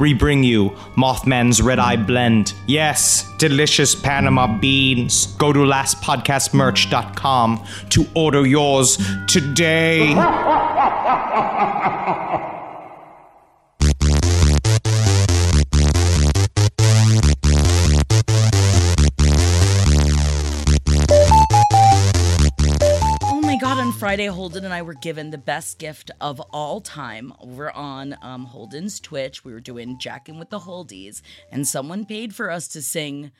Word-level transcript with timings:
we 0.00 0.14
bring 0.14 0.42
you 0.42 0.70
Mothman's 0.96 1.62
Red 1.62 1.78
Eye 1.78 1.94
Blend. 1.96 2.54
Yes, 2.66 3.30
delicious 3.38 3.94
Panama 3.94 4.58
beans. 4.58 5.26
Go 5.36 5.52
to 5.52 5.60
lastpodcastmerch.com 5.60 7.64
to 7.90 8.06
order 8.14 8.46
yours 8.46 8.98
today. 9.26 10.14
Friday, 24.10 24.26
Holden 24.26 24.64
and 24.64 24.74
I 24.74 24.82
were 24.82 24.94
given 24.94 25.30
the 25.30 25.38
best 25.38 25.78
gift 25.78 26.10
of 26.20 26.40
all 26.50 26.80
time 26.80 27.32
over 27.38 27.70
on 27.70 28.16
um, 28.22 28.44
Holden's 28.46 28.98
Twitch. 28.98 29.44
We 29.44 29.52
were 29.52 29.60
doing 29.60 30.00
Jacking 30.00 30.36
with 30.36 30.50
the 30.50 30.58
Holdies, 30.58 31.22
and 31.52 31.64
someone 31.64 32.04
paid 32.04 32.34
for 32.34 32.50
us 32.50 32.66
to 32.66 32.82
sing 32.82 33.30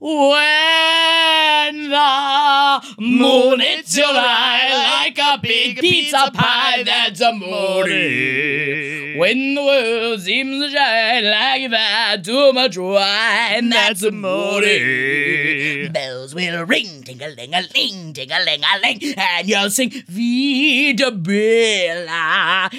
When 0.00 1.90
the 1.90 2.94
moon 3.00 3.58
hits 3.58 3.96
your 3.96 4.06
eye 4.06 5.02
like 5.04 5.18
a 5.18 5.40
big 5.42 5.80
pizza 5.80 6.30
pie, 6.32 6.84
that's 6.84 7.20
a 7.20 7.32
morning. 7.32 9.18
When 9.18 9.56
the 9.56 9.62
world 9.64 10.20
seems 10.20 10.64
to 10.64 10.70
shine 10.70 11.24
like 11.24 11.68
that, 11.72 12.18
too 12.22 12.52
much 12.52 12.78
wine, 12.78 13.70
that's 13.70 14.04
a 14.04 14.12
morning. 14.12 15.90
Bells 15.90 16.32
will 16.32 16.64
ring, 16.64 17.02
ting-a-ling-a-ling, 17.02 18.12
ting-a-ling-a-ling, 18.12 19.14
and 19.16 19.48
you'll 19.48 19.70
sing 19.70 19.90
Vida 20.06 21.10
Bella. 21.10 22.70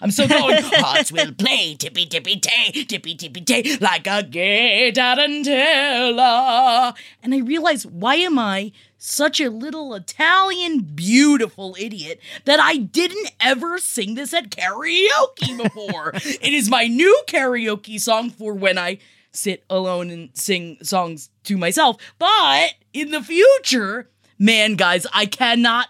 I'm 0.00 0.10
still 0.10 0.28
going. 0.28 0.62
Hearts 0.62 1.12
will 1.12 1.32
play, 1.32 1.74
tippy 1.74 2.06
tippy 2.06 2.40
tay, 2.40 2.84
tippy 2.84 3.14
tippy 3.16 3.40
tay, 3.42 3.76
like 3.80 4.06
a 4.06 4.22
gay 4.22 4.90
tarantella. 5.16 6.94
And 7.22 7.34
I 7.34 7.38
realize, 7.38 7.86
why 7.86 8.16
am 8.16 8.38
I 8.38 8.72
such 8.98 9.40
a 9.40 9.50
little 9.50 9.94
Italian 9.94 10.80
beautiful 10.80 11.76
idiot 11.78 12.20
that 12.44 12.60
I 12.60 12.76
didn't 12.76 13.32
ever 13.40 13.78
sing 13.78 14.14
this 14.14 14.34
at 14.34 14.50
karaoke 14.50 15.62
before? 15.62 16.12
it 16.14 16.52
is 16.52 16.68
my 16.68 16.86
new 16.86 17.22
karaoke 17.26 18.00
song 18.00 18.30
for 18.30 18.54
when 18.54 18.78
I 18.78 18.98
sit 19.32 19.64
alone 19.70 20.10
and 20.10 20.30
sing 20.34 20.78
songs 20.82 21.30
to 21.44 21.56
myself. 21.56 21.96
But 22.18 22.74
in 22.92 23.10
the 23.10 23.22
future, 23.22 24.10
man, 24.38 24.74
guys, 24.74 25.06
I 25.12 25.26
cannot 25.26 25.88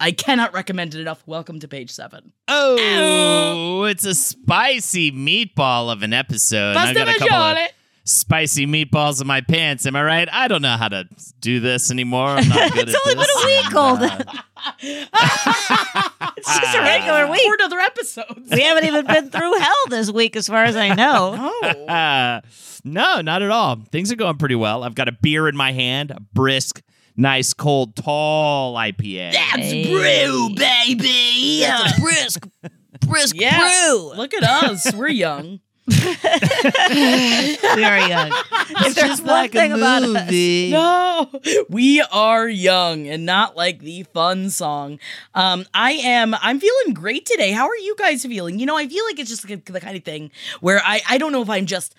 I 0.00 0.10
cannot 0.10 0.52
recommend 0.52 0.94
it 0.94 1.00
enough. 1.00 1.22
Welcome 1.24 1.60
to 1.60 1.68
page 1.68 1.90
seven. 1.90 2.32
Oh, 2.48 3.84
it's 3.84 4.04
a 4.04 4.14
spicy 4.14 5.12
meatball 5.12 5.90
of 5.90 6.02
an 6.02 6.12
episode. 6.12 6.76
I 6.76 6.92
got 6.92 7.08
a 7.08 7.18
couple 7.18 7.36
of 7.36 7.68
spicy 8.04 8.66
meatballs 8.66 9.20
in 9.20 9.26
my 9.26 9.40
pants. 9.40 9.86
Am 9.86 9.96
I 9.96 10.02
right? 10.02 10.28
I 10.30 10.48
don't 10.48 10.62
know 10.62 10.76
how 10.76 10.88
to 10.88 11.08
do 11.40 11.60
this 11.60 11.90
anymore. 11.90 12.26
I'm 12.28 12.48
not 12.48 12.72
good 12.74 12.88
It's 12.88 12.94
at 12.94 13.00
only 13.04 13.14
been 13.14 13.26
a 13.36 13.46
week, 13.46 13.72
Holden. 13.72 14.26
it's 16.36 16.60
just 16.60 16.76
a 16.76 16.80
regular 16.80 17.30
week. 17.30 17.40
Four 17.42 17.56
other 17.62 17.80
episodes. 17.80 18.50
We 18.50 18.60
haven't 18.62 18.84
even 18.84 19.06
been 19.06 19.30
through 19.30 19.58
hell 19.58 19.74
this 19.90 20.10
week, 20.10 20.36
as 20.36 20.46
far 20.48 20.64
as 20.64 20.76
I 20.76 20.94
know. 20.94 21.52
Oh. 21.64 21.86
Uh, 21.86 22.40
no, 22.84 23.20
not 23.22 23.42
at 23.42 23.50
all. 23.50 23.76
Things 23.90 24.12
are 24.12 24.16
going 24.16 24.36
pretty 24.36 24.54
well. 24.54 24.82
I've 24.82 24.94
got 24.94 25.08
a 25.08 25.12
beer 25.12 25.48
in 25.48 25.56
my 25.56 25.72
hand, 25.72 26.10
a 26.10 26.20
brisk, 26.20 26.82
nice, 27.16 27.54
cold, 27.54 27.96
tall 27.96 28.74
IPA. 28.74 29.32
That's 29.32 29.72
brew, 29.88 30.50
baby. 30.54 31.60
That's 31.60 31.96
a 31.96 32.00
brisk, 32.00 32.46
brisk 33.06 33.36
Yeah. 33.38 33.58
brew. 33.58 34.12
Look 34.16 34.34
at 34.34 34.42
us. 34.42 34.92
We're 34.94 35.08
young. 35.08 35.60
We 37.76 37.84
are 37.84 38.08
young. 38.08 38.32
If 38.86 38.94
there's 38.94 39.20
one 39.20 39.48
thing 39.50 39.72
about 39.72 40.02
us, 40.02 40.30
No, 40.32 41.30
we 41.68 42.00
are 42.00 42.48
young 42.48 43.06
and 43.06 43.26
not 43.26 43.56
like 43.56 43.80
the 43.80 44.04
fun 44.14 44.48
song. 44.50 44.98
Um, 45.34 45.66
I 45.74 45.92
am. 45.92 46.34
I'm 46.34 46.58
feeling 46.60 46.94
great 46.94 47.26
today. 47.26 47.52
How 47.52 47.66
are 47.68 47.76
you 47.76 47.94
guys 47.98 48.24
feeling? 48.24 48.58
You 48.58 48.66
know, 48.66 48.76
I 48.76 48.88
feel 48.88 49.04
like 49.04 49.18
it's 49.18 49.28
just 49.30 49.46
the 49.46 49.80
kind 49.80 49.96
of 49.96 50.04
thing 50.04 50.30
where 50.60 50.80
I 50.84 51.02
I 51.08 51.18
don't 51.18 51.32
know 51.32 51.42
if 51.42 51.50
I'm 51.50 51.66
just 51.66 51.94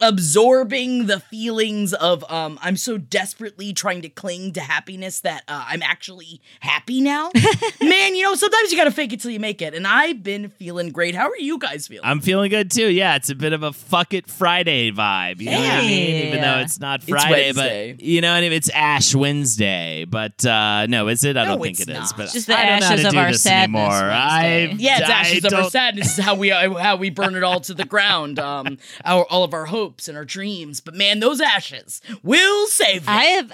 absorbing 0.00 1.06
the 1.06 1.20
feelings 1.20 1.92
of 1.94 2.24
um 2.30 2.58
I'm 2.62 2.76
so 2.76 2.98
desperately 2.98 3.72
trying 3.72 4.02
to 4.02 4.08
cling 4.08 4.52
to 4.54 4.60
happiness 4.60 5.20
that 5.20 5.42
uh, 5.48 5.64
I'm 5.68 5.82
actually 5.82 6.40
happy 6.60 7.00
now. 7.00 7.30
Man, 7.82 8.14
you 8.14 8.22
know, 8.24 8.34
sometimes 8.34 8.70
you 8.72 8.76
got 8.78 8.84
to 8.84 8.90
fake 8.90 9.12
it 9.12 9.20
till 9.20 9.30
you 9.30 9.40
make 9.40 9.62
it. 9.62 9.74
And 9.74 9.86
I've 9.86 10.22
been 10.22 10.48
feeling 10.50 10.90
great. 10.90 11.14
How 11.14 11.28
are 11.30 11.36
you 11.38 11.58
guys 11.58 11.86
feeling? 11.88 12.04
I'm 12.04 12.20
feeling 12.20 12.50
good 12.50 12.70
too. 12.70 12.88
Yeah, 12.88 13.16
it's 13.16 13.30
a 13.30 13.34
bit 13.34 13.52
of 13.52 13.62
a 13.62 13.72
fuck 13.72 14.12
it 14.14 14.28
Friday 14.28 14.90
vibe. 14.90 15.40
You 15.40 15.50
know 15.50 15.58
what 15.60 15.70
I 15.70 15.80
mean? 15.80 16.26
Even 16.28 16.40
though 16.40 16.58
it's 16.58 16.80
not 16.80 17.02
Friday, 17.02 17.52
Wednesday. 17.52 17.92
but 17.92 18.02
you 18.04 18.20
know 18.20 18.30
what 18.32 18.38
I 18.38 18.40
mean? 18.42 18.52
It's 18.52 18.70
Ash 18.70 19.14
Wednesday. 19.14 20.04
But 20.08 20.44
uh 20.44 20.86
no, 20.86 21.08
is 21.08 21.24
it? 21.24 21.36
I 21.36 21.44
No, 21.44 21.50
don't 21.52 21.62
think 21.62 21.80
it's 21.80 21.88
it 21.88 21.92
is. 21.92 21.96
not. 21.98 22.16
But 22.16 22.30
Just 22.30 22.46
the 22.48 22.58
I 22.58 22.66
don't 22.66 22.80
know 22.80 22.86
how 22.86 22.92
ashes 22.92 23.04
of 23.06 23.12
do 23.12 23.18
our 23.18 23.32
sadness 23.32 23.80
anymore. 23.82 24.10
I 24.10 24.74
Yeah, 24.78 24.98
it's 25.00 25.08
I 25.08 25.12
ashes 25.12 25.44
of 25.44 25.52
our 25.54 25.70
sadness 25.70 26.18
is 26.18 26.24
how 26.24 26.34
we 26.34 26.50
uh, 26.52 26.74
how 26.74 26.96
we 26.96 27.10
burn 27.10 27.34
it 27.34 27.42
all 27.42 27.60
to 27.60 27.74
the 27.74 27.84
ground. 27.84 28.38
Um, 28.38 28.78
our 29.04 29.24
all 29.30 29.44
of 29.44 29.54
our 29.54 29.64
hopes 29.66 29.85
and 30.08 30.16
our 30.16 30.24
dreams. 30.24 30.80
But 30.80 30.94
man, 30.94 31.20
those 31.20 31.40
ashes 31.40 32.00
will 32.22 32.66
save 32.68 33.06
you. 33.06 33.12
I 33.12 33.24
have. 33.24 33.52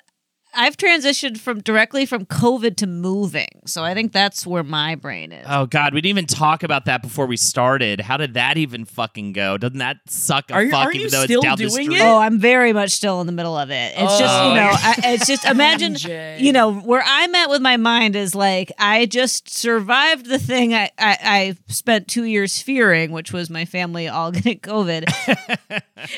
I've 0.55 0.77
transitioned 0.77 1.39
from 1.39 1.61
directly 1.61 2.05
from 2.07 2.27
COVID 2.27 2.77
to 2.77 2.87
moving, 2.87 3.49
so 3.67 3.83
I 3.83 3.95
think 3.95 4.13
that's 4.13 4.47
where 4.47 4.63
my 4.63 4.95
brain 4.95 5.33
is. 5.33 5.47
Oh 5.49 5.66
God, 5.66 5.95
we 5.95 6.01
didn't 6.01 6.10
even 6.10 6.27
talk 6.27 6.63
about 6.63 6.84
that 6.84 7.01
before 7.03 7.27
we 7.27 7.37
started. 7.37 8.01
How 8.03 8.16
did 8.16 8.34
that 8.34 8.57
even 8.59 8.84
fucking 8.84 9.33
go? 9.33 9.57
Doesn't 9.57 9.78
that 9.78 9.99
suck 10.09 10.51
a 10.51 10.54
Are 10.54 10.63
you- 10.65 10.71
fuck? 10.71 10.87
are 10.87 10.91
even 10.93 11.01
you 11.03 11.10
though 11.10 11.25
still 11.25 11.41
it's 11.41 11.45
down 11.47 11.57
the 11.59 11.69
doing 11.69 11.84
street? 11.87 11.99
it? 11.99 12.03
Oh, 12.03 12.19
I'm 12.19 12.39
very 12.39 12.72
much 12.72 12.91
still 12.91 13.21
in 13.21 13.27
the 13.27 13.33
middle 13.33 13.57
of 13.57 13.71
it. 13.71 13.95
It's 13.97 14.19
just, 14.19 14.21
you 14.45 14.51
Oh. 14.51 14.54
know, 14.54 14.71
I, 14.72 14.95
it's 15.15 15.27
just 15.27 15.45
imagine, 15.47 15.97
you 16.43 16.53
know, 16.53 16.72
where 16.75 17.03
I'm 17.07 17.34
at 17.34 17.48
with 17.48 17.63
my 17.63 17.77
mind 17.77 18.15
is 18.16 18.34
like, 18.34 18.71
I 18.78 19.07
just 19.07 19.48
survived 19.48 20.27
the 20.27 20.39
thing 20.39 20.75
I, 20.75 20.91
I, 20.98 21.19
I 21.22 21.57
spent 21.69 22.09
two 22.09 22.25
years 22.25 22.60
fearing, 22.60 23.10
which 23.13 23.33
was 23.33 23.48
my 23.51 23.65
family 23.65 24.07
all 24.09 24.31
getting 24.33 24.60
COVID. 24.60 25.09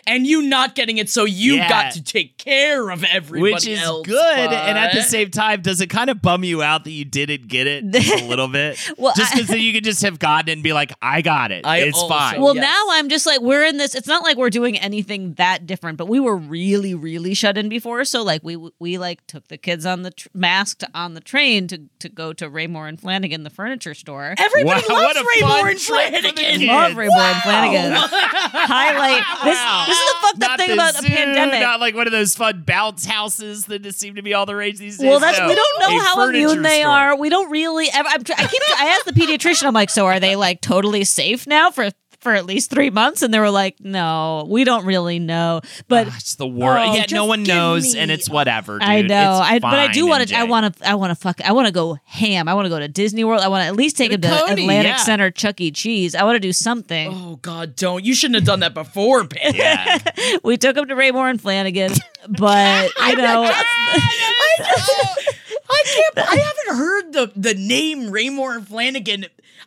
and 0.06 0.26
you 0.26 0.42
not 0.42 0.74
getting 0.74 0.98
it, 0.98 1.08
so 1.08 1.24
you 1.24 1.54
Yeah. 1.56 1.68
got 1.68 1.92
to 1.92 2.02
take 2.02 2.38
care 2.38 2.90
of 2.90 3.04
everybody 3.04 3.52
Which 3.52 3.66
is 3.66 3.80
else. 3.82 4.06
good. 4.06 4.23
And 4.26 4.78
at 4.78 4.92
the 4.94 5.02
same 5.02 5.30
time, 5.30 5.60
does 5.62 5.80
it 5.80 5.88
kind 5.88 6.10
of 6.10 6.20
bum 6.22 6.44
you 6.44 6.62
out 6.62 6.84
that 6.84 6.90
you 6.90 7.04
didn't 7.04 7.48
get 7.48 7.66
it 7.66 7.84
a 7.84 8.26
little 8.28 8.48
bit? 8.48 8.78
Well, 8.98 9.12
just 9.16 9.32
because 9.32 9.48
then 9.48 9.60
you 9.60 9.72
could 9.72 9.84
just 9.84 10.02
have 10.02 10.18
gotten 10.18 10.48
it 10.48 10.52
and 10.52 10.62
be 10.62 10.72
like, 10.72 10.92
I 11.02 11.22
got 11.22 11.50
it. 11.52 11.66
I 11.66 11.78
it's 11.78 11.96
also- 11.98 12.14
fine. 12.14 12.40
Well, 12.40 12.54
yes. 12.54 12.62
now 12.62 12.86
I'm 12.90 13.08
just 13.08 13.26
like 13.26 13.40
we're 13.40 13.64
in 13.64 13.76
this. 13.78 13.94
It's 13.94 14.06
not 14.08 14.22
like 14.22 14.36
we're 14.36 14.50
doing 14.50 14.78
anything 14.78 15.34
that 15.34 15.66
different, 15.66 15.98
but 15.98 16.08
we 16.08 16.20
were 16.20 16.36
really, 16.36 16.94
really 16.94 17.34
shut 17.34 17.56
in 17.58 17.68
before. 17.68 18.04
So 18.04 18.22
like 18.22 18.42
we 18.44 18.56
we 18.78 18.98
like 18.98 19.26
took 19.26 19.48
the 19.48 19.56
kids 19.56 19.86
on 19.86 20.02
the 20.02 20.10
tr- 20.10 20.28
masked 20.34 20.84
on 20.94 21.14
the 21.14 21.20
train 21.20 21.66
to 21.68 21.80
to 22.00 22.08
go 22.08 22.32
to 22.32 22.48
Raymour 22.50 22.88
and 22.88 23.00
Flanigan, 23.00 23.44
the 23.44 23.50
furniture 23.50 23.94
store. 23.94 24.34
Everybody 24.38 24.82
Wow, 24.88 24.94
loves 25.02 25.18
Raymour 25.18 25.70
and 25.70 25.78
trip 25.80 26.14
for 26.14 26.22
the 26.22 26.28
Flanigan. 26.42 26.66
Love 26.68 26.92
Raymour 26.92 27.32
and 27.32 27.36
Flanigan. 27.42 27.92
Highlight 28.54 29.22
this. 29.44 29.54
Wow. 29.56 29.84
This 29.86 29.98
is 29.98 30.04
the 30.04 30.18
fucked 30.20 30.34
up 30.44 30.50
Not 30.50 30.58
thing 30.58 30.68
the 30.68 30.74
about 30.74 30.94
the 30.94 31.02
zoo, 31.02 31.08
pandemic. 31.08 31.60
Not 31.60 31.80
like 31.80 31.94
one 31.94 32.06
of 32.06 32.12
those 32.12 32.34
fun 32.34 32.62
bounce 32.66 33.04
houses 33.06 33.66
that 33.66 33.82
just 33.82 33.98
seem 33.98 34.13
to 34.16 34.22
be 34.22 34.34
all 34.34 34.46
the 34.46 34.56
rage 34.56 34.78
these 34.78 34.98
days. 34.98 35.06
Well, 35.08 35.20
that's 35.20 35.38
No. 35.38 35.48
we 35.48 35.54
don't 35.54 35.80
know 35.80 35.98
A 35.98 36.02
how 36.02 36.28
immune 36.28 36.62
they 36.62 36.80
store. 36.80 36.92
are. 36.92 37.16
We 37.16 37.28
don't 37.28 37.50
really. 37.50 37.88
I'm, 37.92 38.22
tr- 38.24 38.32
I 38.36 38.46
keep. 38.46 38.62
I 38.78 38.86
asked 38.96 39.06
the 39.06 39.12
pediatrician. 39.12 39.64
I'm 39.64 39.74
like, 39.74 39.90
so 39.90 40.06
are 40.06 40.20
they 40.20 40.36
like 40.36 40.60
totally 40.60 41.04
safe 41.04 41.46
now 41.46 41.70
for 41.70 41.90
for 42.20 42.32
at 42.32 42.46
least 42.46 42.70
three 42.70 42.88
months? 42.88 43.20
And 43.20 43.34
they 43.34 43.38
were 43.38 43.50
like, 43.50 43.76
no, 43.80 44.46
we 44.48 44.64
don't 44.64 44.86
really 44.86 45.18
know. 45.18 45.60
But 45.88 46.06
Ah, 46.08 46.14
it's 46.16 46.36
the 46.36 46.46
worst. 46.46 46.88
Oh, 46.88 46.94
yeah, 46.94 47.04
no 47.10 47.26
one 47.26 47.42
knows, 47.42 47.92
me- 47.94 48.00
and 48.00 48.10
it's 48.10 48.30
whatever. 48.30 48.78
Dude. 48.78 48.88
I 48.88 49.02
know. 49.02 49.32
I 49.44 49.58
but 49.58 49.74
I 49.78 49.88
do 49.92 50.06
want 50.06 50.26
to. 50.28 50.34
I 50.34 50.44
want 50.44 50.74
to. 50.76 50.88
I 50.88 50.94
want 50.94 51.10
to 51.10 51.14
fuck. 51.16 51.40
I 51.42 51.52
want 51.52 51.66
to 51.66 51.72
go 51.72 51.98
ham. 52.04 52.48
I 52.48 52.54
want 52.54 52.64
to 52.64 52.70
go 52.70 52.78
to 52.78 52.88
Disney 52.88 53.24
World. 53.24 53.42
I 53.42 53.48
want 53.48 53.62
to 53.62 53.66
at 53.66 53.76
least 53.76 53.96
take 53.98 54.10
him 54.12 54.22
to 54.22 54.28
Atlantic 54.28 54.66
yeah. 54.92 54.96
Center, 54.96 55.30
Chuck 55.30 55.60
E. 55.60 55.70
Cheese. 55.70 56.14
I 56.14 56.22
want 56.24 56.36
to 56.36 56.40
do 56.40 56.52
something. 56.54 57.12
Oh 57.12 57.36
God, 57.42 57.76
don't! 57.76 58.02
You 58.04 58.14
shouldn't 58.14 58.36
have 58.36 58.44
done 58.46 58.60
that 58.60 58.72
before, 58.72 59.24
Pam. 59.28 59.54
Yeah. 59.54 59.98
We 60.42 60.56
took 60.56 60.76
him 60.78 60.86
to 60.88 60.94
Raymour 60.94 61.28
and 61.28 61.38
Flanigan, 61.42 62.00
but 62.28 62.90
you 63.08 63.16
know, 63.16 63.50
I 65.68 65.82
can't. 66.14 66.28
I 66.28 66.36
haven't 66.68 66.78
heard 66.78 67.12
the 67.12 67.32
the 67.36 67.54
name 67.54 68.10
Raymour 68.10 68.56
and 68.56 68.66
Flanigan. 68.66 69.26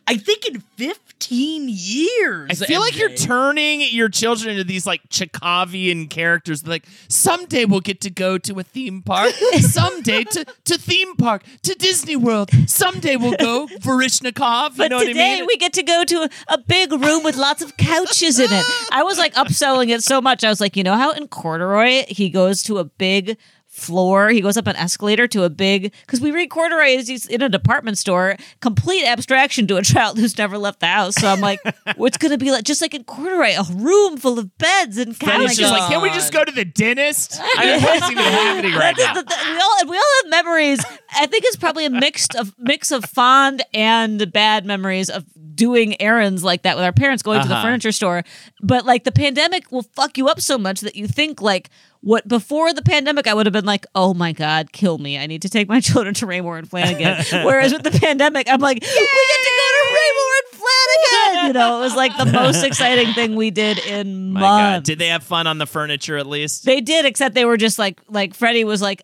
I 0.09 0.15
think 0.15 0.45
in 0.45 0.61
fifteen 0.77 1.67
years. 1.69 2.61
I 2.61 2.65
feel 2.65 2.79
like 2.79 2.97
you're 2.97 3.09
turning 3.15 3.81
your 3.81 4.07
children 4.07 4.51
into 4.51 4.63
these 4.63 4.85
like 4.85 5.07
Chekhovian 5.09 6.09
characters. 6.09 6.65
Like 6.65 6.85
someday 7.09 7.65
we'll 7.65 7.81
get 7.81 7.99
to 8.01 8.09
go 8.09 8.37
to 8.37 8.59
a 8.59 8.63
theme 8.63 9.01
park. 9.01 9.31
someday 9.59 10.23
to 10.23 10.45
to 10.65 10.77
theme 10.77 11.15
park 11.17 11.43
to 11.63 11.73
Disney 11.75 12.15
World. 12.15 12.51
Someday 12.69 13.17
we'll 13.17 13.35
go 13.37 13.67
Varishnikov. 13.67 14.71
You 14.71 14.77
But 14.77 14.91
know 14.91 14.99
today 14.99 15.13
what 15.13 15.19
I 15.19 15.35
mean? 15.39 15.45
we 15.47 15.57
get 15.57 15.73
to 15.73 15.83
go 15.83 16.03
to 16.05 16.15
a, 16.23 16.29
a 16.53 16.57
big 16.57 16.91
room 16.93 17.23
with 17.23 17.35
lots 17.35 17.61
of 17.61 17.75
couches 17.77 18.39
in 18.39 18.49
it. 18.51 18.65
I 18.91 19.03
was 19.03 19.17
like 19.17 19.33
upselling 19.33 19.89
it 19.89 20.03
so 20.03 20.21
much. 20.21 20.43
I 20.43 20.49
was 20.49 20.61
like, 20.61 20.77
you 20.77 20.83
know 20.83 20.95
how 20.95 21.11
in 21.11 21.27
corduroy 21.27 22.05
he 22.07 22.29
goes 22.29 22.63
to 22.63 22.77
a 22.77 22.85
big 22.85 23.37
floor, 23.77 24.29
he 24.29 24.41
goes 24.41 24.57
up 24.57 24.67
an 24.67 24.75
escalator 24.75 25.27
to 25.27 25.43
a 25.43 25.49
big 25.49 25.93
because 26.05 26.19
we 26.19 26.31
read 26.31 26.49
corduroy 26.49 26.97
as 26.97 27.07
he's 27.07 27.25
in 27.27 27.41
a 27.41 27.49
department 27.49 27.97
store, 27.97 28.35
complete 28.59 29.05
abstraction 29.05 29.67
to 29.67 29.77
a 29.77 29.81
child 29.83 30.17
who's 30.17 30.37
never 30.37 30.57
left 30.57 30.79
the 30.79 30.87
house. 30.87 31.15
So 31.15 31.27
I'm 31.27 31.39
like, 31.41 31.59
what's 31.95 32.17
gonna 32.17 32.37
be 32.37 32.51
like 32.51 32.63
just 32.63 32.81
like 32.81 32.93
in 32.93 33.03
corduroy, 33.03 33.53
a 33.57 33.63
room 33.73 34.17
full 34.17 34.39
of 34.39 34.57
beds 34.57 34.97
and 34.97 35.17
couches. 35.19 35.57
just 35.57 35.71
like, 35.71 35.89
can 35.91 36.01
we 36.01 36.09
just 36.09 36.33
go 36.33 36.43
to 36.43 36.51
the 36.51 36.65
dentist? 36.65 37.39
I 37.39 37.77
what's 37.83 38.11
even 38.11 38.23
happening 38.23 38.73
right 38.73 38.95
now. 38.97 39.13
that- 39.13 39.27
that- 39.27 39.47
we 39.51 39.87
all 39.87 39.91
we 39.91 39.97
all 39.97 40.03
have 40.23 40.29
memories. 40.31 40.83
I 41.15 41.25
think 41.25 41.43
it's 41.45 41.55
probably 41.55 41.85
a 41.85 41.89
mix 41.89 42.27
of 42.35 42.53
mix 42.57 42.91
of 42.91 43.05
fond 43.05 43.63
and 43.73 44.31
bad 44.33 44.65
memories 44.65 45.09
of 45.09 45.25
doing 45.55 45.99
errands 46.01 46.43
like 46.43 46.61
that 46.63 46.75
with 46.75 46.85
our 46.85 46.91
parents 46.93 47.23
going 47.23 47.41
to 47.41 47.47
the 47.47 47.53
Uh-huh. 47.55 47.63
furniture 47.63 47.91
store. 47.91 48.23
But 48.61 48.85
like 48.85 49.03
the 49.05 49.11
pandemic 49.11 49.71
will 49.71 49.83
fuck 49.83 50.17
you 50.17 50.27
up 50.27 50.39
so 50.41 50.57
much 50.57 50.81
that 50.81 50.95
you 50.95 51.07
think 51.07 51.41
like 51.41 51.69
what 52.01 52.27
before 52.27 52.73
the 52.73 52.83
pandemic 52.83 53.25
I 53.25 53.33
would 53.33 53.45
have 53.47 53.53
been 53.53 53.65
like, 53.65 53.85
oh 53.95 54.13
my 54.13 54.31
god, 54.31 54.71
kill 54.71 54.97
me! 54.99 55.17
I 55.17 55.25
need 55.25 55.41
to 55.41 55.49
take 55.49 55.67
my 55.67 55.79
children 55.87 56.13
to 56.15 56.27
Raymour 56.27 56.57
and 56.59 56.69
Flanigan. 56.69 57.43
Whereas 57.45 57.73
with 57.73 57.83
the 57.83 57.91
pandemic, 57.91 58.47
I'm 58.49 58.59
like, 58.61 58.77
we 58.81 58.87
get 58.87 58.91
to 58.91 59.51
go 59.57 59.67
to 59.73 59.95
Raymour 59.97 60.31
and 60.53 60.61
Flanigan. 60.61 61.47
You 61.47 61.53
know, 61.53 61.77
it 61.77 61.81
was 61.81 61.95
like 61.95 62.15
the 62.17 62.25
most 62.25 62.63
exciting 62.69 63.13
thing 63.13 63.35
we 63.35 63.49
did 63.49 63.79
in 63.79 64.31
My 64.33 64.39
months. 64.41 64.61
God. 64.77 64.83
Did 64.83 64.99
they 64.99 65.07
have 65.07 65.23
fun 65.23 65.47
on 65.47 65.57
the 65.57 65.65
furniture 65.65 66.17
at 66.17 66.27
least? 66.27 66.65
They 66.65 66.81
did, 66.81 67.05
except 67.05 67.33
they 67.33 67.45
were 67.45 67.57
just 67.57 67.79
like 67.79 67.99
like 68.09 68.33
Freddie 68.35 68.63
was 68.63 68.81
like 68.81 69.03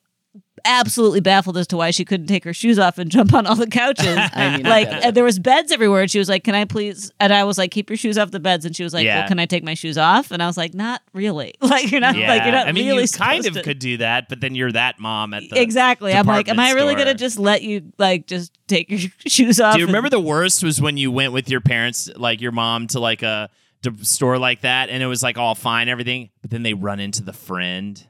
absolutely 0.65 1.19
baffled 1.19 1.57
as 1.57 1.67
to 1.67 1.77
why 1.77 1.91
she 1.91 2.05
couldn't 2.05 2.27
take 2.27 2.43
her 2.43 2.53
shoes 2.53 2.79
off 2.79 2.97
and 2.97 3.09
jump 3.11 3.33
on 3.33 3.45
all 3.45 3.55
the 3.55 3.67
couches. 3.67 4.05
I 4.33 4.57
mean, 4.57 4.65
like 4.65 5.13
there 5.13 5.23
was 5.23 5.39
beds 5.39 5.71
everywhere, 5.71 6.01
and 6.03 6.11
she 6.11 6.19
was 6.19 6.29
like, 6.29 6.43
"Can 6.43 6.55
I 6.55 6.65
please?" 6.65 7.11
And 7.19 7.33
I 7.33 7.43
was 7.43 7.57
like, 7.57 7.71
"Keep 7.71 7.89
your 7.89 7.97
shoes 7.97 8.17
off 8.17 8.31
the 8.31 8.39
beds." 8.39 8.65
And 8.65 8.75
she 8.75 8.83
was 8.83 8.93
like, 8.93 9.05
Yeah. 9.05 9.19
"Well, 9.19 9.27
can 9.27 9.39
I 9.39 9.45
take 9.45 9.63
my 9.63 9.73
shoes 9.73 9.97
off?" 9.97 10.31
And 10.31 10.41
I 10.41 10.47
was 10.47 10.57
like, 10.57 10.73
"Not 10.73 11.01
really. 11.13 11.53
Like 11.61 11.91
you're 11.91 12.01
not 12.01 12.15
yeah. 12.15 12.27
like 12.27 12.43
you're 12.43 12.51
not 12.51 12.67
I 12.67 12.71
mean, 12.71 12.87
really 12.87 13.03
you 13.03 13.07
kind 13.09 13.45
of 13.47 13.53
to- 13.55 13.63
could 13.63 13.79
do 13.79 13.97
that, 13.97 14.29
but 14.29 14.41
then 14.41 14.53
you're 14.53 14.71
that 14.73 14.99
mom 14.99 15.33
at 15.33 15.43
the 15.49 15.59
Exactly. 15.59 16.13
I'm 16.13 16.27
like, 16.27 16.47
am 16.47 16.59
I 16.59 16.71
really 16.71 16.93
store. 16.93 17.05
gonna 17.05 17.13
just 17.15 17.39
let 17.39 17.63
you 17.63 17.91
like 17.97 18.27
just 18.27 18.51
take 18.67 18.89
your 18.91 18.99
shoes 19.27 19.59
off? 19.59 19.73
Do 19.73 19.79
you 19.79 19.85
and- 19.85 19.89
remember 19.91 20.09
the 20.09 20.19
worst 20.19 20.63
was 20.63 20.79
when 20.79 20.97
you 20.97 21.09
went 21.11 21.33
with 21.33 21.49
your 21.49 21.61
parents, 21.61 22.09
like 22.15 22.41
your 22.41 22.51
mom, 22.51 22.87
to 22.87 22.99
like 22.99 23.23
a 23.23 23.49
store 24.01 24.37
like 24.37 24.61
that, 24.61 24.89
and 24.89 25.01
it 25.03 25.07
was 25.07 25.21
like 25.23 25.37
all 25.37 25.55
fine, 25.55 25.89
everything, 25.89 26.29
but 26.41 26.51
then 26.51 26.63
they 26.63 26.73
run 26.73 26.99
into 26.99 27.23
the 27.23 27.33
friend, 27.33 28.05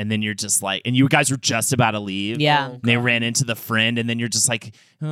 and 0.00 0.10
then 0.10 0.22
you're 0.22 0.32
just 0.34 0.62
like, 0.62 0.80
and 0.86 0.96
you 0.96 1.06
guys 1.08 1.30
were 1.30 1.36
just 1.36 1.74
about 1.74 1.90
to 1.90 2.00
leave, 2.00 2.40
Yeah. 2.40 2.68
Oh, 2.70 2.72
and 2.74 2.82
they 2.82 2.96
ran 2.96 3.22
into 3.22 3.44
the 3.44 3.54
friend, 3.54 3.98
and 3.98 4.08
then 4.08 4.18
you're 4.18 4.28
just 4.30 4.48
like, 4.48 4.72
See, 5.00 5.06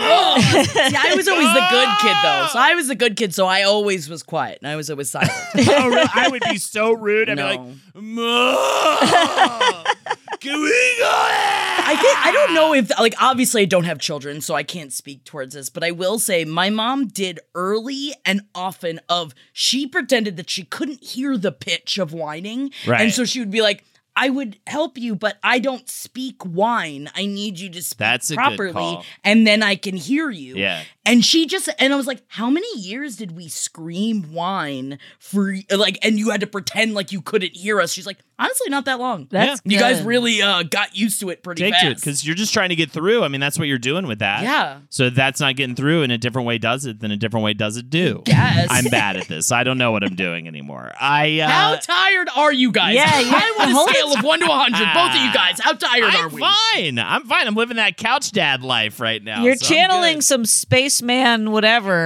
I 0.00 1.12
was 1.16 1.28
always 1.28 1.52
the 1.52 1.66
good 1.70 1.88
kid 2.00 2.16
though, 2.22 2.46
so 2.52 2.58
I 2.58 2.74
was 2.74 2.88
the 2.88 2.94
good 2.94 3.16
kid, 3.16 3.34
so 3.34 3.46
I 3.46 3.62
always 3.62 4.08
was 4.08 4.22
quiet 4.22 4.58
and 4.62 4.70
I 4.70 4.76
was 4.76 4.90
always 4.90 5.10
silent. 5.10 5.32
oh, 5.56 5.88
really? 5.88 6.08
I 6.14 6.28
would 6.28 6.42
be 6.50 6.58
so 6.58 6.92
rude. 6.92 7.28
I'd 7.30 7.36
No. 7.36 7.50
be 7.50 7.56
like, 7.56 7.66
Mom, 7.94 9.84
can 10.44 10.60
we 10.60 10.96
go? 10.98 11.10
I 11.86 11.96
think 12.00 12.18
I 12.18 12.32
don't 12.32 12.54
know 12.54 12.74
if 12.74 12.90
like 12.98 13.14
obviously 13.20 13.62
I 13.62 13.64
don't 13.64 13.84
have 13.84 13.98
children, 13.98 14.40
so 14.40 14.54
I 14.54 14.62
can't 14.62 14.92
speak 14.92 15.24
towards 15.24 15.54
this, 15.54 15.70
but 15.70 15.82
I 15.82 15.90
will 15.90 16.18
say 16.18 16.44
my 16.44 16.70
mom 16.70 17.08
did 17.08 17.40
early 17.54 18.14
and 18.24 18.42
often 18.54 19.00
of 19.08 19.34
she 19.52 19.86
pretended 19.86 20.36
that 20.36 20.50
she 20.50 20.64
couldn't 20.64 21.02
hear 21.02 21.38
the 21.38 21.52
pitch 21.52 21.98
of 21.98 22.12
whining. 22.12 22.70
Right. 22.86 23.00
And 23.00 23.12
so 23.12 23.24
she 23.24 23.40
would 23.40 23.50
be 23.50 23.62
like, 23.62 23.84
I 24.16 24.28
would 24.30 24.58
help 24.66 24.96
you, 24.96 25.16
but 25.16 25.38
I 25.42 25.58
don't 25.58 25.88
speak 25.88 26.40
whine. 26.42 27.10
I 27.16 27.26
need 27.26 27.58
you 27.58 27.68
to 27.70 27.82
speak 27.82 27.98
That's 27.98 28.32
properly, 28.32 29.00
and 29.24 29.46
then 29.46 29.62
I 29.62 29.74
can 29.74 29.96
hear 29.96 30.30
you. 30.30 30.56
Yeah. 30.56 30.82
And 31.04 31.24
she 31.24 31.46
just 31.46 31.68
and 31.78 31.92
I 31.92 31.96
was 31.96 32.06
like, 32.06 32.22
how 32.28 32.48
many 32.48 32.78
years 32.78 33.16
did 33.16 33.32
we 33.32 33.48
scream 33.48 34.32
whine 34.32 34.98
for 35.18 35.56
like 35.70 35.98
and 36.02 36.18
you 36.18 36.30
had 36.30 36.40
to 36.40 36.46
pretend 36.46 36.94
like 36.94 37.10
you 37.10 37.22
couldn't 37.22 37.56
hear 37.56 37.80
us? 37.80 37.92
She's 37.92 38.06
like, 38.06 38.18
honestly, 38.38 38.68
not 38.70 38.84
that 38.86 38.98
long. 38.98 39.26
That's 39.30 39.60
you 39.64 39.78
guys 39.78 40.02
really 40.02 40.42
uh 40.42 40.62
got 40.64 40.96
used 40.96 41.20
to 41.20 41.30
it 41.30 41.42
pretty 41.42 41.62
Take 41.62 41.74
fast. 41.74 41.96
because 42.00 42.26
you're 42.26 42.34
just 42.34 42.52
trying 42.52 42.70
to 42.70 42.76
get 42.76 42.90
through. 42.90 43.22
I 43.24 43.28
mean, 43.28 43.40
that's 43.40 43.58
what 43.58 43.68
you're 43.68 43.78
doing 43.78 44.06
with 44.06 44.18
that. 44.20 44.42
Yeah. 44.42 44.80
So 44.90 45.10
that's 45.10 45.40
not 45.40 45.56
getting 45.56 45.74
through, 45.76 46.02
and 46.02 46.12
a 46.12 46.18
different 46.18 46.46
way 46.46 46.58
does 46.58 46.86
it, 46.86 47.00
then 47.00 47.10
a 47.10 47.16
different 47.16 47.44
way 47.44 47.54
does 47.54 47.76
it 47.76 47.90
do. 47.90 48.22
Guess. 48.24 48.68
I'm 48.70 48.84
bad 48.86 49.16
at 49.16 49.28
this. 49.28 49.52
I 49.52 49.64
don't 49.64 49.78
know 49.78 49.92
what 49.92 50.02
I'm 50.04 50.14
doing 50.16 50.46
anymore. 50.48 50.92
I 51.00 51.40
uh, 51.40 51.48
How 51.48 51.76
tired 51.76 52.28
are 52.36 52.52
you 52.52 52.72
guys? 52.72 52.94
Yeah, 52.94 53.20
you- 53.20 53.30
I 53.30 53.54
want 53.58 53.70
hold 53.72 53.88
a 53.90 53.92
scale 53.92 54.12
of 54.18 54.24
one 54.24 54.40
to 54.40 54.46
a 54.46 54.48
hundred. 54.48 54.92
Both 54.94 55.14
of 55.16 55.24
you 55.24 55.32
guys, 55.34 55.60
how 55.60 55.72
tired 55.72 56.04
I'm 56.04 56.26
are 56.26 56.28
we? 56.28 56.40
fine. 56.40 56.98
I'm 56.98 57.24
fine. 57.26 57.46
I'm 57.46 57.54
living 57.54 57.76
that 57.76 57.96
couch 57.96 58.32
dad 58.32 58.62
life 58.62 59.00
right 59.00 59.22
now. 59.22 59.42
You're 59.44 59.56
so 59.56 59.66
channeling 59.66 60.20
some 60.20 60.44
spaceman 60.44 61.50
whatever 61.52 62.04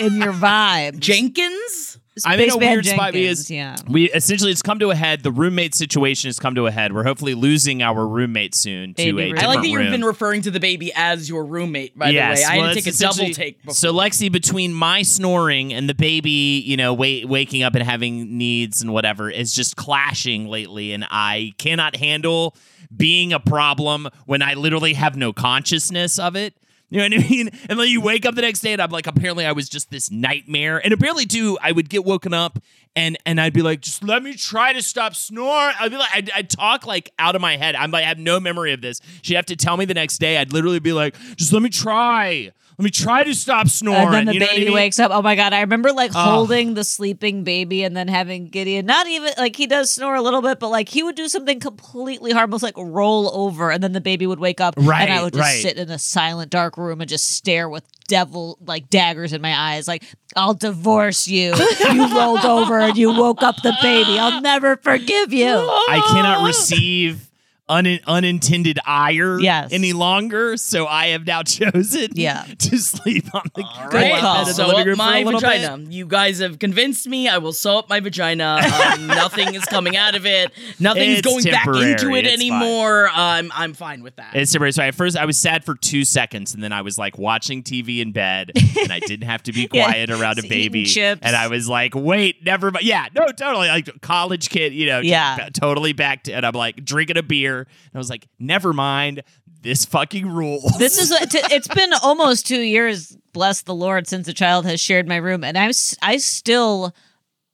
in 0.00 0.14
your 0.16 0.32
vibe. 0.32 0.98
Jenkins. 1.00 1.89
I'm 2.26 2.40
in 2.40 2.48
a 2.48 2.52
Spaceman 2.52 2.68
weird 2.68 2.86
spot 2.86 3.12
Jenkins, 3.12 3.48
because 3.48 3.50
yeah. 3.50 3.76
we 3.88 4.10
essentially 4.10 4.50
it's 4.50 4.62
come 4.62 4.78
to 4.80 4.90
a 4.90 4.94
head. 4.94 5.22
The 5.22 5.32
roommate 5.32 5.74
situation 5.74 6.28
has 6.28 6.38
come 6.38 6.54
to 6.54 6.66
a 6.66 6.70
head. 6.70 6.92
We're 6.92 7.04
hopefully 7.04 7.34
losing 7.34 7.82
our 7.82 8.06
roommate 8.06 8.54
soon 8.54 8.94
to 8.94 8.96
Baby 8.96 9.08
a 9.08 9.12
roommate. 9.12 9.28
different 9.34 9.44
I 9.44 9.46
like 9.54 9.62
that 9.62 9.68
you've 9.68 9.80
room. 9.80 9.90
been 9.90 10.04
referring 10.04 10.42
to 10.42 10.50
the 10.50 10.60
baby 10.60 10.92
as 10.94 11.28
your 11.28 11.44
roommate. 11.44 11.98
By 11.98 12.10
yes, 12.10 12.40
the 12.40 12.42
way, 12.42 12.52
I 12.52 12.56
well, 12.58 12.66
had 12.68 12.76
to 12.76 12.82
take 12.82 12.94
a 12.94 12.98
double 12.98 13.34
take. 13.34 13.60
Before. 13.62 13.74
So 13.74 13.92
Lexi, 13.92 14.30
between 14.30 14.72
my 14.74 15.02
snoring 15.02 15.72
and 15.72 15.88
the 15.88 15.94
baby, 15.94 16.62
you 16.64 16.76
know, 16.76 16.94
wait, 16.94 17.28
waking 17.28 17.62
up 17.62 17.74
and 17.74 17.84
having 17.84 18.36
needs 18.38 18.82
and 18.82 18.92
whatever, 18.92 19.30
is 19.30 19.54
just 19.54 19.76
clashing 19.76 20.48
lately, 20.48 20.92
and 20.92 21.06
I 21.10 21.52
cannot 21.58 21.96
handle 21.96 22.56
being 22.96 23.32
a 23.32 23.40
problem 23.40 24.08
when 24.26 24.42
I 24.42 24.54
literally 24.54 24.94
have 24.94 25.16
no 25.16 25.32
consciousness 25.32 26.18
of 26.18 26.34
it. 26.36 26.54
You 26.90 26.98
know 26.98 27.16
what 27.16 27.24
I 27.24 27.28
mean? 27.28 27.50
And 27.70 27.78
then 27.78 27.88
you 27.88 28.00
wake 28.00 28.26
up 28.26 28.34
the 28.34 28.42
next 28.42 28.60
day, 28.60 28.72
and 28.72 28.82
I'm 28.82 28.90
like, 28.90 29.06
apparently 29.06 29.46
I 29.46 29.52
was 29.52 29.68
just 29.68 29.90
this 29.90 30.10
nightmare. 30.10 30.78
And 30.82 30.92
apparently, 30.92 31.24
too, 31.24 31.56
I 31.62 31.70
would 31.70 31.88
get 31.88 32.04
woken 32.04 32.34
up, 32.34 32.58
and 32.96 33.16
and 33.24 33.40
I'd 33.40 33.52
be 33.52 33.62
like, 33.62 33.80
just 33.80 34.02
let 34.02 34.22
me 34.22 34.34
try 34.34 34.72
to 34.72 34.82
stop 34.82 35.14
snoring. 35.14 35.74
I'd 35.78 35.90
be 35.90 35.96
like, 35.96 36.10
I'd, 36.12 36.30
I'd 36.32 36.50
talk 36.50 36.86
like 36.86 37.12
out 37.18 37.36
of 37.36 37.40
my 37.40 37.56
head. 37.56 37.76
I'm 37.76 37.90
like, 37.92 38.04
I 38.04 38.08
have 38.08 38.18
no 38.18 38.40
memory 38.40 38.72
of 38.72 38.80
this. 38.80 39.00
She'd 39.22 39.34
have 39.34 39.46
to 39.46 39.56
tell 39.56 39.76
me 39.76 39.84
the 39.84 39.94
next 39.94 40.18
day. 40.18 40.38
I'd 40.38 40.52
literally 40.52 40.80
be 40.80 40.92
like, 40.92 41.14
just 41.36 41.52
let 41.52 41.62
me 41.62 41.68
try. 41.68 42.50
Let 42.80 42.84
me 42.84 42.90
try 42.90 43.24
to 43.24 43.34
stop 43.34 43.68
snoring. 43.68 44.06
and 44.06 44.14
then 44.14 44.24
the 44.26 44.32
you 44.34 44.40
know 44.40 44.46
what 44.46 44.52
I 44.52 44.54
baby 44.54 44.64
mean? 44.66 44.74
wakes 44.74 44.98
up. 44.98 45.10
Oh 45.12 45.20
my 45.20 45.36
god! 45.36 45.52
I 45.52 45.60
remember 45.60 45.92
like 45.92 46.12
Oh. 46.14 46.18
holding 46.18 46.72
the 46.74 46.82
sleeping 46.82 47.44
baby 47.44 47.84
and 47.84 47.94
then 47.94 48.08
having 48.08 48.46
Gideon. 48.48 48.86
Not 48.86 49.06
even 49.06 49.32
like 49.36 49.54
he 49.56 49.66
does 49.66 49.90
snore 49.90 50.14
a 50.14 50.22
little 50.22 50.40
bit, 50.40 50.58
but 50.58 50.68
like 50.70 50.88
he 50.88 51.02
would 51.02 51.14
do 51.14 51.28
something 51.28 51.60
completely 51.60 52.32
harmless, 52.32 52.62
like 52.62 52.74
roll 52.78 53.30
over, 53.36 53.70
and 53.70 53.82
then 53.82 53.92
the 53.92 54.00
baby 54.00 54.26
would 54.26 54.40
wake 54.40 54.60
up, 54.60 54.74
Right. 54.78 55.02
and 55.08 55.12
I 55.12 55.22
would 55.22 55.34
just 55.34 55.42
right. 55.42 55.62
sit 55.62 55.76
in 55.76 55.90
a 55.90 55.98
silent, 55.98 56.50
dark 56.50 56.78
room 56.78 57.00
and 57.02 57.08
just 57.10 57.30
stare 57.32 57.68
with 57.68 57.84
devil 58.08 58.58
like 58.66 58.90
daggers 58.90 59.32
in 59.32 59.40
my 59.42 59.54
eyes, 59.54 59.86
like 59.86 60.02
I'll 60.34 60.54
divorce 60.54 61.28
you. 61.28 61.54
you 61.92 62.16
rolled 62.16 62.44
over 62.44 62.78
and 62.78 62.96
you 62.96 63.10
woke 63.12 63.42
up 63.42 63.56
the 63.62 63.76
baby. 63.82 64.18
I'll 64.18 64.40
never 64.40 64.76
forgive 64.78 65.32
you. 65.32 65.46
I 65.48 66.02
cannot 66.12 66.46
receive 66.46 67.29
un- 67.70 68.00
unintended 68.06 68.78
ire 68.84 69.38
Yes. 69.40 69.72
any 69.72 69.92
longer, 69.92 70.56
so 70.56 70.86
I 70.86 71.08
have 71.08 71.26
now 71.26 71.42
chosen 71.44 72.08
Yeah. 72.14 72.44
to 72.58 72.78
sleep 72.78 73.34
on 73.34 73.42
the 73.54 73.62
All 73.62 73.88
ground 73.88 73.94
right, 73.94 74.20
call. 74.20 74.36
I'll 74.38 74.44
the 74.44 74.66
living 74.66 74.80
up 74.80 74.86
room 74.86 74.96
for 74.96 75.02
a 75.02 75.06
my 75.06 75.22
little 75.22 75.40
bit. 75.40 75.60
vagina. 75.60 75.90
You 75.90 76.06
guys 76.06 76.40
have 76.40 76.58
convinced 76.58 77.06
me. 77.06 77.28
I 77.28 77.38
will 77.38 77.52
sew 77.52 77.78
up 77.78 77.88
my 77.88 78.00
vagina. 78.00 78.60
Um, 78.92 79.06
nothing 79.06 79.54
is 79.54 79.64
coming 79.64 79.96
out 79.96 80.14
of 80.14 80.26
it. 80.26 80.50
Nothing's 80.78 81.18
It's 81.20 81.26
going 81.26 81.44
back 81.44 81.66
into 81.68 82.14
it 82.14 82.26
It's 82.26 82.42
fine. 82.42 82.52
anymore. 82.52 83.08
I'm 83.12 83.50
I'm 83.54 83.74
fine 83.74 84.02
with 84.02 84.16
that. 84.16 84.34
It's 84.34 84.52
temporary. 84.52 84.72
So 84.72 84.82
at 84.82 84.94
first 84.94 85.16
I 85.16 85.24
was 85.24 85.36
sad 85.38 85.64
for 85.64 85.74
two 85.76 86.04
seconds, 86.04 86.54
and 86.54 86.62
then 86.62 86.72
I 86.72 86.82
was 86.82 86.98
like 86.98 87.16
watching 87.18 87.62
TV 87.62 88.00
in 88.00 88.12
bed, 88.12 88.52
and 88.82 88.92
I 88.92 88.98
didn't 89.00 89.26
have 89.28 89.42
to 89.44 89.52
be 89.52 89.68
Yeah. 89.72 89.84
quiet 89.84 90.10
around 90.10 90.32
a 90.38 90.42
Just 90.42 90.46
eating 90.46 90.72
baby. 90.72 90.84
chips. 90.86 91.20
And 91.22 91.36
I 91.36 91.46
was 91.48 91.68
like, 91.68 91.94
wait, 91.94 92.44
never 92.44 92.70
mind. 92.70 92.84
Yeah, 92.84 93.06
no, 93.14 93.26
totally. 93.28 93.68
Like 93.68 94.00
college 94.00 94.50
kid, 94.50 94.72
you 94.72 94.86
know, 94.86 95.00
Yeah. 95.00 95.36
ba- 95.36 95.50
totally 95.52 95.92
back 95.92 96.24
to, 96.24 96.32
and 96.32 96.44
I'm 96.44 96.54
like 96.54 96.84
drinking 96.84 97.16
a 97.16 97.22
beer, 97.22 97.59
and 97.62 97.94
I 97.94 97.98
was 97.98 98.10
like, 98.10 98.26
never 98.38 98.72
mind. 98.72 99.22
This 99.62 99.84
fucking 99.84 100.26
rules. 100.26 100.64
This 100.78 100.98
is 100.98 101.10
a- 101.10 101.26
t- 101.26 101.38
it's 101.54 101.68
been 101.68 101.92
almost 102.02 102.46
two 102.46 102.62
years, 102.62 103.14
bless 103.34 103.60
the 103.60 103.74
Lord, 103.74 104.06
since 104.08 104.26
a 104.26 104.32
child 104.32 104.64
has 104.64 104.80
shared 104.80 105.06
my 105.06 105.16
room, 105.16 105.44
and 105.44 105.58
I 105.58 105.66
s- 105.68 105.96
I 106.00 106.16
still 106.16 106.94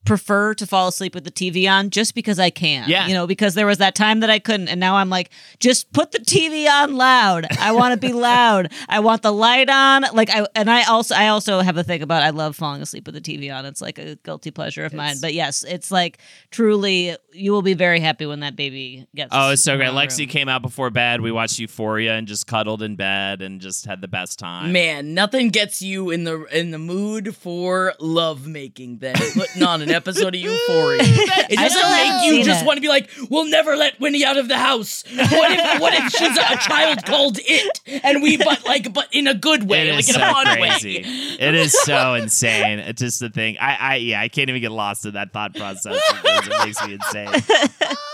prefer 0.06 0.54
to 0.54 0.66
fall 0.66 0.88
asleep 0.88 1.14
with 1.14 1.24
the 1.24 1.30
TV 1.30 1.70
on 1.70 1.90
just 1.90 2.14
because 2.14 2.38
I 2.38 2.50
can. 2.50 2.88
Yeah. 2.88 3.06
you 3.06 3.14
know, 3.14 3.26
because 3.26 3.54
there 3.54 3.66
was 3.66 3.78
that 3.78 3.94
time 3.94 4.20
that 4.20 4.30
I 4.30 4.38
couldn't, 4.38 4.68
and 4.68 4.80
now 4.80 4.96
I'm 4.96 5.10
like, 5.10 5.30
just 5.60 5.92
put 5.92 6.12
the 6.12 6.18
TV 6.18 6.68
on 6.68 6.94
loud. 6.96 7.46
I 7.60 7.72
want 7.72 7.92
to 7.92 8.06
be 8.06 8.12
loud. 8.14 8.72
I 8.88 9.00
want 9.00 9.22
the 9.22 9.32
light 9.32 9.68
on. 9.68 10.04
Like 10.14 10.30
I 10.30 10.46
and 10.54 10.70
I 10.70 10.84
also 10.84 11.14
I 11.14 11.28
also 11.28 11.60
have 11.60 11.76
a 11.76 11.84
thing 11.84 12.02
about 12.02 12.22
I 12.22 12.30
love 12.30 12.56
falling 12.56 12.80
asleep 12.82 13.06
with 13.06 13.14
the 13.14 13.20
TV 13.20 13.54
on. 13.54 13.66
It's 13.66 13.82
like 13.82 13.98
a 13.98 14.16
guilty 14.16 14.50
pleasure 14.50 14.84
of 14.84 14.94
mine. 14.94 15.16
But 15.20 15.34
yes, 15.34 15.64
it's 15.64 15.90
like 15.90 16.18
truly, 16.50 17.16
you 17.32 17.52
will 17.52 17.62
be 17.62 17.74
very 17.74 18.00
happy 18.00 18.26
when 18.26 18.40
that 18.40 18.56
baby 18.56 19.06
gets. 19.14 19.30
Oh, 19.32 19.50
it's 19.50 19.62
so 19.62 19.72
in 19.74 19.78
great. 19.78 19.90
Lexi 19.90 20.20
room. 20.20 20.28
came 20.28 20.48
out 20.48 20.62
before 20.62 20.90
bed. 20.90 21.20
We 21.20 21.32
watched 21.32 21.58
Euphoria 21.58 22.14
and 22.14 22.26
just 22.26 22.46
cuddled 22.46 22.82
in 22.82 22.96
bed 22.96 23.42
and 23.42 23.60
just 23.60 23.86
had 23.86 24.00
the 24.00 24.08
best 24.08 24.38
time. 24.38 24.72
Man, 24.72 25.14
nothing 25.14 25.48
gets 25.48 25.82
you 25.82 26.10
in 26.10 26.24
the 26.24 26.44
in 26.56 26.70
the 26.70 26.78
mood 26.78 27.34
for 27.36 27.94
love 27.98 28.46
making 28.46 28.98
than 28.98 29.16
putting 29.34 29.62
on 29.62 29.82
an 29.82 29.90
episode 29.96 30.34
of 30.34 30.40
Euphoria. 30.40 31.00
It 31.48 31.58
I 31.60 31.64
just 31.64 31.76
still 31.76 31.88
haven't 31.88 32.14
make 32.16 32.24
you 32.26 32.30
seen 32.38 32.44
just 32.44 32.62
it. 32.62 32.66
want 32.66 32.76
to 32.78 32.80
be 32.80 32.88
like, 32.88 33.08
we'll 33.30 33.44
never 33.48 33.76
let 33.76 34.00
Winnie 34.00 34.24
out 34.24 34.36
of 34.36 34.48
the 34.48 34.58
house. 34.58 35.04
What 35.14 35.50
if 35.52 35.80
what 35.80 35.94
if 35.94 36.12
she's 36.12 36.36
a, 36.36 36.56
child 36.56 37.04
called 37.04 37.38
it 37.40 37.80
and 38.02 38.20
we 38.22 38.36
but 38.36 38.64
like 38.64 38.92
but 38.92 39.06
in 39.12 39.26
a 39.28 39.34
good 39.34 39.68
way, 39.68 39.88
It 39.88 39.92
like 39.92 40.00
is 40.00 40.08
in 40.08 40.14
so 40.16 40.22
a 40.22 40.32
fun 40.32 40.46
crazy. 40.46 40.96
way. 41.02 41.02
It 41.38 41.54
is 41.54 41.72
so 41.84 42.14
insane. 42.14 42.80
It's 42.80 43.00
just 43.00 43.20
the 43.20 43.28
thing. 43.30 43.58
I, 43.60 43.76
I, 43.76 43.96
yeah, 43.96 44.20
I 44.20 44.28
can't 44.28 44.48
even 44.48 44.60
get 44.60 44.72
lost 44.72 45.06
in 45.06 45.12
that 45.14 45.32
thought 45.32 45.54
process. 45.54 46.00
It 46.24 46.66
makes 46.66 46.84
me 46.86 46.94
insane. 46.94 47.28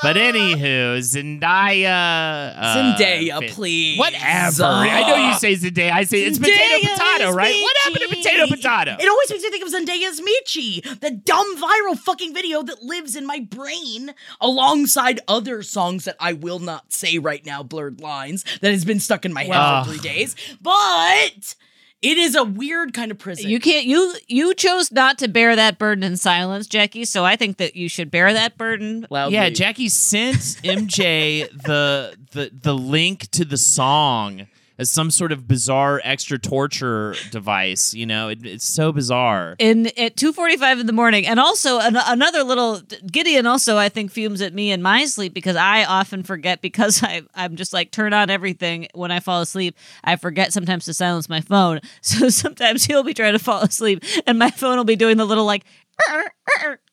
But 0.02 0.16
anywho, 0.16 0.98
Zendaya. 0.98 2.54
Uh, 2.56 2.76
Zendaya, 2.98 3.38
fit- 3.40 3.50
please. 3.52 3.98
Whatever. 3.98 4.64
I 4.64 5.08
know 5.08 5.28
you 5.28 5.34
say 5.38 5.54
Zendaya. 5.54 5.92
I 5.92 6.04
say 6.04 6.22
it's 6.24 6.38
potato 6.38 6.58
Zendaya 6.58 6.94
potato, 6.98 7.28
is 7.30 7.36
right? 7.36 7.62
What 7.62 7.76
happened 7.84 8.10
to 8.10 8.16
potato 8.16 8.46
potato? 8.48 8.96
It 9.00 9.08
always 9.08 9.30
makes 9.30 9.42
me 9.42 9.50
think 9.50 9.64
of 9.64 9.72
Zendaya's 9.72 10.20
Michi, 10.20 11.00
the 11.00 11.10
dumb 11.10 11.56
viral 11.72 11.98
fucking 11.98 12.34
video 12.34 12.62
that 12.62 12.82
lives 12.82 13.16
in 13.16 13.26
my 13.26 13.40
brain 13.40 14.14
alongside 14.40 15.20
other 15.28 15.62
songs 15.62 16.04
that 16.04 16.16
I 16.20 16.32
will 16.32 16.58
not 16.58 16.92
say 16.92 17.18
right 17.18 17.44
now, 17.44 17.62
blurred 17.62 18.00
lines, 18.00 18.44
that 18.60 18.70
has 18.72 18.84
been 18.84 19.00
stuck 19.00 19.24
in 19.24 19.32
my 19.32 19.42
head 19.44 19.50
Wow. 19.50 19.84
for 19.84 19.90
three 19.90 20.00
days. 20.00 20.34
But 20.60 21.54
it 22.02 22.18
is 22.18 22.34
a 22.34 22.42
weird 22.44 22.92
kind 22.94 23.10
of 23.10 23.18
prison. 23.18 23.48
You 23.48 23.60
can't 23.60 23.86
you 23.86 24.14
you 24.26 24.54
chose 24.54 24.90
not 24.90 25.18
to 25.18 25.28
bear 25.28 25.54
that 25.54 25.78
burden 25.78 26.02
in 26.02 26.16
silence, 26.16 26.66
Jackie. 26.66 27.04
So 27.04 27.24
I 27.24 27.36
think 27.36 27.58
that 27.58 27.76
you 27.76 27.88
should 27.88 28.10
bear 28.10 28.32
that 28.32 28.58
burden. 28.58 29.06
loudly. 29.10 29.34
Yeah, 29.34 29.50
Jackie 29.50 29.88
sent 29.88 30.36
MJ 30.64 31.48
the 31.62 32.16
the 32.32 32.50
the 32.52 32.74
link 32.74 33.30
to 33.32 33.44
the 33.44 33.56
song 33.56 34.46
as 34.78 34.90
some 34.90 35.10
sort 35.10 35.32
of 35.32 35.46
bizarre 35.46 36.00
extra 36.04 36.38
torture 36.38 37.14
device. 37.30 37.94
You 37.94 38.06
know, 38.06 38.28
it, 38.28 38.44
it's 38.44 38.64
so 38.64 38.92
bizarre. 38.92 39.56
In 39.58 39.90
at 39.98 40.16
two 40.16 40.32
forty 40.32 40.56
five 40.56 40.78
in 40.78 40.86
the 40.86 40.92
morning, 40.92 41.26
and 41.26 41.38
also 41.38 41.78
an, 41.78 41.96
another 41.96 42.42
little 42.42 42.80
Gideon. 43.10 43.46
Also, 43.46 43.76
I 43.76 43.88
think 43.88 44.10
fumes 44.10 44.40
at 44.40 44.54
me 44.54 44.70
in 44.70 44.82
my 44.82 45.04
sleep 45.04 45.34
because 45.34 45.56
I 45.56 45.84
often 45.84 46.22
forget 46.22 46.60
because 46.60 47.02
I 47.04 47.22
I'm 47.34 47.56
just 47.56 47.72
like 47.72 47.90
turn 47.90 48.12
on 48.12 48.30
everything 48.30 48.88
when 48.94 49.10
I 49.10 49.20
fall 49.20 49.40
asleep. 49.40 49.76
I 50.04 50.16
forget 50.16 50.52
sometimes 50.52 50.84
to 50.86 50.94
silence 50.94 51.28
my 51.28 51.40
phone, 51.40 51.80
so 52.00 52.28
sometimes 52.28 52.84
he'll 52.84 53.02
be 53.02 53.14
trying 53.14 53.32
to 53.34 53.38
fall 53.38 53.62
asleep, 53.62 54.04
and 54.26 54.38
my 54.38 54.50
phone 54.50 54.76
will 54.76 54.84
be 54.84 54.96
doing 54.96 55.16
the 55.16 55.26
little 55.26 55.44
like. 55.44 55.64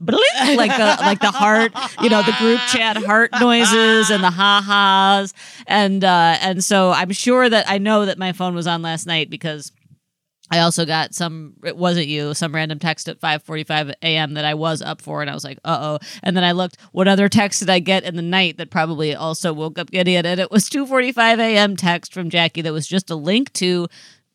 like 0.00 0.76
the 0.76 0.96
like 1.00 1.20
the 1.20 1.30
heart, 1.30 1.72
you 2.02 2.08
know, 2.08 2.22
the 2.22 2.34
group 2.38 2.60
chat 2.68 2.96
heart 2.96 3.30
noises 3.40 4.10
and 4.10 4.22
the 4.24 4.30
ha 4.30 4.62
ha's, 4.64 5.34
and 5.66 6.02
uh, 6.04 6.38
and 6.40 6.64
so 6.64 6.90
I'm 6.90 7.12
sure 7.12 7.48
that 7.48 7.68
I 7.68 7.78
know 7.78 8.06
that 8.06 8.18
my 8.18 8.32
phone 8.32 8.54
was 8.54 8.66
on 8.66 8.82
last 8.82 9.06
night 9.06 9.28
because 9.30 9.72
I 10.50 10.60
also 10.60 10.84
got 10.84 11.14
some. 11.14 11.54
It 11.64 11.76
wasn't 11.76 12.08
you. 12.08 12.34
Some 12.34 12.54
random 12.54 12.78
text 12.78 13.08
at 13.08 13.20
5:45 13.20 13.94
a.m. 14.02 14.34
that 14.34 14.44
I 14.44 14.54
was 14.54 14.82
up 14.82 15.00
for, 15.00 15.20
and 15.20 15.30
I 15.30 15.34
was 15.34 15.44
like, 15.44 15.58
"Uh 15.64 15.78
oh!" 15.80 16.06
And 16.22 16.36
then 16.36 16.44
I 16.44 16.52
looked. 16.52 16.76
What 16.92 17.06
other 17.06 17.28
text 17.28 17.60
did 17.60 17.70
I 17.70 17.78
get 17.78 18.02
in 18.02 18.16
the 18.16 18.22
night 18.22 18.56
that 18.56 18.70
probably 18.70 19.14
also 19.14 19.52
woke 19.52 19.78
up 19.78 19.90
Gideon? 19.90 20.26
And 20.26 20.40
it 20.40 20.50
was 20.50 20.68
2:45 20.68 21.38
a.m. 21.38 21.76
text 21.76 22.12
from 22.12 22.30
Jackie 22.30 22.62
that 22.62 22.72
was 22.72 22.88
just 22.88 23.10
a 23.10 23.14
link 23.14 23.52
to 23.54 23.86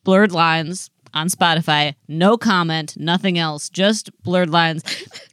Blurred 0.03 0.31
Lines 0.31 0.89
on 1.15 1.29
Spotify. 1.29 1.95
No 2.07 2.37
comment, 2.37 2.95
nothing 2.97 3.39
else, 3.39 3.69
just 3.69 4.11
Blurred 4.21 4.49
Lines. 4.49 4.83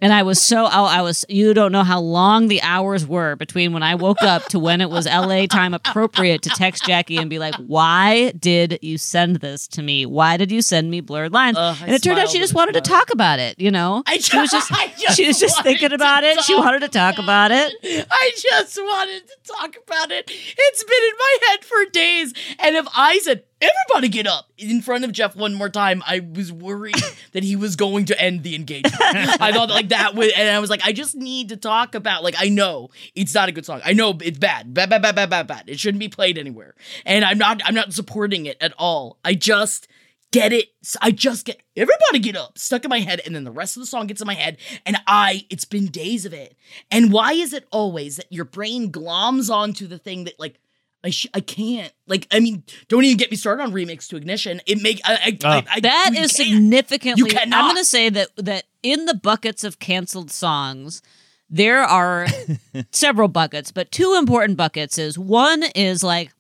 And 0.00 0.12
I 0.12 0.22
was 0.22 0.40
so 0.40 0.64
oh, 0.64 0.84
I 0.84 1.02
was. 1.02 1.24
You 1.28 1.52
don't 1.52 1.72
know 1.72 1.82
how 1.82 2.00
long 2.00 2.48
the 2.48 2.62
hours 2.62 3.06
were 3.06 3.36
between 3.36 3.72
when 3.72 3.82
I 3.82 3.96
woke 3.96 4.22
up 4.22 4.44
to 4.46 4.58
when 4.58 4.80
it 4.80 4.88
was 4.90 5.06
L.A. 5.06 5.46
time 5.46 5.74
appropriate 5.74 6.42
to 6.42 6.50
text 6.50 6.84
Jackie 6.86 7.16
and 7.16 7.28
be 7.28 7.38
like, 7.38 7.54
"Why 7.56 8.30
did 8.32 8.78
you 8.82 8.96
send 8.96 9.36
this 9.36 9.66
to 9.68 9.82
me? 9.82 10.06
Why 10.06 10.36
did 10.36 10.52
you 10.52 10.62
send 10.62 10.90
me 10.90 11.00
Blurred 11.00 11.32
Lines?" 11.32 11.56
Ugh, 11.58 11.76
and 11.82 11.92
it 11.92 12.02
turned 12.02 12.18
out 12.18 12.30
she 12.30 12.38
just 12.38 12.54
wanted 12.54 12.74
to 12.74 12.80
talk 12.80 13.12
about 13.12 13.38
it. 13.38 13.58
You 13.58 13.70
know, 13.70 14.02
I 14.06 14.18
she 14.18 14.38
was 14.38 14.50
just, 14.50 14.70
I 14.72 14.92
just 14.98 15.16
she 15.16 15.26
was 15.26 15.38
just 15.38 15.62
thinking 15.62 15.92
about 15.92 16.24
it. 16.24 16.40
She 16.42 16.54
wanted 16.54 16.80
to 16.80 16.88
talk 16.88 17.18
about 17.18 17.50
it. 17.50 17.74
I 18.10 18.30
just 18.36 18.78
wanted 18.78 19.22
to 19.26 19.52
talk 19.52 19.76
about 19.86 20.10
it. 20.12 20.30
It's 20.30 20.84
been 20.84 21.02
in 21.02 21.18
my 21.18 21.36
head 21.48 21.64
for 21.64 21.84
days. 21.90 22.34
And 22.58 22.76
if 22.76 22.86
I 22.96 23.18
said, 23.18 23.44
everybody 23.62 24.09
get 24.09 24.26
up 24.26 24.50
in 24.59 24.83
front 24.83 25.04
of 25.04 25.12
Jeff 25.12 25.37
one 25.37 25.54
more 25.54 25.69
time, 25.69 26.02
I 26.07 26.21
was 26.21 26.52
worried 26.52 26.97
that 27.33 27.42
he 27.42 27.57
was 27.57 27.76
going 27.76 28.07
to 28.07 28.21
end 28.21 28.42
the 28.42 28.54
engagement. 28.54 28.97
I 29.00 29.52
thought 29.52 29.71
like 29.71 29.90
that 29.90 30.14
would, 30.14 30.31
and 30.33 30.49
I 30.49 30.59
was 30.59 30.71
like, 30.71 30.85
I 30.85 30.92
just 30.92 31.14
need 31.14 31.50
to 31.50 31.57
talk 31.57 31.95
about, 31.95 32.23
like, 32.23 32.35
I 32.38 32.49
know 32.49 32.90
it's 33.14 33.35
not 33.35 33.49
a 33.49 33.52
good 33.52 33.64
song. 33.66 33.81
I 33.85 33.92
know 33.92 34.16
it's 34.21 34.38
bad. 34.38 34.75
Bad, 34.75 34.90
bad, 34.90 35.02
bad, 35.02 35.14
bad, 35.14 35.31
bad, 35.31 35.47
bad. 35.47 35.64
It 35.69 35.78
shouldn't 35.78 36.00
be 36.00 36.09
played 36.09 36.38
anywhere. 36.38 36.75
And 37.07 37.25
I'm 37.25 37.38
not, 37.38 37.61
I'm 37.64 37.75
not 37.75 37.92
supporting 37.92 38.47
it 38.47 38.57
at 38.61 38.75
all. 38.78 39.19
I 39.25 39.35
just, 39.35 39.88
get 40.33 40.52
it. 40.52 40.71
I 41.00 41.12
just 41.12 41.45
get 41.45 41.62
everybody 41.76 42.19
get 42.19 42.37
up 42.37 42.59
stuck 42.59 42.85
in 42.85 42.88
my 42.88 42.99
head, 42.99 43.21
and 43.25 43.37
then 43.37 43.45
the 43.45 43.52
rest 43.52 43.76
of 43.76 43.83
the 43.83 43.87
song 43.87 44.09
gets 44.09 44.21
in 44.21 44.26
my 44.26 44.35
head, 44.35 44.57
and 44.85 44.97
I 45.07 45.47
it's 45.49 45.64
been 45.64 45.87
days 45.87 46.25
of 46.26 46.33
it. 46.33 46.57
And 46.90 47.12
why 47.12 47.33
is 47.33 47.52
it 47.52 47.69
always 47.71 48.16
that 48.16 48.33
your 48.33 48.45
brain 48.45 48.90
gloms 48.90 49.54
onto 49.54 49.87
the 49.87 49.99
thing 49.99 50.25
that 50.25 50.40
like 50.40 50.59
I 51.04 51.11
sh- 51.11 51.26
I 51.35 51.40
can't 51.40 51.92
like 52.06 52.26
I 52.30 52.40
mean 52.40 52.62
don't 52.88 53.04
even 53.04 53.16
get 53.16 53.30
me 53.30 53.37
started 53.37 53.62
on 53.62 53.73
remix 53.73 54.09
to 54.09 54.16
ignition. 54.16 54.61
It 54.66 54.82
make 54.82 55.00
I 55.04 55.14
I, 55.14 55.38
ah. 55.44 55.62
I, 55.68 55.76
I 55.76 55.80
That 55.80 56.11
you 56.14 56.21
is 56.23 56.32
can't. 56.32 56.49
significantly. 56.49 57.30
You 57.32 57.38
I'm 57.38 57.50
going 57.50 57.76
to 57.76 57.85
say 57.85 58.09
that 58.11 58.28
that 58.37 58.64
in 58.82 59.06
the 59.06 59.14
buckets 59.14 59.64
of 59.64 59.78
canceled 59.78 60.30
songs, 60.30 61.02
there 61.50 61.82
are 61.82 62.26
several 62.92 63.28
buckets, 63.28 63.73
but 63.73 63.90
two 63.90 64.14
important 64.18 64.56
buckets 64.56 64.97
is 64.99 65.18
one 65.18 65.64
is 65.75 66.02
like 66.02 66.32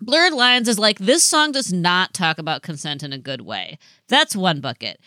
blurred 0.00 0.32
lines 0.32 0.68
is 0.68 0.78
like 0.78 0.98
this 0.98 1.24
song 1.24 1.50
does 1.52 1.72
not 1.72 2.14
talk 2.14 2.38
about 2.38 2.62
consent 2.62 3.02
in 3.02 3.12
a 3.12 3.18
good 3.18 3.40
way. 3.40 3.78
That's 4.08 4.36
one 4.36 4.60
bucket. 4.60 5.00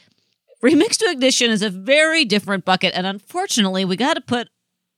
Remix 0.64 0.98
to 0.98 1.06
Ignition 1.10 1.50
is 1.50 1.64
a 1.64 1.70
very 1.72 2.24
different 2.24 2.66
bucket, 2.66 2.94
and 2.94 3.08
unfortunately, 3.08 3.84
we 3.86 3.96
got 3.96 4.14
to 4.14 4.22
put 4.22 4.50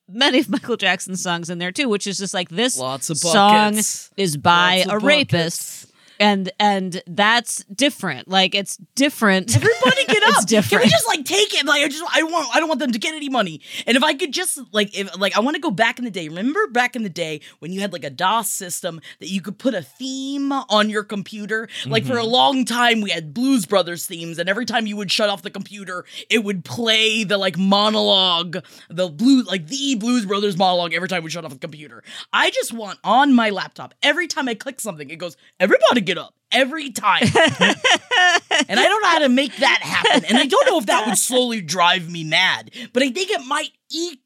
many 0.09 0.39
of 0.39 0.49
Michael 0.49 0.77
Jackson's 0.77 1.21
songs 1.21 1.49
in 1.49 1.57
there 1.59 1.71
too, 1.71 1.89
which 1.89 2.07
is 2.07 2.17
just 2.17 2.33
like 2.33 2.49
this 2.49 2.77
Lots 2.77 3.09
of 3.09 3.17
song 3.17 3.75
is 4.17 4.37
by 4.37 4.77
Lots 4.77 4.89
a 4.91 4.95
of 4.97 5.03
rapist 5.03 5.31
buckets. 5.31 5.82
And 6.23 6.51
and 6.57 7.03
that's 7.05 7.65
different. 7.65 8.29
Like 8.29 8.55
it's 8.55 8.77
different. 8.95 9.53
Everybody 9.53 10.05
get 10.07 10.23
up. 10.23 10.29
it's 10.29 10.45
different. 10.45 10.83
Can 10.83 10.87
we 10.87 10.89
just 10.89 11.07
like 11.07 11.25
take 11.25 11.53
it? 11.53 11.65
Like 11.65 11.83
I 11.83 11.89
just 11.89 12.03
I 12.15 12.23
want 12.23 12.47
I 12.55 12.61
don't 12.61 12.69
want 12.69 12.79
them 12.79 12.93
to 12.93 12.99
get 12.99 13.13
any 13.13 13.27
money. 13.27 13.59
And 13.85 13.97
if 13.97 14.03
I 14.03 14.13
could 14.13 14.31
just 14.31 14.57
like 14.71 14.97
if 14.97 15.19
like 15.19 15.35
I 15.35 15.41
want 15.41 15.55
to 15.55 15.61
go 15.61 15.69
back 15.69 15.99
in 15.99 16.05
the 16.05 16.11
day. 16.11 16.29
Remember 16.29 16.65
back 16.67 16.95
in 16.95 17.03
the 17.03 17.09
day 17.09 17.41
when 17.59 17.73
you 17.73 17.81
had 17.81 17.91
like 17.91 18.05
a 18.05 18.09
DOS 18.09 18.49
system 18.49 19.01
that 19.19 19.29
you 19.29 19.41
could 19.41 19.57
put 19.57 19.73
a 19.73 19.81
theme 19.81 20.53
on 20.53 20.89
your 20.89 21.03
computer? 21.03 21.67
Like 21.85 22.05
for 22.05 22.17
a 22.17 22.21
mm-hmm. 22.21 22.31
long 22.31 22.65
time 22.65 23.01
we 23.01 23.09
had 23.09 23.33
Blues 23.33 23.65
Brothers 23.65 24.05
themes 24.05 24.39
and 24.39 24.47
every 24.47 24.65
time 24.65 24.87
you 24.87 24.95
would 24.95 25.11
shut 25.11 25.29
off 25.29 25.41
the 25.41 25.51
computer, 25.51 26.05
it 26.29 26.45
would 26.45 26.63
play 26.63 27.25
the 27.25 27.37
like 27.37 27.57
monologue, 27.57 28.63
the 28.89 29.09
blue 29.09 29.43
like 29.43 29.67
the 29.67 29.95
Blues 29.95 30.25
Brothers 30.25 30.57
monologue 30.57 30.93
every 30.93 31.09
time 31.09 31.21
we 31.21 31.29
shut 31.29 31.43
off 31.43 31.51
the 31.51 31.59
computer. 31.59 32.01
I 32.31 32.49
just 32.51 32.71
want 32.71 32.97
on 33.03 33.33
my 33.33 33.49
laptop 33.49 33.93
every 34.01 34.27
time 34.27 34.47
I 34.47 34.55
click 34.55 34.79
something 34.79 35.09
it 35.09 35.17
goes 35.17 35.35
everybody 35.59 35.99
get 35.99 36.12
up 36.17 36.33
every 36.51 36.91
time. 36.91 37.23
and 37.35 38.79
I 38.79 38.85
don't 38.87 39.01
know 39.01 39.09
how 39.09 39.19
to 39.19 39.29
make 39.29 39.55
that 39.57 39.79
happen. 39.81 40.25
And 40.25 40.37
I 40.37 40.45
don't 40.45 40.65
know 40.67 40.77
if 40.77 40.85
that 40.85 41.07
would 41.07 41.17
slowly 41.17 41.61
drive 41.61 42.09
me 42.09 42.23
mad, 42.23 42.71
but 42.93 43.03
I 43.03 43.09
think 43.09 43.31
it 43.31 43.45
might 43.45 43.71
eke 43.91 44.19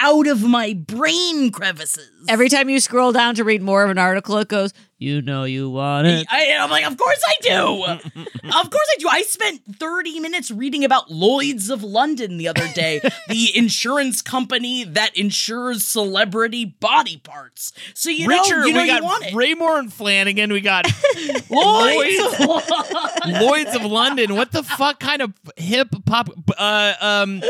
out 0.00 0.26
of 0.26 0.42
my 0.42 0.74
brain 0.74 1.50
crevices. 1.50 2.10
Every 2.28 2.48
time 2.48 2.68
you 2.68 2.80
scroll 2.80 3.12
down 3.12 3.34
to 3.36 3.44
read 3.44 3.62
more 3.62 3.84
of 3.84 3.90
an 3.90 3.98
article, 3.98 4.36
it 4.38 4.48
goes, 4.48 4.72
"You 4.98 5.22
know 5.22 5.44
you 5.44 5.70
want 5.70 6.06
it." 6.06 6.26
I, 6.30 6.42
am 6.44 6.70
like, 6.70 6.84
of 6.86 6.96
course 6.96 7.22
I 7.26 7.34
do. 7.40 7.84
of 8.24 8.70
course 8.70 8.88
I 8.90 8.96
do. 8.98 9.08
I 9.08 9.22
spent 9.22 9.62
30 9.78 10.20
minutes 10.20 10.50
reading 10.50 10.84
about 10.84 11.10
Lloyd's 11.10 11.70
of 11.70 11.82
London 11.82 12.36
the 12.36 12.48
other 12.48 12.68
day, 12.68 13.00
the 13.28 13.50
insurance 13.56 14.22
company 14.22 14.84
that 14.84 15.16
insures 15.16 15.84
celebrity 15.84 16.64
body 16.64 17.16
parts. 17.18 17.72
So 17.94 18.10
you 18.10 18.28
Richard, 18.28 18.60
know, 18.60 18.66
you 18.66 18.72
know 18.74 18.82
we 18.82 18.86
you 18.88 18.92
got 18.92 19.02
want 19.02 19.24
it. 19.26 19.34
Raymour 19.34 19.78
and 19.78 19.90
Flanigan. 19.90 20.52
We 20.52 20.60
got 20.60 20.86
Lloyd's. 21.50 22.40
Lloyd's, 22.40 23.40
Lloyd's 23.40 23.74
of 23.74 23.84
London. 23.84 24.36
What 24.36 24.52
the 24.52 24.62
fuck 24.62 25.00
kind 25.00 25.22
of 25.22 25.32
hip 25.56 25.88
pop? 26.06 26.28
Uh, 26.56 26.94
um, 27.00 27.42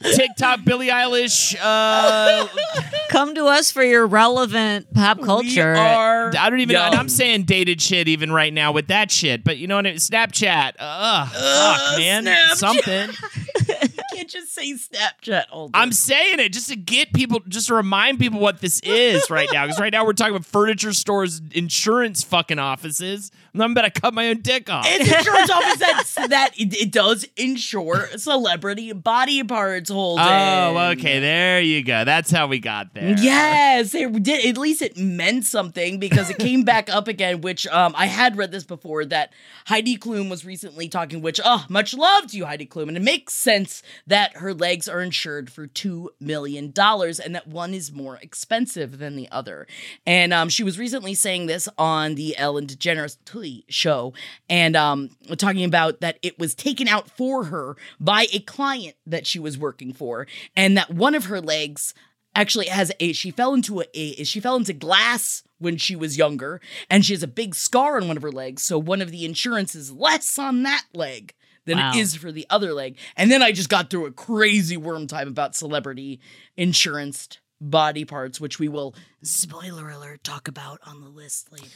TikTok, 0.00 0.64
Billie 0.64 0.88
Eilish. 0.88 1.56
Uh, 1.60 2.46
Come 3.10 3.34
to 3.34 3.46
us 3.46 3.70
for 3.70 3.82
your 3.82 4.06
relevant 4.06 4.92
pop 4.94 5.20
culture. 5.20 5.72
We 5.72 5.78
are 5.78 6.32
I 6.36 6.50
don't 6.50 6.60
even 6.60 6.74
know. 6.74 6.82
I'm 6.82 7.08
saying 7.08 7.44
dated 7.44 7.80
shit 7.82 8.08
even 8.08 8.30
right 8.30 8.52
now 8.52 8.72
with 8.72 8.88
that 8.88 9.10
shit. 9.10 9.44
But 9.44 9.58
you 9.58 9.66
know 9.66 9.76
what? 9.76 9.86
I 9.86 9.90
mean? 9.90 9.98
Snapchat. 9.98 10.72
Ugh, 10.78 11.28
fuck, 11.28 11.98
man. 11.98 12.24
Snapchat. 12.24 12.54
Something. 12.56 13.10
can't 14.18 14.28
just 14.28 14.54
say 14.54 14.72
Snapchat 14.72 15.44
all 15.50 15.68
day. 15.68 15.78
I'm 15.78 15.92
saying 15.92 16.40
it 16.40 16.52
just 16.52 16.68
to 16.68 16.76
get 16.76 17.12
people, 17.12 17.40
just 17.48 17.68
to 17.68 17.74
remind 17.74 18.18
people 18.18 18.40
what 18.40 18.60
this 18.60 18.80
is 18.80 19.30
right 19.30 19.48
now. 19.52 19.64
Because 19.66 19.80
right 19.80 19.92
now 19.92 20.04
we're 20.04 20.12
talking 20.12 20.34
about 20.34 20.46
furniture 20.46 20.92
stores, 20.92 21.40
insurance 21.52 22.22
fucking 22.22 22.58
offices. 22.58 23.30
I'm 23.54 23.72
about 23.72 23.92
to 23.92 24.00
cut 24.00 24.14
my 24.14 24.28
own 24.28 24.40
dick 24.40 24.70
off. 24.70 24.84
It's 24.86 25.10
insurance 25.10 25.50
office 25.50 25.78
that 25.78 26.28
that 26.30 26.58
it, 26.58 26.74
it 26.74 26.92
does 26.92 27.26
insure 27.36 28.08
celebrity 28.16 28.92
body 28.92 29.42
parts 29.42 29.90
Holden. 29.90 30.24
Oh, 30.26 30.90
okay. 30.92 31.20
There 31.20 31.60
you 31.60 31.82
go. 31.82 32.04
That's 32.04 32.30
how 32.30 32.46
we 32.46 32.58
got 32.58 32.94
there. 32.94 33.16
Yes, 33.18 33.94
it 33.94 34.22
did. 34.22 34.46
At 34.46 34.58
least 34.58 34.82
it 34.82 34.96
meant 34.96 35.44
something 35.46 35.98
because 35.98 36.30
it 36.30 36.38
came 36.38 36.62
back 36.62 36.88
up 36.88 37.08
again. 37.08 37.40
Which 37.40 37.66
um, 37.68 37.94
I 37.96 38.06
had 38.06 38.36
read 38.36 38.52
this 38.52 38.64
before 38.64 39.04
that 39.06 39.32
Heidi 39.66 39.96
Klum 39.96 40.30
was 40.30 40.44
recently 40.44 40.88
talking. 40.88 41.22
Which 41.22 41.40
oh, 41.44 41.64
much 41.68 41.94
love 41.94 42.28
to 42.28 42.36
you, 42.36 42.46
Heidi 42.46 42.66
Klum, 42.66 42.88
and 42.88 42.96
it 42.96 43.02
makes 43.02 43.34
sense 43.34 43.82
that 44.06 44.36
her 44.36 44.54
legs 44.54 44.88
are 44.88 45.00
insured 45.00 45.50
for 45.50 45.66
two 45.66 46.10
million 46.20 46.70
dollars, 46.70 47.18
and 47.18 47.34
that 47.34 47.46
one 47.46 47.74
is 47.74 47.92
more 47.92 48.18
expensive 48.22 48.98
than 48.98 49.16
the 49.16 49.28
other. 49.30 49.66
And 50.06 50.32
um, 50.32 50.48
she 50.48 50.62
was 50.62 50.78
recently 50.78 51.14
saying 51.14 51.46
this 51.46 51.68
on 51.78 52.14
the 52.14 52.36
Ellen 52.36 52.66
DeGeneres 52.66 53.16
Tully 53.38 53.64
show, 53.68 54.12
and 54.48 54.74
um, 54.76 55.10
talking 55.36 55.64
about 55.64 56.00
that 56.00 56.18
it 56.22 56.38
was 56.38 56.54
taken 56.54 56.88
out 56.88 57.08
for 57.10 57.44
her 57.44 57.76
by 58.00 58.26
a 58.32 58.40
client 58.40 58.96
that 59.06 59.26
she 59.26 59.38
was 59.38 59.56
working 59.56 59.92
for, 59.92 60.26
and 60.56 60.76
that 60.76 60.90
one 60.90 61.14
of 61.14 61.26
her 61.26 61.40
legs 61.40 61.94
actually 62.34 62.66
has 62.66 62.90
a 63.00 63.12
she 63.12 63.30
fell 63.30 63.54
into 63.54 63.80
a, 63.80 63.86
a 63.94 64.24
she 64.24 64.40
fell 64.40 64.56
into 64.56 64.72
glass 64.72 65.42
when 65.58 65.76
she 65.76 65.96
was 65.96 66.18
younger 66.18 66.60
and 66.90 67.04
she 67.04 67.12
has 67.12 67.22
a 67.22 67.28
big 67.28 67.54
scar 67.54 67.96
on 68.00 68.06
one 68.06 68.16
of 68.16 68.22
her 68.22 68.30
legs 68.30 68.62
so 68.62 68.78
one 68.78 69.00
of 69.02 69.10
the 69.10 69.24
insurance 69.24 69.74
is 69.74 69.90
less 69.90 70.38
on 70.38 70.62
that 70.62 70.84
leg 70.94 71.34
than 71.64 71.78
Wow. 71.78 71.90
it 71.90 71.96
is 71.98 72.14
for 72.14 72.30
the 72.30 72.46
other 72.50 72.74
leg 72.74 72.96
and 73.16 73.32
then 73.32 73.42
i 73.42 73.50
just 73.50 73.70
got 73.70 73.88
through 73.90 74.06
a 74.06 74.12
crazy 74.12 74.76
worm 74.76 75.06
time 75.08 75.26
about 75.28 75.56
celebrity 75.56 76.20
insurance 76.56 77.28
body 77.60 78.04
parts 78.04 78.40
which 78.40 78.58
we 78.60 78.68
will 78.68 78.94
spoiler 79.22 79.88
alert 79.88 80.22
talk 80.22 80.46
about 80.46 80.78
on 80.86 81.00
the 81.00 81.08
list 81.08 81.50
later 81.50 81.66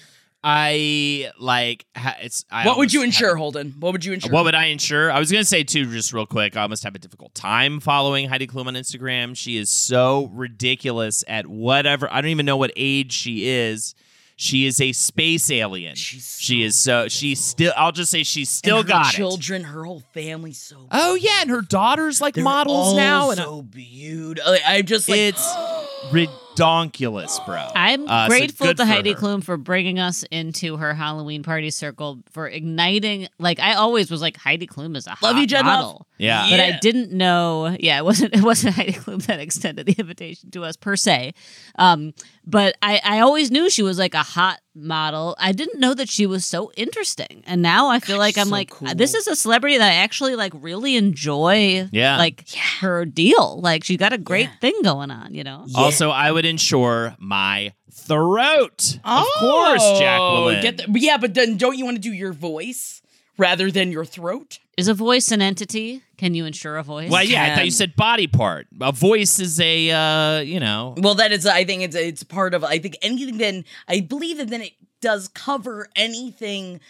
I 0.45 1.31
like. 1.39 1.85
Ha- 1.97 2.17
it's. 2.21 2.45
I 2.51 2.67
what 2.67 2.79
would 2.79 2.93
you 2.93 3.03
insure 3.03 3.29
have- 3.31 3.39
holden 3.39 3.75
what 3.79 3.93
would 3.93 4.05
you 4.05 4.13
insure 4.13 4.33
What 4.33 4.45
would 4.45 4.55
I 4.55 4.67
insure? 4.67 5.11
I 5.13 5.19
was 5.19 5.31
gonna 5.31 5.45
say 5.45 5.63
too, 5.65 5.85
just 5.93 6.13
real 6.13 6.27
quick. 6.27 6.57
I 6.57 6.63
almost 6.63 6.83
have 6.85 6.95
a 6.95 6.99
difficult 6.99 7.35
time 7.35 7.79
following 7.81 8.29
Heidi 8.29 8.47
Klum 8.47 8.67
on 8.67 8.75
Instagram. 8.75 9.37
She 9.37 9.57
is 9.57 9.71
so 9.71 10.31
ridiculous 10.33 11.23
at 11.29 11.47
whatever. 11.47 12.13
I 12.13 12.21
don't 12.21 12.31
even 12.31 12.47
know 12.47 12.57
what 12.57 12.73
age 12.77 13.13
she 13.13 13.47
is. 13.49 13.95
She 14.35 14.67
is 14.67 14.81
a 14.81 14.91
space 14.93 15.49
alien. 15.53 15.95
She's 15.95 16.37
she 16.41 16.63
so 16.63 16.67
is 16.67 16.79
so. 16.79 17.09
She's 17.09 17.39
still. 17.39 17.73
I'll 17.77 17.93
just 17.93 18.11
say 18.11 18.25
she's 18.25 18.49
And 18.49 18.55
still 18.57 18.77
her 18.79 18.83
got 18.89 19.13
it. 19.15 19.17
children 19.17 19.63
her 19.63 19.85
whole 19.85 20.03
family 20.13 20.53
so 20.53 20.89
Oh 20.91 21.15
yeah, 21.15 21.43
and 21.43 21.51
her 21.51 21.61
daughter's 21.61 22.21
like 22.21 22.35
They're 22.35 22.43
models 22.43 22.97
now, 22.97 23.31
and 23.31 23.39
so 23.39 23.63
beautiful 23.63 24.57
i'm 24.67 24.87
just 24.87 25.09
like 25.09 25.19
it's 25.21 25.55
redonkulous, 26.57 27.45
bro. 27.47 27.69
I'm 27.75 28.09
Uh, 28.09 28.29
grateful 28.29 28.67
good 28.69 28.77
to 28.79 28.87
Heidi 28.87 29.13
her. 29.13 29.19
Klum 29.19 29.43
for 29.43 29.57
bringing 29.57 29.99
us 29.99 30.25
into 30.31 30.77
her 30.77 30.95
Halloween 30.95 31.43
party 31.43 31.71
circle 31.71 32.21
for 32.31 32.49
igniting. 32.49 33.29
Like 33.39 33.61
I 33.61 33.75
always 33.75 34.11
was 34.11 34.21
like 34.21 34.37
Heidi 34.37 34.67
Klum 34.67 34.97
is 34.97 35.07
a 35.07 35.11
hot 35.11 35.23
Love 35.23 35.39
you, 35.39 35.47
Jen 35.47 35.67
Love. 35.67 36.05
Model. 36.23 36.51
Yeah. 36.51 36.57
But 36.57 36.61
I 36.75 36.79
didn't 36.79 37.13
know. 37.13 37.77
Yeah, 37.81 37.99
it 37.99 38.05
wasn't. 38.05 38.35
It 38.43 38.43
wasn't 38.43 38.75
Heidi 38.77 38.93
Klum 38.93 39.25
that 39.27 39.41
extended 39.41 39.87
the 39.87 39.95
invitation 39.99 40.51
to 40.53 40.65
us 40.65 40.77
per 40.77 40.97
se. 40.97 41.35
Um, 41.79 42.15
but 42.47 42.77
I, 42.83 43.01
I 43.05 43.21
always 43.21 43.51
knew 43.51 43.69
she 43.71 43.83
was 43.83 43.99
like 43.99 44.15
a 44.15 44.23
hot 44.23 44.61
model. 44.75 45.37
I 45.39 45.53
didn't 45.53 45.79
know 45.81 45.95
that 45.95 46.09
she 46.09 46.27
was 46.27 46.45
so 46.47 46.73
interesting. 46.77 47.43
And 47.47 47.63
now 47.63 47.89
I 47.89 48.01
feel 48.01 48.17
God, 48.17 48.21
like 48.23 48.39
I'm 48.39 48.47
so 48.47 48.51
like 48.53 48.71
cool. 48.71 48.89
this 48.95 49.15
is 49.15 49.27
a 49.29 49.37
celebrity 49.37 49.79
that 49.79 49.91
I 49.91 49.97
actually 49.97 50.35
like 50.35 50.53
really 50.57 50.97
enjoy. 50.97 51.89
Yeah. 51.93 52.17
like 52.19 52.49
her 52.81 53.05
deal. 53.05 53.61
Like 53.61 53.85
she 53.85 53.97
got 53.97 54.13
a 54.13 54.19
great 54.19 54.49
Yeah. 54.49 54.57
thing 54.61 54.75
going 54.83 55.11
on. 55.11 55.35
You 55.35 55.45
know. 55.45 55.67
Also, 55.75 56.11
I 56.11 56.33
would 56.33 56.45
insure 56.45 57.15
my 57.19 57.73
throat. 57.93 58.99
of 59.05 59.27
course, 59.39 59.83
Jacqueline. 59.99 60.59
Oh, 60.59 60.63
Get 60.63 60.77
the, 60.79 60.87
yeah, 60.99 61.17
but 61.19 61.35
then 61.35 61.57
don't 61.57 61.77
you 61.77 61.85
want 61.85 61.97
to 61.97 62.01
do 62.03 62.13
your 62.13 62.33
voice 62.33 63.03
rather 63.39 63.71
than 63.71 63.93
your 63.93 64.05
throat? 64.05 64.59
Is 64.79 64.89
a 64.89 64.95
voice 64.95 65.31
an 65.31 65.43
entity? 65.43 66.03
Can 66.17 66.35
you 66.35 66.47
insure 66.47 66.79
a 66.79 66.83
voice? 66.83 67.11
Well, 67.11 67.23
yeah, 67.23 67.45
I 67.45 67.57
thought 67.57 67.65
you 67.67 67.71
said 67.71 67.95
body 67.95 68.27
part. 68.27 68.69
A 68.81 68.91
voice 68.93 69.39
is 69.39 69.61
a, 69.61 69.91
uh, 69.91 70.41
you 70.41 70.61
know, 70.61 70.95
Well, 70.97 71.15
that 71.17 71.31
is, 71.31 71.47
I 71.47 71.65
think 71.65 71.83
it's 71.83 71.97
it's 71.97 72.23
part 72.23 72.55
of. 72.55 72.65
I 72.65 72.79
think 72.79 72.97
anything. 73.03 73.37
Then 73.37 73.65
I 73.87 74.01
believe 74.01 74.39
that 74.39 74.49
then 74.49 74.63
it 74.63 74.73
does 75.03 75.29
cover 75.29 75.89
anything 75.95 76.81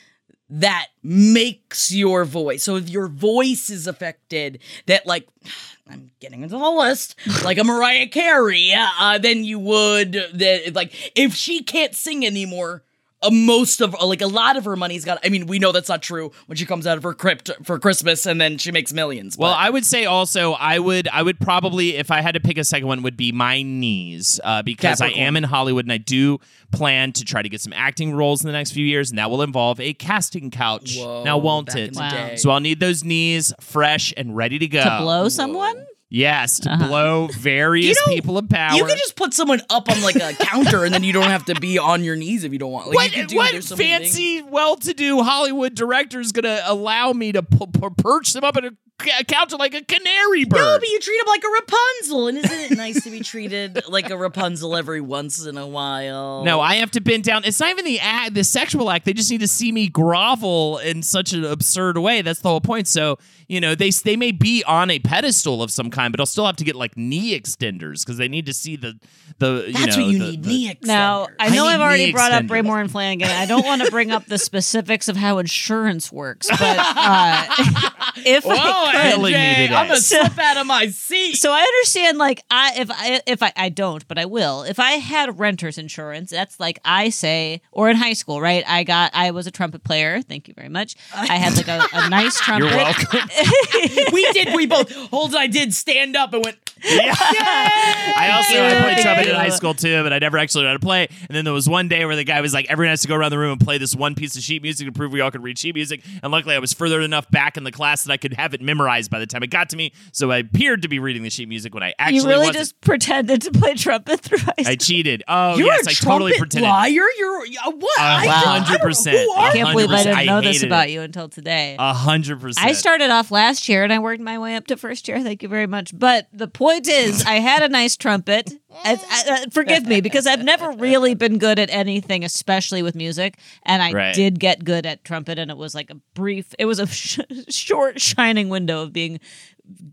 that 0.49 0.88
makes 1.03 1.90
your 1.90 2.25
voice. 2.25 2.62
So 2.62 2.77
if 2.77 2.88
your 2.88 3.09
voice 3.09 3.68
is 3.71 3.87
affected, 3.87 4.61
that 4.87 5.07
like. 5.07 5.29
I'm 5.90 6.11
getting 6.21 6.42
into 6.42 6.57
the 6.57 6.71
list, 6.71 7.16
like 7.45 7.59
a 7.59 7.64
Mariah 7.64 8.07
Carey, 8.07 8.73
uh, 8.73 9.18
then 9.18 9.45
you 9.45 9.59
would 9.59 10.12
that 10.12 10.75
like 10.75 10.95
if 11.16 11.35
she 11.35 11.62
can't 11.64 11.95
sing 11.95 12.25
anymore, 12.25 12.83
uh, 13.23 13.31
most 13.31 13.81
of 13.81 13.95
like 14.03 14.21
a 14.21 14.27
lot 14.27 14.57
of 14.57 14.65
her 14.65 14.77
money's 14.77 15.05
got. 15.05 15.19
I 15.25 15.29
mean, 15.29 15.47
we 15.47 15.59
know 15.59 15.73
that's 15.73 15.89
not 15.89 16.03
true 16.03 16.33
when 16.47 16.57
she 16.57 16.67
comes 16.67 16.87
out 16.87 16.97
of 16.97 17.03
her 17.05 17.15
crypt 17.15 17.51
for 17.65 17.79
Christmas 17.79 18.27
and 18.27 18.41
then 18.41 18.59
she 18.59 18.73
makes 18.73 18.93
millions. 18.93 19.37
Well, 19.39 19.53
but- 19.53 19.59
I 19.59 19.71
would 19.71 19.85
say 19.87 20.05
also 20.05 20.53
I 20.53 20.79
would 20.79 21.09
I 21.09 21.23
would 21.23 21.39
probably 21.41 21.97
if 21.97 22.11
I 22.11 22.21
had 22.21 22.35
to 22.35 22.41
pick 22.41 22.59
a 22.59 22.65
second 22.65 22.89
one 22.89 23.03
would 23.03 23.17
be 23.17 23.33
my 23.33 23.63
knees 23.63 24.41
uh, 24.43 24.63
because 24.63 25.01
I 25.01 25.09
am 25.09 25.37
in 25.37 25.45
Hollywood 25.45 25.85
and 25.85 25.93
I 25.93 25.99
do 25.99 26.39
plan 26.73 27.13
to 27.13 27.25
try 27.25 27.43
to 27.43 27.49
get 27.49 27.61
some 27.61 27.73
acting 27.75 28.15
roles 28.15 28.43
in 28.43 28.47
the 28.47 28.53
next 28.53 28.73
few 28.73 28.85
years 28.87 29.11
and 29.11 29.19
that 29.19 29.31
will 29.31 29.43
involve 29.43 29.79
a 29.81 29.93
casting 29.95 30.51
couch. 30.51 30.97
Whoa, 30.97 31.23
now 31.25 31.39
won't 31.39 31.75
it? 31.75 31.95
Wow. 31.95 32.35
So 32.37 32.51
I'll 32.51 32.61
need 32.61 32.81
those 32.81 33.05
knees 33.05 33.53
fresh 33.61 34.13
and 34.17 34.37
ready 34.37 34.59
to 34.59 34.67
go. 34.67 34.83
to 34.83 34.99
blow 35.03 35.29
someone? 35.29 35.87
Yes, 36.14 36.61
to 36.61 36.70
uh-huh. 36.70 36.88
blow 36.88 37.27
various 37.29 37.87
You 37.87 37.94
know, 37.94 38.14
people 38.14 38.37
of 38.37 38.46
power. 38.46 38.77
You 38.77 38.85
could 38.85 38.98
just 38.98 39.16
put 39.16 39.33
someone 39.33 39.62
up 39.70 39.88
on 39.88 40.03
like 40.03 40.16
a 40.16 40.35
counter, 40.38 40.85
and 40.85 40.92
then 40.92 41.05
you 41.05 41.12
don't 41.14 41.31
have 41.31 41.46
to 41.46 41.55
be 41.55 41.79
on 41.79 42.05
your 42.05 42.16
knees 42.16 42.44
if 42.44 42.53
you 42.53 42.59
don't 42.59 42.70
want. 42.70 42.88
Like, 42.88 42.94
what, 42.94 43.16
you 43.16 43.27
do, 43.27 43.37
what 43.37 43.64
so 43.64 43.77
fancy, 43.77 44.42
well-to-do 44.42 45.22
Hollywood 45.22 45.75
director 45.75 46.20
is 46.20 46.33
going 46.33 46.44
to 46.44 46.62
allow 46.70 47.14
me 47.14 47.33
to 47.33 47.42
p- 47.42 47.66
p- 47.66 47.88
perch 47.96 48.35
them 48.35 48.44
up 48.44 48.59
in 48.59 48.66
a 48.66 48.70
c- 49.03 49.25
counter 49.25 49.57
like 49.57 49.75
a 49.75 49.83
canary 49.83 50.44
bird. 50.44 50.59
No, 50.59 50.79
but 50.79 50.87
you 50.87 51.01
treat 51.01 51.18
them 51.18 51.29
like 51.29 51.44
a 51.44 51.48
Rapunzel, 51.48 52.29
and 52.29 52.38
isn't 52.38 52.72
it 52.72 52.77
nice 52.77 53.03
to 53.05 53.11
be 53.11 53.20
treated 53.20 53.83
like 53.88 54.11
a 54.11 54.16
Rapunzel 54.18 54.77
every 54.77 55.01
once 55.01 55.46
in 55.46 55.57
a 55.57 55.66
while? 55.66 56.44
No, 56.44 56.61
I 56.61 56.75
have 56.75 56.90
to 56.90 57.01
bend 57.01 57.25
down. 57.25 57.44
It's 57.44 57.59
not 57.59 57.70
even 57.70 57.87
the 57.87 58.01
act, 58.01 58.35
the 58.35 58.44
sexual 58.44 58.90
act. 58.90 59.07
They 59.07 59.14
just 59.14 59.31
need 59.31 59.40
to 59.40 59.48
see 59.48 59.72
me 59.72 59.88
grovel 59.88 60.77
in 60.77 61.03
such 61.03 61.33
an 61.33 61.44
absurd 61.44 61.96
way. 61.96 62.20
That's 62.20 62.40
the 62.40 62.51
whole 62.51 62.61
point. 62.61 62.87
So 62.87 63.18
you 63.53 63.61
know, 63.61 63.75
they 63.75 63.91
they 63.91 64.17
may 64.17 64.33
be 64.33 64.65
on 64.65 64.91
a 64.91 64.99
pedestal 64.99 65.62
of 65.62 65.71
some 65.71 65.91
kind, 65.91 66.11
but 66.11 66.21
I'll 66.21 66.27
still 66.27 66.47
have 66.47 66.57
to 66.57 66.65
get 66.65 66.75
like 66.75 66.97
knee 66.97 67.38
extenders 67.38 68.03
because 68.05 68.17
they 68.17 68.27
need 68.29 68.47
to 68.47 68.55
see 68.55 68.77
the 68.77 68.99
the. 69.38 69.65
You 69.67 69.73
That's 69.75 69.97
know, 69.99 70.05
what 70.05 70.12
you 70.12 70.19
the- 70.19 70.25
need. 70.31 70.43
the- 70.43 70.49
knee 70.49 70.75
extenders. 70.75 70.87
Now, 70.87 71.27
I 71.38 71.47
I 71.47 71.49
know 71.51 71.65
need 71.65 71.75
I've 71.75 71.81
already 71.81 72.07
knee 72.07 72.12
brought 72.12 72.33
up 72.33 72.45
extenders. 72.45 72.65
Raymour 72.65 72.81
and 72.81 72.91
Flanigan. 72.91 73.29
I 73.29 73.45
don't 73.45 73.65
want 73.67 73.83
to 73.83 73.91
bring 73.91 74.11
up 74.11 74.25
the 74.27 74.38
specifics 74.38 75.09
of 75.09 75.17
how 75.17 75.37
insurance 75.38 76.11
works, 76.11 76.49
but 76.49 76.61
uh, 76.62 77.47
if 78.25 78.45
Whoa, 78.45 78.55
I 78.55 79.12
could, 79.15 79.21
AJ, 79.33 79.65
I'm 79.71 79.88
gonna 79.88 79.97
So- 80.01 80.17
slip 80.25 80.38
out 80.38 80.57
of 80.57 80.67
my 80.67 80.87
seat. 80.88 81.35
so 81.35 81.53
I 81.53 81.61
understand. 81.61 82.17
Like, 82.19 82.43
I 82.51 82.73
if 82.79 82.91
I 82.91 83.21
if 83.27 83.43
I, 83.43 83.53
I 83.57 83.69
don't, 83.69 84.07
but 84.09 84.19
I 84.19 84.25
will. 84.25 84.62
If 84.62 84.79
I 84.81 84.93
had 84.93 85.38
renter's 85.38 85.77
insurance, 85.77 86.31
that's 86.31 86.59
like 86.59 86.79
I 86.87 87.11
say, 87.11 87.61
or 87.71 87.91
in 87.91 87.97
high 87.97 88.15
school, 88.15 88.41
right? 88.41 88.65
I 88.67 88.83
got 88.85 89.11
I 89.15 89.31
was 89.33 89.47
a 89.47 89.51
trumpet 89.51 89.85
player. 89.85 90.23
Thank 90.23 90.49
you 90.49 90.55
very 90.55 90.71
much. 90.71 90.97
I 91.15 91.37
had 91.37 91.55
like 91.57 91.69
a, 91.69 91.83
a 91.93 92.09
nice 92.09 92.41
trumpet. 92.41 92.69
You're 92.69 92.77
welcome. 92.77 93.21
we 94.12 94.31
did. 94.33 94.55
We 94.55 94.66
both. 94.66 94.92
Holds. 95.11 95.35
I 95.35 95.46
did 95.46 95.74
stand 95.74 96.16
up 96.16 96.33
and 96.35 96.44
went. 96.44 96.59
Yeah. 96.85 97.14
I 97.16 98.33
also 98.37 98.61
I 98.64 98.83
played 98.83 98.98
trumpet 99.02 99.28
in 99.28 99.35
high 99.37 99.50
school 99.50 99.72
too, 99.74 100.02
but 100.02 100.12
I 100.12 100.18
never 100.18 100.37
actually 100.38 100.64
learned 100.64 100.72
how 100.74 100.78
to 100.78 100.87
play. 100.87 101.09
And 101.28 101.28
then 101.37 101.44
there 101.44 101.55
was 101.55 101.68
one 101.68 101.87
day 101.88 102.05
where 102.05 102.16
the 102.16 102.24
guy 102.24 102.40
was 102.40 102.52
like, 102.52 102.66
everyone 102.68 102.90
has 102.90 103.02
to 103.02 103.09
go 103.09 103.14
around 103.14 103.31
the 103.31 103.38
room 103.38 103.52
and 103.52 103.61
play 103.61 103.78
this 103.78 103.94
one 103.94 104.14
piece 104.14 104.37
of 104.37 104.42
sheet 104.42 104.62
music 104.62 104.87
to 104.87 104.92
prove 104.92 105.12
we 105.12 105.20
all 105.20 105.31
could 105.31 105.42
read 105.42 105.59
sheet 105.59 105.74
music. 105.74 106.02
And 106.22 106.33
luckily, 106.33 106.55
I 106.55 106.59
was 106.59 106.72
further 106.72 107.00
enough 107.00 107.31
back 107.31 107.57
in 107.57 107.64
the 107.64 107.70
class 107.72 108.02
that 108.05 108.12
I 108.12 108.16
could 108.16 108.33
have 108.35 108.52
it 108.55 108.61
memorized 108.61 109.11
by 109.11 109.18
the 109.20 109.26
time 109.26 109.42
it 109.42 109.50
got 109.50 109.68
to 109.70 109.76
me. 109.76 109.92
So 110.12 110.31
I 110.33 110.38
appeared 110.38 110.83
to 110.83 110.88
be 110.88 110.98
reading 110.98 111.22
the 111.22 111.31
sheet 111.31 111.48
music 111.48 111.72
when 111.74 111.83
I 111.85 111.94
actually 111.98 112.16
you 112.18 112.26
really 112.26 112.38
wasn't. 112.46 112.57
just 112.57 112.81
pretended 112.81 113.42
to 113.42 113.52
play 113.52 113.74
trumpet 113.74 114.20
through 114.20 114.38
high 114.38 114.52
school. 114.59 114.66
I 114.72 114.76
cheated. 114.76 115.22
Oh 115.28 115.57
You're 115.57 115.66
yes, 115.68 115.87
a 115.87 115.90
I 115.90 115.92
trumpet 115.92 116.11
totally 116.12 116.38
pretended. 116.38 116.68
liar. 116.68 116.90
You're 116.90 117.42
uh, 117.64 117.70
what? 117.70 117.98
A 117.98 118.02
I 118.02 118.24
don't- 118.24 118.33
I 118.35 118.42
don't- 118.59 118.62
hundred 118.64 118.81
percent. 118.81 119.18
Who 119.18 119.31
are 119.33 119.48
I 119.50 119.52
can't 119.52 119.70
believe 119.70 119.90
I 119.90 120.02
didn't 120.02 120.26
know 120.26 120.40
this 120.40 120.62
about 120.64 120.88
it. 120.88 120.92
you 120.92 121.02
until 121.02 121.28
today. 121.28 121.76
A 121.78 121.92
hundred 121.94 122.40
percent. 122.40 122.66
I 122.66 122.72
started 122.72 123.11
off 123.11 123.22
last 123.31 123.69
year 123.69 123.85
and 123.85 123.93
I 123.93 123.99
worked 123.99 124.21
my 124.21 124.39
way 124.39 124.57
up 124.57 124.67
to 124.67 124.77
first 124.77 125.07
year. 125.09 125.21
Thank 125.23 125.43
you 125.43 125.49
very 125.49 125.67
much. 125.67 125.97
But 125.99 126.29
the 126.33 126.49
point 126.49 126.89
is, 126.89 127.25
I 127.25 127.35
had 127.35 127.63
a 127.63 127.69
nice 127.69 127.97
trumpet. 127.97 128.53
I, 128.85 128.99
I- 129.11 129.31
uh, 129.45 129.51
forgive 129.51 129.87
me 129.87 130.01
because 130.01 130.27
I've 130.27 130.43
never 130.45 130.73
really 130.73 131.15
been 131.15 131.39
good 131.39 131.59
at 131.59 131.71
anything, 131.71 132.25
especially 132.25 132.83
with 132.83 132.95
music. 132.95 133.39
And 133.65 133.83
I 133.83 133.93
Right. 133.93 134.15
did 134.15 134.41
get 134.41 134.65
good 134.65 134.87
at 134.87 135.05
trumpet, 135.05 135.39
and 135.39 135.51
it 135.51 135.57
was 135.57 135.75
like 135.75 135.91
a 135.91 135.97
brief, 136.15 136.55
it 136.59 136.65
was 136.65 136.79
a 136.79 136.87
sh- 136.89 137.21
short, 137.49 138.01
shining 138.01 138.49
window 138.49 138.83
of 138.83 138.93
being 138.93 139.21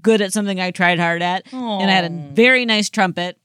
good 0.02 0.22
at 0.22 0.34
something 0.34 0.60
I 0.60 0.72
tried 0.72 1.00
hard 1.00 1.22
at. 1.22 1.44
And 1.54 1.90
I 1.90 1.94
had 1.94 2.06
a 2.06 2.34
very 2.34 2.66
nice 2.66 2.90
trumpet. 2.90 3.38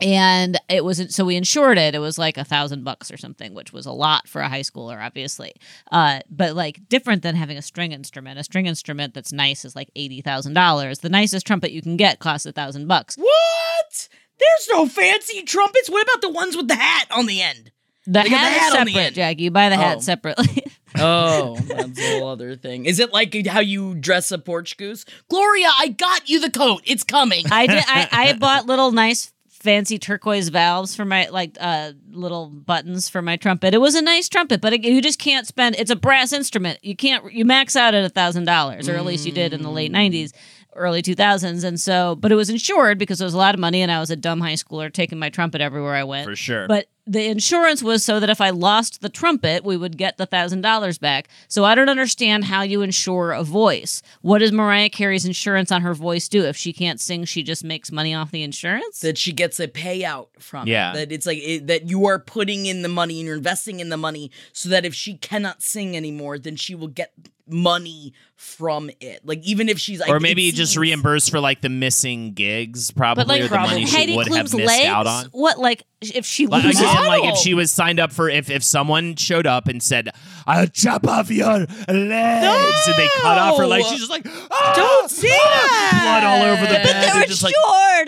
And 0.00 0.58
it 0.68 0.84
wasn't 0.84 1.12
so 1.12 1.24
we 1.24 1.36
insured 1.36 1.78
it. 1.78 1.94
It 1.94 2.00
was 2.00 2.18
like 2.18 2.36
a 2.36 2.44
thousand 2.44 2.84
bucks 2.84 3.10
or 3.10 3.16
something, 3.16 3.54
which 3.54 3.72
was 3.72 3.86
a 3.86 3.92
lot 3.92 4.28
for 4.28 4.42
a 4.42 4.48
high 4.48 4.60
schooler, 4.60 5.02
obviously. 5.02 5.54
Uh, 5.90 6.20
but 6.28 6.54
like 6.54 6.86
different 6.88 7.22
than 7.22 7.34
having 7.34 7.56
a 7.56 7.62
string 7.62 7.92
instrument. 7.92 8.38
A 8.38 8.44
string 8.44 8.66
instrument 8.66 9.14
that's 9.14 9.32
nice 9.32 9.64
is 9.64 9.74
like 9.74 9.90
eighty 9.96 10.20
thousand 10.20 10.52
dollars. 10.52 10.98
The 10.98 11.08
nicest 11.08 11.46
trumpet 11.46 11.72
you 11.72 11.80
can 11.80 11.96
get 11.96 12.18
costs 12.18 12.44
a 12.46 12.52
thousand 12.52 12.88
bucks. 12.88 13.16
What? 13.16 14.08
There's 14.38 14.68
no 14.70 14.86
fancy 14.86 15.42
trumpets. 15.42 15.88
What 15.88 16.02
about 16.02 16.20
the 16.20 16.30
ones 16.30 16.56
with 16.56 16.68
the 16.68 16.74
hat 16.76 17.06
on 17.10 17.24
the 17.24 17.40
end? 17.40 17.72
The 18.06 18.20
hat 18.20 18.28
the 18.28 18.34
is 18.34 18.38
hat 18.74 18.84
the 18.84 18.92
separate. 18.92 19.14
Jackie. 19.14 19.42
You 19.44 19.50
buy 19.50 19.70
the 19.70 19.76
Oh. 19.76 19.78
hat 19.80 20.02
separately. 20.02 20.64
Oh, 20.98 21.56
that's 21.56 22.00
a 22.00 22.18
whole 22.20 22.28
other 22.28 22.56
thing. 22.56 22.86
Is 22.86 23.00
it 23.00 23.12
like 23.12 23.46
how 23.46 23.60
you 23.60 23.94
dress 23.96 24.32
a 24.32 24.38
porch 24.38 24.78
goose? 24.78 25.04
Gloria, 25.28 25.68
I 25.78 25.88
got 25.88 26.30
you 26.30 26.40
the 26.40 26.50
coat. 26.50 26.80
It's 26.86 27.04
coming. 27.04 27.44
I 27.50 27.66
did. 27.66 27.84
I, 27.86 28.08
I 28.10 28.32
bought 28.32 28.64
little 28.64 28.92
nice 28.92 29.30
fancy 29.66 29.98
turquoise 29.98 30.48
valves 30.48 30.94
for 30.94 31.04
my 31.04 31.26
like 31.26 31.56
uh 31.60 31.90
little 32.12 32.46
buttons 32.46 33.08
for 33.08 33.20
my 33.20 33.36
trumpet. 33.36 33.74
It 33.74 33.80
was 33.80 33.96
a 33.96 34.00
nice 34.00 34.28
trumpet, 34.28 34.60
but 34.60 34.72
it, 34.72 34.84
you 34.84 35.02
just 35.02 35.18
can't 35.18 35.44
spend. 35.44 35.74
It's 35.76 35.90
a 35.90 35.96
brass 35.96 36.32
instrument. 36.32 36.78
You 36.82 36.94
can't. 36.94 37.32
You 37.32 37.44
max 37.44 37.74
out 37.74 37.92
at 37.92 38.04
a 38.04 38.08
thousand 38.08 38.44
dollars, 38.44 38.88
or 38.88 38.94
at 38.94 39.04
least 39.04 39.26
you 39.26 39.32
did 39.32 39.52
in 39.52 39.62
the 39.62 39.70
late 39.70 39.90
nineties. 39.90 40.32
Early 40.74 41.00
2000s, 41.00 41.64
and 41.64 41.80
so, 41.80 42.16
but 42.16 42.30
it 42.30 42.34
was 42.34 42.50
insured 42.50 42.98
because 42.98 43.18
it 43.18 43.24
was 43.24 43.32
a 43.32 43.38
lot 43.38 43.54
of 43.54 43.60
money, 43.60 43.80
and 43.80 43.90
I 43.90 43.98
was 43.98 44.10
a 44.10 44.16
dumb 44.16 44.42
high 44.42 44.56
schooler 44.56 44.92
taking 44.92 45.18
my 45.18 45.30
trumpet 45.30 45.62
everywhere 45.62 45.94
I 45.94 46.04
went. 46.04 46.28
For 46.28 46.36
sure. 46.36 46.68
But 46.68 46.88
the 47.06 47.26
insurance 47.26 47.82
was 47.82 48.04
so 48.04 48.18
that 48.18 48.28
if 48.28 48.40
I 48.40 48.50
lost 48.50 49.00
the 49.00 49.08
trumpet, 49.08 49.64
we 49.64 49.76
would 49.76 49.96
get 49.96 50.16
the 50.16 50.26
thousand 50.26 50.62
dollars 50.62 50.98
back. 50.98 51.28
So 51.48 51.64
I 51.64 51.74
don't 51.74 51.88
understand 51.88 52.44
how 52.46 52.62
you 52.62 52.82
insure 52.82 53.30
a 53.32 53.44
voice. 53.44 54.02
What 54.22 54.38
does 54.40 54.50
Mariah 54.52 54.90
Carey's 54.90 55.24
insurance 55.24 55.70
on 55.70 55.82
her 55.82 55.94
voice 55.94 56.28
do? 56.28 56.44
If 56.44 56.56
she 56.56 56.72
can't 56.72 57.00
sing, 57.00 57.24
she 57.24 57.42
just 57.42 57.62
makes 57.62 57.92
money 57.92 58.14
off 58.14 58.30
the 58.32 58.42
insurance. 58.42 59.00
that 59.00 59.18
she 59.18 59.32
gets 59.32 59.60
a 59.60 59.68
payout 59.68 60.28
from. 60.38 60.66
it. 60.66 60.72
Yeah. 60.72 60.92
That 60.94 61.12
it's 61.12 61.26
like 61.26 61.38
it, 61.38 61.66
that 61.68 61.88
you 61.88 62.06
are 62.06 62.18
putting 62.18 62.66
in 62.66 62.82
the 62.82 62.88
money 62.88 63.18
and 63.20 63.26
you're 63.26 63.36
investing 63.36 63.80
in 63.80 63.88
the 63.88 63.96
money 63.96 64.30
so 64.52 64.68
that 64.68 64.84
if 64.84 64.94
she 64.94 65.14
cannot 65.14 65.62
sing 65.62 65.96
anymore, 65.96 66.38
then 66.38 66.56
she 66.56 66.74
will 66.74 66.88
get 66.88 67.12
money 67.48 68.12
from 68.34 68.90
it. 69.00 69.20
Like 69.24 69.42
even 69.44 69.68
if 69.68 69.78
she's 69.78 70.00
like, 70.00 70.10
or 70.10 70.16
it 70.16 70.22
maybe 70.22 70.50
just 70.52 70.76
reimbursed 70.76 71.30
for 71.30 71.40
like 71.40 71.60
the 71.62 71.68
missing 71.68 72.32
gigs, 72.34 72.90
probably, 72.90 73.22
but 73.24 73.28
like 73.28 73.42
or 73.44 73.48
the 73.48 73.56
money 73.58 73.86
she 73.86 73.96
Heidi 73.96 74.16
would 74.16 74.26
Klum's 74.26 74.52
have 74.52 74.54
missed 74.60 74.66
legs, 74.66 74.86
out 74.88 75.06
on. 75.06 75.26
what 75.32 75.58
like 75.58 75.84
if 76.02 76.26
she 76.26 76.46
Like, 76.46 76.62
loses? 76.64 76.80
again, 76.82 77.06
like 77.06 77.24
if 77.24 77.36
she 77.38 77.54
was 77.54 77.72
signed 77.72 77.98
up 77.98 78.12
for 78.12 78.28
if 78.28 78.50
if 78.50 78.62
someone 78.62 79.16
showed 79.16 79.46
up 79.46 79.68
and 79.68 79.82
said, 79.82 80.10
"I'll 80.46 80.66
chop 80.66 81.06
off 81.06 81.30
your 81.30 81.46
legs," 81.60 81.88
and 81.88 82.10
they 82.10 83.08
cut 83.22 83.38
off 83.38 83.56
her 83.58 83.66
legs, 83.66 83.88
she's 83.88 84.00
just 84.00 84.10
like, 84.10 84.26
"Ah!" 84.50 84.72
Don't 84.76 85.10
say 85.10 85.28
that. 85.28 86.00
blood 86.02 86.24
all 86.24 86.42
over 86.52 86.60
the 86.66 86.74
But 86.74 86.82
bed. 86.82 87.02
they 87.02 87.06
They're 87.06 87.20
were 87.20 87.26
just 87.26 87.42
like. 87.42 87.54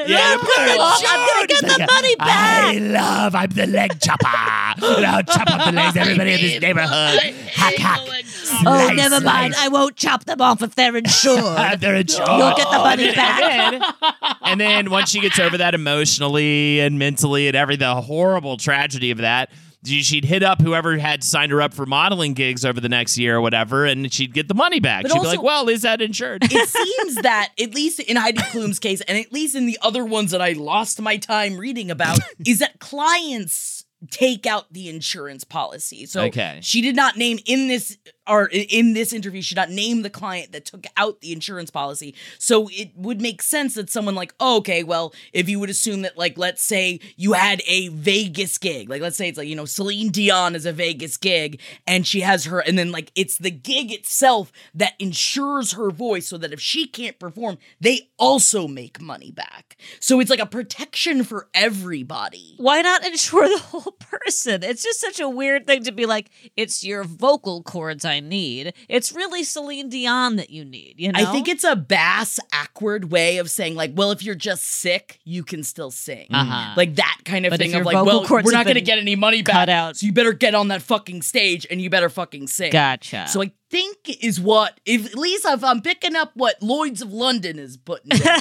Yeah, 0.07 0.37
I'm 0.37 0.39
gonna, 0.39 0.83
I'm 0.83 1.29
gonna 1.35 1.47
get 1.47 1.61
the 1.63 1.87
money 1.91 2.15
back. 2.17 2.75
I 2.75 2.79
love. 2.79 3.35
I'm 3.35 3.49
the 3.49 3.67
leg 3.67 3.99
chopper. 4.01 4.27
and 4.27 5.07
I'll 5.07 5.23
chop 5.23 5.51
off 5.51 5.65
the 5.65 5.73
legs. 5.73 5.97
of 5.97 6.03
Everybody 6.03 6.33
in 6.35 6.41
this 6.43 6.61
neighborhood. 6.61 7.21
Hack 7.49 7.75
hack. 7.77 8.01
Oh, 8.05 8.23
Slice, 8.63 8.97
never 8.97 9.21
mind. 9.21 9.25
I 9.29 9.69
won't 9.69 9.97
chop 9.97 10.25
them 10.25 10.41
off 10.41 10.63
if 10.63 10.75
they're 10.75 10.97
insured. 10.97 11.81
They're 11.81 11.97
insured. 11.97 12.29
You'll 12.29 12.55
get 12.57 12.71
the 12.71 12.79
money 12.79 13.05
oh, 13.05 13.21
And 13.21 13.81
back. 13.81 14.37
and 14.43 14.61
then 14.61 14.91
once 14.91 15.11
she 15.11 15.21
gets 15.21 15.39
over 15.39 15.59
that 15.59 15.75
emotionally 15.75 16.81
and 16.81 16.99
mentally 16.99 17.49
and 17.49 17.57
every 17.57 17.77
the 17.77 17.95
horrible 18.03 18.57
tragedy 18.57 19.11
of 19.11 19.19
that, 19.19 19.51
she- 19.85 20.03
she'd 20.03 20.25
hit 20.25 20.43
up 20.43 20.61
whoever 20.61 20.99
had 20.99 21.23
signed 21.23 21.53
her 21.53 21.63
up 21.63 21.73
for 21.73 21.87
modeling 21.87 22.35
gigs 22.35 22.65
over 22.65 22.81
the 22.81 22.89
next 22.89 23.17
year 23.17 23.37
or 23.37 23.41
whatever, 23.41 23.85
and 23.85 24.13
she'd 24.13 24.35
get 24.35 24.49
the 24.49 24.55
money 24.55 24.81
back. 24.81 25.03
But 25.03 25.13
she'd 25.13 25.19
also- 25.19 25.31
be 25.31 25.37
like, 25.37 25.45
"Well, 25.45 25.69
is 25.69 25.83
that 25.83 26.01
insured?" 26.03 26.43
it 26.51 26.69
seems 26.69 27.15
that 27.23 27.51
at 27.61 27.75
least 27.75 28.01
in 28.01 28.17
Heidi 28.17 28.39
Klum's 28.43 28.79
case, 28.79 29.01
and 29.03 29.17
at 29.17 29.33
least 29.33 29.55
in 29.55 29.67
the 29.67 29.79
other 29.83 30.05
ones 30.05 30.33
that 30.33 30.43
I 30.43 30.53
lost 30.53 31.01
my 31.01 31.17
time 31.17 31.57
reading 31.59 31.91
about, 31.91 32.19
is 32.47 32.59
that 32.59 32.81
clients 32.81 33.85
take 34.13 34.47
out 34.47 34.73
the 34.73 34.89
insurance 34.89 35.43
policy. 35.43 36.07
So 36.07 36.23
Okay. 36.23 36.61
she 36.63 36.81
did 36.81 36.95
not 36.95 37.17
name 37.17 37.39
in 37.47 37.67
this 37.67 37.97
or 38.29 38.47
in 38.53 38.95
this 38.95 39.13
interview, 39.13 39.43
should 39.43 39.57
not 39.57 39.71
name 39.71 40.03
the 40.03 40.11
client 40.11 40.53
that 40.53 40.65
took 40.65 40.87
out 40.97 41.21
the 41.21 41.33
insurance 41.33 41.71
policy. 41.71 42.15
So 42.39 42.69
it 42.71 42.91
would 42.97 43.21
make 43.21 43.43
sense 43.43 43.75
that 43.75 43.91
someone 43.91 44.15
like, 44.15 44.35
oh, 44.41 44.59
okay, 44.59 44.83
well, 44.83 45.15
if 45.33 45.49
you 45.49 45.59
would 45.61 45.71
assume 45.71 46.03
that, 46.03 46.19
like, 46.19 46.37
let's 46.37 46.63
say 46.63 47.01
you 47.17 47.33
had 47.33 47.63
a 47.67 47.89
Vegas 47.89 48.59
gig, 48.59 48.89
like, 48.91 49.03
let's 49.03 49.17
say 49.17 49.29
it's 49.29 49.39
like, 49.39 49.49
you 49.49 49.57
know, 49.57 49.65
Celine 49.65 50.11
Dion 50.11 50.55
is 50.55 50.67
a 50.67 50.73
Vegas 50.73 51.17
gig, 51.17 51.61
and 51.87 52.07
she 52.07 52.21
has 52.21 52.45
her, 52.45 52.61
and 52.61 52.79
then 52.79 52.93
like 52.93 53.11
it's 53.15 53.39
the 53.39 53.51
gig 53.51 53.93
itself 53.93 54.53
that 54.75 54.95
insures 54.99 55.73
her 55.73 55.91
voice 55.91 56.27
so 56.27 56.39
that 56.39 56.53
if 56.53 56.61
she 56.61 56.87
can't 56.87 57.19
perform, 57.19 57.59
they 57.81 58.11
also 58.19 58.69
make 58.69 59.01
money 59.01 59.31
back. 59.31 59.77
So 60.01 60.21
it's 60.21 60.31
like 60.31 60.41
a 60.41 60.47
protection 60.47 61.25
for 61.25 61.49
everybody. 61.55 62.55
Why 62.59 62.83
not 62.83 63.07
insure 63.07 63.49
the 63.49 63.59
whole 63.59 63.93
person? 63.93 64.63
It's 64.63 64.83
just 64.83 65.01
such 65.01 65.21
a 65.21 65.29
weird 65.29 65.67
thing 65.67 65.85
to 65.85 65.93
be 65.93 66.07
like, 66.07 66.31
it's 66.57 66.85
your 66.85 67.05
vocal 67.05 67.63
cords 67.63 68.05
I 68.05 68.18
need. 68.21 68.75
It's 68.89 69.13
really 69.13 69.45
Celine 69.45 69.89
Dion 69.89 70.37
that 70.37 70.51
you 70.51 70.65
need, 70.65 70.95
you 70.99 71.13
know? 71.13 71.21
I 71.21 71.33
think 71.33 71.49
it's 71.49 71.65
a 71.65 71.77
bass 71.77 72.39
awkward 72.53 73.11
way 73.11 73.39
of 73.39 73.51
saying 73.51 73.75
like, 73.75 73.93
well, 73.95 74.11
if 74.11 74.23
you're 74.23 74.35
just 74.35 74.65
sick, 74.65 75.21
you 75.25 75.43
can 75.45 75.63
still 75.63 75.91
sing. 75.91 76.27
Uh-huh. 76.31 76.75
Like 76.77 76.97
that 76.97 77.19
kind 77.25 77.47
of 77.47 77.51
But 77.51 77.61
thing 77.61 77.75
of 77.75 77.85
like, 77.85 77.95
well, 77.95 78.27
we're 78.29 78.53
not 78.53 78.65
going 78.65 78.75
to 78.75 78.81
get 78.81 78.99
any 78.99 79.17
money 79.17 79.43
cut 79.43 79.67
back, 79.67 79.69
out. 79.69 79.97
so 79.97 80.07
you 80.07 80.13
better 80.13 80.33
get 80.33 80.55
on 80.55 80.69
that 80.69 80.83
fucking 80.83 81.23
stage 81.23 81.67
and 81.71 81.81
you 81.81 81.91
better 81.91 82.09
fucking 82.09 82.49
sing. 82.49 82.73
Gotcha. 82.73 83.27
So 83.29 83.43
I 83.43 83.53
think 83.71 83.97
is 84.25 84.41
what 84.41 84.81
if 84.85 85.07
at 85.07 85.15
least 85.17 85.45
if 85.47 85.63
I'm 85.63 85.81
picking 85.83 86.17
up 86.17 86.33
what 86.35 86.63
Lloyd's 86.63 87.03
of 87.03 87.13
London 87.13 87.59
is 87.59 87.77
putting 87.77 88.19
down, 88.19 88.41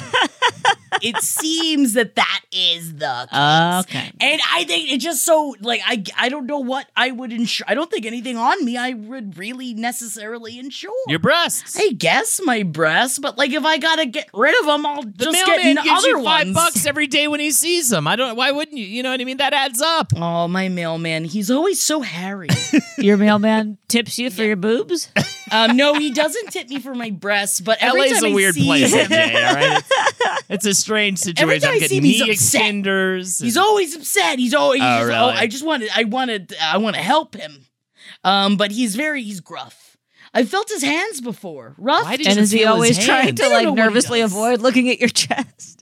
it 1.02 1.16
seems 1.18 1.92
that 1.94 2.14
that 2.16 2.40
is 2.52 2.94
the 2.94 3.26
case. 3.30 3.84
Okay. 4.00 4.12
And 4.20 4.40
I 4.52 4.64
think 4.64 4.90
it's 4.90 5.04
just 5.04 5.24
so 5.24 5.54
like 5.60 5.80
I 5.86 6.02
I 6.16 6.28
don't 6.28 6.46
know 6.46 6.58
what 6.58 6.86
I 6.96 7.10
would 7.10 7.32
insure. 7.32 7.66
I 7.68 7.74
don't 7.74 7.90
think 7.90 8.06
anything 8.06 8.36
on 8.36 8.64
me 8.64 8.76
I 8.76 8.94
would 8.94 9.36
really 9.38 9.74
necessarily 9.74 10.58
insure. 10.58 10.90
Your 11.08 11.18
breasts. 11.18 11.78
I 11.78 11.92
guess 11.92 12.40
my 12.44 12.62
breasts, 12.62 13.18
but 13.18 13.36
like 13.36 13.52
if 13.52 13.64
I 13.64 13.78
gotta 13.78 14.06
get 14.06 14.28
rid 14.32 14.58
of 14.60 14.66
them, 14.66 14.86
I'll 14.86 15.02
the 15.02 15.24
just 15.26 15.32
mailman 15.32 15.56
get 15.74 15.78
n- 15.78 15.84
gives 15.84 16.04
other 16.04 16.08
you 16.18 16.24
five 16.24 16.46
ones. 16.46 16.54
bucks 16.54 16.86
every 16.86 17.06
day 17.06 17.28
when 17.28 17.40
he 17.40 17.50
sees 17.50 17.90
them. 17.90 18.06
I 18.06 18.16
don't. 18.16 18.36
Why 18.36 18.50
wouldn't 18.50 18.76
you? 18.76 18.86
You 18.86 19.02
know 19.02 19.10
what 19.10 19.20
I 19.20 19.24
mean? 19.24 19.36
That 19.38 19.52
adds 19.52 19.80
up. 19.82 20.12
Oh, 20.16 20.48
my 20.48 20.68
mailman, 20.68 21.24
he's 21.24 21.50
always 21.50 21.80
so 21.80 22.00
hairy. 22.00 22.48
your 22.98 23.16
mailman 23.16 23.78
tips 23.88 24.18
you 24.18 24.30
for 24.30 24.42
your 24.42 24.56
boobs? 24.56 25.10
Um, 25.50 25.76
no, 25.76 25.94
he 25.94 26.10
doesn't 26.12 26.50
tip 26.52 26.68
me 26.68 26.78
for 26.78 26.94
my 26.94 27.10
breasts, 27.10 27.60
but 27.60 27.78
every 27.80 28.00
LA's 28.02 28.12
time 28.20 28.24
a 28.24 28.28
I 28.28 28.34
weird 28.34 28.54
see 28.54 28.64
place, 28.66 28.92
him, 28.92 29.06
MJ. 29.06 29.34
All 29.48 29.54
right, 29.54 29.82
it's, 29.86 30.44
it's 30.50 30.66
a 30.66 30.74
strange 30.74 31.18
situation. 31.18 31.60
time 31.62 31.70
I'm 31.70 31.76
I 31.76 31.78
see 31.78 31.80
getting 31.80 31.96
him, 31.98 32.04
he's 32.04 32.20
knee 32.22 32.30
upset. 32.32 32.62
extenders. 32.62 33.42
He's 33.42 33.56
always 33.56 33.96
upset. 33.96 34.38
He's 34.38 34.54
always. 34.54 34.80
Oh, 34.82 34.84
he's 34.84 34.92
just, 34.98 35.08
really? 35.08 35.32
I 35.32 35.46
just 35.46 35.64
wanted. 35.64 35.90
I 35.96 36.04
wanted. 36.04 36.54
I 36.60 36.76
want 36.78 36.96
to 36.96 37.02
help 37.02 37.34
him. 37.34 37.64
Um, 38.24 38.56
but 38.56 38.70
he's 38.72 38.94
very. 38.96 39.22
He's 39.22 39.40
gruff. 39.40 39.96
I 40.34 40.44
felt 40.44 40.68
his 40.68 40.82
hands 40.82 41.22
before. 41.22 41.74
Rough. 41.78 42.04
Why 42.04 42.16
did 42.16 42.26
And 42.26 42.36
you 42.36 42.42
is 42.42 42.50
he 42.50 42.58
feel 42.58 42.68
his 42.68 42.74
always 42.74 43.04
trying 43.06 43.24
hands? 43.28 43.40
to 43.40 43.46
I 43.46 43.48
don't 43.48 43.54
like 43.56 43.64
know 43.64 43.70
what 43.70 43.78
he 43.78 43.84
nervously 43.84 44.20
does. 44.20 44.32
avoid 44.32 44.60
looking 44.60 44.90
at 44.90 44.98
your 45.00 45.08
chest? 45.08 45.77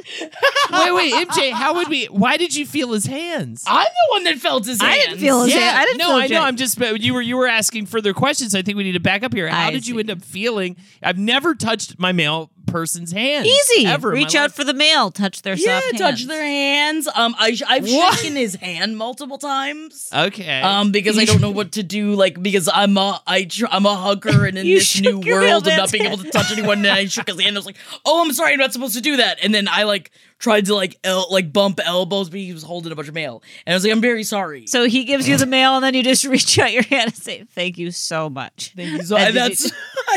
Wait, 0.72 0.94
wait, 0.94 1.28
MJ. 1.28 1.52
How 1.52 1.74
would 1.74 1.88
we? 1.88 2.06
Why 2.06 2.36
did 2.36 2.54
you 2.54 2.66
feel 2.66 2.92
his 2.92 3.06
hands? 3.06 3.64
I'm 3.66 3.84
the 3.84 4.12
one 4.12 4.24
that 4.24 4.36
felt 4.36 4.66
his 4.66 4.80
hands. 4.80 4.92
I 4.92 4.96
hands. 4.96 5.08
didn't 5.08 5.20
feel 5.20 5.42
his 5.44 5.54
yeah, 5.54 5.60
hand. 5.60 5.78
I 5.78 5.84
didn't 5.84 5.98
no, 5.98 6.06
feel 6.06 6.16
I 6.16 6.20
know. 6.22 6.28
Jay. 6.28 6.36
I'm 6.36 6.56
just. 6.56 6.78
You 6.80 7.14
were 7.14 7.22
you 7.22 7.36
were 7.36 7.46
asking 7.48 7.86
further 7.86 8.12
questions. 8.12 8.54
I 8.54 8.62
think 8.62 8.76
we 8.76 8.84
need 8.84 8.92
to 8.92 9.00
back 9.00 9.22
up 9.22 9.34
here. 9.34 9.48
How 9.48 9.68
I 9.68 9.70
did 9.70 9.86
you 9.86 9.94
see. 9.94 10.00
end 10.00 10.10
up 10.10 10.22
feeling? 10.22 10.76
I've 11.02 11.18
never 11.18 11.54
touched 11.54 11.98
my 11.98 12.12
male 12.12 12.50
person's 12.66 13.12
hand. 13.12 13.46
Easy. 13.46 13.86
Ever. 13.86 14.10
Reach 14.10 14.34
out 14.34 14.42
life. 14.50 14.54
for 14.54 14.64
the 14.64 14.74
mail. 14.74 15.10
Touch 15.10 15.42
their 15.42 15.54
Yeah, 15.54 15.80
soft 15.80 15.92
touch 15.98 16.00
hands. 16.00 16.26
their 16.26 16.42
hands. 16.44 17.08
Um, 17.14 17.34
I 17.38 17.56
I've 17.68 17.84
What? 17.84 18.18
shaken 18.18 18.36
his 18.36 18.56
hand 18.56 18.96
multiple 18.96 19.38
times. 19.38 20.08
Okay. 20.12 20.60
Um, 20.62 20.90
because 20.92 21.16
I 21.18 21.24
don't 21.24 21.40
know 21.40 21.50
what 21.50 21.72
to 21.72 21.82
do. 21.82 22.14
Like, 22.14 22.42
because 22.42 22.68
I'm 22.72 22.96
a 22.96 23.22
I 23.26 23.44
tr- 23.44 23.66
I'm 23.70 23.86
a 23.86 23.94
hugger, 23.94 24.46
and 24.46 24.58
in 24.58 24.66
this 24.74 25.00
new 25.00 25.12
shook 25.12 25.24
your 25.24 25.40
real 25.40 25.50
world 25.52 25.66
of 25.68 25.76
not 25.76 25.92
being 25.92 26.04
able 26.06 26.18
to 26.18 26.30
touch 26.30 26.50
anyone, 26.52 26.78
and 26.78 26.88
I 26.88 27.06
shook 27.06 27.28
his 27.28 27.40
hand. 27.40 27.56
I 27.56 27.58
was 27.58 27.66
like, 27.66 27.76
"Oh, 28.04 28.24
I'm 28.24 28.32
sorry, 28.32 28.52
I'm 28.52 28.58
not 28.58 28.72
supposed 28.72 28.94
to 28.94 29.00
do 29.00 29.16
that." 29.18 29.38
And 29.42 29.54
then 29.54 29.68
I 29.68 29.84
like 29.84 29.95
tried 30.38 30.66
to 30.66 30.74
like 30.74 30.96
el- 31.04 31.28
like 31.30 31.52
bump 31.52 31.80
elbows, 31.85 32.28
but 32.30 32.40
he 32.40 32.52
was 32.52 32.62
holding 32.62 32.92
a 32.92 32.94
bunch 32.94 33.09
of 33.09 33.14
mail, 33.14 33.42
and 33.66 33.72
I 33.72 33.76
was 33.76 33.85
like, 33.85 33.92
"I'm 33.92 34.00
very 34.00 34.22
sorry." 34.24 34.66
So 34.66 34.85
he 34.85 35.04
gives 35.04 35.28
you 35.28 35.37
the 35.37 35.46
mail, 35.46 35.74
and 35.76 35.85
then 35.85 35.94
you 35.94 36.02
just 36.02 36.24
reach 36.37 36.59
out 36.59 36.72
your 36.72 36.82
hand 36.85 37.09
and 37.09 37.16
say, 37.16 37.44
"Thank 37.54 37.78
you 37.78 37.90
so 37.90 38.28
much." 38.30 38.72
Thank 38.76 38.90
you 38.92 39.02
so- 39.02 39.16
And 39.16 39.28
and 39.28 39.37
that's 39.37 39.64
you- 39.64 39.70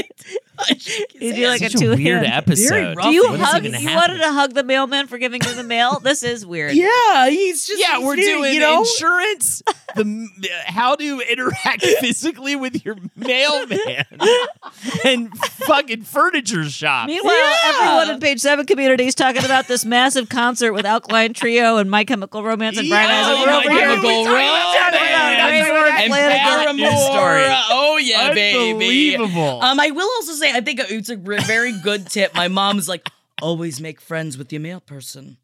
I, 0.59 0.65
I 0.73 0.77
shook 0.77 1.11
his 1.13 1.21
You 1.21 1.33
do 1.33 1.47
like 1.47 1.61
hand. 1.61 1.73
a 1.73 1.77
a 1.77 1.79
two 1.79 1.89
weird 1.95 2.23
hand. 2.25 2.25
episode. 2.33 2.97
rough. 2.97 3.05
Do 3.05 3.11
you 3.13 3.23
What 3.29 3.39
is 3.39 3.45
hug? 3.45 3.63
You 3.65 3.71
happening? 3.71 3.95
wanted 3.95 4.17
to 4.19 4.31
hug 4.31 4.53
the 4.53 4.63
mailman 4.63 5.07
for 5.07 5.17
giving 5.17 5.41
you 5.43 5.53
the 5.53 5.63
mail? 5.63 5.99
This 5.99 6.23
is 6.23 6.45
weird. 6.45 6.73
yeah, 6.73 7.29
he's 7.29 7.65
just 7.67 7.79
yeah, 7.81 7.97
he's 7.97 8.05
we're 8.05 8.15
very, 8.15 8.27
doing 8.27 8.53
you 8.55 8.59
know. 8.59 8.79
insurance. 8.81 9.63
The 9.95 10.27
how 10.65 10.95
to 10.95 11.21
interact 11.21 11.83
physically 11.99 12.55
with 12.55 12.83
your 12.85 12.95
mailman 13.15 13.79
and 15.05 15.35
fucking 15.37 16.03
furniture 16.03 16.63
shop. 16.65 17.07
Meanwhile, 17.07 17.33
Yeah. 17.33 17.55
everyone 17.65 18.09
in 18.15 18.19
Page 18.19 18.39
Seven 18.39 18.65
community 18.65 19.05
is 19.07 19.15
talking 19.15 19.43
about 19.45 19.67
this 19.67 19.85
massive 19.85 20.29
concert 20.29 20.73
with 20.73 20.85
Alkaline 20.85 21.33
Trio 21.33 21.77
and 21.77 21.89
My 21.89 22.03
Chemical 22.03 22.43
Romance 22.43 22.77
and 22.77 22.89
Bright 22.89 23.09
Eyes. 23.09 23.25
Oh, 23.27 23.31
and 23.35 23.39
we're 23.41 23.47
My 23.47 23.57
over. 23.65 23.69
Chemical 23.79 24.09
we 24.09 24.13
talking 24.15 24.31
Romance. 24.33 24.75
that? 24.75 25.95
And 25.99 26.11
playing 26.11 26.97
story. 26.97 27.41
Paramore. 27.43 27.63
Oh 27.71 27.97
yeah, 27.97 28.33
baby. 28.33 29.15
Unbelievable. 29.15 29.61
Um, 29.61 29.79
I 29.79 29.91
will 29.91 30.09
also 30.17 30.33
say 30.33 30.48
I 30.55 30.61
think 30.61 30.79
it's 30.83 31.09
a 31.09 31.15
very 31.15 31.73
good 31.81 32.07
tip. 32.07 32.33
My 32.35 32.47
mom's 32.47 32.89
like, 32.89 33.09
always 33.41 33.79
make 33.79 34.01
friends 34.01 34.37
with 34.37 34.51
your 34.51 34.61
mail 34.61 34.79
person. 34.79 35.37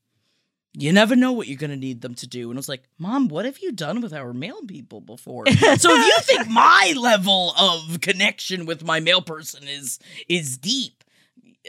You 0.78 0.91
never 0.91 1.15
know 1.15 1.32
what 1.32 1.48
you're 1.48 1.58
gonna 1.58 1.78
need 1.78 2.02
them 2.02 2.15
to 2.15 2.28
do. 2.28 2.50
And 2.50 2.58
I 2.58 2.60
was 2.60 2.68
like, 2.68 2.84
Mom, 2.98 3.30
what 3.30 3.46
have 3.46 3.60
you 3.60 3.72
done 3.72 4.02
with 4.02 4.12
our 4.12 4.34
mail 4.34 4.62
people 4.68 5.00
before? 5.00 5.48
so 5.48 5.54
if 5.56 6.06
you 6.06 6.18
think 6.22 6.50
my 6.50 6.94
level 6.98 7.54
of 7.58 8.02
connection 8.02 8.65
with 8.65 8.84
my 8.84 9.00
mail 9.00 9.22
person 9.22 9.68
is 9.68 10.00
is 10.28 10.58
deep, 10.58 11.06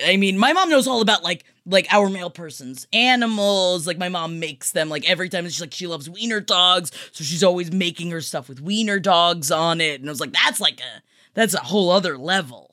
I 0.04 0.16
mean, 0.16 0.38
my 0.38 0.52
mom 0.52 0.70
knows 0.70 0.86
all 0.86 1.00
about 1.00 1.22
like 1.22 1.44
like 1.64 1.86
our 1.92 2.08
male 2.08 2.30
persons, 2.30 2.86
animals. 2.92 3.86
Like 3.86 3.98
my 3.98 4.08
mom 4.08 4.38
makes 4.38 4.72
them 4.72 4.88
like 4.88 5.08
every 5.08 5.28
time. 5.28 5.44
She's 5.44 5.60
like 5.60 5.72
she 5.72 5.86
loves 5.86 6.10
wiener 6.10 6.40
dogs, 6.40 6.90
so 7.12 7.24
she's 7.24 7.44
always 7.44 7.72
making 7.72 8.10
her 8.10 8.20
stuff 8.20 8.48
with 8.48 8.60
wiener 8.60 8.98
dogs 8.98 9.50
on 9.50 9.80
it. 9.80 10.00
And 10.00 10.08
I 10.08 10.12
was 10.12 10.20
like, 10.20 10.32
that's 10.32 10.60
like 10.60 10.80
a 10.80 11.02
that's 11.34 11.54
a 11.54 11.60
whole 11.60 11.90
other 11.90 12.18
level. 12.18 12.65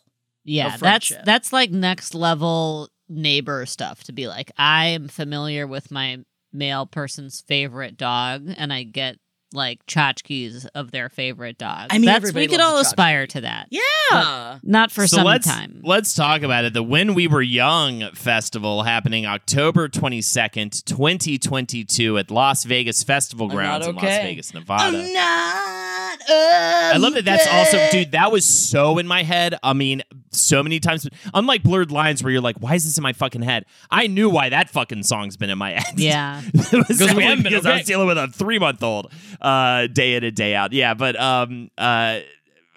Yeah, 0.43 0.73
of 0.73 0.79
that's 0.79 1.12
that's 1.25 1.53
like 1.53 1.71
next 1.71 2.13
level 2.13 2.89
neighbor 3.10 3.65
stuff 3.65 4.03
to 4.06 4.12
be 4.12 4.27
like, 4.27 4.51
I 4.58 4.88
am 4.88 5.08
familiar 5.08 5.67
with 5.67 5.91
my 5.91 6.19
male 6.51 6.86
person's 6.86 7.41
favorite 7.41 7.97
dog, 7.97 8.47
and 8.58 8.71
I 8.73 8.84
get 8.84 9.17
like 9.53 9.86
tchotchkes 9.86 10.65
of 10.73 10.89
their 10.91 11.10
favorite 11.10 11.60
dog. 11.60 11.89
I 11.91 11.99
mean, 11.99 12.08
that's, 12.08 12.34
we 12.34 12.47
could 12.47 12.60
all 12.60 12.79
aspire 12.79 13.27
to 13.27 13.41
that. 13.41 13.67
Yeah. 13.69 14.58
Not 14.63 14.91
for 14.91 15.06
so 15.06 15.17
some 15.17 15.25
let's 15.25 15.45
time. 15.45 15.82
let's 15.84 16.15
talk 16.15 16.41
about 16.41 16.65
it. 16.65 16.73
The 16.73 16.82
When 16.84 17.13
We 17.13 17.27
Were 17.27 17.41
Young 17.41 18.10
festival 18.15 18.84
happening 18.84 19.25
October 19.25 19.88
twenty 19.88 20.21
second, 20.21 20.84
twenty 20.86 21.38
twenty 21.38 21.84
two, 21.86 22.17
at 22.17 22.32
Las 22.32 22.63
Vegas 22.63 23.03
Festival 23.03 23.47
Grounds 23.47 23.86
not 23.86 23.89
in 23.91 23.95
Las. 23.95 24.06
Vegas, 24.06 24.53
Nevada. 24.53 24.97
I'm 24.97 25.13
not. 25.13 26.19
I 26.29 26.97
love 26.97 27.13
that. 27.13 27.25
That's 27.25 27.47
also, 27.47 27.77
dude. 27.91 28.12
That 28.12 28.32
was 28.32 28.45
so 28.45 28.97
in 28.97 29.08
my 29.08 29.23
head. 29.23 29.56
I 29.62 29.73
mean, 29.73 30.03
so 30.36 30.63
many 30.63 30.80
times. 30.80 31.08
Unlike 31.34 31.63
blurred 31.63 31.91
lines, 31.91 32.24
where 32.24 32.32
you're 32.32 32.41
like, 32.41 32.58
"Why 32.58 32.76
is 32.76 32.86
this 32.86 32.98
in 32.98 33.04
my 33.04 33.13
fucking 33.13 33.41
head?" 33.41 33.65
I 33.89 34.08
knew 34.08 34.30
why 34.30 34.50
that 34.50 34.69
fucking 34.69 35.04
song's 35.04 35.38
been 35.38 35.50
in 35.50 35.58
my 35.58 35.72
head. 35.72 36.00
Yeah. 36.00 36.41
it 36.54 36.88
was 36.88 37.00
Because 37.00 37.15
we 37.15 37.24
haven't 37.24 37.43
been, 37.43 37.52
because 37.52 37.65
I 37.65 37.78
was 37.78 37.86
dealing 37.86 38.08
with 38.08 38.17
a 38.17 38.28
three 38.28 38.60
month 38.60 38.84
old, 38.84 39.12
uh, 39.41 39.88
day 39.88 40.15
in 40.15 40.24
and 40.24 40.36
day 40.36 40.56
out. 40.56 40.74
Yeah, 40.74 40.93
but 40.93 41.19
um, 41.19 41.69
uh. 41.78 42.19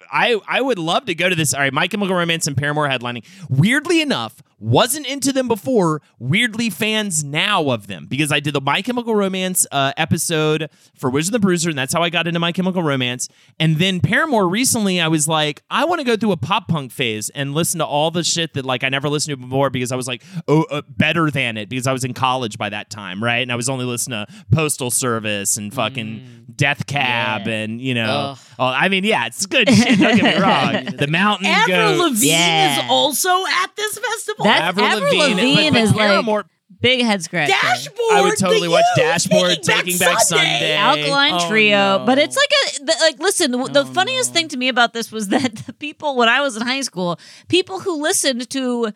I, 0.09 0.39
I 0.47 0.61
would 0.61 0.79
love 0.79 1.03
to 1.07 1.15
go 1.15 1.27
to 1.27 1.35
this. 1.35 1.53
All 1.53 1.59
right, 1.59 1.73
My 1.73 1.89
Chemical 1.89 2.15
Romance 2.15 2.47
and 2.47 2.55
Paramore 2.55 2.87
headlining. 2.87 3.25
Weirdly 3.49 3.99
enough, 3.99 4.41
wasn't 4.59 5.05
into 5.07 5.31
them 5.31 5.47
before. 5.47 6.01
Weirdly, 6.19 6.69
fans 6.69 7.23
now 7.23 7.69
of 7.69 7.87
them 7.87 8.05
because 8.07 8.31
I 8.31 8.39
did 8.39 8.53
the 8.53 8.61
My 8.61 8.81
Chemical 8.81 9.15
Romance 9.15 9.67
uh, 9.71 9.93
episode 9.97 10.69
for 10.95 11.09
Wizard 11.09 11.33
and 11.33 11.41
the 11.41 11.45
Bruiser, 11.45 11.69
and 11.69 11.77
that's 11.77 11.93
how 11.93 12.01
I 12.01 12.09
got 12.09 12.27
into 12.27 12.39
My 12.39 12.51
Chemical 12.51 12.81
Romance. 12.83 13.29
And 13.59 13.77
then 13.77 13.99
Paramore 13.99 14.47
recently, 14.47 14.99
I 14.99 15.07
was 15.07 15.27
like, 15.27 15.61
I 15.69 15.85
want 15.85 15.99
to 15.99 16.05
go 16.05 16.15
through 16.17 16.31
a 16.31 16.37
pop 16.37 16.67
punk 16.67 16.91
phase 16.91 17.29
and 17.29 17.53
listen 17.53 17.79
to 17.79 17.85
all 17.85 18.11
the 18.11 18.23
shit 18.23 18.53
that 18.55 18.65
like 18.65 18.83
I 18.83 18.89
never 18.89 19.09
listened 19.09 19.39
to 19.39 19.45
before 19.45 19.69
because 19.69 19.91
I 19.91 19.95
was 19.95 20.07
like, 20.07 20.23
oh, 20.47 20.63
uh, 20.71 20.81
better 20.89 21.29
than 21.29 21.57
it 21.57 21.69
because 21.69 21.87
I 21.87 21.93
was 21.93 22.03
in 22.03 22.13
college 22.13 22.57
by 22.57 22.69
that 22.69 22.89
time, 22.89 23.23
right? 23.23 23.39
And 23.43 23.51
I 23.51 23.55
was 23.55 23.69
only 23.69 23.85
listening 23.85 24.25
to 24.25 24.33
Postal 24.51 24.89
Service 24.91 25.57
and 25.57 25.73
fucking 25.73 26.45
Death 26.55 26.87
Cab 26.87 27.45
Yeah. 27.47 27.53
and 27.53 27.81
you 27.81 27.93
know, 27.93 28.09
Ugh. 28.31 28.37
oh, 28.59 28.65
I 28.65 28.89
mean, 28.89 29.03
yeah, 29.03 29.27
it's 29.27 29.45
good 29.45 29.69
shit. 29.69 29.99
Don't 29.99 30.15
get 30.17 30.35
me 30.37 30.41
wrong. 30.41 30.85
The 30.97 31.07
Mountain 31.07 31.45
Avril 31.47 31.77
Goats. 31.77 31.99
Lavigne 32.01 32.27
Yeah. 32.29 32.79
is 32.83 32.85
also 32.89 33.29
at 33.63 33.75
this 33.75 33.97
festival. 33.99 34.45
That- 34.47 34.61
Avril 34.63 34.85
Avril 34.85 35.17
Lavigne, 35.17 35.33
Lavigne 35.41 35.69
but, 35.69 35.73
but 35.73 35.81
is 35.81 35.93
like- 35.95 36.45
Big 36.79 37.01
head 37.03 37.23
scratcher. 37.23 37.53
Dashboard. 37.53 37.97
I 38.11 38.21
would 38.21 38.37
totally 38.37 38.67
the 38.67 38.71
watch 38.71 38.83
youth, 38.97 39.05
Dashboard, 39.07 39.63
Taking 39.63 39.97
Back 39.97 40.19
Sunday. 40.19 40.75
Alkaline 40.75 41.33
Oh, 41.33 41.49
Trio, 41.49 41.97
no. 41.97 42.03
but 42.05 42.19
it's 42.19 42.35
like 42.35 42.49
a 42.51 42.85
the, 42.85 42.95
like. 43.01 43.19
Listen, 43.19 43.49
the, 43.51 43.57
the 43.63 43.79
Oh, 43.81 43.85
funniest 43.85 44.29
no. 44.29 44.33
thing 44.35 44.47
to 44.49 44.57
me 44.57 44.67
about 44.67 44.93
this 44.93 45.11
was 45.11 45.29
that 45.29 45.55
the 45.65 45.73
people 45.73 46.15
when 46.15 46.29
I 46.29 46.41
was 46.41 46.55
in 46.55 46.61
high 46.61 46.81
school, 46.81 47.19
people 47.47 47.79
who 47.79 47.99
listened 47.99 48.47
to 48.51 48.91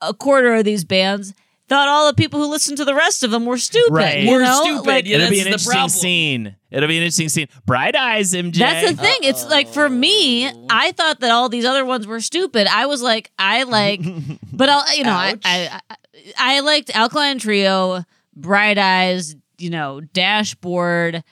a 0.00 0.12
quarter 0.12 0.54
of 0.54 0.64
these 0.64 0.82
bands 0.82 1.32
thought 1.68 1.86
all 1.86 2.08
the 2.08 2.14
people 2.14 2.40
who 2.40 2.50
listened 2.50 2.78
to 2.78 2.84
the 2.84 2.94
rest 2.96 3.22
of 3.22 3.30
them 3.30 3.44
were 3.44 3.58
stupid. 3.58 3.92
Right. 3.92 4.20
you 4.24 4.30
We're 4.32 4.42
know? 4.42 4.62
stupid, 4.64 4.86
Like, 4.88 5.06
yeah. 5.06 5.18
It'll 5.18 5.30
be 5.30 5.40
an 5.40 5.46
interesting 5.46 5.70
problem. 5.72 5.90
scene. 5.90 6.56
It'll 6.70 6.88
be 6.88 6.96
an 6.96 7.02
interesting 7.02 7.28
scene. 7.28 7.48
Bright 7.66 7.96
Eyes, 7.96 8.32
MJ. 8.32 8.58
That's 8.58 8.90
the 8.90 8.96
thing. 8.96 9.18
It's 9.22 9.44
like 9.48 9.68
for 9.68 9.88
me, 9.88 10.48
I 10.70 10.92
thought 10.92 11.20
that 11.20 11.30
all 11.30 11.48
these 11.48 11.64
other 11.64 11.84
ones 11.84 12.06
were 12.06 12.20
stupid. 12.20 12.66
I 12.68 12.86
was 12.86 13.02
like, 13.02 13.30
I 13.38 13.64
like, 13.64 14.00
but 14.52 14.68
I'll, 14.68 14.96
you 14.96 15.04
know, 15.04 15.12
I, 15.12 15.30
Ouch. 15.30 15.40
I, 15.44 15.80
I, 15.90 15.96
I 16.36 16.60
liked 16.60 16.94
Alkaline 16.94 17.38
Trio, 17.38 18.04
Bright 18.36 18.78
Eyes, 18.78 19.34
you 19.58 19.70
know, 19.70 20.00
Dashboard. 20.00 21.24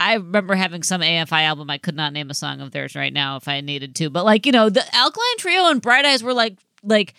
I 0.00 0.14
remember 0.14 0.54
having 0.54 0.82
some 0.82 1.02
AFI 1.02 1.42
album. 1.42 1.70
I 1.70 1.78
could 1.78 1.94
not 1.94 2.12
name 2.12 2.30
a 2.30 2.34
song 2.34 2.60
of 2.60 2.72
theirs 2.72 2.96
right 2.96 3.12
now 3.12 3.36
if 3.36 3.46
I 3.46 3.60
needed 3.60 3.94
to, 3.96 4.10
but 4.10 4.24
like, 4.24 4.46
you 4.46 4.52
know, 4.52 4.70
the 4.70 4.82
Alkaline 4.94 5.38
Trio 5.38 5.66
and 5.66 5.82
Bright 5.82 6.06
Eyes 6.06 6.22
were 6.22 6.32
like, 6.32 6.58
like 6.82 7.14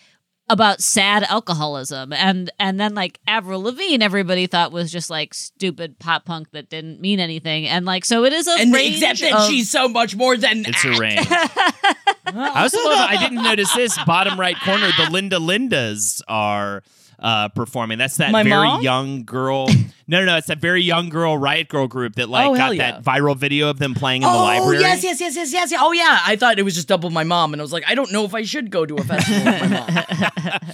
about 0.52 0.80
sad 0.82 1.22
alcoholism 1.24 2.12
and 2.12 2.50
and 2.60 2.78
then 2.78 2.94
like 2.94 3.18
Avril 3.26 3.62
Lavigne 3.62 4.02
everybody 4.04 4.46
thought 4.46 4.70
was 4.70 4.92
just 4.92 5.08
like 5.10 5.32
stupid 5.34 5.98
pop 5.98 6.24
punk 6.26 6.50
that 6.52 6.68
didn't 6.68 7.00
mean 7.00 7.18
anything 7.20 7.66
and 7.66 7.86
like 7.86 8.04
so 8.04 8.24
it 8.24 8.32
is 8.32 8.46
a 8.46 8.56
and 8.60 8.72
range 8.72 8.96
except 9.02 9.20
that 9.20 9.32
of- 9.32 9.46
she's 9.48 9.70
so 9.70 9.88
much 9.88 10.14
more 10.14 10.36
than 10.36 10.64
It's 10.66 10.82
that. 10.82 10.96
a 10.96 11.00
range. 11.00 11.26
I 12.34 12.62
also 12.62 12.78
love. 12.78 13.10
I 13.10 13.16
didn't 13.18 13.42
notice 13.42 13.72
this 13.74 13.98
bottom 14.04 14.38
right 14.38 14.56
corner. 14.60 14.90
The 14.96 15.10
Linda 15.10 15.36
Lindas 15.38 16.22
are 16.28 16.82
uh, 17.22 17.48
performing. 17.50 17.96
That's 17.98 18.16
that 18.18 18.30
My 18.32 18.42
very 18.42 18.66
mom? 18.66 18.82
young 18.82 19.24
girl. 19.24 19.68
No, 20.08 20.18
no, 20.18 20.26
no. 20.26 20.36
It's 20.36 20.48
that 20.48 20.58
very 20.58 20.82
young 20.82 21.08
girl 21.08 21.38
Riot 21.38 21.68
Girl 21.68 21.86
group 21.86 22.16
that 22.16 22.28
like 22.28 22.46
Oh, 22.46 22.54
got 22.54 22.76
yeah. 22.76 22.90
that 23.00 23.02
viral 23.04 23.34
video 23.34 23.70
of 23.70 23.78
them 23.78 23.94
playing 23.94 24.22
in 24.22 24.28
the 24.28 24.34
oh 24.34 24.42
library. 24.42 24.80
yes, 24.80 25.02
yes, 25.02 25.20
yes, 25.20 25.36
yes, 25.36 25.52
yes, 25.52 25.70
yes. 25.70 25.80
Oh 25.82 25.92
yeah, 25.92 26.18
I 26.26 26.36
thought 26.36 26.58
it 26.58 26.64
was 26.64 26.74
just 26.74 26.86
double 26.88 27.08
my 27.08 27.24
mom, 27.24 27.54
and 27.54 27.62
I 27.62 27.64
was 27.64 27.72
like, 27.72 27.84
I 27.86 27.94
don't 27.94 28.12
know 28.12 28.24
if 28.24 28.34
I 28.34 28.42
should 28.42 28.70
go 28.70 28.84
to 28.84 28.96
a 28.96 29.04
festival 29.04 29.44
with 29.44 29.70
my 29.70 30.50
mom. 30.50 30.60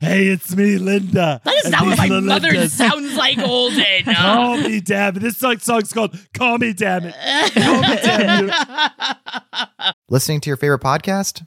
Hey, 0.00 0.28
it's 0.28 0.54
me, 0.54 0.78
Linda. 0.78 1.40
That 1.44 1.54
is 1.64 1.70
not 1.72 1.84
what 1.84 1.98
my 1.98 2.08
mother 2.20 2.68
sounds 2.68 3.16
like, 3.16 3.36
Holden. 3.36 4.04
Call 4.14 4.56
me, 4.56 4.80
damn 4.80 5.16
it. 5.16 5.20
This 5.20 5.36
song, 5.38 5.58
song's 5.58 5.92
called 5.92 6.16
"Call 6.32 6.56
Me, 6.58 6.72
Damn 6.72 7.06
It." 7.06 7.14
Call 7.54 7.80
me, 7.82 7.96
damn 7.96 8.46
you. 8.46 9.90
Listening 10.08 10.40
to 10.42 10.50
your 10.50 10.56
favorite 10.56 10.82
podcast? 10.82 11.44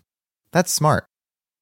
That's 0.51 0.69
smart. 0.71 1.05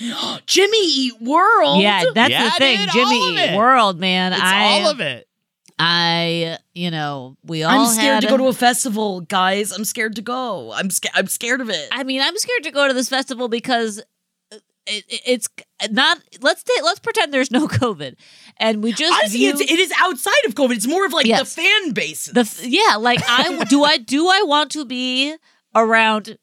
Jimmy 0.46 0.78
Eat 0.86 1.20
World. 1.20 1.80
Yeah, 1.82 2.04
that's 2.14 2.30
Yeah, 2.30 2.44
the 2.44 2.50
thing. 2.52 2.78
dude, 2.78 2.90
Jimmy 2.90 3.34
Eat. 3.36 3.56
World, 3.56 3.98
man. 4.00 4.32
It's 4.32 4.42
I, 4.42 4.80
all 4.82 4.90
of 4.90 5.00
it. 5.00 5.26
I, 5.78 6.58
you 6.74 6.90
know, 6.90 7.36
we 7.44 7.62
all. 7.62 7.80
I'm 7.80 7.86
scared 7.86 8.14
had 8.16 8.20
to 8.24 8.28
go 8.28 8.36
to 8.36 8.48
a 8.48 8.52
festival, 8.52 9.20
guys. 9.22 9.72
I'm 9.72 9.84
scared 9.84 10.16
to 10.16 10.22
go. 10.22 10.72
I'm 10.72 10.90
scared. 10.90 11.12
I'm 11.14 11.26
scared 11.26 11.60
of 11.62 11.70
it. 11.70 11.88
I 11.92 12.04
mean, 12.04 12.20
I'm 12.20 12.36
scared 12.36 12.64
to 12.64 12.70
go 12.70 12.86
to 12.86 12.92
this 12.94 13.08
festival 13.08 13.48
because 13.48 13.98
uh, 14.52 14.56
it, 14.86 15.04
it- 15.08 15.22
it's 15.24 15.48
not. 15.90 16.18
Let's 16.42 16.62
ta- 16.62 16.84
let's 16.84 16.98
pretend 17.00 17.32
there's 17.32 17.50
no 17.50 17.66
COVID, 17.68 18.16
and 18.58 18.82
we 18.82 18.92
just 18.92 19.12
Honestly, 19.12 19.38
view 19.38 19.50
it's, 19.50 19.60
it 19.62 19.70
is 19.78 19.90
outside 20.00 20.44
of 20.46 20.54
COVID. 20.54 20.72
It's 20.76 20.86
more 20.86 21.06
of 21.06 21.14
like 21.14 21.24
Yes. 21.26 21.54
the 21.54 21.62
fan 21.62 21.92
base. 21.92 22.26
the 22.26 22.40
f- 22.40 22.62
yeah. 22.62 22.96
Like 22.96 23.20
I 23.26 23.64
do. 23.64 23.82
I 23.84 23.96
do. 23.96 24.28
I 24.28 24.42
want 24.46 24.70
to 24.72 24.84
be 24.84 25.34
around 25.74 26.36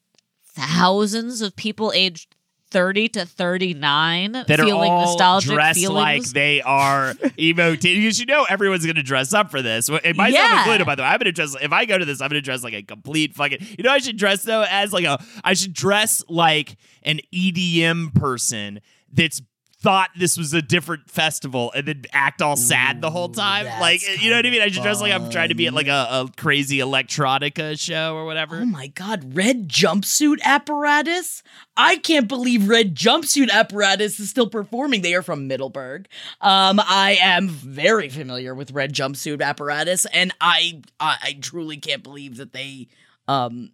thousands 0.45 1.41
of 1.43 1.55
people 1.55 1.91
aged. 1.93 2.35
30 2.71 3.09
to 3.09 3.25
39 3.25 4.31
That 4.33 4.49
are 4.59 4.65
feeling 4.65 4.91
all 4.91 5.05
nostalgic 5.05 5.51
dressed 5.53 5.79
feelings. 5.79 6.27
like 6.27 6.33
they 6.33 6.61
are 6.61 7.13
emo 7.39 7.75
teen. 7.75 8.01
Because 8.01 8.19
you 8.19 8.25
know 8.25 8.45
everyone's 8.49 8.83
going 8.85 8.95
to 8.97 9.03
dress 9.03 9.33
up 9.33 9.49
for 9.51 9.61
this. 9.61 9.89
And 9.89 10.17
myself 10.17 10.43
Yeah. 10.51 10.59
included, 10.63 10.85
by 10.85 10.95
the 10.95 11.01
way. 11.03 11.07
I'm 11.07 11.17
going 11.19 11.25
to 11.25 11.31
dress. 11.31 11.55
If 11.61 11.71
I 11.71 11.85
go 11.85 11.97
to 11.97 12.05
this, 12.05 12.21
I'm 12.21 12.29
going 12.29 12.41
to 12.41 12.45
dress 12.45 12.63
like 12.63 12.73
a 12.73 12.83
complete 12.83 13.33
fucking. 13.35 13.59
You 13.77 13.83
know, 13.83 13.91
I 13.91 13.99
should 13.99 14.17
dress 14.17 14.43
though 14.43 14.65
as 14.69 14.91
like 14.93 15.05
a. 15.05 15.17
I 15.43 15.53
should 15.53 15.73
dress 15.73 16.23
like 16.27 16.75
an 17.03 17.19
EDM 17.33 18.13
person 18.15 18.81
that's 19.11 19.41
thought 19.79 20.09
this 20.17 20.37
was 20.37 20.53
a 20.53 20.61
different 20.61 21.09
festival 21.09 21.71
and 21.75 21.87
then 21.87 22.03
act 22.11 22.41
all 22.41 22.55
sad 22.55 22.99
the 22.99 23.11
whole 23.11 23.29
time. 23.29 23.65
Like, 23.79 24.01
you 24.21 24.31
know 24.31 24.37
what 24.37 24.45
I 24.45 24.49
mean? 24.49 24.61
I 24.61 24.69
just 24.69 24.81
dress 24.81 25.01
like 25.01 25.13
I'm 25.13 25.29
trying 25.29 25.49
to 25.49 25.55
be 25.55 25.67
at 25.67 25.73
like 25.73 25.87
a, 25.87 26.07
a 26.09 26.29
crazy 26.35 26.79
electronica 26.79 27.79
show 27.79 28.15
or 28.15 28.25
whatever. 28.25 28.57
Oh 28.57 28.65
my 28.65 28.87
god, 28.87 29.35
red 29.35 29.69
jumpsuit 29.69 30.41
apparatus? 30.41 31.43
I 31.75 31.97
can't 31.97 32.27
believe 32.27 32.67
red 32.67 32.95
jumpsuit 32.95 33.51
apparatus 33.51 34.19
is 34.19 34.31
still 34.31 34.49
performing. 34.49 35.03
They 35.03 35.13
are 35.13 35.21
from 35.21 35.47
Middleburg. 35.47 36.07
Um, 36.41 36.79
I 36.83 37.19
am 37.21 37.47
very 37.47 38.09
familiar 38.09 38.55
with 38.55 38.71
red 38.71 38.93
jumpsuit 38.93 39.41
apparatus, 39.41 40.07
and 40.11 40.33
I 40.41 40.81
I, 40.99 41.17
I 41.21 41.37
truly 41.39 41.77
can't 41.77 42.01
believe 42.01 42.37
that 42.37 42.51
they 42.51 42.87
um 43.27 43.73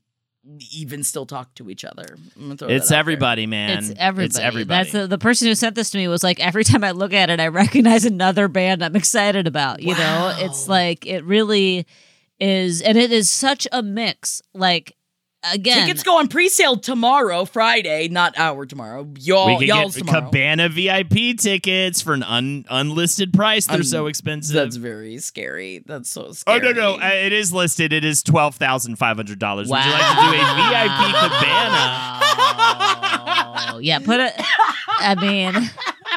even 0.74 1.04
still 1.04 1.26
talk 1.26 1.54
to 1.56 1.70
each 1.70 1.86
other. 1.86 2.06
I'm 2.36 2.42
gonna 2.44 2.58
throw 2.58 2.68
that 2.68 2.74
It's 2.76 2.86
out 2.88 2.90
there. 2.90 3.00
everybody, 3.00 3.48
man. 3.48 3.78
It's 3.80 3.94
everybody. 3.98 4.26
It's 4.26 4.40
everybody. 4.40 4.84
That's 4.84 4.92
the, 4.92 5.08
the 5.08 5.18
person 5.18 5.48
who 5.48 5.56
sent 5.56 5.76
this 5.76 5.90
to 5.92 5.98
me 5.98 6.08
was 6.08 6.24
like, 6.24 6.40
every 6.40 6.64
time 6.64 6.84
I 6.84 6.92
look 6.92 7.14
at 7.14 7.30
it, 7.30 7.40
I 7.40 7.48
recognize 7.48 8.06
another 8.06 8.48
band 8.48 8.84
I'm 8.84 8.96
excited 8.96 9.48
about. 9.48 9.82
You 9.82 9.96
know, 9.96 10.34
it's 10.38 10.68
like 10.68 11.06
it 11.06 11.24
really 11.24 11.88
is, 12.40 12.82
and 12.82 12.98
it 12.98 13.12
is 13.12 13.30
such 13.30 13.68
a 13.72 13.82
mix. 13.82 14.42
Like 14.54 14.96
again, 15.52 15.86
Tickets 15.88 16.04
go 16.04 16.18
on 16.20 16.28
pre-sale 16.28 16.78
tomorrow, 16.78 17.46
Friday, 17.46 18.08
not 18.10 18.38
our 18.38 18.66
tomorrow. 18.66 19.08
Y'all, 19.20 19.48
we 19.48 19.58
could 19.60 19.68
y'all's 19.68 19.96
get 19.96 20.06
tomorrow. 20.06 20.26
Cabana 20.26 20.70
VIP 20.70 21.38
tickets 21.38 22.02
for 22.02 22.14
an 22.14 22.24
un- 22.24 22.66
unlisted 22.70 23.34
price. 23.34 23.66
They're 23.68 23.78
Um, 23.78 23.84
so 23.84 24.08
expensive. 24.08 24.54
That's 24.54 24.76
very 24.78 25.18
scary. 25.20 25.84
That's 25.86 26.10
so 26.10 26.26
oh 26.28 26.32
scary. 26.34 26.60
no 26.62 26.72
no! 26.72 26.94
Uh, 26.96 27.10
it 27.14 27.34
is 27.34 27.52
listed. 27.54 27.94
It 27.94 28.04
is 28.06 28.24
twelve 28.24 28.56
thousand 28.56 28.98
five 28.98 29.16
hundred 29.18 29.40
dollars. 29.40 29.70
Would 29.70 29.84
you 29.84 29.92
like 29.92 30.02
to 30.02 30.22
do 30.22 30.28
a 30.28 30.46
VIP 30.70 31.16
cabana? 31.16 32.20
Oh, 33.76 33.78
yeah, 33.82 34.00
put 34.00 34.20
it. 34.20 34.34
I 35.00 35.16
mean, 35.16 35.54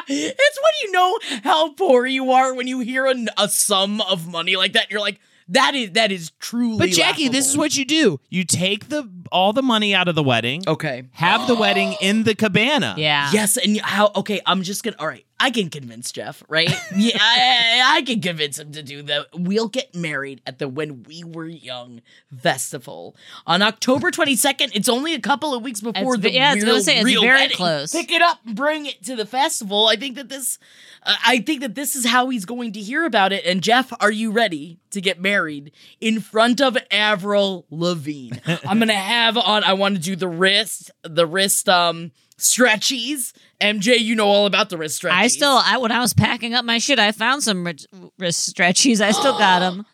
It's 0.09 0.59
when 0.61 0.73
you 0.83 0.91
know 0.91 1.19
how 1.43 1.73
poor 1.73 2.05
you 2.05 2.31
are 2.31 2.53
when 2.53 2.67
you 2.67 2.79
hear 2.79 3.05
a, 3.07 3.15
a 3.37 3.49
sum 3.49 3.99
of 4.01 4.27
money 4.27 4.55
like 4.55 4.73
that. 4.73 4.83
And 4.83 4.91
you're 4.91 5.01
like, 5.01 5.19
that 5.49 5.75
is 5.75 5.91
that 5.91 6.11
is 6.11 6.31
truly. 6.39 6.77
But 6.77 6.89
Jackie, 6.89 7.27
this 7.29 7.47
is 7.47 7.57
what 7.57 7.75
you 7.77 7.85
do: 7.85 8.19
you 8.29 8.43
take 8.43 8.89
the 8.89 9.09
all 9.31 9.53
the 9.53 9.61
money 9.61 9.93
out 9.93 10.07
of 10.07 10.15
the 10.15 10.23
wedding, 10.23 10.63
Okay. 10.67 11.03
have 11.11 11.47
the 11.47 11.55
wedding 11.55 11.95
in 12.01 12.23
the 12.23 12.33
cabana. 12.35 12.95
yeah. 12.97 13.29
Yes, 13.33 13.57
and 13.57 13.79
how? 13.81 14.11
Okay, 14.15 14.39
I'm 14.45 14.63
just 14.63 14.83
gonna. 14.83 14.95
All 14.99 15.07
right, 15.07 15.25
I 15.39 15.51
can 15.51 15.69
convince 15.69 16.11
Jeff, 16.11 16.43
right? 16.49 16.69
yeah, 16.95 17.17
I, 17.21 17.97
I 17.97 18.01
can 18.01 18.21
convince 18.21 18.57
him 18.57 18.71
to 18.71 18.81
do 18.81 19.03
that. 19.03 19.27
We'll 19.33 19.67
get 19.67 19.93
married 19.95 20.41
at 20.47 20.57
the 20.57 20.67
When 20.67 21.03
We 21.03 21.23
Were 21.23 21.45
Young 21.45 22.01
festival 22.41 23.15
on 23.45 23.61
October 23.61 24.09
22nd. 24.09 24.71
It's 24.73 24.89
only 24.89 25.13
a 25.13 25.19
couple 25.19 25.53
of 25.53 25.61
weeks 25.63 25.81
before 25.81 26.15
It's 26.15 26.23
the 26.23 26.29
ve- 26.29 26.35
yeah, 26.35 26.51
I 26.51 26.55
was 26.55 26.63
gonna 26.63 26.81
say, 26.81 26.95
it's 26.97 27.05
real 27.05 27.21
very 27.21 27.37
wedding. 27.41 27.55
close. 27.57 27.91
Pick 27.91 28.11
it 28.11 28.21
up, 28.21 28.39
and 28.45 28.55
bring 28.55 28.85
it 28.87 29.03
to 29.05 29.15
the 29.15 29.25
festival. 29.25 29.87
I 29.87 29.95
think 29.95 30.15
that 30.15 30.29
this, 30.29 30.57
uh, 31.03 31.15
I 31.25 31.39
think 31.39 31.61
that 31.61 31.75
this 31.75 31.95
is 31.95 32.05
how 32.07 32.29
he's 32.29 32.45
going 32.45 32.73
to 32.73 32.79
hear 32.79 33.05
about 33.05 33.31
it. 33.31 33.45
And 33.45 33.61
Jeff, 33.61 33.93
are 33.99 34.11
you 34.11 34.31
ready 34.31 34.79
to 34.91 35.01
get 35.01 35.21
married 35.21 35.71
in 36.01 36.19
front 36.19 36.61
of 36.61 36.77
Avril 36.89 37.65
Lavigne? 37.69 38.37
I'm 38.67 38.79
gonna 38.79 38.93
have 38.93 39.37
on. 39.37 39.63
I 39.63 39.73
want 39.73 39.95
to 39.95 40.01
do 40.01 40.15
the 40.15 40.27
wrist, 40.27 40.89
the 41.03 41.27
wrist, 41.27 41.69
um, 41.69 42.11
stretchies. 42.39 43.33
MJ, 43.59 43.99
you 43.99 44.15
know 44.15 44.27
all 44.27 44.45
about 44.45 44.69
the 44.69 44.77
wrist 44.77 45.01
stretchies. 45.01 45.11
I 45.11 45.27
still, 45.27 45.59
I 45.63 45.77
when 45.77 45.91
I 45.91 45.99
was 45.99 46.13
packing 46.13 46.53
up 46.53 46.63
my 46.63 46.77
shit, 46.77 46.99
I 46.99 47.11
found 47.11 47.43
some 47.43 47.65
wrist, 47.65 47.87
wrist 48.19 48.55
stretchies. 48.55 49.01
I 49.01 49.11
still 49.11 49.37
got 49.37 49.59
them. 49.59 49.85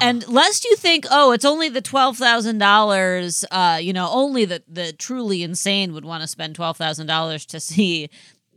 And 0.00 0.26
lest 0.28 0.64
you 0.64 0.74
think, 0.76 1.06
oh, 1.10 1.32
it's 1.32 1.44
only 1.44 1.68
the 1.68 1.80
twelve 1.80 2.16
thousand 2.16 2.58
dollars. 2.58 3.44
Uh, 3.50 3.78
you 3.80 3.92
know, 3.92 4.08
only 4.10 4.44
the 4.44 4.62
the 4.66 4.92
truly 4.92 5.42
insane 5.42 5.92
would 5.92 6.04
want 6.04 6.22
to 6.22 6.26
spend 6.26 6.54
twelve 6.54 6.76
thousand 6.76 7.06
dollars 7.06 7.46
to 7.46 7.60
see, 7.60 8.08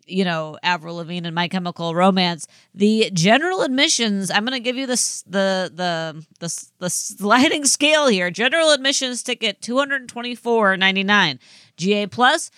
you 0.07 0.25
know, 0.25 0.57
Avril 0.63 0.95
Lavigne 0.95 1.27
and 1.27 1.35
My 1.35 1.47
Chemical 1.47 1.93
Romance. 1.93 2.47
The 2.73 3.11
general 3.13 3.61
admissions. 3.61 4.31
I'm 4.31 4.43
going 4.43 4.57
to 4.57 4.59
give 4.59 4.75
you 4.77 4.87
this 4.87 5.21
the 5.23 5.71
the 5.71 6.25
the 6.39 6.67
the 6.79 6.89
sliding 6.89 7.65
scale 7.65 8.07
here. 8.07 8.31
General 8.31 8.71
admissions 8.71 9.21
ticket 9.21 9.61
two 9.61 9.77
hundred 9.77 10.07
twenty 10.09 10.33
four 10.33 10.77
ninety 10.77 11.03
nine. 11.03 11.39
GA 11.77 12.07
plus 12.07 12.49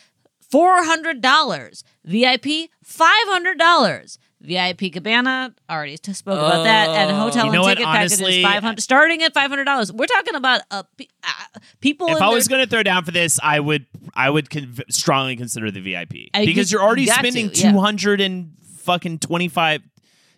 four 0.56 0.84
hundred 0.84 1.22
dollars. 1.22 1.84
VIP 2.06 2.70
five 2.84 3.28
hundred 3.28 3.58
dollars. 3.58 4.18
VIP 4.42 4.94
Cabana 4.94 5.56
already 5.70 5.98
spoke 5.98 6.38
about 6.38 6.64
that, 6.66 6.90
and 6.90 7.16
hotel 7.18 7.48
You 7.48 7.52
know 7.52 7.58
and 7.60 7.64
what? 7.64 7.74
ticket 7.78 7.88
Honestly- 7.88 8.26
packages 8.26 8.44
five 8.44 8.64
hundred, 8.64 8.82
starting 8.82 9.24
at 9.24 9.34
five 9.34 9.50
hundred 9.50 9.64
dollars. 9.66 9.92
We're 9.92 10.06
talking 10.06 10.36
about 10.36 10.62
a 10.72 10.84
pe- 10.98 11.08
uh, 11.24 11.60
people. 11.82 12.08
If 12.08 12.18
in 12.18 12.22
I 12.24 12.28
their- 12.28 12.36
was 12.36 12.48
going 12.48 12.64
to 12.64 12.70
throw 12.70 12.84
down 12.84 13.04
for 13.06 13.12
this, 13.12 13.40
I 13.42 13.60
would 13.60 13.86
I 14.14 14.30
would 14.30 14.50
conv- 14.50 14.84
strongly 14.92 15.36
consider 15.36 15.72
the 15.72 15.82
VIP 15.82 16.30
I 16.34 16.46
because 16.46 16.72
you're 16.72 16.82
already 16.84 17.08
spending 17.08 17.50
to, 17.50 17.60
yeah. 17.62 17.72
two 17.72 17.80
hundred 17.80 18.22
and 18.22 18.52
fucking 18.84 19.20
twenty 19.20 19.48
five, 19.48 19.82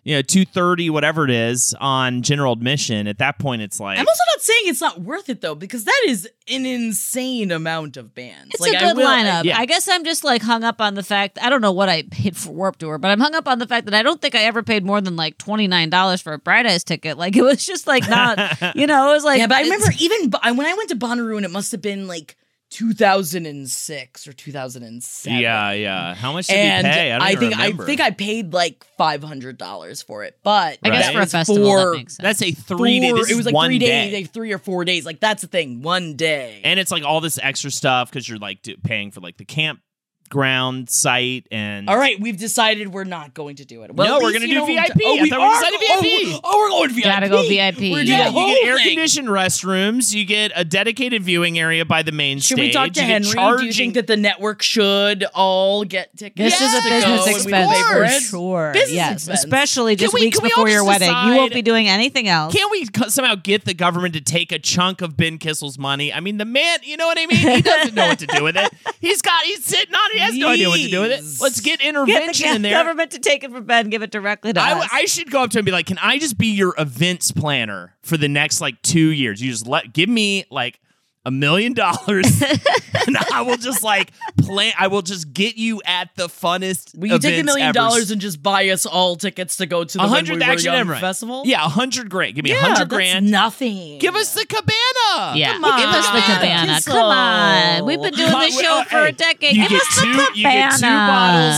you 0.08 0.14
know, 0.14 0.22
two 0.22 0.46
thirty 0.46 0.88
whatever 0.88 1.24
it 1.26 1.30
is 1.30 1.74
on 1.82 2.22
general 2.22 2.54
admission. 2.54 3.06
At 3.06 3.18
that 3.18 3.38
point, 3.38 3.60
it's 3.60 3.78
like 3.78 3.98
I'm 3.98 4.08
also 4.08 4.22
not 4.34 4.40
saying 4.40 4.62
it's 4.64 4.80
not 4.80 5.02
worth 5.02 5.28
it 5.28 5.42
though, 5.42 5.54
because 5.54 5.84
that 5.84 6.02
is 6.06 6.26
an 6.50 6.64
insane 6.64 7.50
amount 7.50 7.98
of 7.98 8.14
bands. 8.14 8.52
It's 8.54 8.60
like, 8.62 8.72
a 8.72 8.76
I 8.78 8.80
good 8.88 8.96
will- 8.96 9.06
lineup. 9.06 9.44
yeah. 9.44 9.58
I 9.58 9.66
guess 9.66 9.86
I'm 9.86 10.06
just 10.06 10.24
like 10.24 10.40
hung 10.40 10.64
up 10.64 10.80
on 10.80 10.94
the 10.94 11.02
fact 11.02 11.38
I 11.42 11.50
don't 11.50 11.60
know 11.60 11.72
what 11.72 11.90
I 11.90 12.04
paid 12.04 12.38
for 12.38 12.52
Warp 12.52 12.78
Tour, 12.78 12.96
but 12.96 13.10
I'm 13.10 13.20
hung 13.20 13.34
up 13.34 13.46
on 13.46 13.58
the 13.58 13.66
fact 13.66 13.84
that 13.84 13.92
I 13.92 14.02
don't 14.02 14.18
think 14.18 14.34
I 14.34 14.44
ever 14.44 14.62
paid 14.62 14.82
more 14.82 15.02
than 15.02 15.14
like 15.14 15.36
twenty 15.36 15.68
nine 15.68 15.90
dollars 15.90 16.22
for 16.22 16.32
a 16.32 16.38
Bright 16.38 16.64
Eyes 16.64 16.84
ticket. 16.84 17.18
Like 17.18 17.36
it 17.36 17.42
was 17.42 17.62
just 17.66 17.86
like 17.86 18.08
not, 18.08 18.38
you 18.76 18.86
know, 18.86 19.10
it 19.10 19.12
was 19.12 19.24
like 19.24 19.40
yeah, 19.40 19.46
but 19.46 19.58
I 19.58 19.62
remember 19.62 19.88
even 19.98 20.30
when 20.30 20.66
I 20.66 20.72
went 20.72 20.88
to 20.88 20.96
Bonnaroo, 20.96 21.36
and 21.36 21.44
it 21.44 21.50
must 21.50 21.70
have 21.72 21.82
been 21.82 22.06
like 22.08 22.38
2006 22.70 24.26
or 24.28 24.32
2007. 24.32 25.38
yeah, 25.40 25.72
yeah. 25.72 26.14
How 26.14 26.32
much 26.32 26.46
did 26.48 26.56
And 26.56 26.86
we 26.86 26.90
pay? 26.92 27.12
I, 27.12 27.18
don't 27.18 27.22
I 27.26 27.34
think 27.40 27.52
remember. 27.56 27.82
I 27.82 27.86
think 27.86 28.00
I 28.00 28.10
paid 28.10 28.52
like 28.52 28.84
five 28.96 29.22
hundred 29.22 29.58
dollars 29.58 30.02
for 30.02 30.24
it, 30.24 30.38
but 30.42 30.78
I 30.82 30.90
guess 30.90 31.10
for 31.10 31.20
a 31.20 31.26
festival 31.26 31.64
for 31.64 31.92
that 31.92 31.96
makes 31.96 32.16
sense. 32.16 32.22
that's 32.38 32.42
a 32.42 32.52
three 32.52 33.00
day. 33.00 33.10
four- 33.10 33.18
This 33.18 33.30
it 33.30 33.36
was 33.36 33.46
like 33.46 33.54
one 33.54 33.68
three 33.70 33.78
day. 33.78 34.10
days, 34.10 34.14
like 34.22 34.32
three 34.32 34.52
or 34.52 34.58
four 34.58 34.84
days. 34.84 35.04
Like 35.06 35.20
that's 35.20 35.42
the 35.42 35.48
thing, 35.48 35.82
one 35.82 36.14
day. 36.16 36.60
and 36.64 36.78
it's 36.80 36.90
like 36.90 37.04
all 37.04 37.20
this 37.20 37.38
extra 37.42 37.70
stuff 37.70 38.10
because 38.10 38.28
you're 38.28 38.38
like 38.38 38.66
paying 38.84 39.10
for 39.10 39.20
like 39.20 39.36
the 39.36 39.44
camp 39.44 39.80
ground 40.28 40.90
site 40.90 41.46
and 41.50 41.88
All 41.88 41.96
right, 41.96 42.18
we've 42.20 42.36
decided 42.38 42.92
we're 42.92 43.04
not 43.04 43.34
going 43.34 43.56
to 43.56 43.64
do 43.64 43.82
it. 43.82 43.94
Well, 43.94 44.06
No, 44.08 44.16
at 44.16 44.22
we're 44.22 44.32
gonna 44.32 44.46
do 44.46 44.54
know, 44.54 44.66
VIP. 44.66 44.96
Oh, 45.04 45.20
we 45.22 45.30
thought 45.30 45.38
we 45.40 45.44
are 45.44 45.60
decided 45.60 45.80
VIP. 45.80 46.34
Oh, 46.34 46.40
oh, 46.44 46.58
we're 46.58 46.68
going 46.70 46.90
VIP. 46.94 47.04
Gotta 47.04 47.28
go 47.28 47.42
VIP. 47.48 47.78
We're 47.78 47.86
You 47.86 47.96
you 47.98 48.04
doing 48.04 48.06
get, 48.06 48.24
the 48.24 48.30
you 48.30 48.30
whole 48.38 48.48
get 48.54 48.66
air 48.66 48.76
thing. 48.76 48.86
conditioned 48.94 49.28
restrooms. 49.28 50.14
You 50.14 50.24
get 50.24 50.52
a 50.54 50.64
dedicated 50.64 51.22
viewing 51.22 51.58
area 51.58 51.84
by 51.84 52.02
the 52.02 52.12
main 52.12 52.40
street. 52.40 52.48
Should 52.48 52.58
stage. 52.58 52.68
we 52.68 52.72
talk 52.72 52.92
to 52.94 53.00
you 53.00 53.06
Henry? 53.06 53.30
Get 53.32 53.58
Do 53.58 53.64
you 53.66 53.72
think 53.72 53.94
that 53.94 54.06
the 54.06 54.16
network 54.16 54.62
should 54.62 55.24
all 55.34 55.84
get 55.84 56.16
tickets? 56.16 56.58
This 56.58 56.60
is 56.60 56.74
a 56.74 56.88
business 56.88 57.04
go 57.04 57.10
and 57.12 57.24
we 57.24 57.26
can 57.26 57.34
expense 57.36 57.72
pay 57.72 57.82
for 57.82 58.06
for 58.06 58.20
sure. 58.20 58.70
Business 58.72 58.92
yes, 58.94 59.12
expense. 59.14 59.44
especially 59.44 59.96
just 59.96 60.14
we- 60.14 60.20
weeks 60.20 60.38
can 60.38 60.44
we 60.44 60.48
before 60.50 60.68
your 60.68 60.78
just 60.84 60.88
wedding. 61.00 61.08
You 61.08 61.36
won't 61.38 61.52
be 61.54 61.62
doing 61.62 61.88
anything 61.88 62.28
else. 62.28 62.54
Can't 62.54 62.70
we 62.70 62.86
somehow 63.08 63.34
get 63.36 63.64
the 63.64 63.74
government 63.74 64.14
to 64.14 64.20
take 64.20 64.52
a 64.52 64.58
chunk 64.58 65.00
of 65.02 65.16
Ben 65.16 65.38
Kissel's 65.38 65.78
money? 65.78 66.12
I 66.12 66.20
mean, 66.20 66.36
the 66.38 66.44
man, 66.44 66.78
you 66.82 66.96
know 66.96 67.06
what 67.06 67.18
I 67.18 67.26
mean? 67.26 67.38
He 67.58 67.62
doesn't 67.62 67.94
know 67.94 68.06
what 68.08 68.18
to 68.20 68.26
do 68.26 68.44
with 68.44 68.56
it. 68.56 68.72
He's 69.00 69.22
got, 69.22 69.42
he's 69.44 69.64
sitting 69.64 69.94
on 69.94 70.10
it. 70.12 70.17
He 70.18 70.24
has 70.24 70.36
no 70.36 70.48
idea 70.48 70.68
what 70.68 70.80
to 70.80 70.88
do 70.88 71.00
with 71.02 71.12
it. 71.12 71.42
Let's 71.42 71.60
get 71.60 71.80
Get 71.80 71.88
intervention 71.88 72.48
the 72.48 72.54
in 72.56 72.62
there. 72.62 72.72
government 72.72 73.10
to 73.12 73.18
take 73.18 73.44
it 73.44 73.50
from 73.50 73.64
Ben, 73.64 73.88
give 73.90 74.02
it 74.02 74.10
directly 74.10 74.52
to 74.52 74.60
I, 74.60 74.72
us. 74.78 74.88
I 74.92 75.04
should 75.06 75.30
go 75.30 75.42
up 75.44 75.50
to 75.50 75.58
him 75.58 75.60
and 75.60 75.66
be 75.66 75.72
like, 75.72 75.86
"Can 75.86 75.98
I 75.98 76.18
just 76.18 76.38
be 76.38 76.48
your 76.48 76.74
events 76.78 77.30
planner 77.32 77.94
for 78.02 78.16
the 78.16 78.28
next 78.28 78.60
like 78.60 78.80
two 78.82 79.08
years? 79.08 79.40
You 79.40 79.50
just 79.50 79.66
let 79.66 79.92
give 79.92 80.08
me 80.08 80.44
like 80.50 80.80
a 81.24 81.30
million 81.30 81.74
dollars, 81.74 82.42
and 83.06 83.16
I 83.32 83.42
will 83.42 83.56
just 83.58 83.82
like 83.82 84.12
plan. 84.38 84.72
I 84.78 84.86
will 84.86 85.02
just 85.02 85.32
get 85.34 85.56
you 85.56 85.82
at 85.84 86.08
the 86.16 86.28
funnest. 86.28 86.96
Will 86.96 87.08
you 87.08 87.18
take 87.18 87.40
a 87.40 87.44
million 87.44 87.68
ever. 87.68 87.74
dollars 87.74 88.10
and 88.10 88.20
just 88.20 88.42
buy 88.42 88.68
us 88.70 88.86
all 88.86 89.16
tickets 89.16 89.56
to 89.58 89.66
go 89.66 89.84
to 89.84 89.98
the 89.98 90.04
hundred 90.06 90.36
We 90.38 90.42
action 90.44 90.72
Young 90.72 90.86
festival? 90.96 91.42
Yeah, 91.44 91.64
a 91.64 91.68
hundred 91.68 92.08
grand. 92.08 92.34
Give 92.34 92.44
me 92.44 92.52
a 92.52 92.54
Yeah, 92.54 92.60
hundred 92.60 92.88
grand. 92.88 93.30
Nothing. 93.30 93.98
Give 93.98 94.14
us 94.14 94.32
the 94.34 94.46
cabana. 94.46 95.36
yeah, 95.36 95.58
Come 95.58 95.78
give 95.78 95.88
us 95.90 96.06
the 96.06 96.20
cabana. 96.32 96.72
Kissel. 96.74 96.92
Come 96.94 97.04
on, 97.10 97.84
we've 97.84 98.00
been 98.00 98.14
doing 98.14 98.30
Come 98.30 98.40
this 98.40 98.58
show 98.60 98.82
for 98.88 99.04
a 99.04 99.12
decade. 99.12 99.54
You 99.56 99.62
give 99.68 99.70
get 99.70 99.80
us 99.82 100.00
two. 100.02 100.12
the 100.12 100.30
You 100.34 100.42
get 100.44 100.70
two 100.72 100.76
cabana. 100.78 101.06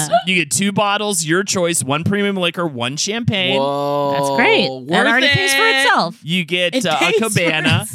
bottles. 0.08 0.20
You 0.26 0.34
get 0.34 0.50
two 0.50 0.72
bottles. 0.72 1.24
Your 1.24 1.44
choice. 1.44 1.84
One 1.84 2.02
premium 2.02 2.36
liquor. 2.36 2.66
One 2.66 2.96
champagne. 2.96 3.58
Whoa, 3.60 4.12
That's 4.12 4.30
great. 4.36 4.66
That 4.88 5.04
worth 5.04 5.06
already 5.06 5.28
pays 5.28 5.54
for 5.54 5.66
itself. 5.68 6.18
You 6.22 6.44
get 6.44 6.74
It 6.74 6.86
uh, 6.86 6.98
pays 6.98 7.16
a 7.20 7.30
for 7.30 7.38
cabana. 7.38 7.86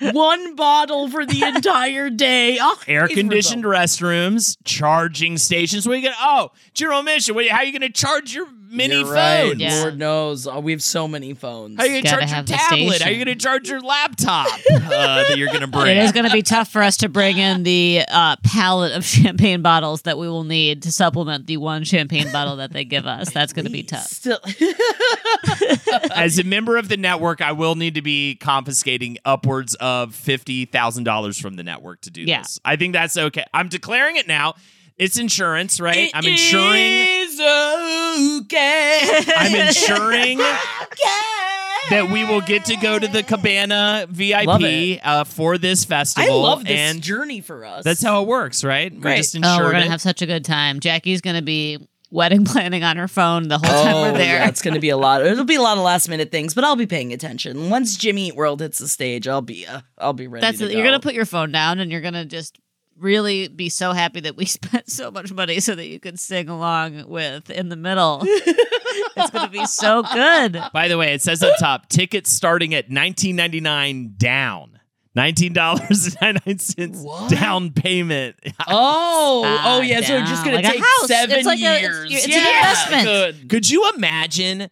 One 0.00 0.54
bottle 0.56 1.08
for 1.08 1.24
the 1.26 1.42
entire 1.42 2.10
day. 2.10 2.58
Oh, 2.64 2.78
Air 2.86 3.08
conditioned 3.08 3.64
restrooms, 3.64 4.56
charging 4.64 5.36
stations. 5.38 5.86
What 5.86 5.94
are 5.94 5.96
you 5.96 6.02
gonna? 6.04 6.16
Oh, 6.20 6.52
general 6.74 7.02
mission. 7.02 7.34
What, 7.34 7.46
how 7.48 7.58
are 7.58 7.64
you 7.64 7.72
gonna 7.72 7.90
charge 7.90 8.34
your 8.34 8.46
mini 8.72 8.94
You're 8.94 9.04
phone? 9.04 9.14
right. 9.14 9.56
Yeah. 9.56 9.80
Lord 9.82 9.98
knows. 9.98 10.46
Oh, 10.46 10.60
we 10.60 10.72
have 10.72 10.82
so 10.82 11.06
many 11.06 11.34
phones. 11.34 11.76
How 11.78 11.84
are 11.84 11.86
you 11.86 12.02
gonna 12.02 12.10
charge 12.16 12.22
your 12.30 12.36
have 12.36 12.46
the 12.46 12.52
tablet? 12.54 13.02
How 13.02 13.08
are 13.08 13.12
you 13.12 13.18
gonna 13.24 13.34
charge 13.36 13.68
your 13.68 13.80
laptop 13.80 14.46
uh, 14.72 14.88
that 14.88 15.36
you're 15.36 15.52
gonna 15.52 15.66
bring? 15.66 15.88
It 15.96 15.98
is 15.98 16.12
going 16.12 16.24
to 16.26 16.32
be 16.32 16.42
tough 16.42 16.68
for 16.72 16.82
us 16.82 16.96
to 16.98 17.08
bring 17.08 17.38
in 17.38 17.62
the 17.62 18.02
uh, 18.10 18.36
palette 18.42 18.92
of 18.92 19.04
champagne 19.12 19.62
bottles 19.62 20.02
that 20.02 20.18
we 20.18 20.26
will 20.28 20.44
need 20.44 20.82
to 20.84 20.92
supplement 20.92 21.46
the 21.46 21.58
one 21.58 21.84
champagne 21.84 22.30
bottle 22.32 22.56
that 22.56 22.72
they 22.72 22.84
give 22.84 23.06
us. 23.06 23.30
That's 23.30 23.52
going 23.52 23.66
to 23.66 23.70
be 23.70 23.82
tough. 23.82 24.06
Still, 24.06 24.38
As 26.14 26.38
a 26.38 26.44
member 26.44 26.76
of 26.76 26.88
the 26.88 26.96
network, 26.96 27.40
I 27.40 27.52
will 27.52 27.74
need 27.74 27.94
to 27.96 28.02
be 28.02 28.36
confiscating 28.36 29.18
upwards 29.24 29.74
of 29.76 30.14
fifty 30.14 30.64
thousand 30.64 31.04
dollars 31.04 31.38
from 31.38 31.56
the 31.56 31.62
network 31.62 32.00
to 32.02 32.10
do 32.10 32.22
Yeah. 32.22 32.42
this. 32.42 32.58
I 32.64 32.76
think 32.76 32.92
that's 32.94 33.16
okay. 33.16 33.44
I'm 33.52 33.68
declaring 33.68 34.16
it 34.16 34.26
now. 34.28 34.54
It's 34.98 35.18
insurance, 35.18 35.80
right? 35.80 36.10
I'm 36.14 36.24
insuring. 36.24 37.21
Is 37.42 38.40
okay. 38.42 39.00
I'm 39.36 39.54
insuring 39.68 40.38
that 41.90 42.10
we 42.12 42.24
will 42.24 42.40
get 42.40 42.64
to 42.66 42.76
go 42.76 42.98
to 42.98 43.08
the 43.08 43.22
Cabana 43.22 44.06
VIP 44.08 45.00
uh, 45.04 45.24
for 45.24 45.58
this 45.58 45.84
festival. 45.84 46.22
I 46.22 46.26
festival. 46.26 46.42
love 46.42 46.64
this 46.64 46.78
and 46.78 47.02
journey 47.02 47.40
for 47.40 47.64
us. 47.64 47.84
That's 47.84 48.02
how 48.02 48.22
it 48.22 48.28
works, 48.28 48.62
right? 48.64 48.92
We're 48.92 49.00
Great. 49.00 49.16
just 49.18 49.36
Oh, 49.42 49.58
we're 49.58 49.70
going 49.72 49.82
it. 49.82 49.84
to 49.86 49.90
have 49.90 50.00
such 50.00 50.22
a 50.22 50.26
good 50.26 50.44
time. 50.44 50.80
Jackie's 50.80 51.20
going 51.20 51.36
to 51.36 51.42
be 51.42 51.78
wedding 52.10 52.44
planning 52.46 52.84
on 52.84 52.96
her 52.98 53.08
phone 53.08 53.48
the 53.48 53.58
whole 53.58 53.84
time 53.84 53.94
Oh, 53.94 54.02
we're 54.12 54.18
there. 54.18 54.36
yeah, 54.40 54.48
it's 54.48 54.62
going 54.62 54.74
to 54.74 54.80
be 54.80 54.90
a 54.90 54.96
lot. 54.96 55.24
It'll 55.24 55.44
be 55.44 55.56
a 55.56 55.62
lot 55.62 55.76
of 55.78 55.82
last 55.84 56.08
minute 56.08 56.30
things, 56.30 56.54
but 56.54 56.62
I'll 56.64 56.76
be 56.76 56.86
paying 56.86 57.12
attention. 57.12 57.68
Once 57.70 57.96
Jimmy 57.96 58.28
Eat 58.28 58.36
World 58.36 58.60
hits 58.60 58.78
the 58.78 58.86
stage, 58.88 59.26
I'll 59.26 59.40
be 59.42 59.66
uh, 59.66 59.80
I'll 59.98 60.12
be 60.12 60.26
ready. 60.28 60.42
That's 60.42 60.58
to 60.58 60.66
it. 60.66 60.72
You're 60.72 60.82
going 60.84 60.92
to 60.92 61.00
put 61.00 61.14
your 61.14 61.24
phone 61.26 61.50
down 61.52 61.80
and 61.80 61.90
you're 61.90 62.00
going 62.02 62.14
to 62.14 62.24
just 62.24 62.58
really 62.98 63.48
be 63.48 63.68
so 63.68 63.92
happy 63.92 64.20
that 64.20 64.36
we 64.36 64.44
spent 64.46 64.90
so 64.90 65.10
much 65.10 65.32
money 65.32 65.60
so 65.60 65.74
that 65.74 65.86
you 65.86 65.98
could 66.00 66.18
sing 66.20 66.48
along 66.48 67.08
with 67.08 67.50
in 67.50 67.68
the 67.68 67.76
middle. 67.76 68.20
it's 68.24 69.30
going 69.30 69.46
to 69.46 69.50
be 69.50 69.64
so 69.66 70.02
good. 70.02 70.60
By 70.72 70.88
the 70.88 70.96
way, 70.98 71.12
it 71.14 71.22
says 71.22 71.42
up 71.42 71.56
top 71.58 71.88
tickets 71.88 72.30
starting 72.32 72.74
at 72.74 72.88
19.99 72.90 74.16
down. 74.18 74.78
Nineteen 75.14 75.52
dollars 75.52 76.16
and 76.22 76.40
ninety 76.46 76.50
nine 76.52 76.58
cents 76.58 77.04
down 77.28 77.70
payment. 77.72 78.34
Oh, 78.66 79.42
Ah, 79.44 79.76
oh 79.76 79.80
yeah. 79.82 80.00
So 80.00 80.16
it's 80.16 80.30
just 80.30 80.42
going 80.42 80.56
to 80.56 80.62
Like 80.62 80.70
a 80.74 80.78
take 80.78 80.80
house. 80.80 81.06
seven 81.06 81.36
It's 81.36 81.46
like 81.46 81.60
a- 81.60 81.64
it's- 81.64 81.82
years. 81.82 82.14
it's 82.14 82.24
an 82.24 82.32
investment. 82.32 83.04
Good. 83.04 83.48
Could 83.50 83.68
you 83.68 83.90
imagine 83.94 84.70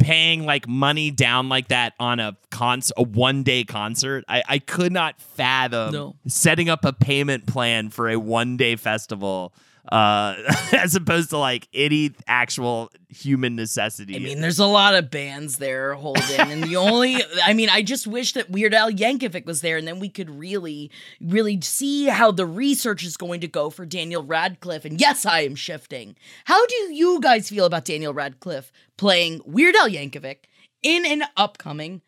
paying 0.00 0.44
like 0.46 0.66
money 0.66 1.10
down 1.12 1.48
like 1.48 1.68
that 1.68 1.92
on 2.00 2.18
a 2.18 2.36
cons 2.50 2.90
a 2.96 3.02
one 3.02 3.42
day 3.44 3.62
concert? 3.64 4.24
I, 4.28 4.42
I 4.48 4.58
could 4.58 4.92
not 4.92 5.20
fathom 5.20 5.92
No. 5.92 6.16
setting 6.26 6.68
up 6.68 6.84
a 6.84 6.92
payment 6.92 7.46
plan 7.46 7.90
for 7.90 8.08
a 8.08 8.16
one 8.18 8.56
day 8.56 8.74
festival 8.76 9.52
uh 9.90 10.34
as 10.72 10.94
opposed 10.94 11.30
to 11.30 11.38
like 11.38 11.66
any 11.72 12.12
actual 12.26 12.90
human 13.08 13.56
necessity. 13.56 14.14
I 14.14 14.18
mean, 14.20 14.40
there's 14.40 14.58
a 14.60 14.66
lot 14.66 14.94
of 14.94 15.10
bands 15.10 15.56
there 15.56 15.94
holding, 15.94 16.38
and 16.38 16.62
the 16.62 16.76
only, 16.76 17.16
I 17.44 17.54
mean, 17.54 17.68
I 17.68 17.82
just 17.82 18.06
wish 18.06 18.34
that 18.34 18.50
Weird 18.50 18.72
Al 18.74 18.90
Yankovic 18.92 19.46
was 19.46 19.62
there, 19.62 19.78
and 19.78 19.88
then 19.88 19.98
we 19.98 20.08
could 20.08 20.30
really, 20.30 20.92
really 21.20 21.60
see 21.62 22.06
how 22.06 22.30
the 22.30 22.46
research 22.46 23.02
is 23.04 23.16
going 23.16 23.40
to 23.40 23.48
go 23.48 23.68
for 23.68 23.84
Daniel 23.84 24.22
Radcliffe. 24.22 24.84
And 24.84 25.00
yes, 25.00 25.26
I 25.26 25.40
am 25.40 25.56
shifting. 25.56 26.14
How 26.44 26.64
do 26.66 26.74
you 26.94 27.18
guys 27.20 27.48
feel 27.48 27.64
about 27.64 27.84
Daniel 27.86 28.14
Radcliffe 28.14 28.70
playing 29.00 29.40
Weird 29.46 29.74
Al 29.76 29.88
Yankovic 29.88 30.44
in 30.82 31.06
an 31.06 31.24
upcoming 31.34 32.02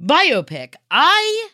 biopic? 0.00 0.74
I 0.90 1.48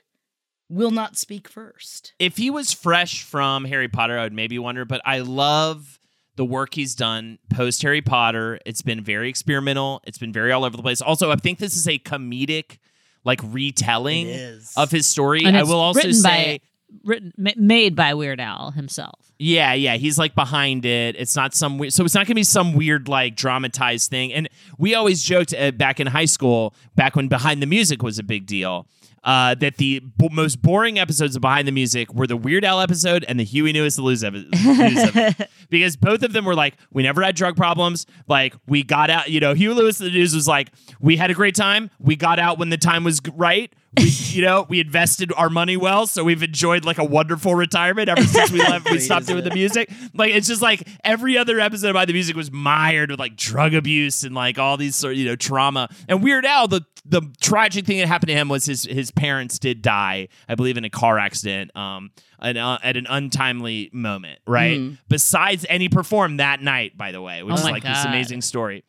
will 0.70 0.90
not 0.90 1.18
speak 1.18 1.48
first. 1.48 2.14
if 2.18 2.38
he 2.38 2.48
was 2.48 2.72
fresh 2.72 3.22
from 3.22 3.66
Harry 3.66 3.88
Potter, 3.88 4.18
I 4.18 4.22
would 4.22 4.32
maybe 4.32 4.58
wonder, 4.58 4.86
but 4.86 5.02
I 5.04 5.18
love 5.18 5.98
the 6.36 6.46
work 6.46 6.74
he's 6.74 6.94
done 6.94 7.38
post 7.50 7.82
Harry 7.82 8.00
Potter. 8.00 8.58
It's 8.64 8.80
been 8.80 9.02
very 9.04 9.28
experimental. 9.28 10.00
It's 10.06 10.16
been 10.16 10.32
very 10.32 10.50
all 10.50 10.64
over 10.64 10.76
the 10.76 10.82
place. 10.82 11.02
Also, 11.02 11.30
I 11.30 11.36
think 11.36 11.58
this 11.58 11.76
is 11.76 11.86
a 11.86 11.98
comedic 11.98 12.78
like 13.22 13.40
retelling 13.44 14.30
of 14.78 14.90
his 14.90 15.06
story. 15.06 15.44
And 15.44 15.58
I 15.58 15.64
will 15.64 15.74
also 15.74 16.10
say 16.12 16.58
by 16.58 16.60
written 17.04 17.32
ma- 17.36 17.52
made 17.56 17.94
by 17.96 18.14
Weird 18.14 18.40
Al 18.40 18.72
himself. 18.72 19.32
Yeah, 19.38 19.72
yeah, 19.72 19.96
he's 19.96 20.18
like 20.18 20.34
behind 20.34 20.84
it. 20.84 21.16
It's 21.16 21.34
not 21.34 21.54
some 21.54 21.78
weird, 21.78 21.92
so 21.92 22.04
it's 22.04 22.14
not 22.14 22.26
gonna 22.26 22.34
be 22.34 22.44
some 22.44 22.74
weird 22.74 23.08
like 23.08 23.36
dramatized 23.36 24.10
thing. 24.10 24.32
And 24.32 24.48
we 24.78 24.94
always 24.94 25.22
joked 25.22 25.54
uh, 25.54 25.70
back 25.72 26.00
in 26.00 26.06
high 26.06 26.26
school, 26.26 26.74
back 26.94 27.16
when 27.16 27.28
Behind 27.28 27.62
the 27.62 27.66
Music 27.66 28.02
was 28.02 28.18
a 28.18 28.22
big 28.22 28.46
deal, 28.46 28.86
uh, 29.24 29.54
that 29.56 29.76
the 29.76 30.00
b- 30.00 30.28
most 30.30 30.62
boring 30.62 30.98
episodes 30.98 31.36
of 31.36 31.42
Behind 31.42 31.66
the 31.66 31.72
Music 31.72 32.12
were 32.12 32.26
the 32.26 32.36
Weird 32.36 32.64
Al 32.64 32.80
episode 32.80 33.24
and 33.28 33.38
the 33.38 33.44
Huey 33.44 33.72
Lewis 33.72 33.96
the 33.96 34.02
News 34.02 34.24
episode. 34.24 35.48
because 35.70 35.96
both 35.96 36.22
of 36.22 36.32
them 36.32 36.44
were 36.44 36.54
like 36.54 36.74
we 36.92 37.02
never 37.02 37.22
had 37.22 37.34
drug 37.34 37.56
problems. 37.56 38.06
Like 38.28 38.54
we 38.66 38.82
got 38.82 39.10
out, 39.10 39.30
you 39.30 39.40
know, 39.40 39.54
Huey 39.54 39.74
Lewis 39.74 39.98
the 39.98 40.10
News 40.10 40.34
was 40.34 40.48
like 40.48 40.70
we 41.00 41.16
had 41.16 41.30
a 41.30 41.34
great 41.34 41.54
time. 41.54 41.90
We 41.98 42.16
got 42.16 42.38
out 42.38 42.58
when 42.58 42.70
the 42.70 42.78
time 42.78 43.04
was 43.04 43.20
right. 43.34 43.72
We, 43.96 44.04
you 44.08 44.42
know, 44.42 44.66
we 44.68 44.80
invested 44.80 45.32
our 45.36 45.50
money 45.50 45.76
well, 45.76 46.06
so 46.06 46.22
we've 46.22 46.42
enjoyed 46.42 46.84
like 46.84 46.98
a 46.98 47.04
wonderful 47.04 47.54
retirement 47.54 48.08
ever 48.08 48.22
since 48.22 48.50
we 48.50 48.60
left. 48.60 48.90
We 48.90 48.98
stopped 49.00 49.26
doing 49.26 49.44
the 49.44 49.52
music. 49.52 49.90
Like 50.14 50.32
it's 50.34 50.46
just 50.46 50.62
like 50.62 50.86
every 51.02 51.36
other 51.36 51.58
episode 51.58 51.94
by 51.94 52.04
the 52.04 52.12
music 52.12 52.36
was 52.36 52.52
mired 52.52 53.10
with 53.10 53.18
like 53.18 53.36
drug 53.36 53.74
abuse 53.74 54.22
and 54.22 54.34
like 54.34 54.58
all 54.58 54.76
these 54.76 54.94
sort 54.96 55.14
of 55.14 55.18
you 55.18 55.26
know 55.26 55.36
trauma. 55.36 55.88
And 56.08 56.22
Weird 56.22 56.46
Al, 56.46 56.68
the 56.68 56.82
the 57.04 57.22
tragic 57.40 57.86
thing 57.86 57.98
that 57.98 58.06
happened 58.06 58.28
to 58.28 58.34
him 58.34 58.48
was 58.48 58.66
his 58.66 58.84
his 58.84 59.10
parents 59.10 59.58
did 59.58 59.82
die, 59.82 60.28
I 60.48 60.54
believe, 60.54 60.76
in 60.76 60.84
a 60.84 60.90
car 60.90 61.18
accident. 61.18 61.74
Um, 61.76 62.10
an, 62.42 62.56
uh, 62.56 62.78
at 62.82 62.96
an 62.96 63.06
untimely 63.08 63.90
moment, 63.92 64.38
right? 64.46 64.92
Besides, 65.08 65.66
and 65.66 65.82
he 65.82 65.90
performed 65.90 66.40
that 66.40 66.62
night, 66.62 66.96
by 66.96 67.12
the 67.12 67.20
way, 67.20 67.42
which 67.42 67.52
Oh 67.52 67.58
is 67.58 67.64
like 67.64 67.82
this 67.82 68.04
amazing 68.04 68.40
story. 68.40 68.82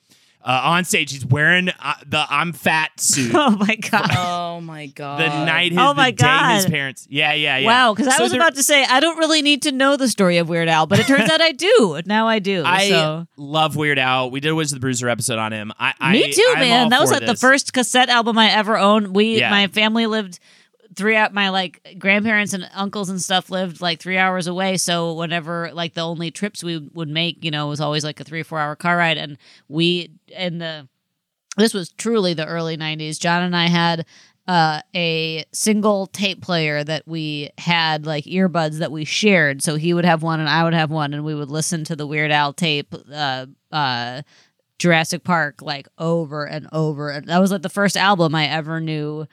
Uh, 0.43 0.61
on 0.63 0.85
stage, 0.85 1.11
he's 1.11 1.25
wearing 1.25 1.69
uh, 1.69 1.93
the 2.07 2.25
"I'm 2.29 2.51
fat" 2.53 2.99
suit. 2.99 3.31
Oh 3.35 3.51
my 3.51 3.75
god. 3.75 4.09
Oh 4.17 4.59
my 4.61 4.87
god. 4.87 5.19
the 5.19 5.45
night 5.45 5.71
his, 5.71 5.79
Oh 5.79 5.93
my 5.93 6.11
the 6.11 6.17
day 6.17 6.53
his 6.55 6.65
parents. 6.65 7.07
Yeah, 7.09 7.33
yeah, 7.33 7.57
yeah. 7.57 7.65
Wow, 7.67 7.93
because 7.93 8.07
I 8.07 8.17
So 8.17 8.23
was 8.23 8.31
there- 8.31 8.41
about 8.41 8.55
to 8.55 8.63
say 8.63 8.83
I 8.83 8.99
don't 8.99 9.17
really 9.17 9.41
need 9.41 9.61
to 9.63 9.71
know 9.71 9.97
the 9.97 10.07
story 10.07 10.37
of 10.37 10.49
Weird 10.49 10.67
Al, 10.67 10.87
but 10.87 10.99
it 10.99 11.05
turns 11.07 11.29
out 11.31 11.41
I 11.41 11.51
do. 11.51 11.99
Now 12.05 12.27
I 12.27 12.39
do. 12.39 12.63
I 12.65 12.89
so. 12.89 13.27
love 13.37 13.75
Weird 13.75 13.99
Al. 13.99 14.31
We 14.31 14.39
did 14.39 14.49
a 14.49 14.55
Wizard 14.55 14.77
of 14.77 14.81
the 14.81 14.85
Bruiser 14.85 15.09
episode 15.09 15.37
on 15.39 15.51
him. 15.53 15.71
I, 15.79 15.93
I 15.99 16.11
Me 16.13 16.31
too, 16.33 16.45
I'm 16.53 16.59
man. 16.59 16.83
all 16.85 16.89
That 16.89 17.01
was 17.01 17.09
for 17.11 17.17
like 17.17 17.25
the 17.27 17.35
first 17.35 17.73
cassette 17.73 18.09
album 18.09 18.37
I 18.37 18.49
ever 18.51 18.77
owned. 18.77 19.15
We, 19.15 19.39
Yeah. 19.39 19.49
my 19.51 19.67
family 19.67 20.05
lived 20.07 20.39
three 20.95 21.15
out. 21.15 21.33
My 21.33 21.49
like 21.49 21.95
grandparents 21.99 22.53
and 22.53 22.69
uncles 22.73 23.09
and 23.09 23.21
stuff 23.21 23.49
lived 23.49 23.81
like 23.81 23.99
three 23.99 24.17
hours 24.17 24.47
away. 24.47 24.77
So 24.77 25.13
whenever 25.13 25.71
like 25.73 25.93
the 25.93 26.01
only 26.01 26.31
trips 26.31 26.63
we 26.63 26.77
would 26.93 27.09
make, 27.09 27.43
you 27.43 27.51
know, 27.51 27.67
was 27.67 27.81
always 27.81 28.03
like 28.03 28.19
a 28.19 28.23
three 28.23 28.41
or 28.41 28.45
four 28.45 28.59
hour 28.59 28.75
car 28.75 28.97
ride. 28.97 29.17
And 29.17 29.37
we 29.67 30.11
in 30.27 30.57
the 30.57 30.87
this 31.57 31.73
was 31.73 31.89
truly 31.89 32.33
the 32.33 32.45
early 32.45 32.77
'90s. 32.77 33.19
John 33.19 33.43
and 33.43 33.55
I 33.55 33.67
had 33.67 34.05
uh, 34.47 34.81
a 34.95 35.45
single 35.53 36.07
tape 36.07 36.41
player 36.41 36.83
that 36.83 37.07
we 37.07 37.49
had 37.57 38.05
like 38.05 38.25
earbuds 38.25 38.79
that 38.79 38.91
we 38.91 39.05
shared. 39.05 39.61
So 39.61 39.75
he 39.75 39.93
would 39.93 40.05
have 40.05 40.23
one 40.23 40.39
and 40.39 40.49
I 40.49 40.63
would 40.63 40.73
have 40.73 40.91
one, 40.91 41.13
and 41.13 41.23
we 41.23 41.35
would 41.35 41.51
listen 41.51 41.83
to 41.85 41.95
the 41.95 42.07
Weird 42.07 42.31
Al 42.31 42.53
tape, 42.53 42.93
uh, 43.13 43.45
uh, 43.71 44.21
Jurassic 44.79 45.23
Park, 45.23 45.61
like 45.61 45.87
over 45.97 46.45
and 46.45 46.67
over. 46.71 47.09
And 47.11 47.27
that 47.27 47.39
was 47.39 47.51
like 47.51 47.61
the 47.61 47.69
first 47.69 47.95
album 47.95 48.33
I 48.33 48.47
ever 48.47 48.81
knew 48.81 49.27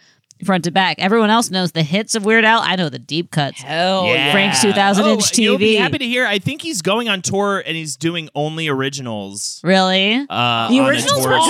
front 0.45 0.65
to 0.65 0.71
back. 0.71 0.97
Everyone 0.99 1.31
else 1.31 1.51
knows 1.51 1.73
the 1.73 1.83
hits 1.83 2.15
of 2.15 2.25
Weird 2.25 2.45
Al. 2.45 2.61
I 2.61 2.77
know 2.77 2.89
the 2.89 2.99
deep 2.99 3.31
cuts. 3.31 3.61
Hell 3.61 4.07
yeah. 4.07 4.33
Frank's 4.33 4.63
2000 4.63 5.05
Oh, 5.05 5.13
inch 5.15 5.39
You'll 5.39 5.59
be 5.59 5.77
happy 5.77 5.99
to 5.99 6.07
hear. 6.07 6.27
I 6.27 6.39
think 6.39 6.63
he's 6.63 6.83
going 6.83 7.09
on 7.09 7.23
tour 7.23 7.63
and 7.65 7.77
he's 7.77 7.97
doing 7.97 8.29
only 8.35 8.69
originals. 8.69 9.61
Really? 9.65 10.27
Uh, 10.29 10.69
The 10.69 10.81
originals 10.81 11.27
were 11.27 11.39
good. 11.39 11.49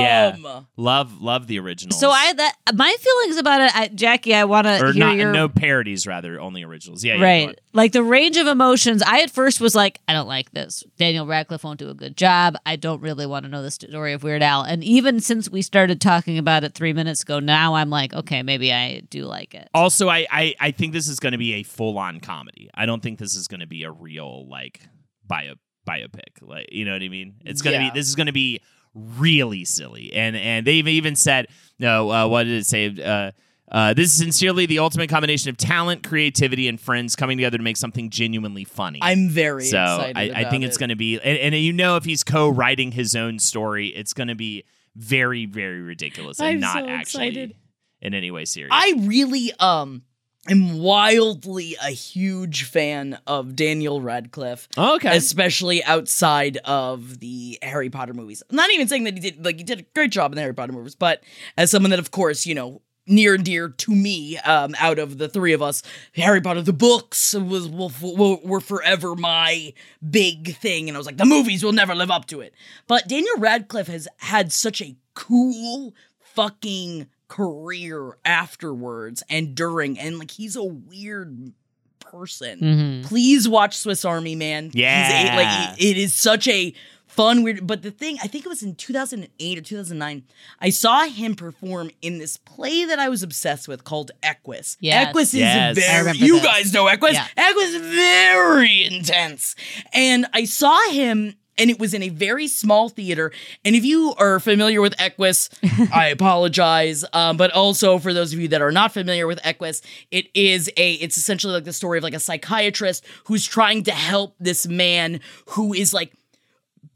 Yeah. 0.00 0.36
Love, 0.76 1.20
love 1.20 1.46
the 1.46 1.58
originals. 1.58 2.00
So 2.00 2.10
I 2.10 2.32
that 2.32 2.54
my 2.74 2.94
feelings 3.00 3.36
about 3.36 3.60
it, 3.60 3.76
I, 3.76 3.88
Jackie. 3.88 4.34
I 4.34 4.44
want 4.44 4.66
to 4.66 4.76
hear 4.76 4.92
not 4.94 5.16
your 5.16 5.32
no 5.32 5.48
parodies, 5.48 6.06
rather 6.06 6.40
only 6.40 6.62
originals. 6.62 7.04
Yeah, 7.04 7.16
yeah, 7.16 7.24
right. 7.24 7.48
on. 7.48 7.54
Like 7.72 7.92
the 7.92 8.02
range 8.02 8.36
of 8.36 8.46
emotions. 8.46 9.02
I 9.02 9.20
at 9.22 9.30
first 9.30 9.60
was 9.60 9.74
like, 9.74 10.00
I 10.08 10.12
don't 10.12 10.26
like 10.28 10.50
this. 10.52 10.82
Daniel 10.96 11.26
Radcliffe 11.26 11.62
won't 11.64 11.78
do 11.78 11.88
a 11.88 11.94
good 11.94 12.16
job. 12.16 12.56
I 12.66 12.76
don't 12.76 13.00
really 13.00 13.26
want 13.26 13.44
to 13.44 13.50
know 13.50 13.62
the 13.62 13.70
story 13.70 14.12
of 14.12 14.22
Weird 14.22 14.42
Al. 14.42 14.62
And 14.62 14.82
even 14.82 15.20
since 15.20 15.48
we 15.50 15.62
started 15.62 16.00
talking 16.00 16.38
about 16.38 16.64
it 16.64 16.74
three 16.74 16.92
minutes 16.92 17.22
ago, 17.22 17.38
now 17.40 17.74
I'm 17.80 17.90
like, 17.90 18.12
okay, 18.14 18.42
maybe 18.42 18.72
I 18.72 19.00
do 19.00 19.24
like 19.24 19.54
it. 19.54 19.68
Also, 19.74 20.08
I, 20.08 20.26
I, 20.30 20.54
I 20.60 20.70
think 20.70 20.92
this 20.92 21.08
is 21.08 21.18
going 21.20 21.32
to 21.32 21.38
be 21.38 21.54
a 21.54 21.62
full 21.62 21.98
on 21.98 22.20
comedy. 22.20 22.70
I 22.74 22.86
don't 22.86 23.02
think 23.02 23.18
this 23.18 23.34
is 23.34 23.48
going 23.48 23.60
to 23.60 23.66
be 23.66 23.84
a 23.84 23.90
real 23.90 24.48
like 24.48 24.80
bio 25.26 25.54
biopic. 25.88 26.40
Like 26.42 26.68
you 26.72 26.84
know 26.84 26.92
what 26.92 27.02
I 27.02 27.08
mean? 27.08 27.36
It's 27.44 27.62
going 27.62 27.78
to 27.78 27.84
Yeah. 27.84 27.90
be. 27.92 27.98
This 27.98 28.08
is 28.08 28.14
going 28.14 28.26
to 28.26 28.32
be 28.32 28.60
really 28.94 29.64
silly. 29.64 30.12
And 30.12 30.36
and 30.36 30.66
they've 30.66 30.86
even 30.86 31.16
said 31.16 31.46
no. 31.78 32.10
Uh, 32.10 32.28
what 32.28 32.44
did 32.44 32.54
it 32.54 32.66
say? 32.66 32.94
Uh, 33.02 33.30
uh, 33.70 33.94
this 33.94 34.06
is 34.06 34.18
sincerely 34.18 34.66
the 34.66 34.80
ultimate 34.80 35.08
combination 35.08 35.48
of 35.48 35.56
talent, 35.56 36.02
creativity, 36.02 36.66
and 36.66 36.80
friends 36.80 37.14
coming 37.14 37.38
together 37.38 37.56
to 37.56 37.62
make 37.62 37.76
something 37.76 38.10
genuinely 38.10 38.64
funny. 38.64 38.98
I'm 39.00 39.28
very 39.28 39.64
so 39.64 39.80
excited. 39.80 40.34
I, 40.34 40.40
I 40.40 40.50
think 40.50 40.64
it's 40.64 40.76
going 40.76 40.88
to 40.88 40.96
be, 40.96 41.20
and, 41.20 41.38
and 41.38 41.54
you 41.54 41.72
know, 41.72 41.94
if 41.94 42.04
he's 42.04 42.24
co-writing 42.24 42.90
his 42.90 43.14
own 43.14 43.38
story, 43.38 43.88
it's 43.88 44.12
going 44.12 44.26
to 44.26 44.34
be 44.34 44.64
very, 44.96 45.46
very 45.46 45.80
ridiculous 45.82 46.40
and 46.40 46.48
I'm 46.48 46.58
not 46.58 46.72
so 46.82 46.88
actually 46.88 47.28
excited. 47.28 47.54
In 48.00 48.14
any 48.14 48.30
way 48.30 48.44
serious. 48.44 48.70
I 48.72 48.94
really 48.98 49.52
um 49.58 50.02
am 50.48 50.78
wildly 50.78 51.76
a 51.82 51.90
huge 51.90 52.64
fan 52.64 53.18
of 53.26 53.54
Daniel 53.54 54.00
Radcliffe. 54.00 54.68
Oh, 54.76 54.96
okay. 54.96 55.16
Especially 55.16 55.84
outside 55.84 56.56
of 56.64 57.20
the 57.20 57.58
Harry 57.62 57.90
Potter 57.90 58.14
movies. 58.14 58.42
I'm 58.48 58.56
not 58.56 58.70
even 58.70 58.88
saying 58.88 59.04
that 59.04 59.14
he 59.14 59.20
did 59.20 59.44
like 59.44 59.58
he 59.58 59.64
did 59.64 59.80
a 59.80 59.84
great 59.94 60.10
job 60.10 60.32
in 60.32 60.36
the 60.36 60.42
Harry 60.42 60.54
Potter 60.54 60.72
movies, 60.72 60.94
but 60.94 61.22
as 61.56 61.70
someone 61.70 61.90
that 61.90 61.98
of 61.98 62.10
course, 62.10 62.46
you 62.46 62.54
know, 62.54 62.80
near 63.06 63.34
and 63.34 63.44
dear 63.44 63.68
to 63.68 63.94
me, 63.94 64.38
um, 64.38 64.74
out 64.78 64.98
of 64.98 65.18
the 65.18 65.28
three 65.28 65.52
of 65.52 65.60
us, 65.62 65.82
Harry 66.14 66.40
Potter 66.40 66.62
the 66.62 66.72
books 66.72 67.34
was 67.34 67.68
will, 67.68 67.92
will, 68.00 68.40
were 68.42 68.60
forever 68.60 69.14
my 69.14 69.72
big 70.08 70.56
thing, 70.56 70.88
and 70.88 70.96
I 70.96 70.98
was 70.98 71.06
like, 71.06 71.18
the 71.18 71.26
movies 71.26 71.62
will 71.62 71.72
never 71.72 71.94
live 71.94 72.10
up 72.10 72.26
to 72.26 72.40
it. 72.40 72.54
But 72.86 73.08
Daniel 73.08 73.36
Radcliffe 73.38 73.88
has 73.88 74.08
had 74.18 74.52
such 74.52 74.80
a 74.80 74.96
cool 75.14 75.94
fucking 76.18 77.08
career 77.30 78.18
afterwards 78.24 79.22
and 79.30 79.54
during, 79.54 79.98
and 79.98 80.18
like 80.18 80.32
he's 80.32 80.56
a 80.56 80.64
weird 80.64 81.52
person. 82.00 82.58
Mm-hmm. 82.60 83.08
Please 83.08 83.48
watch 83.48 83.76
Swiss 83.78 84.04
Army 84.04 84.34
Man. 84.34 84.64
He's 84.66 84.74
a, 84.74 84.78
Yeah. 84.80 85.34
like 85.70 85.80
it 85.80 85.96
is 85.96 86.12
such 86.12 86.48
a 86.48 86.74
fun 87.06 87.44
weird. 87.44 87.64
But 87.68 87.82
the 87.82 87.92
thing, 87.92 88.18
I 88.20 88.26
think 88.26 88.44
it 88.44 88.48
was 88.48 88.64
in 88.64 88.74
2008 88.74 89.58
or 89.58 89.60
2009, 89.62 90.24
I 90.60 90.70
saw 90.70 91.04
him 91.06 91.36
perform 91.36 91.90
in 92.02 92.18
this 92.18 92.36
play 92.36 92.84
that 92.84 92.98
I 92.98 93.08
was 93.08 93.22
obsessed 93.22 93.68
with 93.68 93.84
called 93.84 94.10
Equus. 94.24 94.76
Yes. 94.80 95.08
Equus 95.10 95.28
is 95.32 95.40
Yes. 95.40 95.78
I 95.78 96.02
very. 96.02 96.18
You 96.18 96.34
this. 96.40 96.44
guys 96.44 96.72
know 96.72 96.88
Equus. 96.88 97.12
Yeah. 97.14 97.26
Equus 97.36 97.70
is 97.74 97.94
very 97.94 98.84
intense, 98.84 99.54
and 99.92 100.26
I 100.34 100.44
saw 100.44 100.90
him. 100.90 101.34
And 101.60 101.70
it 101.70 101.78
was 101.78 101.94
in 101.94 102.02
a 102.02 102.08
very 102.08 102.48
small 102.48 102.88
theater. 102.88 103.30
And 103.64 103.76
if 103.76 103.84
you 103.84 104.14
are 104.18 104.40
familiar 104.40 104.80
with 104.80 104.98
Equus, 104.98 105.48
I 105.94 106.08
apologize. 106.08 107.04
Um, 107.12 107.36
but 107.36 107.52
also 107.52 107.98
for 107.98 108.12
those 108.12 108.32
of 108.32 108.40
you 108.40 108.48
that 108.48 108.62
are 108.62 108.72
not 108.72 108.92
familiar 108.92 109.26
with 109.26 109.38
Equus, 109.44 109.82
it 110.10 110.26
is 110.34 110.68
a 110.76 110.94
it's 110.94 111.16
essentially 111.16 111.52
like 111.52 111.64
the 111.64 111.72
story 111.72 111.98
of 111.98 112.04
like 112.04 112.14
a 112.14 112.20
psychiatrist 112.20 113.04
who's 113.24 113.44
trying 113.46 113.84
to 113.84 113.92
help 113.92 114.34
this 114.40 114.66
man 114.66 115.20
who 115.50 115.72
is 115.72 115.94
like 115.94 116.12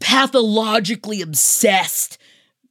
pathologically 0.01 1.23
obsessed 1.23 2.19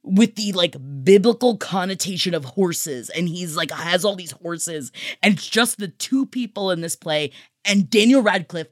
with 0.02 0.34
the 0.34 0.52
like 0.52 0.76
biblical 1.02 1.56
connotation 1.56 2.34
of 2.34 2.44
horses 2.44 3.08
and 3.10 3.26
he's 3.26 3.56
like 3.56 3.70
has 3.70 4.04
all 4.04 4.14
these 4.14 4.32
horses 4.32 4.92
and 5.22 5.34
it's 5.34 5.48
just 5.48 5.78
the 5.78 5.88
two 5.88 6.26
people 6.26 6.70
in 6.70 6.82
this 6.82 6.94
play 6.94 7.30
and 7.64 7.88
Daniel 7.88 8.20
Radcliffe 8.20 8.68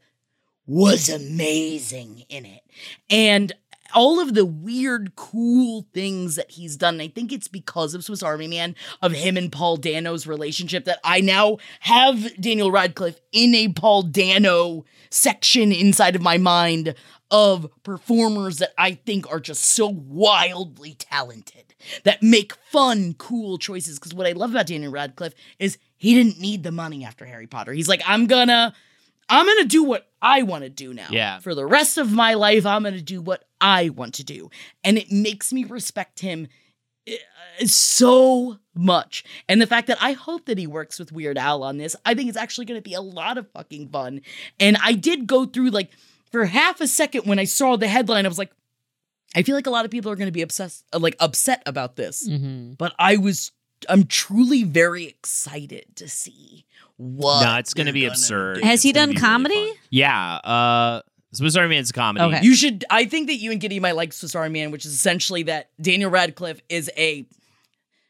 was 0.67 1.09
amazing 1.09 2.25
in 2.29 2.45
it 2.47 2.63
and 3.11 3.53
all 3.95 4.21
of 4.21 4.33
the 4.33 4.47
weird 4.47 5.15
cool 5.17 5.87
things 5.93 6.37
that 6.37 6.51
he's 6.53 6.77
done 6.77 7.01
I 7.01 7.09
think 7.09 7.33
it's 7.33 7.49
because 7.49 7.95
of 7.95 8.05
Swiss 8.05 8.23
Army 8.23 8.49
Man 8.49 8.75
of 9.03 9.13
him 9.13 9.37
and 9.37 9.51
Paul 9.51 9.77
Dano's 9.77 10.27
relationship 10.27 10.85
that 10.85 11.01
I 11.05 11.21
now 11.21 11.59
have 11.81 12.41
Daniel 12.41 12.71
Radcliffe 12.71 13.21
in 13.33 13.55
a 13.55 13.69
Paul 13.69 14.03
Dano 14.03 14.85
section 15.11 15.73
inside 15.73 16.17
of 16.17 16.23
my 16.23 16.39
mind 16.39 16.95
of 17.33 17.67
performers 17.83 18.59
that 18.59 18.75
I 18.77 18.93
think 18.93 19.29
are 19.31 19.41
just 19.41 19.65
so 19.65 19.89
wildly 19.89 20.95
talented 20.99 21.75
that 22.05 22.23
make 22.23 22.55
fun, 22.71 23.15
cool 23.15 23.57
choices. 23.59 23.99
Because 23.99 24.15
what 24.15 24.27
I 24.27 24.33
love 24.33 24.51
about 24.51 24.67
Daniel 24.67 24.93
Radcliffe 24.93 25.35
is 25.59 25.79
he 25.97 26.15
didn't 26.15 26.39
need 26.39 26.63
the 26.63 26.71
money 26.71 27.05
after 27.05 27.25
Harry 27.25 27.47
Potter. 27.47 27.73
He's 27.73 27.89
like, 27.89 28.03
I'm 28.07 28.27
gonna, 28.27 28.75
I'm 29.33 29.47
gonna 29.47 29.65
do 29.65 29.83
what 29.85 30.09
I 30.21 30.43
want 30.43 30.65
to 30.65 30.71
do 30.71 30.93
now. 30.95 31.09
Yeah. 31.11 31.39
For 31.39 31.55
the 31.55 31.67
rest 31.67 31.99
of 31.99 32.13
my 32.13 32.35
life, 32.35 32.67
I'm 32.67 32.83
gonna 32.83 33.01
do 33.01 33.21
what 33.21 33.45
I 33.61 33.89
want 33.89 34.15
to 34.15 34.25
do, 34.25 34.51
and 34.85 34.99
it 34.99 35.11
makes 35.11 35.53
me 35.53 35.65
respect 35.65 36.21
him 36.21 36.49
uh, 37.09 37.15
so 37.67 38.59
much. 38.75 39.25
And 39.49 39.61
the 39.61 39.67
fact 39.67 39.87
that 39.89 39.99
I 40.01 40.13
hope 40.13 40.47
that 40.47 40.59
he 40.59 40.67
works 40.67 40.99
with 40.99 41.13
Weird 41.13 41.39
Al 41.39 41.63
on 41.63 41.79
this, 41.79 41.97
I 42.05 42.15
think 42.15 42.29
it's 42.29 42.39
actually 42.39 42.67
going 42.67 42.79
to 42.79 42.89
be 42.89 42.95
a 42.95 43.01
lot 43.01 43.39
of 43.39 43.51
fucking 43.53 43.89
fun. 43.89 44.23
And 44.59 44.77
I 44.83 44.95
did 44.95 45.27
go 45.27 45.45
through 45.45 45.71
like 45.71 45.91
for 46.31 46.45
half 46.47 46.81
a 46.81 46.87
second 46.87 47.27
when 47.27 47.39
I 47.39 47.45
saw 47.45 47.77
the 47.77 47.89
headline, 47.89 48.25
I 48.25 48.29
was 48.29 48.39
like, 48.39 48.53
I 49.35 49.43
feel 49.43 49.55
like 49.55 49.67
a 49.67 49.71
lot 49.71 49.85
of 49.85 49.91
people 49.91 50.11
are 50.11 50.17
going 50.17 50.29
to 50.29 50.33
be 50.33 50.43
obsessed, 50.43 50.85
like 50.99 51.17
upset 51.21 51.63
about 51.67 51.97
this. 51.97 52.29
Mm-hmm. 52.29 52.75
But 52.75 52.95
I 52.99 53.17
was, 53.19 53.53
I'm 53.89 54.05
truly 54.05 54.65
very 54.65 55.05
excited 55.07 55.87
to 55.97 56.09
see 56.09 56.65
what. 56.97 57.43
no, 57.45 57.57
it's 57.57 57.75
going 57.75 57.87
to 57.87 57.93
be 57.93 58.03
gonna 58.03 58.13
absurd. 58.13 58.57
do. 58.61 58.63
Has 58.67 58.75
It's 58.79 58.83
he 58.85 58.93
done 58.93 59.09
be 59.11 59.15
really 59.15 59.21
comedy? 59.21 59.67
fun. 59.69 59.77
yeah. 59.91 60.35
Uh, 60.37 61.03
Swiss 61.35 61.57
Army 61.57 61.77
Man's 61.77 61.91
a 61.91 61.93
comedy. 61.95 62.25
Okay. 62.37 62.45
You 62.45 62.55
should. 62.55 62.85
I 62.91 63.07
think 63.07 63.29
that 63.29 63.37
you 63.37 63.53
and 63.53 63.61
Giddy 63.61 63.81
might 63.81 63.97
like 63.97 64.13
Swiss 64.13 64.35
Army 64.35 64.61
Man, 64.61 64.71
which 64.71 64.85
is 64.85 64.93
essentially 64.93 65.45
that 65.45 65.71
Daniel 65.81 66.11
Radcliffe 66.11 66.61
is 66.69 66.91
a, 66.97 67.27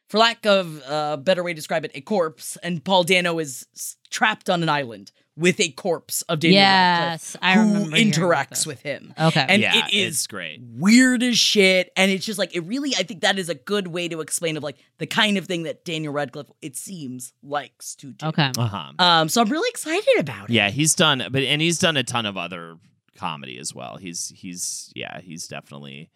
for 0.08 0.18
lack 0.18 0.44
of 0.44 0.82
a 0.88 1.16
better 1.16 1.42
way 1.44 1.52
to 1.52 1.54
describe 1.54 1.84
it, 1.84 1.92
a 1.94 2.00
corpse, 2.00 2.56
and 2.64 2.82
Paul 2.84 3.04
Dano 3.04 3.38
is 3.38 3.66
trapped 4.10 4.50
on 4.50 4.62
an 4.62 4.68
island 4.68 5.12
with 5.36 5.60
a 5.60 5.70
corpse 5.70 6.22
of 6.22 6.40
Daniel 6.40 6.60
Yes, 6.60 7.36
Radcliffe 7.36 7.38
I 7.42 7.52
who 7.54 7.60
remember 7.60 7.96
hearing 7.96 8.14
about 8.14 8.48
interacts 8.50 8.66
with 8.66 8.80
him. 8.82 9.14
Okay. 9.18 9.46
and 9.48 9.62
yeah, 9.62 9.86
it 9.86 9.94
is 9.94 10.16
it's 10.16 10.26
great. 10.26 10.60
weird 10.60 11.22
as 11.22 11.38
shit, 11.38 11.90
and 11.96 12.10
it's 12.10 12.24
just 12.24 12.38
like 12.38 12.54
it 12.54 12.60
really. 12.60 12.94
I 12.96 13.02
think 13.02 13.22
that 13.22 13.38
is 13.38 13.48
a 13.48 13.54
good 13.54 13.88
way 13.88 14.08
to 14.08 14.20
explain 14.20 14.56
of 14.56 14.62
like 14.62 14.76
the 14.98 15.06
kind 15.06 15.38
of 15.38 15.46
thing 15.46 15.62
that 15.64 15.84
Daniel 15.84 16.12
Radcliffe, 16.12 16.50
it 16.60 16.76
seems, 16.76 17.32
likes 17.42 17.94
to 17.96 18.12
do. 18.12 18.26
Okay. 18.26 18.52
Uh 18.56 18.66
huh. 18.66 18.92
Um, 18.98 19.28
so 19.28 19.40
I'm 19.40 19.48
really 19.48 19.68
excited 19.70 20.18
about 20.18 20.50
it. 20.50 20.52
Yeah, 20.52 20.70
he's 20.70 20.94
done, 20.94 21.26
but 21.30 21.42
and 21.42 21.62
he's 21.62 21.78
done 21.78 21.96
a 21.96 22.04
ton 22.04 22.26
of 22.26 22.36
other 22.36 22.76
comedy 23.16 23.58
as 23.58 23.74
well. 23.74 23.96
He's 23.96 24.32
he's 24.34 24.92
yeah, 24.94 25.20
he's 25.20 25.48
definitely 25.48 26.10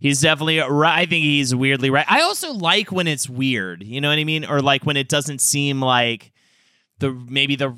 he's 0.00 0.20
definitely 0.20 0.58
right. 0.58 1.00
I 1.00 1.06
think 1.06 1.24
he's 1.24 1.54
weirdly 1.54 1.90
right. 1.90 2.06
I 2.08 2.22
also 2.22 2.52
like 2.52 2.90
when 2.90 3.06
it's 3.06 3.28
weird. 3.28 3.82
You 3.82 4.00
know 4.00 4.08
what 4.08 4.18
I 4.18 4.24
mean, 4.24 4.44
or 4.44 4.60
like 4.60 4.84
when 4.84 4.96
it 4.96 5.08
doesn't 5.08 5.40
seem 5.40 5.80
like 5.80 6.32
the 7.02 7.12
maybe 7.12 7.54
the 7.56 7.76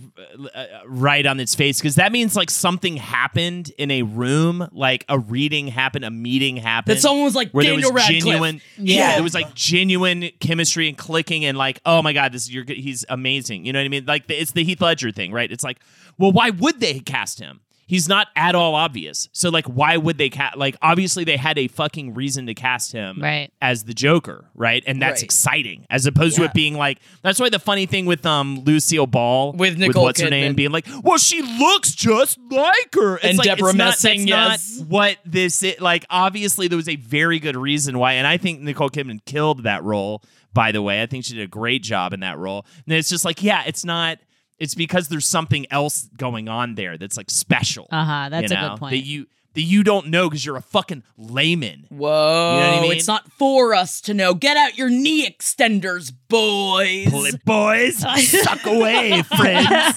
uh, 0.55 0.65
right 0.87 1.27
on 1.27 1.41
its 1.41 1.55
face 1.57 1.81
because 1.81 1.97
that 1.97 2.13
means 2.13 2.37
like 2.37 2.49
something 2.51 2.97
happened 2.97 3.73
in 3.77 3.91
a 3.91 4.03
room, 4.03 4.69
like 4.71 5.05
a 5.09 5.19
reading 5.19 5.67
happened, 5.67 6.05
a 6.05 6.11
meeting 6.11 6.57
happened. 6.57 6.97
That 6.97 7.01
someone 7.01 7.25
was 7.25 7.35
like 7.35 7.51
where 7.51 7.65
Daniel 7.65 7.81
there 7.91 7.93
was 7.93 8.03
Radcliffe. 8.05 8.23
genuine, 8.25 8.61
Yeah. 8.79 9.15
there 9.15 9.23
was 9.25 9.35
like 9.35 9.53
genuine 9.55 10.31
chemistry 10.39 10.89
and 10.89 10.97
clicking, 10.97 11.45
and 11.45 11.59
like, 11.59 11.81
oh 11.85 12.01
my 12.03 12.13
god, 12.13 12.31
this 12.33 12.49
you're 12.49 12.65
he's 12.67 13.05
amazing. 13.09 13.67
You 13.67 13.73
know 13.73 13.81
what 13.81 13.87
I 13.87 13.89
mean? 13.89 14.05
Like 14.07 14.29
the, 14.29 14.41
it's 14.41 14.53
the 14.53 14.63
Heath 14.63 14.81
Ledger 14.81 15.11
thing, 15.11 15.33
right? 15.33 15.51
It's 15.51 15.65
like, 15.65 15.81
well, 16.19 16.31
why 16.31 16.51
would 16.51 16.79
they 16.81 17.01
cast 17.01 17.41
him? 17.41 17.61
He's 17.87 18.09
not 18.09 18.29
at 18.37 18.55
all 18.55 18.75
obvious. 18.75 19.29
So 19.33 19.51
like 19.51 19.67
why 19.67 19.97
would 19.97 20.19
they 20.19 20.31
cast 20.31 20.57
like 20.57 20.77
obviously 20.83 21.25
they 21.25 21.37
had 21.37 21.59
a 21.59 21.69
fucking 21.69 22.15
reason 22.15 22.47
to 22.47 22.55
cast 22.55 22.93
him 22.93 23.21
Right. 23.23 23.51
as 23.61 23.85
the 23.85 23.95
Joker, 23.95 24.47
right? 24.55 24.83
And 24.87 25.01
that's 25.01 25.21
Right. 25.21 25.25
exciting 25.25 25.87
as 25.91 26.07
opposed 26.07 26.37
to 26.37 26.45
it 26.45 26.53
being 26.55 26.75
like 26.75 26.99
that's 27.23 27.39
why 27.41 27.49
the 27.49 27.59
funny 27.59 27.87
thing 27.87 28.07
with 28.07 28.25
um 28.27 28.61
Lucille 28.65 29.07
Ball 29.07 29.53
With 29.53 29.79
Nicole 29.79 30.05
what's 30.05 30.21
her 30.21 30.31
name 30.31 30.55
being 30.55 30.71
like, 30.73 30.87
well 31.03 31.19
she 31.19 31.43
looks 31.43 31.95
just 31.95 32.39
like 32.51 32.95
her. 32.95 33.17
It's 33.17 33.25
And 33.25 33.39
like, 33.39 33.47
Deborah 33.47 33.69
it's 33.71 33.79
not, 33.79 33.85
Messing, 33.87 34.27
that's 34.27 34.29
yes. 34.29 34.79
not 34.81 34.89
what 34.89 35.17
this 35.25 35.63
is. 35.63 35.81
like 35.81 36.05
obviously 36.11 36.69
there 36.69 36.77
was 36.77 36.89
a 36.89 36.97
very 36.97 37.39
good 37.39 37.57
reason 37.57 37.99
why 37.99 38.13
and 38.15 38.27
I 38.27 38.37
think 38.37 38.61
Nicole 38.61 38.91
Kidman 38.91 39.25
killed 39.25 39.65
that 39.65 39.83
role 39.85 40.23
by 40.53 40.71
the 40.71 40.81
way. 40.81 41.03
I 41.03 41.07
think 41.07 41.25
she 41.25 41.35
did 41.35 41.43
a 41.43 41.49
great 41.49 41.83
job 41.83 42.13
in 42.13 42.21
that 42.21 42.39
role. 42.39 42.65
And 42.87 42.95
it's 42.95 43.09
just 43.09 43.25
like, 43.25 43.43
yeah, 43.43 43.65
it's 43.67 43.85
not 43.85 44.19
it's 44.59 44.75
because 44.75 45.09
there's 45.09 45.27
something 45.27 45.67
else 45.71 46.09
going 46.17 46.49
on 46.49 46.75
there 46.75 46.97
that's 46.97 47.17
like 47.17 47.31
special. 47.31 47.89
Uh-huh, 47.91 48.29
that's 48.29 48.51
you 48.51 48.57
a 48.57 48.61
good 48.61 48.79
point. 48.79 48.91
That 48.93 49.05
you 49.05 49.27
that 49.55 49.63
you 49.63 49.83
don't 49.83 50.09
know 50.09 50.29
because 50.29 50.45
you're 50.45 50.57
a 50.57 50.63
fucking 50.63 51.03
layman. 51.17 51.87
Whoa, 51.89 52.55
You 52.55 52.61
know 52.61 52.71
what 52.71 52.79
I 52.79 52.83
mean? 52.83 52.93
it's 52.93 53.07
not 53.07 53.31
for 53.33 53.75
us 53.75 54.01
to 54.03 54.15
know. 54.15 54.35
Get 54.35 54.57
out 54.57 54.77
your 54.77 54.91
knee 54.91 55.29
extenders, 55.29 56.13
boys. 56.29 57.11
Pull 57.11 57.25
it, 57.27 57.45
boys. 57.45 57.99
Suck 58.43 58.67
away, 58.67 59.23
friends. 59.23 59.69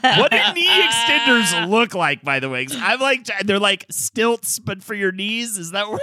what 0.00 0.30
do 0.30 0.52
knee 0.54 0.68
extenders 0.68 1.68
look 1.68 1.94
like, 1.94 2.22
by 2.22 2.40
the 2.40 2.48
way? 2.48 2.66
I'm 2.76 3.00
like, 3.00 3.26
they're 3.44 3.58
like 3.58 3.86
stilts, 3.90 4.58
but 4.58 4.82
for 4.82 4.94
your 4.94 5.12
knees. 5.12 5.56
Is 5.56 5.70
that 5.70 5.88
where? 5.88 5.98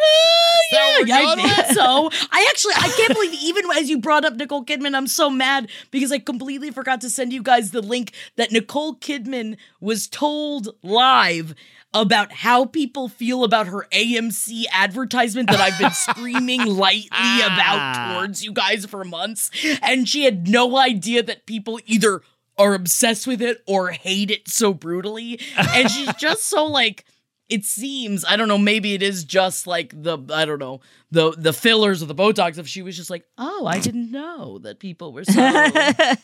that 0.72 1.04
Yeah, 1.06 1.20
yeah, 1.20 1.26
I 1.30 1.36
think 1.36 1.78
so. 1.78 2.10
I 2.32 2.48
actually, 2.50 2.74
I 2.78 2.94
can't 2.96 3.14
believe 3.14 3.34
even 3.44 3.66
as 3.76 3.90
you 3.90 4.00
brought 4.00 4.26
up 4.26 4.34
Nicole 4.36 4.64
Kidman, 4.64 4.96
I'm 4.96 5.08
so 5.08 5.30
mad 5.30 5.70
because 5.92 6.12
I 6.12 6.20
completely 6.20 6.72
forgot 6.72 7.02
to 7.02 7.10
send 7.10 7.34
you 7.34 7.44
guys 7.44 7.72
the 7.72 7.82
link 7.82 8.14
that 8.38 8.52
Nicole 8.52 8.96
Kidman 8.96 9.58
was 9.82 10.08
told 10.08 10.70
live 10.84 11.54
about 11.94 12.32
how 12.32 12.66
people 12.66 13.08
feel 13.08 13.44
about 13.44 13.68
her 13.68 13.88
AMC 13.92 14.64
advertisement 14.72 15.50
that 15.50 15.60
I've 15.60 15.78
been 15.78 15.92
screaming 15.94 16.66
lightly 16.66 17.08
about 17.12 17.78
ah. 17.80 18.14
towards 18.14 18.44
you 18.44 18.52
guys 18.52 18.86
for 18.86 19.04
months. 19.04 19.52
And 19.82 20.10
she 20.10 20.24
had 20.24 20.48
no 20.48 20.78
idea 20.78 21.22
that 21.24 21.46
people 21.46 21.80
either 21.86 22.22
are 22.58 22.74
obsessed 22.74 23.28
with 23.28 23.42
it 23.42 23.64
or 23.68 23.92
hate 23.92 24.32
it 24.32 24.48
so 24.48 24.74
brutally. 24.74 25.40
And 25.58 25.90
she's 25.90 26.14
just 26.18 26.46
so 26.46 26.66
like, 26.66 27.06
it 27.50 27.66
seems 27.66 28.24
I 28.26 28.36
don't 28.36 28.48
know 28.48 28.58
maybe 28.58 28.94
it 28.94 29.04
is 29.04 29.24
just 29.24 29.68
like 29.68 29.94
the 29.94 30.18
I 30.34 30.46
don't 30.46 30.60
know 30.60 30.82
the 31.12 31.32
the 31.38 31.54
fillers 31.54 32.02
or 32.02 32.06
the 32.06 32.16
Botox 32.16 32.58
if 32.58 32.68
she 32.68 32.82
was 32.82 32.96
just 32.96 33.10
like 33.10 33.26
oh 33.38 33.68
I 33.68 33.80
didn't 33.80 34.12
know 34.12 34.60
that 34.60 34.80
people 34.80 35.12
were 35.14 35.26
so 35.26 35.42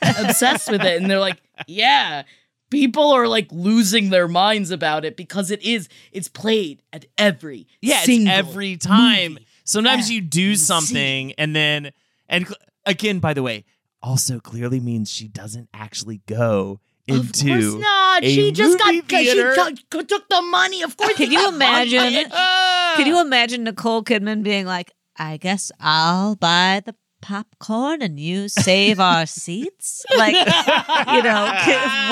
obsessed 0.01 0.71
with 0.71 0.81
it 0.81 0.99
and 0.99 1.11
they're 1.11 1.19
like 1.19 1.41
yeah 1.67 2.23
people 2.69 3.11
are 3.11 3.27
like 3.27 3.47
losing 3.51 4.09
their 4.09 4.27
minds 4.27 4.71
about 4.71 5.05
it 5.05 5.15
because 5.17 5.51
it 5.51 5.61
is 5.63 5.89
it's 6.11 6.27
played 6.29 6.81
at 6.93 7.05
every 7.17 7.67
Yeah, 7.81 7.97
it's 7.97 8.05
single 8.05 8.33
every 8.33 8.77
time. 8.77 9.33
movie. 9.33 9.45
Sometimes 9.63 10.09
you 10.11 10.21
do 10.21 10.41
you 10.41 10.55
something 10.55 11.33
and 11.33 11.55
then 11.55 11.91
and 12.27 12.45
cl- 12.47 12.59
again, 12.85 13.19
by 13.19 13.33
the 13.33 13.43
way, 13.43 13.65
also 14.01 14.39
clearly 14.39 14.79
means 14.79 15.11
she 15.11 15.27
doesn't 15.27 15.69
actually 15.73 16.21
go 16.27 16.79
Of 17.09 17.17
into 17.31 17.47
course 17.47 17.81
not. 17.81 18.23
a 18.23 18.29
She 18.33 18.51
just 18.51 18.77
got 18.79 18.93
movie 18.93 19.07
she 19.07 19.31
theater. 19.33 19.55
took, 19.89 20.07
took 20.07 20.29
the 20.29 20.41
money. 20.41 20.81
Of 20.83 20.95
course. 20.97 21.13
Can 21.15 21.31
you 21.31 21.47
imagine? 21.49 22.29
Can 22.95 23.05
you 23.07 23.19
imagine 23.21 23.63
Nicole 23.63 24.03
Kidman 24.03 24.41
being 24.43 24.65
like, 24.65 24.91
I 25.17 25.37
guess 25.37 25.71
I'll 25.79 26.35
buy 26.35 26.81
the 26.85 26.95
popcorn 27.21 28.01
and 28.01 28.19
you 28.19 28.47
save 28.49 28.99
our 28.99 29.25
seats? 29.25 30.05
Like, 30.17 30.33
you 30.35 31.23
know, 31.23 31.51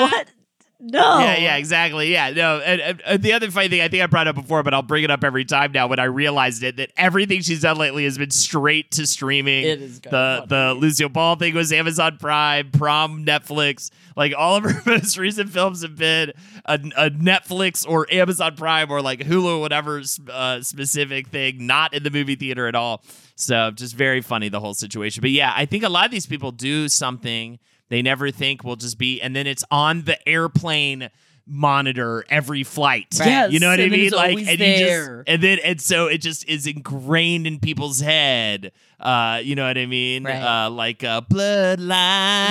what? 0.00 0.28
No. 0.80 1.18
Yeah, 1.18 1.36
yeah, 1.38 1.56
exactly. 1.56 2.12
Yeah, 2.12 2.30
no. 2.30 2.58
And, 2.60 3.00
and- 3.04 3.22
the 3.22 3.32
other 3.32 3.50
funny 3.50 3.68
thing, 3.68 3.80
I 3.80 3.88
think 3.88 4.02
I 4.02 4.06
brought 4.06 4.28
up 4.28 4.36
before, 4.36 4.62
but 4.62 4.72
I'll 4.74 4.82
bring 4.82 5.02
it 5.02 5.10
up 5.10 5.24
every 5.24 5.44
time 5.44 5.72
now 5.72 5.88
when 5.88 5.98
I 5.98 6.04
realized 6.04 6.62
it 6.62 6.76
that 6.76 6.92
everything 6.96 7.40
she's 7.42 7.62
done 7.62 7.76
lately 7.78 8.04
has 8.04 8.16
been 8.16 8.30
straight 8.30 8.92
to 8.92 9.06
streaming. 9.06 9.64
It 9.64 9.82
is 9.82 10.00
the 10.00 10.44
the 10.46 10.74
Lucille 10.78 11.08
Ball 11.08 11.34
thing 11.34 11.54
was 11.54 11.72
Amazon 11.72 12.16
Prime, 12.18 12.70
Prom, 12.70 13.24
Netflix. 13.26 13.90
Like 14.14 14.34
all 14.38 14.56
of 14.56 14.64
her 14.64 14.82
most 14.86 15.18
recent 15.18 15.50
films 15.50 15.82
have 15.82 15.96
been 15.96 16.32
a, 16.64 16.74
a 16.96 17.10
Netflix 17.10 17.84
or 17.88 18.06
Amazon 18.12 18.54
Prime 18.54 18.90
or 18.90 19.02
like 19.02 19.20
Hulu, 19.20 19.60
whatever 19.60 20.00
uh, 20.30 20.60
specific 20.62 21.26
thing, 21.28 21.66
not 21.66 21.92
in 21.92 22.04
the 22.04 22.10
movie 22.10 22.36
theater 22.36 22.68
at 22.68 22.76
all. 22.76 23.02
So 23.34 23.72
just 23.72 23.96
very 23.96 24.20
funny 24.20 24.48
the 24.48 24.60
whole 24.60 24.74
situation. 24.74 25.22
But 25.22 25.30
yeah, 25.30 25.52
I 25.56 25.64
think 25.64 25.82
a 25.82 25.88
lot 25.88 26.04
of 26.04 26.10
these 26.12 26.26
people 26.26 26.52
do 26.52 26.88
something 26.88 27.58
they 27.88 28.02
never 28.02 28.30
think 28.30 28.64
we'll 28.64 28.76
just 28.76 28.98
be, 28.98 29.20
and 29.20 29.34
then 29.34 29.46
it's 29.46 29.64
on 29.70 30.02
the 30.02 30.28
airplane 30.28 31.10
monitor 31.50 32.24
every 32.28 32.62
flight. 32.62 33.06
Yes, 33.18 33.52
you 33.52 33.58
know 33.58 33.70
what 33.70 33.80
I 33.80 33.88
mean? 33.88 34.10
Like, 34.10 34.38
and 34.38 34.46
there. 34.60 34.78
you 34.78 35.16
just, 35.18 35.28
and 35.28 35.42
then, 35.42 35.58
and 35.64 35.80
so 35.80 36.06
it 36.06 36.18
just 36.18 36.46
is 36.48 36.66
ingrained 36.66 37.46
in 37.46 37.58
people's 37.58 38.00
head. 38.00 38.72
Uh, 39.00 39.40
you 39.42 39.54
know 39.54 39.66
what 39.66 39.78
I 39.78 39.86
mean? 39.86 40.24
Right. 40.24 40.66
Uh, 40.66 40.70
like 40.70 41.02
uh, 41.04 41.22
bloodlines. 41.22 41.78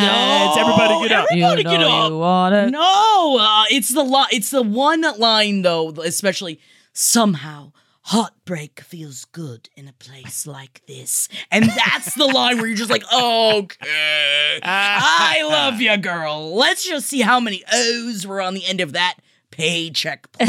No, 0.01 0.55
everybody 0.57 1.07
get 1.07 1.17
up. 1.17 1.27
You 1.31 1.43
Everybody 1.43 1.63
know 1.63 1.71
get 1.71 1.81
up. 1.83 2.09
you 2.11 2.17
want 2.17 2.55
it. 2.55 2.71
No, 2.71 3.37
uh, 3.39 3.63
it's 3.69 3.89
the 3.89 4.03
li- 4.03 4.27
it's 4.31 4.49
the 4.49 4.63
one 4.63 5.01
line 5.19 5.61
though, 5.61 5.89
especially 6.03 6.59
somehow 6.93 7.71
heartbreak 8.07 8.79
feels 8.79 9.25
good 9.25 9.69
in 9.75 9.87
a 9.87 9.93
place 9.93 10.47
like 10.47 10.81
this, 10.87 11.27
and 11.51 11.65
that's 11.65 12.15
the 12.15 12.25
line 12.25 12.57
where 12.57 12.67
you're 12.67 12.77
just 12.77 12.89
like, 12.89 13.03
okay, 13.13 14.59
I 14.63 15.45
love 15.47 15.81
you, 15.81 15.95
girl. 15.97 16.55
Let's 16.55 16.85
just 16.87 17.07
see 17.07 17.19
how 17.21 17.39
many 17.41 17.63
O's 17.71 18.25
were 18.25 18.41
on 18.41 18.53
the 18.53 18.65
end 18.65 18.79
of 18.79 18.93
that 18.93 19.15
paycheck. 19.51 20.27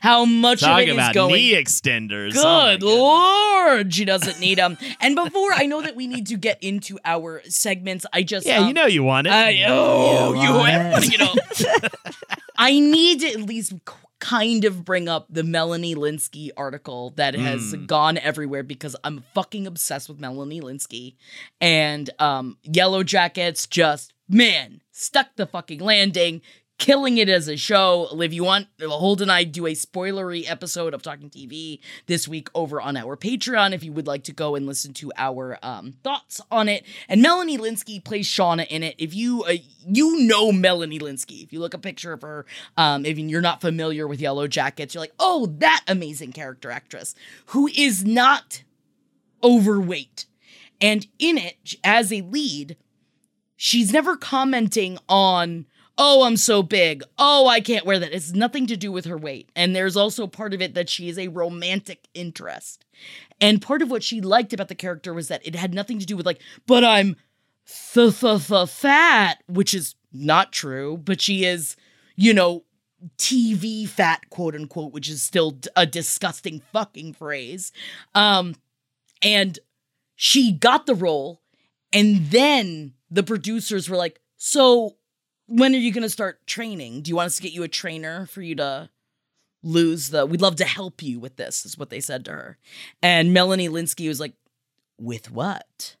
how 0.00 0.24
much 0.24 0.60
Talking 0.60 0.72
of 0.72 0.78
it 0.80 0.88
is 0.88 0.94
about 0.94 1.14
going? 1.14 1.34
knee 1.34 1.54
extenders. 1.54 2.34
Oh 2.36 2.70
Good 2.72 2.80
goodness. 2.80 2.98
lord, 2.98 3.94
she 3.94 4.04
doesn't 4.04 4.38
need 4.38 4.58
them. 4.58 4.78
And 5.00 5.16
before 5.16 5.52
I 5.52 5.66
know 5.66 5.82
that 5.82 5.96
we 5.96 6.06
need 6.06 6.28
to 6.28 6.36
get 6.36 6.62
into 6.62 6.98
our 7.04 7.42
segments, 7.48 8.06
I 8.12 8.22
just 8.22 8.46
Yeah, 8.46 8.58
um, 8.60 8.68
you 8.68 8.74
know 8.74 8.86
you 8.86 9.02
want 9.02 9.26
it. 9.26 9.32
I, 9.32 9.64
oh, 9.66 10.34
you, 10.34 10.52
want 10.52 10.72
everybody, 10.72 11.08
you 11.08 11.18
know. 11.18 11.34
I 12.56 12.78
need 12.78 13.20
to 13.20 13.28
at 13.28 13.40
least 13.40 13.72
kind 14.22 14.64
of 14.64 14.84
bring 14.84 15.08
up 15.08 15.26
the 15.28 15.42
Melanie 15.42 15.96
Lynskey 15.96 16.50
article 16.56 17.10
that 17.16 17.34
has 17.34 17.74
Mm. 17.74 17.86
gone 17.88 18.18
everywhere 18.18 18.62
because 18.62 18.94
I'm 19.02 19.24
fucking 19.34 19.66
obsessed 19.66 20.08
with 20.08 20.20
Melanie 20.20 20.60
Lynskey. 20.60 21.16
And 21.60 22.08
um, 22.20 22.56
Yellowjackets 22.64 23.68
just, 23.68 24.12
man, 24.28 24.80
stuck 24.92 25.34
the 25.34 25.44
fucking 25.46 25.80
landing. 25.80 26.40
Killing 26.78 27.18
it 27.18 27.28
as 27.28 27.46
a 27.46 27.56
show. 27.56 28.08
If 28.20 28.32
you 28.32 28.42
want, 28.42 28.66
Hold 28.80 29.22
and 29.22 29.30
I 29.30 29.44
do 29.44 29.66
a 29.66 29.72
spoilery 29.72 30.50
episode 30.50 30.94
of 30.94 31.02
Talking 31.02 31.30
TV 31.30 31.78
this 32.06 32.26
week 32.26 32.48
over 32.56 32.80
on 32.80 32.96
our 32.96 33.16
Patreon. 33.16 33.72
If 33.72 33.84
you 33.84 33.92
would 33.92 34.08
like 34.08 34.24
to 34.24 34.32
go 34.32 34.56
and 34.56 34.66
listen 34.66 34.92
to 34.94 35.12
our 35.16 35.60
um, 35.62 35.92
thoughts 36.02 36.40
on 36.50 36.68
it, 36.68 36.84
and 37.08 37.22
Melanie 37.22 37.56
Lynskey 37.56 38.02
plays 38.02 38.26
Shauna 38.26 38.66
in 38.66 38.82
it. 38.82 38.96
If 38.98 39.14
you 39.14 39.44
uh, 39.44 39.54
you 39.86 40.26
know 40.26 40.50
Melanie 40.50 40.98
Lynskey, 40.98 41.44
if 41.44 41.52
you 41.52 41.60
look 41.60 41.72
a 41.72 41.78
picture 41.78 42.12
of 42.12 42.22
her, 42.22 42.46
um, 42.76 43.06
if 43.06 43.16
you're 43.16 43.40
not 43.40 43.60
familiar 43.60 44.08
with 44.08 44.18
Yellowjackets, 44.18 44.94
you're 44.94 45.02
like, 45.02 45.14
oh, 45.20 45.46
that 45.58 45.84
amazing 45.86 46.32
character 46.32 46.72
actress 46.72 47.14
who 47.46 47.68
is 47.68 48.04
not 48.04 48.64
overweight, 49.44 50.26
and 50.80 51.06
in 51.20 51.38
it 51.38 51.76
as 51.84 52.12
a 52.12 52.22
lead, 52.22 52.76
she's 53.56 53.92
never 53.92 54.16
commenting 54.16 54.98
on 55.08 55.66
oh 55.98 56.24
i'm 56.24 56.36
so 56.36 56.62
big. 56.62 57.02
Oh 57.18 57.46
i 57.46 57.60
can't 57.60 57.86
wear 57.86 57.98
that. 57.98 58.12
It's 58.12 58.32
nothing 58.32 58.66
to 58.66 58.76
do 58.76 58.92
with 58.92 59.04
her 59.06 59.18
weight. 59.18 59.50
And 59.54 59.74
there's 59.74 59.96
also 59.96 60.26
part 60.26 60.54
of 60.54 60.62
it 60.62 60.74
that 60.74 60.88
she 60.88 61.08
is 61.08 61.18
a 61.18 61.28
romantic 61.28 62.08
interest. 62.14 62.84
And 63.40 63.60
part 63.60 63.82
of 63.82 63.90
what 63.90 64.02
she 64.02 64.20
liked 64.20 64.52
about 64.52 64.68
the 64.68 64.74
character 64.74 65.12
was 65.12 65.28
that 65.28 65.46
it 65.46 65.54
had 65.54 65.74
nothing 65.74 65.98
to 65.98 66.06
do 66.06 66.16
with 66.16 66.26
like 66.26 66.40
but 66.66 66.84
i'm 66.84 67.16
fat 67.64 69.42
which 69.46 69.72
is 69.74 69.94
not 70.12 70.52
true 70.52 70.96
but 70.96 71.20
she 71.20 71.44
is 71.44 71.76
you 72.16 72.34
know 72.34 72.64
tv 73.18 73.88
fat 73.88 74.28
quote 74.30 74.54
unquote 74.54 74.92
which 74.92 75.08
is 75.08 75.22
still 75.22 75.58
a 75.76 75.86
disgusting 75.86 76.62
fucking 76.72 77.12
phrase. 77.12 77.72
Um 78.14 78.54
and 79.22 79.58
she 80.16 80.52
got 80.52 80.86
the 80.86 80.94
role 80.94 81.42
and 81.92 82.26
then 82.26 82.94
the 83.10 83.22
producers 83.22 83.88
were 83.88 83.96
like 83.96 84.20
so 84.36 84.96
when 85.52 85.74
are 85.74 85.78
you 85.78 85.92
going 85.92 86.02
to 86.02 86.08
start 86.08 86.46
training? 86.46 87.02
Do 87.02 87.10
you 87.10 87.16
want 87.16 87.26
us 87.26 87.36
to 87.36 87.42
get 87.42 87.52
you 87.52 87.62
a 87.62 87.68
trainer 87.68 88.24
for 88.24 88.40
you 88.40 88.54
to 88.54 88.88
lose 89.62 90.08
the 90.08 90.26
we'd 90.26 90.40
love 90.40 90.56
to 90.56 90.64
help 90.64 91.02
you 91.02 91.20
with 91.20 91.36
this 91.36 91.64
is 91.64 91.78
what 91.78 91.90
they 91.90 92.00
said 92.00 92.24
to 92.24 92.32
her. 92.32 92.58
And 93.00 93.32
melanie 93.32 93.68
lynskey 93.68 94.08
was 94.08 94.18
like 94.18 94.32
with 94.98 95.30
what? 95.30 95.96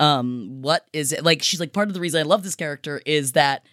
Um 0.00 0.60
what 0.62 0.86
is 0.92 1.12
it? 1.12 1.24
Like 1.24 1.42
she's 1.42 1.60
like 1.60 1.72
part 1.72 1.88
of 1.88 1.94
the 1.94 2.00
reason 2.00 2.18
i 2.18 2.24
love 2.24 2.42
this 2.42 2.56
character 2.56 3.00
is 3.06 3.32
that 3.32 3.64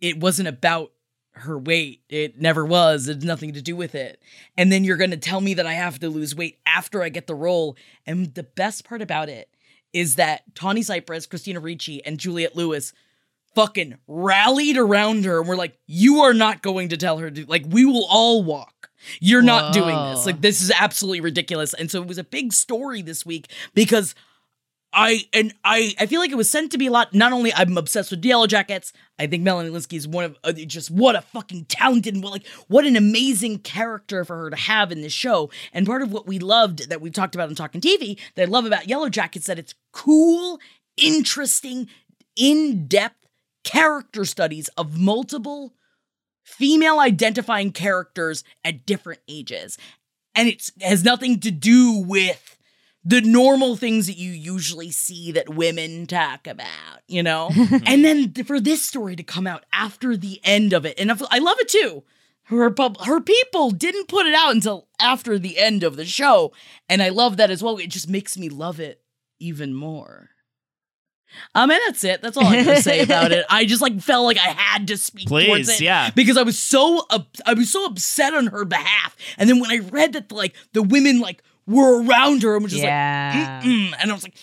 it 0.00 0.20
wasn't 0.20 0.48
about 0.48 0.92
her 1.36 1.58
weight. 1.58 2.02
It 2.08 2.40
never 2.40 2.64
was. 2.64 3.08
It 3.08 3.14
had 3.14 3.24
nothing 3.24 3.54
to 3.54 3.62
do 3.62 3.74
with 3.74 3.94
it. 3.94 4.20
And 4.56 4.70
then 4.70 4.84
you're 4.84 4.96
going 4.96 5.10
to 5.10 5.16
tell 5.16 5.40
me 5.40 5.54
that 5.54 5.66
i 5.66 5.72
have 5.72 6.00
to 6.00 6.10
lose 6.10 6.34
weight 6.34 6.58
after 6.66 7.02
i 7.02 7.08
get 7.08 7.26
the 7.26 7.34
role. 7.34 7.76
And 8.06 8.34
the 8.34 8.42
best 8.42 8.84
part 8.84 9.00
about 9.00 9.28
it 9.28 9.48
is 9.94 10.16
that 10.16 10.42
tawny 10.54 10.82
cypress 10.82 11.24
christina 11.24 11.60
ricci 11.60 12.04
and 12.04 12.18
juliette 12.18 12.56
lewis 12.56 12.92
fucking 13.54 13.98
rallied 14.06 14.76
around 14.76 15.24
her 15.24 15.40
and 15.40 15.48
we're 15.48 15.56
like, 15.56 15.78
you 15.86 16.20
are 16.20 16.34
not 16.34 16.62
going 16.62 16.88
to 16.90 16.96
tell 16.96 17.18
her 17.18 17.30
to 17.30 17.46
like 17.46 17.64
we 17.68 17.84
will 17.84 18.06
all 18.08 18.42
walk. 18.42 18.90
You're 19.20 19.42
not 19.42 19.72
doing 19.72 19.96
this. 20.10 20.26
Like 20.26 20.40
this 20.40 20.62
is 20.62 20.72
absolutely 20.78 21.20
ridiculous. 21.20 21.74
And 21.74 21.90
so 21.90 22.00
it 22.00 22.08
was 22.08 22.18
a 22.18 22.24
big 22.24 22.52
story 22.52 23.02
this 23.02 23.26
week 23.26 23.50
because 23.74 24.14
I 24.94 25.24
and 25.32 25.52
I 25.64 25.92
I 25.98 26.06
feel 26.06 26.20
like 26.20 26.30
it 26.30 26.36
was 26.36 26.48
sent 26.48 26.72
to 26.72 26.78
be 26.78 26.86
a 26.86 26.90
lot. 26.90 27.12
Not 27.12 27.32
only 27.32 27.52
I'm 27.52 27.76
obsessed 27.76 28.10
with 28.10 28.22
Yellowjackets, 28.22 28.92
I 29.18 29.26
think 29.26 29.42
Melanie 29.42 29.70
Lynskey 29.70 29.96
is 29.96 30.06
one 30.06 30.24
of 30.24 30.36
uh, 30.44 30.52
just 30.52 30.90
what 30.90 31.16
a 31.16 31.20
fucking 31.20 31.66
talented, 31.66 32.22
what 32.22 32.32
like 32.32 32.46
what 32.68 32.86
an 32.86 32.96
amazing 32.96 33.58
character 33.58 34.24
for 34.24 34.36
her 34.36 34.50
to 34.50 34.56
have 34.56 34.92
in 34.92 35.02
this 35.02 35.12
show. 35.12 35.50
And 35.72 35.86
part 35.86 36.02
of 36.02 36.12
what 36.12 36.26
we 36.26 36.38
loved 36.38 36.88
that 36.88 37.00
we 37.00 37.10
talked 37.10 37.34
about 37.34 37.48
on 37.48 37.54
Talking 37.54 37.80
TV 37.80 38.18
that 38.36 38.42
I 38.42 38.50
love 38.50 38.66
about 38.66 38.84
Yellowjackets 38.84 39.44
that 39.44 39.58
it's 39.58 39.74
cool, 39.92 40.60
interesting, 40.96 41.88
in 42.36 42.86
depth 42.86 43.23
character 43.64 44.24
studies 44.24 44.68
of 44.76 44.98
multiple 44.98 45.74
female 46.44 47.00
identifying 47.00 47.72
characters 47.72 48.44
at 48.64 48.86
different 48.86 49.20
ages. 49.26 49.78
And 50.34 50.48
it 50.48 50.70
has 50.82 51.04
nothing 51.04 51.40
to 51.40 51.50
do 51.50 51.98
with 51.98 52.58
the 53.04 53.20
normal 53.20 53.76
things 53.76 54.06
that 54.06 54.16
you 54.16 54.30
usually 54.30 54.90
see 54.90 55.32
that 55.32 55.54
women 55.54 56.06
talk 56.06 56.46
about, 56.46 57.02
you 57.06 57.22
know? 57.22 57.50
and 57.86 58.04
then 58.04 58.32
for 58.44 58.60
this 58.60 58.82
story 58.82 59.14
to 59.16 59.22
come 59.22 59.46
out 59.46 59.64
after 59.72 60.16
the 60.16 60.40
end 60.42 60.72
of 60.72 60.86
it, 60.86 60.98
and 60.98 61.10
I 61.10 61.38
love 61.38 61.56
it 61.60 61.68
too. 61.68 62.02
Her 62.48 62.70
pub, 62.70 63.00
her 63.04 63.20
people 63.20 63.70
didn't 63.70 64.08
put 64.08 64.26
it 64.26 64.34
out 64.34 64.54
until 64.54 64.88
after 65.00 65.38
the 65.38 65.58
end 65.58 65.82
of 65.82 65.96
the 65.96 66.04
show, 66.04 66.52
and 66.88 67.02
I 67.02 67.08
love 67.08 67.36
that 67.38 67.50
as 67.50 67.62
well. 67.62 67.78
It 67.78 67.88
just 67.88 68.08
makes 68.08 68.36
me 68.36 68.48
love 68.48 68.80
it 68.80 69.02
even 69.38 69.74
more. 69.74 70.30
Um, 71.54 71.70
and 71.70 71.80
that's 71.86 72.04
it. 72.04 72.20
That's 72.22 72.36
all 72.36 72.46
I'm 72.46 72.64
gonna 72.64 72.80
say 72.82 73.00
about 73.02 73.32
it. 73.32 73.44
I 73.50 73.64
just 73.64 73.82
like 73.82 74.00
felt 74.00 74.24
like 74.24 74.38
I 74.38 74.50
had 74.50 74.88
to 74.88 74.96
speak 74.96 75.28
towards 75.28 75.46
Please, 75.46 75.68
it 75.80 75.80
yeah. 75.84 76.10
because 76.14 76.36
I 76.36 76.42
was 76.42 76.58
so 76.58 77.04
up, 77.10 77.28
I 77.46 77.54
was 77.54 77.70
so 77.70 77.84
upset 77.86 78.34
on 78.34 78.48
her 78.48 78.64
behalf. 78.64 79.16
And 79.38 79.48
then 79.48 79.60
when 79.60 79.70
I 79.70 79.78
read 79.78 80.12
that 80.14 80.30
like 80.32 80.54
the 80.72 80.82
women 80.82 81.20
like 81.20 81.42
were 81.66 82.02
around 82.02 82.42
her, 82.42 82.54
I 82.54 82.58
was 82.58 82.72
just 82.72 82.82
Yeah. 82.84 83.60
like, 83.62 83.64
Mm-mm. 83.66 83.92
and 84.00 84.10
I 84.10 84.14
was 84.14 84.22
like, 84.22 84.34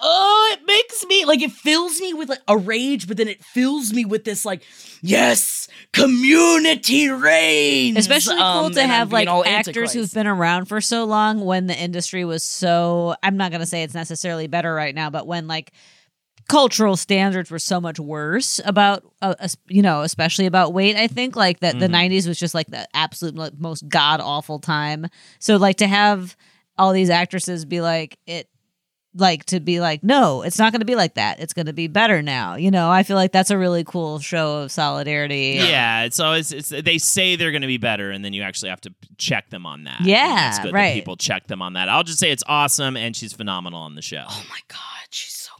oh, 0.00 0.50
it 0.58 0.66
makes 0.66 1.04
me 1.06 1.24
like 1.24 1.42
it 1.42 1.52
fills 1.52 2.00
me 2.00 2.14
with 2.14 2.28
like 2.28 2.40
a 2.48 2.56
rage, 2.58 3.06
but 3.08 3.16
then 3.16 3.28
it 3.28 3.42
fills 3.44 3.92
me 3.92 4.04
with 4.04 4.24
this 4.24 4.44
like, 4.44 4.62
yes, 5.02 5.68
community 5.92 7.08
reigns. 7.08 7.96
Especially 7.98 8.36
cool 8.36 8.42
Um, 8.66 8.72
to 8.72 8.82
have 8.86 9.12
like 9.12 9.28
all 9.28 9.42
actors 9.44 9.68
Antichrist. 9.68 9.94
who've 9.94 10.12
been 10.14 10.26
around 10.26 10.66
for 10.66 10.80
so 10.80 11.04
long 11.04 11.44
when 11.44 11.66
the 11.66 11.76
industry 11.78 12.24
was 12.24 12.42
so 12.42 13.14
I'm 13.22 13.36
not 13.36 13.50
going 13.50 13.60
to 13.60 13.66
say 13.66 13.82
it's 13.82 13.94
necessarily 13.94 14.46
better 14.46 14.74
right 14.74 14.94
now, 14.94 15.10
but 15.10 15.26
when 15.26 15.46
like 15.46 15.72
cultural 16.48 16.96
standards 16.96 17.50
were 17.50 17.58
so 17.58 17.80
much 17.80 17.98
worse 17.98 18.60
about 18.64 19.04
uh, 19.22 19.34
you 19.68 19.82
know 19.82 20.02
especially 20.02 20.46
about 20.46 20.72
weight 20.72 20.96
i 20.96 21.06
think 21.06 21.36
like 21.36 21.60
that 21.60 21.78
the 21.78 21.88
90s 21.88 22.26
was 22.26 22.38
just 22.38 22.54
like 22.54 22.66
the 22.68 22.86
absolute 22.94 23.34
like, 23.34 23.58
most 23.58 23.88
god 23.88 24.20
awful 24.20 24.58
time 24.58 25.06
so 25.38 25.56
like 25.56 25.76
to 25.76 25.86
have 25.86 26.36
all 26.76 26.92
these 26.92 27.10
actresses 27.10 27.64
be 27.64 27.80
like 27.80 28.18
it 28.26 28.48
like 29.16 29.44
to 29.44 29.60
be 29.60 29.80
like 29.80 30.02
no 30.02 30.42
it's 30.42 30.58
not 30.58 30.72
going 30.72 30.80
to 30.80 30.86
be 30.86 30.96
like 30.96 31.14
that 31.14 31.38
it's 31.38 31.52
going 31.52 31.66
to 31.66 31.72
be 31.72 31.86
better 31.86 32.20
now 32.20 32.56
you 32.56 32.70
know 32.70 32.90
i 32.90 33.04
feel 33.04 33.16
like 33.16 33.30
that's 33.30 33.50
a 33.50 33.56
really 33.56 33.84
cool 33.84 34.18
show 34.18 34.58
of 34.58 34.72
solidarity 34.72 35.54
Yeah, 35.54 36.02
it's 36.02 36.20
always 36.20 36.52
it's 36.52 36.68
they 36.68 36.98
say 36.98 37.36
they're 37.36 37.50
going 37.50 37.62
to 37.62 37.68
be 37.68 37.78
better, 37.78 38.10
and 38.10 38.24
then 38.24 38.32
you 38.32 38.42
actually 38.42 38.70
have 38.70 38.80
to 38.82 38.94
check 39.18 39.50
them 39.50 39.66
on 39.66 39.84
that. 39.84 40.00
Yeah, 40.02 40.34
that's 40.34 40.58
good 40.58 40.68
that 40.68 40.74
right. 40.74 40.94
people 40.94 41.16
check 41.16 41.46
them 41.46 41.62
on 41.62 41.74
that. 41.74 41.88
I'll 41.88 42.02
just 42.02 42.18
say 42.18 42.30
it's 42.30 42.42
awesome, 42.46 42.96
and 42.96 43.14
she's 43.14 43.32
phenomenal 43.32 43.80
on 43.80 43.94
the 43.94 44.02
show. 44.02 44.24
Oh 44.28 44.44
my 44.48 44.58
god, 44.68 44.93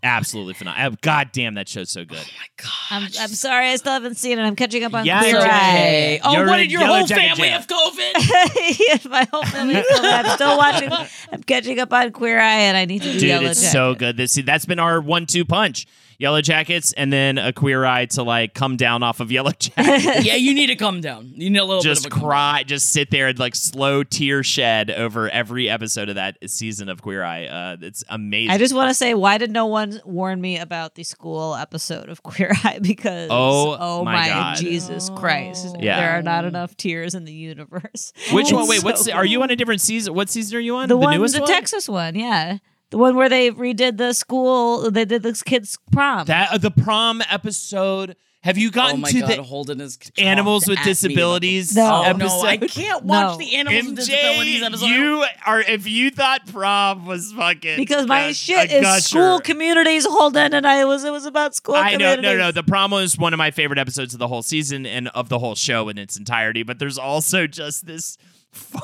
Absolutely 0.04 0.52
phenomenal. 0.52 0.96
God 1.00 1.30
damn, 1.32 1.54
that 1.54 1.66
show's 1.66 1.90
so 1.90 2.04
good. 2.04 2.18
Oh 2.20 2.38
my 2.38 2.46
god. 2.62 2.70
I'm, 2.90 3.02
I'm 3.22 3.28
sorry 3.30 3.68
i 3.70 3.76
still 3.76 3.92
haven't 3.94 4.16
seen 4.16 4.38
it 4.38 4.42
i'm 4.42 4.54
catching 4.54 4.84
up 4.84 4.92
on 4.92 5.06
Yeah, 5.06 5.20
Queer 5.20 5.38
Eye. 5.40 6.20
Oh, 6.22 6.32
You're 6.36 6.46
what 6.46 6.58
did 6.58 6.70
your 6.70 6.84
whole 6.84 7.06
family 7.06 7.48
Jam. 7.48 7.60
have 7.62 7.66
COVID? 7.66 9.08
My 9.10 9.26
whole 9.32 9.44
family. 9.44 9.82
I'm 9.90 10.26
still 10.36 10.56
watching. 10.58 10.92
I'm 11.32 11.42
catching 11.42 11.80
up 11.80 11.92
on 11.92 12.12
Queer 12.12 12.38
Eye, 12.38 12.60
and 12.60 12.76
I 12.76 12.84
need 12.84 13.00
to 13.02 13.12
do 13.12 13.18
Dude, 13.18 13.28
Yellow 13.28 13.46
it's 13.46 13.60
Jacket. 13.60 13.72
so 13.72 13.94
good. 13.94 14.16
This 14.18 14.32
see, 14.32 14.42
that's 14.42 14.66
been 14.66 14.78
our 14.78 15.00
one-two 15.00 15.44
punch: 15.46 15.86
Yellowjackets, 16.24 16.94
and 16.96 17.12
then 17.12 17.38
a 17.38 17.52
Queer 17.52 17.84
Eye 17.84 18.06
to 18.06 18.22
like 18.22 18.54
come 18.54 18.76
down 18.76 19.02
off 19.02 19.20
of 19.20 19.30
Yellow 19.30 19.50
Jackets. 19.58 20.24
yeah, 20.24 20.34
you 20.36 20.54
need 20.54 20.66
to 20.68 20.76
come 20.76 21.00
down. 21.00 21.32
You 21.34 21.50
need 21.50 21.58
a 21.58 21.64
little 21.64 21.82
just 21.82 22.04
bit 22.04 22.12
of 22.12 22.16
a 22.16 22.20
calm 22.20 22.28
cry, 22.30 22.62
just 22.66 22.90
sit 22.90 23.10
there 23.10 23.28
and 23.28 23.38
like 23.38 23.54
slow 23.54 24.02
tear 24.02 24.42
shed 24.42 24.90
over 24.90 25.28
every 25.28 25.68
episode 25.68 26.08
of 26.08 26.14
that 26.14 26.38
season 26.50 26.88
of 26.88 27.02
Queer 27.02 27.22
Eye. 27.22 27.44
Uh, 27.46 27.76
it's 27.80 28.02
amazing. 28.08 28.50
I 28.50 28.58
just 28.58 28.74
want 28.74 28.90
to 28.90 28.94
say, 28.94 29.14
why 29.14 29.38
did 29.38 29.50
no 29.50 29.66
one 29.66 30.00
warn 30.04 30.40
me 30.40 30.58
about 30.58 30.94
the 30.94 31.04
school 31.04 31.54
episode 31.54 32.08
of 32.08 32.22
Queer 32.22 32.52
Eye? 32.64 32.78
Because 32.80 33.28
Oh, 33.30 34.04
my 34.04 34.12
my, 34.14 34.28
God. 34.28 34.56
Jesus 34.56 35.10
Christ, 35.16 35.76
Yeah. 35.78 36.00
there 36.00 36.10
are 36.18 36.22
not 36.22 36.44
enough 36.44 36.76
tears 36.76 37.14
in 37.14 37.24
the 37.24 37.32
universe. 37.32 38.12
Which 38.32 38.52
one? 38.52 38.66
Wait, 38.68 38.80
so 38.80 38.84
what's 38.86 39.08
are 39.08 39.24
you 39.24 39.42
on 39.42 39.50
a 39.50 39.56
different 39.56 39.80
season? 39.80 40.14
What 40.14 40.28
season 40.30 40.56
are 40.56 40.60
you 40.60 40.76
on? 40.76 40.88
the, 40.88 40.96
one, 40.96 41.16
newest 41.16 41.34
the 41.34 41.40
one? 41.40 41.50
Texas 41.50 41.88
one? 41.88 42.14
Yeah, 42.14 42.58
the 42.94 42.98
one 42.98 43.16
where 43.16 43.28
they 43.28 43.50
redid 43.50 43.96
the 43.96 44.12
school. 44.12 44.88
They 44.88 45.04
did 45.04 45.24
this 45.24 45.42
kid's 45.42 45.76
prom. 45.90 46.26
That 46.26 46.52
uh, 46.52 46.58
the 46.58 46.70
prom 46.70 47.22
episode. 47.28 48.14
Have 48.42 48.56
you 48.58 48.68
Oh 48.68 48.72
gotten 48.72 49.00
my 49.00 49.10
to 49.10 49.20
god, 49.20 49.30
the 49.38 49.42
Holden 49.42 49.80
is 49.80 49.98
animals 50.18 50.68
with 50.68 50.76
talked 50.76 50.86
at 50.88 51.02
me 51.02 51.14
about 51.14 51.40
disabilities 51.40 51.70
the- 51.74 51.80
No. 51.80 51.90
Oh 51.94 52.02
episode? 52.02 52.42
no, 52.42 52.48
I 52.48 52.56
can't 52.58 53.02
watch 53.04 53.32
No. 53.32 53.36
the 53.38 53.56
animals 53.56 53.86
with 53.86 53.96
disabilities 53.96 54.62
episode. 54.62 54.86
you 54.86 55.24
are 55.46 55.60
if 55.62 55.88
you 55.88 56.10
thought 56.10 56.46
prom 56.46 57.06
was 57.06 57.32
fucking 57.32 57.78
because 57.78 58.06
my 58.06 58.26
a- 58.26 58.34
shit 58.34 58.70
a 58.70 58.76
is 58.76 58.82
gusher. 58.82 59.00
school 59.00 59.40
communities, 59.40 60.04
Holden, 60.06 60.52
and 60.54 60.66
I 60.66 60.84
was 60.84 61.04
it 61.04 61.10
was 61.10 61.24
about 61.24 61.54
school. 61.56 61.74
I 61.74 61.92
know, 61.92 61.96
no, 61.96 62.14
communities. 62.16 62.38
no. 62.38 62.52
The 62.52 62.62
prom 62.62 62.90
was 62.90 63.16
one 63.18 63.32
of 63.32 63.38
my 63.38 63.50
favorite 63.50 63.78
episodes 63.78 64.12
of 64.12 64.20
the 64.20 64.28
whole 64.28 64.42
season 64.42 64.84
and 64.86 65.08
of 65.08 65.30
the 65.30 65.38
whole 65.38 65.54
show 65.54 65.88
in 65.88 65.96
its 65.96 66.18
entirety. 66.18 66.62
But 66.62 66.78
there's 66.78 66.98
also 66.98 67.46
just 67.46 67.86
this 67.86 68.18
fu- 68.52 68.78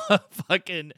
fucking 0.49 0.91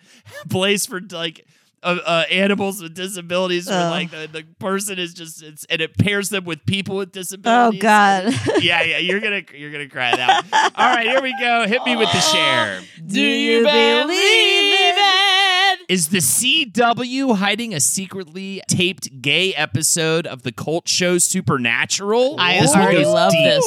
place 0.50 0.86
for 0.86 1.02
like 1.12 1.46
uh, 1.84 1.98
uh, 2.06 2.24
animals 2.32 2.82
with 2.82 2.94
disabilities, 2.96 3.68
where 3.70 3.88
Oh. 3.88 3.90
like 3.90 4.12
the, 4.12 4.28
the 4.32 4.44
person 4.60 4.98
is 5.00 5.14
just 5.14 5.44
it's, 5.44 5.66
and 5.66 5.82
it 5.82 5.98
pairs 5.98 6.30
them 6.30 6.46
with 6.46 6.66
people 6.66 6.96
with 6.98 7.12
disabilities. 7.12 7.80
Oh. 7.80 7.82
God. 7.82 8.34
yeah, 8.62 8.82
yeah. 8.84 8.98
You're 9.00 9.20
gonna 9.20 9.42
you're 9.56 9.72
gonna 9.72 9.90
cry 9.90 10.16
that. 10.16 10.44
One. 10.50 10.72
All 10.76 10.96
right, 10.96 11.06
here 11.08 11.22
we 11.22 11.34
go. 11.40 11.68
Hit 11.68 11.84
me 11.86 11.96
with 11.96 12.12
the 12.12 12.20
share. 12.20 12.82
Do 13.06 13.22
you 13.22 13.64
believe 13.64 14.96
it? 14.98 15.80
Is 15.90 16.08
the 16.10 16.20
CW 16.20 17.36
hiding 17.38 17.74
a 17.74 17.80
secretly 17.80 18.62
taped 18.70 19.22
gay 19.22 19.54
episode 19.54 20.26
of 20.26 20.44
the 20.44 20.52
cult 20.52 20.88
show 20.88 21.18
Supernatural? 21.18 22.36
I 22.40 22.60
This 22.62 22.74
already 22.76 23.06
love 23.06 23.32
deep. 23.32 23.44
this. 23.44 23.66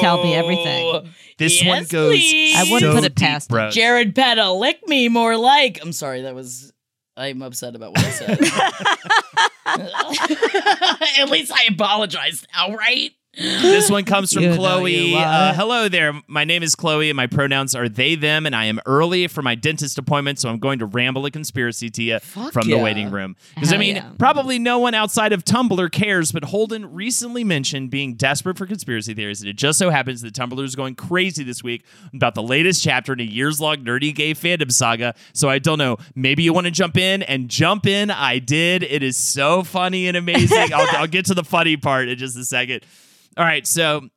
Tell 0.00 0.22
me 0.24 0.34
everything. 0.34 1.10
This 1.38 1.62
Yes, 1.62 1.68
one 1.68 1.84
goes. 1.84 2.12
please. 2.14 2.56
I 2.56 2.62
wouldn't 2.64 2.80
so 2.80 2.92
put 2.94 3.04
it 3.04 3.14
deep, 3.14 3.24
past 3.26 3.50
bro. 3.50 3.70
Jared 3.70 4.14
Petta, 4.14 4.58
lick 4.58 4.86
me 4.88 5.08
more 5.08 5.36
like. 5.36 5.78
I'm 5.82 5.92
sorry, 5.92 6.22
that 6.22 6.34
was. 6.34 6.72
I'm 7.20 7.42
upset 7.42 7.76
about 7.76 7.90
what 7.90 8.04
I 8.04 8.10
said. 8.10 8.40
At 11.20 11.30
least 11.30 11.52
I 11.52 11.66
apologize 11.68 12.44
now, 12.54 12.74
right? 12.74 13.12
This 13.36 13.88
one 13.88 14.04
comes 14.04 14.32
from 14.32 14.42
You 14.42 14.54
Chloe. 14.56 15.14
Uh, 15.14 15.54
hello 15.54 15.88
there. 15.88 16.20
My 16.26 16.42
name 16.42 16.64
is 16.64 16.74
Chloe, 16.74 17.10
and 17.10 17.16
my 17.16 17.28
pronouns 17.28 17.76
are 17.76 17.88
they, 17.88 18.16
them, 18.16 18.44
and 18.44 18.56
I 18.56 18.64
am 18.64 18.80
early 18.86 19.28
for 19.28 19.40
my 19.40 19.54
dentist 19.54 19.98
appointment, 19.98 20.40
so 20.40 20.48
I'm 20.48 20.58
going 20.58 20.80
to 20.80 20.86
ramble 20.86 21.24
a 21.26 21.30
conspiracy 21.30 21.90
to 21.90 22.02
you 22.02 22.18
from 22.18 22.68
the 22.68 22.78
waiting 22.78 23.12
room. 23.12 23.36
Because, 23.54 23.72
I 23.72 23.76
mean, 23.76 23.96
yeah. 23.96 24.10
probably 24.18 24.58
no 24.58 24.80
one 24.80 24.94
outside 24.94 25.32
of 25.32 25.44
Tumblr 25.44 25.92
cares, 25.92 26.32
but 26.32 26.44
Holden 26.46 26.92
recently 26.92 27.44
mentioned 27.44 27.90
being 27.90 28.14
desperate 28.14 28.58
for 28.58 28.66
conspiracy 28.66 29.14
theories, 29.14 29.40
and 29.40 29.48
it 29.48 29.54
just 29.54 29.78
so 29.78 29.90
happens 29.90 30.22
that 30.22 30.34
Tumblr 30.34 30.62
is 30.64 30.74
going 30.74 30.96
crazy 30.96 31.44
this 31.44 31.62
week 31.62 31.84
about 32.12 32.34
the 32.34 32.42
latest 32.42 32.82
chapter 32.82 33.12
in 33.12 33.20
a 33.20 33.24
years 33.24 33.60
long 33.60 33.76
nerdy 33.84 34.12
gay 34.12 34.34
fandom 34.34 34.72
saga. 34.72 35.14
So 35.34 35.48
I 35.48 35.60
don't 35.60 35.78
know. 35.78 35.98
Maybe 36.16 36.42
you 36.42 36.52
want 36.52 36.66
to 36.66 36.72
jump 36.72 36.96
in 36.96 37.22
and 37.22 37.48
jump 37.48 37.86
in. 37.86 38.10
I 38.10 38.40
did. 38.40 38.82
It 38.82 39.04
is 39.04 39.16
so 39.16 39.62
funny 39.62 40.08
and 40.08 40.16
amazing. 40.16 40.58
I'll, 40.74 40.88
I'll 40.98 41.06
get 41.06 41.26
to 41.26 41.34
the 41.34 41.44
funny 41.44 41.76
part 41.76 42.08
in 42.08 42.18
just 42.18 42.36
a 42.36 42.44
second. 42.44 42.84
All 43.36 43.44
right, 43.44 43.66
so 43.66 44.08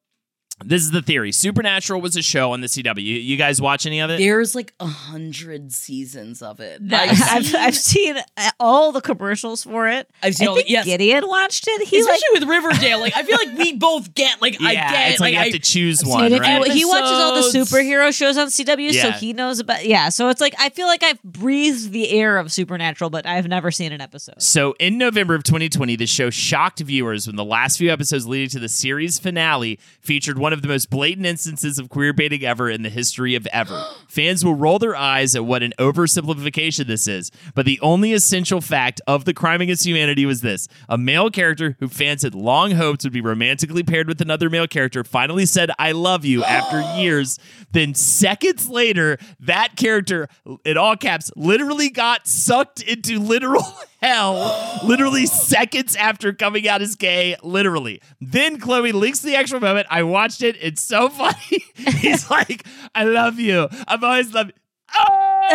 this 0.63 0.81
is 0.83 0.91
the 0.91 1.01
theory. 1.01 1.31
Supernatural 1.31 1.99
was 1.99 2.15
a 2.15 2.21
show 2.21 2.51
on 2.51 2.61
the 2.61 2.67
CW. 2.67 3.03
You, 3.03 3.15
you 3.15 3.37
guys 3.37 3.61
watch 3.61 3.85
any 3.85 3.99
of 3.99 4.09
it? 4.09 4.17
There's 4.19 4.55
like 4.55 4.73
a 4.79 4.85
hundred 4.85 5.71
seasons 5.73 6.41
of 6.41 6.59
it. 6.59 6.87
That- 6.89 7.09
I've, 7.31 7.55
I've 7.55 7.75
seen 7.75 8.17
all 8.59 8.91
the 8.91 9.01
commercials 9.01 9.63
for 9.63 9.87
it. 9.89 10.09
I've 10.21 10.35
seen 10.35 10.47
I 10.47 10.49
all 10.49 10.55
the- 10.55 10.61
think 10.61 10.69
yes. 10.71 10.85
Gideon 10.85 11.27
watched 11.27 11.65
it. 11.67 11.87
He 11.87 12.03
like 12.03 12.21
with 12.33 12.43
Riverdale, 12.43 12.99
like 12.99 13.15
I 13.15 13.23
feel 13.23 13.37
like 13.37 13.57
we 13.57 13.73
both 13.77 14.13
get 14.13 14.41
like 14.41 14.61
I 14.61 14.71
yeah, 14.73 14.91
get 14.91 15.11
it's 15.11 15.19
like, 15.19 15.33
you 15.33 15.39
I, 15.39 15.43
have 15.45 15.53
to 15.53 15.59
choose 15.59 16.01
I've 16.03 16.09
one, 16.09 16.31
right? 16.33 16.71
he 16.71 16.85
watches 16.85 17.11
all 17.11 17.35
the 17.35 17.57
superhero 17.57 18.13
shows 18.15 18.37
on 18.37 18.47
CW, 18.47 18.93
so 18.93 19.11
he 19.11 19.33
knows 19.33 19.59
about. 19.59 19.85
Yeah, 19.85 20.09
so 20.09 20.29
it's 20.29 20.39
like 20.41 20.53
I 20.59 20.69
feel 20.69 20.87
like 20.87 21.03
I've 21.03 21.21
breathed 21.23 21.91
the 21.91 22.09
air 22.11 22.37
of 22.37 22.51
Supernatural, 22.51 23.09
but 23.09 23.25
I've 23.25 23.47
never 23.47 23.71
seen 23.71 23.91
an 23.91 24.01
episode. 24.01 24.41
So 24.41 24.75
in 24.79 24.97
November 24.97 25.35
of 25.35 25.43
2020, 25.43 25.95
the 25.95 26.05
show 26.05 26.29
shocked 26.29 26.79
viewers 26.79 27.27
when 27.27 27.35
the 27.35 27.43
last 27.45 27.77
few 27.77 27.91
episodes 27.91 28.27
leading 28.27 28.49
to 28.49 28.59
the 28.59 28.69
series 28.69 29.19
finale 29.19 29.79
featured 30.01 30.37
one 30.43 30.51
of 30.51 30.61
the 30.61 30.67
most 30.67 30.89
blatant 30.89 31.25
instances 31.25 31.79
of 31.79 31.87
queer 31.87 32.11
baiting 32.11 32.43
ever 32.43 32.69
in 32.69 32.83
the 32.83 32.89
history 32.89 33.33
of 33.33 33.47
ever. 33.53 33.81
Fans 34.09 34.43
will 34.43 34.55
roll 34.55 34.77
their 34.77 34.93
eyes 34.93 35.35
at 35.35 35.45
what 35.45 35.63
an 35.63 35.73
oversimplification 35.79 36.85
this 36.85 37.07
is, 37.07 37.31
but 37.55 37.65
the 37.65 37.79
only 37.79 38.11
essential 38.11 38.59
fact 38.59 38.99
of 39.07 39.23
the 39.23 39.33
crime 39.33 39.61
against 39.61 39.85
humanity 39.85 40.25
was 40.25 40.41
this 40.41 40.67
a 40.89 40.97
male 40.97 41.29
character 41.29 41.77
who 41.79 41.87
fans 41.87 42.23
had 42.23 42.35
long 42.35 42.71
hoped 42.71 43.05
would 43.05 43.13
be 43.13 43.21
romantically 43.21 43.83
paired 43.83 44.09
with 44.09 44.19
another 44.19 44.49
male 44.49 44.67
character 44.67 45.05
finally 45.05 45.45
said, 45.45 45.71
I 45.79 45.93
love 45.93 46.25
you 46.25 46.43
after 46.43 46.81
years. 46.99 47.39
Then, 47.71 47.95
seconds 47.95 48.67
later, 48.67 49.17
that 49.39 49.77
character, 49.77 50.27
in 50.65 50.77
all 50.77 50.97
caps, 50.97 51.31
literally 51.37 51.89
got 51.89 52.27
sucked 52.27 52.81
into 52.81 53.17
literal 53.17 53.63
hell 54.03 54.79
literally 54.83 55.25
seconds 55.25 55.95
after 55.95 56.33
coming 56.33 56.67
out 56.67 56.81
as 56.81 56.95
gay 56.95 57.35
literally. 57.41 58.01
Then 58.19 58.59
chloe 58.59 58.91
leaks 58.91 59.21
the 59.21 59.35
actual 59.35 59.61
moment. 59.61 59.87
I 59.89 60.03
watched 60.03 60.43
it. 60.43 60.57
It's 60.61 60.81
so 60.81 61.09
funny. 61.09 61.63
He's 61.75 62.29
like 62.29 62.65
i 62.93 63.05
love 63.05 63.39
you. 63.39 63.67
I've 63.87 64.03
always 64.03 64.33
loved 64.33 64.53
oh! 64.95 65.07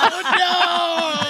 oh 0.00 1.24
no! 1.24 1.27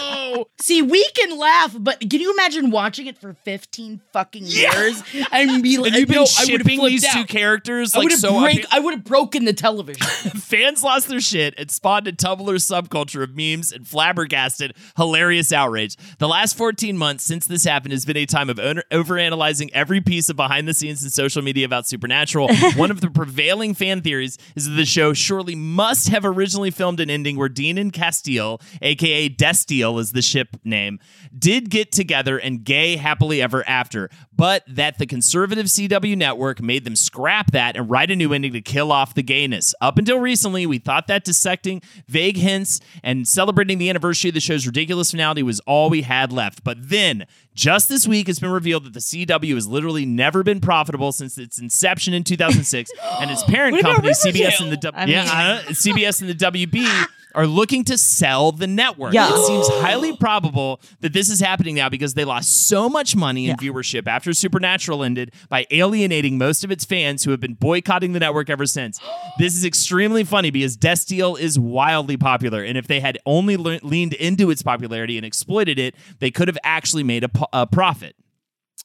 See, 0.61 0.83
we 0.83 1.05
can 1.14 1.39
laugh, 1.39 1.74
but 1.79 2.01
can 2.01 2.20
you 2.20 2.33
imagine 2.33 2.70
watching 2.70 3.07
it 3.07 3.18
for 3.18 3.35
15 3.45 4.01
fucking 4.12 4.45
years 4.45 5.03
and 5.33 5.62
be 5.62 5.79
like, 5.79 5.93
and 5.93 6.01
you've 6.01 6.09
been 6.09 6.16
no, 6.16 6.22
I 6.22 6.45
would've 6.51 6.66
shipping 6.66 6.85
these 6.85 7.07
two 7.12 7.24
characters 7.24 7.95
I 7.95 7.99
like 7.99 8.05
would 8.05 8.12
have 8.12 8.20
so 8.20 8.41
break, 8.41 8.66
I 8.70 8.81
would 8.81 8.95
have 8.95 9.05
broken 9.05 9.45
the 9.45 9.53
television. 9.53 10.07
Fans 10.07 10.83
lost 10.83 11.09
their 11.09 11.20
shit 11.20 11.55
and 11.59 11.70
spawned 11.70 12.09
a 12.09 12.12
Tumblr 12.12 12.39
subculture 12.39 13.22
of 13.22 13.37
memes 13.37 13.72
and 13.72 13.87
flabbergasted, 13.87 14.74
hilarious 14.97 15.53
outrage. 15.53 15.97
The 16.18 16.29
last 16.29 16.57
14 16.57 16.97
months 16.97 17.24
since 17.24 17.47
this 17.47 17.64
happened 17.64 17.93
has 17.93 18.05
been 18.05 18.16
a 18.16 18.26
time 18.26 18.51
of 18.51 18.59
over- 18.59 18.85
overanalyzing 18.93 19.70
every 19.72 20.01
piece 20.01 20.29
of 20.29 20.37
behind 20.37 20.68
the 20.68 20.74
scenes 20.74 21.03
and 21.03 21.12
social 21.12 21.43
media 21.43 21.64
about 21.64 21.87
Supernatural. 21.87 22.49
One 22.76 22.91
of 22.91 23.01
the 23.01 23.11
prevailing 23.11 23.74
fan 23.74 24.03
theories 24.03 24.39
is 24.55 24.68
that 24.68 24.74
the 24.74 24.85
show 24.85 25.12
surely 25.12 25.55
must 25.55 26.09
have 26.09 26.24
originally 26.24 26.70
filmed 26.70 27.01
an 27.01 27.11
ending 27.11 27.37
where 27.37 27.49
Dean 27.49 27.79
and 27.79 27.93
Castiel, 27.93 28.61
aka 28.83 29.29
Destiel 29.29 29.99
is 30.01 30.12
the 30.12 30.18
ship 30.23 30.57
name, 30.64 30.99
did 31.37 31.71
get 31.71 31.93
together 31.93 32.39
and 32.39 32.64
gay 32.64 32.97
happily 32.97 33.41
ever 33.43 33.66
after, 33.69 34.11
but 34.35 34.62
that 34.69 34.99
the 34.99 35.07
conservative 35.07 35.66
CW 35.66 36.16
network 36.16 36.61
made 36.62 36.85
them 36.85 36.97
scrap 36.97 37.51
that 37.53 37.77
and 37.77 37.91
write 37.91 38.11
a 38.11 38.16
new 38.16 38.33
ending 38.33 38.53
to 38.53 38.61
kill 38.61 38.93
off 38.93 39.14
the 39.14 39.23
gayness. 39.23 39.75
Up 39.81 39.99
until 39.99 40.19
recently, 40.19 40.66
we 40.66 40.79
thought 40.79 41.07
that 41.09 41.25
dissecting 41.25 41.83
vague 42.07 42.37
hints 42.37 42.81
and 43.03 43.27
celebrating 43.27 43.79
the 43.79 43.89
anniversary 43.91 44.29
of 44.31 44.35
the 44.35 44.41
show's 44.41 44.66
ridiculous 44.66 45.11
finality 45.11 45.43
was 45.43 45.61
all 45.61 45.91
we 45.91 46.03
had 46.03 46.33
left. 46.33 46.64
But 46.64 46.89
then, 46.89 47.27
just 47.55 47.89
this 47.89 48.07
week, 48.07 48.29
it's 48.29 48.39
been 48.39 48.51
revealed 48.51 48.85
that 48.85 48.93
the 48.93 49.01
CW 49.01 49.55
has 49.55 49.66
literally 49.66 50.07
never 50.07 50.43
been 50.43 50.61
profitable 50.61 51.11
since 51.12 51.37
its 51.39 51.59
inception 51.59 52.14
in 52.14 52.23
2006, 52.25 52.91
and 53.21 53.31
its 53.31 53.43
parent 53.49 53.81
company, 53.81 54.11
CBS 54.11 54.61
and 54.61 54.71
the 54.71 54.77
W- 54.77 54.93
I 54.95 55.07
yeah, 55.07 55.23
mean- 55.25 55.31
I 55.33 55.62
don't 55.62 55.75
CBS 55.75 56.21
and 56.21 56.31
the 56.31 56.35
WB 56.35 57.07
are 57.35 57.47
looking 57.47 57.85
to 57.85 57.99
sell 57.99 58.53
the 58.53 58.66
network. 58.66 59.12
Yeah. 59.12 59.31
It 59.33 59.47
seems 59.47 59.68
highly 59.68 60.16
probable 60.16 60.81
that 61.01 61.12
this 61.12 61.29
is 61.29 61.41
happening 61.41 61.74
now 61.74 61.89
because 61.89 62.14
they 62.14 62.24
lost 62.24 62.68
so 62.68 62.89
much 62.89 63.14
money 63.14 63.49
in 63.49 63.57
viewership 63.57 64.07
after 64.07 64.33
Supernatural 64.33 65.05
ended 65.05 65.33
by 65.49 65.66
alienating 65.70 66.39
most 66.39 66.64
of 66.64 66.70
its 66.70 66.85
fans 66.85 67.24
who 67.24 67.31
have 67.31 67.41
been 67.41 67.55
boycotting 67.55 68.12
the 68.12 68.20
network 68.20 68.51
ever 68.51 68.66
since. 68.66 69.01
this 69.39 69.55
is 69.55 69.64
extremely 69.64 70.24
funny 70.24 70.51
because 70.51 70.76
Destiel 70.76 71.39
is 71.39 71.59
wildly 71.59 72.16
popular, 72.16 72.62
and 72.62 72.79
if 72.79 72.87
they 72.87 73.01
had 73.01 73.18
only 73.26 73.57
le- 73.57 73.81
leaned 73.83 74.14
into 74.14 74.51
its 74.51 74.62
popularity 74.62 75.16
and 75.16 75.26
exploited 75.26 75.79
it, 75.79 75.95
they 76.18 76.31
could 76.31 76.49
have 76.49 76.59
actually 76.64 77.03
made 77.03 77.24
a, 77.24 77.29
po- 77.29 77.49
a 77.53 77.66
profit. 77.66 78.16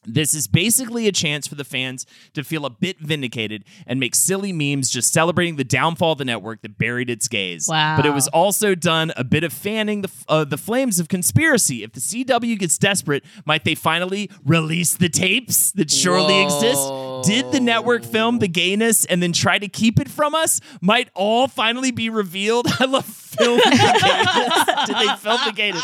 This 0.06 0.34
is 0.34 0.48
basically 0.48 1.08
a 1.08 1.12
chance 1.12 1.48
for 1.48 1.56
the 1.56 1.64
fans 1.64 2.06
to 2.34 2.44
feel 2.44 2.66
a 2.66 2.70
bit 2.70 3.00
vindicated 3.00 3.64
and 3.88 4.00
make 4.00 4.16
silly 4.16 4.52
memes 4.52 4.90
just 4.90 5.14
celebrating 5.14 5.56
the 5.56 5.64
downfall 5.64 6.14
of 6.14 6.18
the 6.18 6.26
network 6.26 6.62
that 6.62 6.78
buried 6.78 7.10
its 7.10 7.28
gays. 7.28 7.68
Wow. 7.70 7.96
But 7.98 8.06
it 8.06 8.14
was 8.14 8.28
also 8.30 8.76
done 8.76 9.12
a 9.16 9.24
bit 9.24 9.44
of 9.44 9.54
fanning 9.54 10.02
the, 10.02 10.12
uh, 10.28 10.44
the 10.44 10.58
flames 10.58 11.00
of 11.00 11.08
conspiracy. 11.08 11.84
If 11.84 11.94
the 11.94 12.00
CW 12.00 12.60
gets 12.60 12.78
desperate, 12.78 13.24
might 13.46 13.64
they 13.64 13.76
finally 13.76 14.30
release 14.46 14.94
the 14.94 15.10
tapes 15.10 15.72
that 15.72 15.92
surely 15.92 16.44
exist? 16.44 16.92
Did 17.24 17.52
the 17.52 17.60
network 17.60 18.04
film 18.04 18.40
the 18.40 18.48
gayness 18.48 19.06
and 19.06 19.24
then 19.24 19.34
try 19.34 19.58
to 19.60 19.68
keep 19.68 20.00
it 20.00 20.10
from 20.10 20.36
us? 20.36 20.60
Might 20.82 21.10
all 21.14 21.48
finally 21.48 21.92
be 21.92 22.10
revealed? 22.10 22.68
I 22.80 22.86
love 22.86 23.06
filming 23.34 23.58
the 23.58 23.70
gayness. 24.04 24.88
Did 24.88 24.96
they 24.96 25.16
film 25.16 25.40
the 25.46 25.52
gayness? 25.54 25.84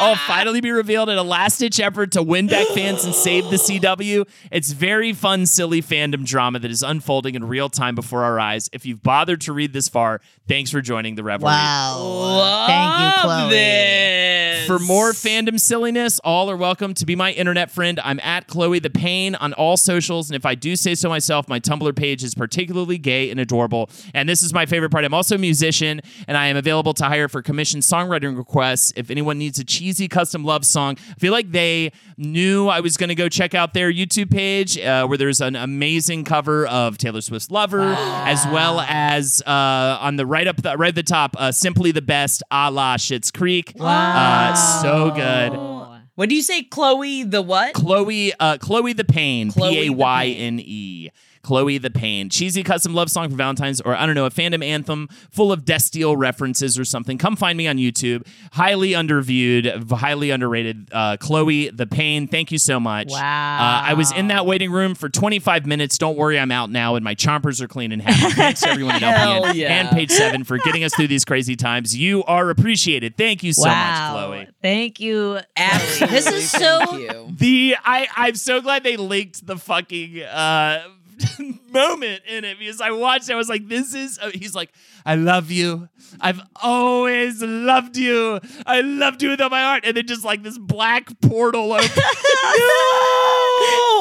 All 0.00 0.12
oh, 0.12 0.14
finally 0.26 0.60
be 0.60 0.70
revealed 0.70 1.08
in 1.08 1.18
a 1.18 1.22
last 1.22 1.58
ditch 1.58 1.78
effort 1.80 2.12
to 2.12 2.22
win 2.22 2.48
back 2.48 2.66
fans 2.68 3.04
and 3.04 3.14
save 3.14 3.44
the 3.44 3.56
CW. 3.56 4.28
It's 4.50 4.72
very 4.72 5.12
fun, 5.12 5.46
silly 5.46 5.80
fandom 5.80 6.24
drama 6.24 6.58
that 6.58 6.70
is 6.70 6.82
unfolding 6.82 7.34
in 7.34 7.44
real 7.44 7.68
time 7.68 7.94
before 7.94 8.24
our 8.24 8.40
eyes. 8.40 8.68
If 8.72 8.84
you've 8.86 9.02
bothered 9.02 9.40
to 9.42 9.52
read 9.52 9.72
this 9.72 9.88
far, 9.88 10.20
thanks 10.48 10.70
for 10.70 10.80
joining 10.80 11.14
the 11.14 11.22
revelry. 11.22 11.46
Wow. 11.46 12.64
Thank 12.66 13.16
you, 13.16 13.22
Chloe. 13.22 13.50
This. 13.50 14.66
For 14.66 14.78
more 14.78 15.12
fandom 15.12 15.58
silliness, 15.58 16.18
all 16.24 16.50
are 16.50 16.56
welcome 16.56 16.92
to 16.94 17.06
be 17.06 17.16
my 17.16 17.32
internet 17.32 17.70
friend. 17.70 17.98
I'm 18.04 18.20
at 18.20 18.48
Chloe 18.48 18.78
the 18.80 18.90
Payne 18.90 19.34
on 19.36 19.54
all 19.54 19.76
socials, 19.76 20.28
and 20.28 20.36
if 20.36 20.44
I 20.44 20.54
do 20.54 20.76
say 20.76 20.94
so 20.94 21.08
myself, 21.08 21.48
my 21.48 21.58
Tumblr 21.58 21.96
page 21.96 22.22
is 22.22 22.34
particularly 22.34 22.98
gay 22.98 23.30
and 23.30 23.40
adorable. 23.40 23.88
And 24.12 24.28
this 24.28 24.42
is 24.42 24.52
my 24.52 24.66
favorite 24.66 24.90
part. 24.90 25.04
I'm 25.06 25.14
also 25.14 25.36
a 25.36 25.38
musician, 25.38 26.02
and 26.26 26.36
I 26.36 26.48
am 26.48 26.56
available 26.56 26.87
to 26.94 27.04
hire 27.04 27.28
for 27.28 27.42
commission 27.42 27.80
songwriting 27.80 28.36
requests. 28.36 28.92
If 28.96 29.10
anyone 29.10 29.38
needs 29.38 29.58
a 29.58 29.64
cheesy 29.64 30.08
custom 30.08 30.44
love 30.44 30.64
song, 30.64 30.96
I 31.10 31.14
feel 31.14 31.32
like 31.32 31.52
they 31.52 31.92
knew 32.16 32.68
I 32.68 32.80
was 32.80 32.96
going 32.96 33.08
to 33.08 33.14
go 33.14 33.28
check 33.28 33.54
out 33.54 33.74
their 33.74 33.92
YouTube 33.92 34.30
page, 34.30 34.78
uh, 34.78 35.06
where 35.06 35.18
there's 35.18 35.40
an 35.40 35.56
amazing 35.56 36.24
cover 36.24 36.66
of 36.66 36.98
Taylor 36.98 37.20
Swift's 37.20 37.50
"Lover," 37.50 37.82
as 37.82 38.44
well 38.46 38.80
as 38.80 39.42
uh, 39.46 39.98
on 40.00 40.16
the 40.16 40.26
right 40.26 40.46
up 40.46 40.62
the 40.62 40.76
right 40.76 40.88
at 40.88 40.94
the 40.94 41.02
top, 41.02 41.36
uh, 41.38 41.52
"Simply 41.52 41.92
the 41.92 42.02
Best," 42.02 42.42
a 42.50 42.70
la 42.70 42.96
Schitt's 42.96 43.30
Creek. 43.30 43.74
Uh, 43.78 44.54
so 44.54 45.10
good. 45.10 45.78
What 46.14 46.28
do 46.28 46.34
you 46.34 46.42
say, 46.42 46.64
Chloe? 46.64 47.22
The 47.22 47.40
what? 47.40 47.74
Chloe, 47.74 48.32
uh, 48.40 48.58
Chloe 48.58 48.92
the 48.92 49.04
Payne, 49.04 49.52
Chloe 49.52 49.70
P 49.70 49.80
the 49.82 49.86
A 49.86 49.90
Y 49.90 50.26
N 50.26 50.58
E. 50.58 51.10
Chloe 51.48 51.78
the 51.78 51.88
Payne. 51.88 52.28
Cheesy 52.28 52.62
custom 52.62 52.92
love 52.92 53.10
song 53.10 53.30
for 53.30 53.36
Valentine's, 53.36 53.80
or 53.80 53.96
I 53.96 54.04
don't 54.04 54.14
know, 54.14 54.26
a 54.26 54.30
fandom 54.30 54.62
anthem 54.62 55.08
full 55.30 55.50
of 55.50 55.64
Destiel 55.64 56.14
references 56.14 56.78
or 56.78 56.84
something. 56.84 57.16
Come 57.16 57.36
find 57.36 57.56
me 57.56 57.66
on 57.66 57.78
YouTube. 57.78 58.26
Highly 58.52 58.90
underviewed, 58.90 59.90
highly 59.90 60.28
underrated. 60.28 60.90
Uh, 60.92 61.16
Chloe 61.16 61.70
the 61.70 61.86
Payne. 61.86 62.28
Thank 62.28 62.52
you 62.52 62.58
so 62.58 62.78
much. 62.78 63.08
Wow. 63.08 63.20
Uh, 63.22 63.88
I 63.88 63.94
was 63.94 64.12
in 64.12 64.28
that 64.28 64.44
waiting 64.44 64.70
room 64.70 64.94
for 64.94 65.08
25 65.08 65.64
minutes. 65.64 65.96
Don't 65.96 66.18
worry, 66.18 66.38
I'm 66.38 66.52
out 66.52 66.68
now, 66.68 66.96
and 66.96 67.02
my 67.02 67.14
chompers 67.14 67.62
are 67.62 67.68
clean 67.68 67.92
and 67.92 68.02
happy. 68.02 68.34
Thanks 68.34 68.62
everyone 68.62 68.96
at 68.96 69.00
Hell 69.00 69.44
LPN 69.44 69.54
yeah. 69.54 69.72
and 69.72 69.88
Page 69.88 70.10
Seven 70.10 70.44
for 70.44 70.58
getting 70.58 70.84
us 70.84 70.94
through 70.94 71.08
these 71.08 71.24
crazy 71.24 71.56
times. 71.56 71.96
You 71.96 72.24
are 72.24 72.50
appreciated. 72.50 73.16
Thank 73.16 73.42
you 73.42 73.54
so 73.54 73.70
wow. 73.70 74.12
much, 74.12 74.12
Chloe. 74.12 74.48
Thank 74.60 75.00
you. 75.00 75.38
Absolutely. 75.56 76.14
This 76.14 76.26
is 76.26 76.50
so. 76.50 76.78
Thank 76.84 77.00
you. 77.00 77.28
The 77.38 77.76
I 77.82 78.06
I'm 78.14 78.34
so 78.34 78.60
glad 78.60 78.82
they 78.82 78.98
linked 78.98 79.46
the 79.46 79.56
fucking 79.56 80.20
uh 80.24 80.88
moment 81.70 82.22
in 82.28 82.44
it 82.44 82.58
because 82.58 82.80
I 82.80 82.90
watched 82.92 83.28
it, 83.28 83.32
I 83.32 83.36
was 83.36 83.48
like 83.48 83.68
this 83.68 83.94
is 83.94 84.18
uh, 84.20 84.30
he's 84.32 84.54
like 84.54 84.70
I 85.04 85.14
love 85.16 85.50
you 85.50 85.88
I've 86.20 86.40
always 86.62 87.42
loved 87.42 87.96
you 87.96 88.40
I 88.66 88.80
loved 88.80 89.22
you 89.22 89.30
with 89.30 89.40
all 89.40 89.50
my 89.50 89.62
heart 89.62 89.84
and 89.84 89.96
then 89.96 90.06
just 90.06 90.24
like 90.24 90.42
this 90.42 90.58
black 90.58 91.08
portal 91.20 91.72
open 91.72 91.88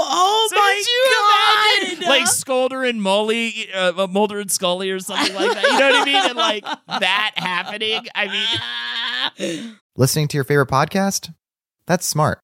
Oh 0.09 0.47
So 0.49 0.55
my 0.55 0.83
god! 1.83 1.93
imagine, 1.93 2.07
like 2.09 2.23
Scolder 2.23 2.87
and 2.89 3.01
Molly 3.01 3.67
uh, 3.73 4.07
Mulder 4.07 4.39
and 4.39 4.51
Scully 4.51 4.89
or 4.91 4.99
something 4.99 5.33
like 5.35 5.53
that 5.53 5.63
you 5.63 5.79
know 5.79 5.89
what 5.91 6.01
I 6.01 6.05
mean 6.05 6.15
and 6.29 6.35
like 6.37 6.63
that 6.87 7.31
happening 7.35 8.01
I 8.15 8.27
mean 8.27 9.75
Listening 9.95 10.27
to 10.29 10.37
your 10.37 10.43
favorite 10.43 10.69
podcast? 10.69 11.33
That's 11.87 12.05
smart. 12.05 12.39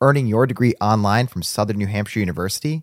Earning 0.00 0.26
your 0.26 0.46
degree 0.46 0.74
online 0.80 1.26
from 1.26 1.42
Southern 1.42 1.76
New 1.76 1.86
Hampshire 1.86 2.20
University? 2.20 2.82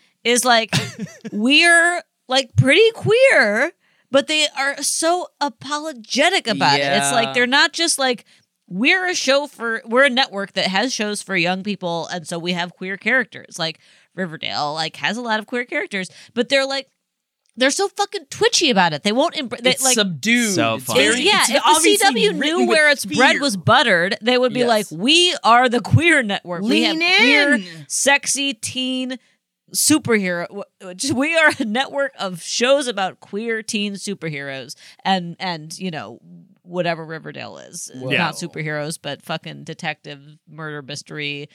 is 0.23 0.45
like 0.45 0.73
we're 1.31 2.01
like 2.27 2.55
pretty 2.55 2.89
queer, 2.93 3.71
but 4.11 4.27
they 4.27 4.47
are 4.57 4.81
so 4.81 5.27
apologetic 5.39 6.47
about 6.47 6.79
it. 6.79 6.83
It's 6.83 7.11
like 7.11 7.33
they're 7.33 7.47
not 7.47 7.73
just 7.73 7.97
like 7.99 8.25
we're 8.67 9.07
a 9.07 9.15
show 9.15 9.47
for 9.47 9.81
we're 9.85 10.05
a 10.05 10.09
network 10.09 10.53
that 10.53 10.67
has 10.67 10.93
shows 10.93 11.21
for 11.21 11.35
young 11.35 11.61
people 11.63 12.07
and 12.07 12.25
so 12.27 12.39
we 12.39 12.53
have 12.53 12.73
queer 12.73 12.97
characters. 12.97 13.59
Like 13.59 13.79
Riverdale 14.15 14.73
like 14.73 14.95
has 14.97 15.17
a 15.17 15.21
lot 15.21 15.39
of 15.39 15.45
queer 15.47 15.65
characters, 15.65 16.09
but 16.33 16.49
they're 16.49 16.65
like 16.65 16.87
they're 17.57 17.69
so 17.69 17.89
fucking 17.89 18.27
twitchy 18.29 18.69
about 18.69 18.93
it. 18.93 19.03
They 19.03 19.11
won't 19.11 19.35
embrace 19.35 19.61
It's 19.65 19.83
like 19.83 19.95
subdued. 19.95 20.55
So 20.55 20.79
funny. 20.79 21.01
very- 21.01 21.21
yeah, 21.23 21.43
it's 21.49 21.85
if 21.85 22.01
the 22.01 22.05
CW 22.21 22.39
knew 22.39 22.65
where 22.65 22.89
its 22.89 23.03
bread 23.05 23.41
was 23.41 23.57
buttered, 23.57 24.15
they 24.21 24.37
would 24.37 24.53
be 24.53 24.61
Yes. 24.61 24.69
like, 24.69 24.85
"We 24.89 25.35
are 25.43 25.67
the 25.67 25.81
queer 25.81 26.23
network. 26.23 26.61
we 26.63 26.83
have 26.83 26.95
Lean 26.95 27.17
queer, 27.17 27.85
sexy 27.89 28.53
teen 28.53 29.19
superhero. 29.73 30.47
w- 30.47 31.13
We 31.15 31.35
are 31.37 31.51
a 31.59 31.65
network 31.65 32.13
of 32.19 32.41
shows 32.41 32.87
about 32.87 33.19
queer 33.19 33.61
teen 33.63 33.93
superheroes, 33.93 34.75
and 35.03 35.35
and 35.39 35.77
you 35.77 35.91
know 35.91 36.19
whatever 36.63 37.05
Riverdale 37.05 37.57
is, 37.57 37.91
Whoa. 37.93 38.11
not 38.11 38.35
superheroes, 38.35 38.97
but 39.01 39.21
fucking 39.21 39.63
detective 39.63 40.21
murder 40.47 40.81
mystery." 40.81 41.49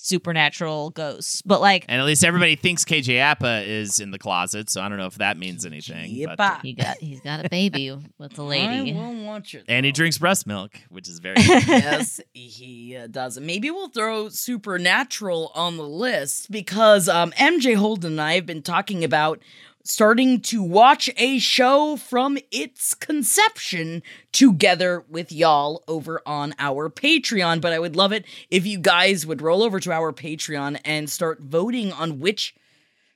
Supernatural 0.00 0.90
ghosts, 0.90 1.42
but 1.42 1.60
like 1.60 1.84
And 1.88 2.00
at 2.00 2.06
least 2.06 2.24
everybody 2.24 2.54
thinks 2.56 2.84
KJ 2.84 3.20
Apa 3.20 3.62
is 3.66 3.98
in 4.00 4.10
the 4.12 4.18
closet, 4.18 4.70
so 4.70 4.80
I 4.80 4.88
don't 4.88 4.96
know 4.96 5.06
if 5.06 5.16
that 5.16 5.36
means 5.36 5.66
anything. 5.66 6.24
but- 6.36 6.60
he 6.62 6.72
got 6.72 6.96
he's 6.98 7.20
got 7.20 7.44
a 7.44 7.48
baby 7.48 7.90
with 8.16 8.38
a 8.38 8.42
lady. 8.42 8.92
I 8.92 8.96
will 8.96 9.24
watch 9.24 9.54
it. 9.54 9.64
and 9.68 9.84
he 9.84 9.92
drinks 9.92 10.16
breast 10.16 10.46
milk, 10.46 10.78
which 10.88 11.08
is 11.08 11.18
very 11.18 11.34
yes, 11.38 12.20
he 12.32 12.96
uh, 12.96 13.08
does. 13.08 13.38
Maybe 13.40 13.70
we'll 13.70 13.88
throw 13.88 14.28
Supernatural 14.28 15.50
on 15.54 15.76
the 15.76 15.82
list 15.88 16.50
because 16.50 17.08
um, 17.08 17.32
MJ 17.32 17.74
Holden 17.76 18.12
and 18.12 18.20
I 18.20 18.34
have 18.34 18.46
been 18.46 18.62
talking 18.62 19.02
about 19.04 19.40
starting 19.84 20.40
to 20.40 20.62
watch 20.62 21.10
a 21.16 21.38
show 21.38 21.96
from 21.96 22.38
its 22.50 22.94
conception 22.94 24.02
together 24.32 25.04
with 25.08 25.32
y'all 25.32 25.82
over 25.88 26.20
on 26.26 26.54
our 26.58 26.90
Patreon. 26.90 27.60
But 27.60 27.72
I 27.72 27.78
would 27.78 27.96
love 27.96 28.12
it 28.12 28.24
if 28.50 28.66
you 28.66 28.78
guys 28.78 29.26
would 29.26 29.42
roll 29.42 29.62
over 29.62 29.80
to 29.80 29.92
our 29.92 30.12
Patreon 30.12 30.80
and 30.84 31.08
start 31.08 31.40
voting 31.40 31.92
on 31.92 32.20
which 32.20 32.54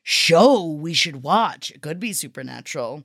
show 0.02 0.64
we 0.64 0.94
should 0.94 1.22
watch. 1.22 1.70
It 1.70 1.82
could 1.82 2.00
be 2.00 2.12
Supernatural. 2.12 3.04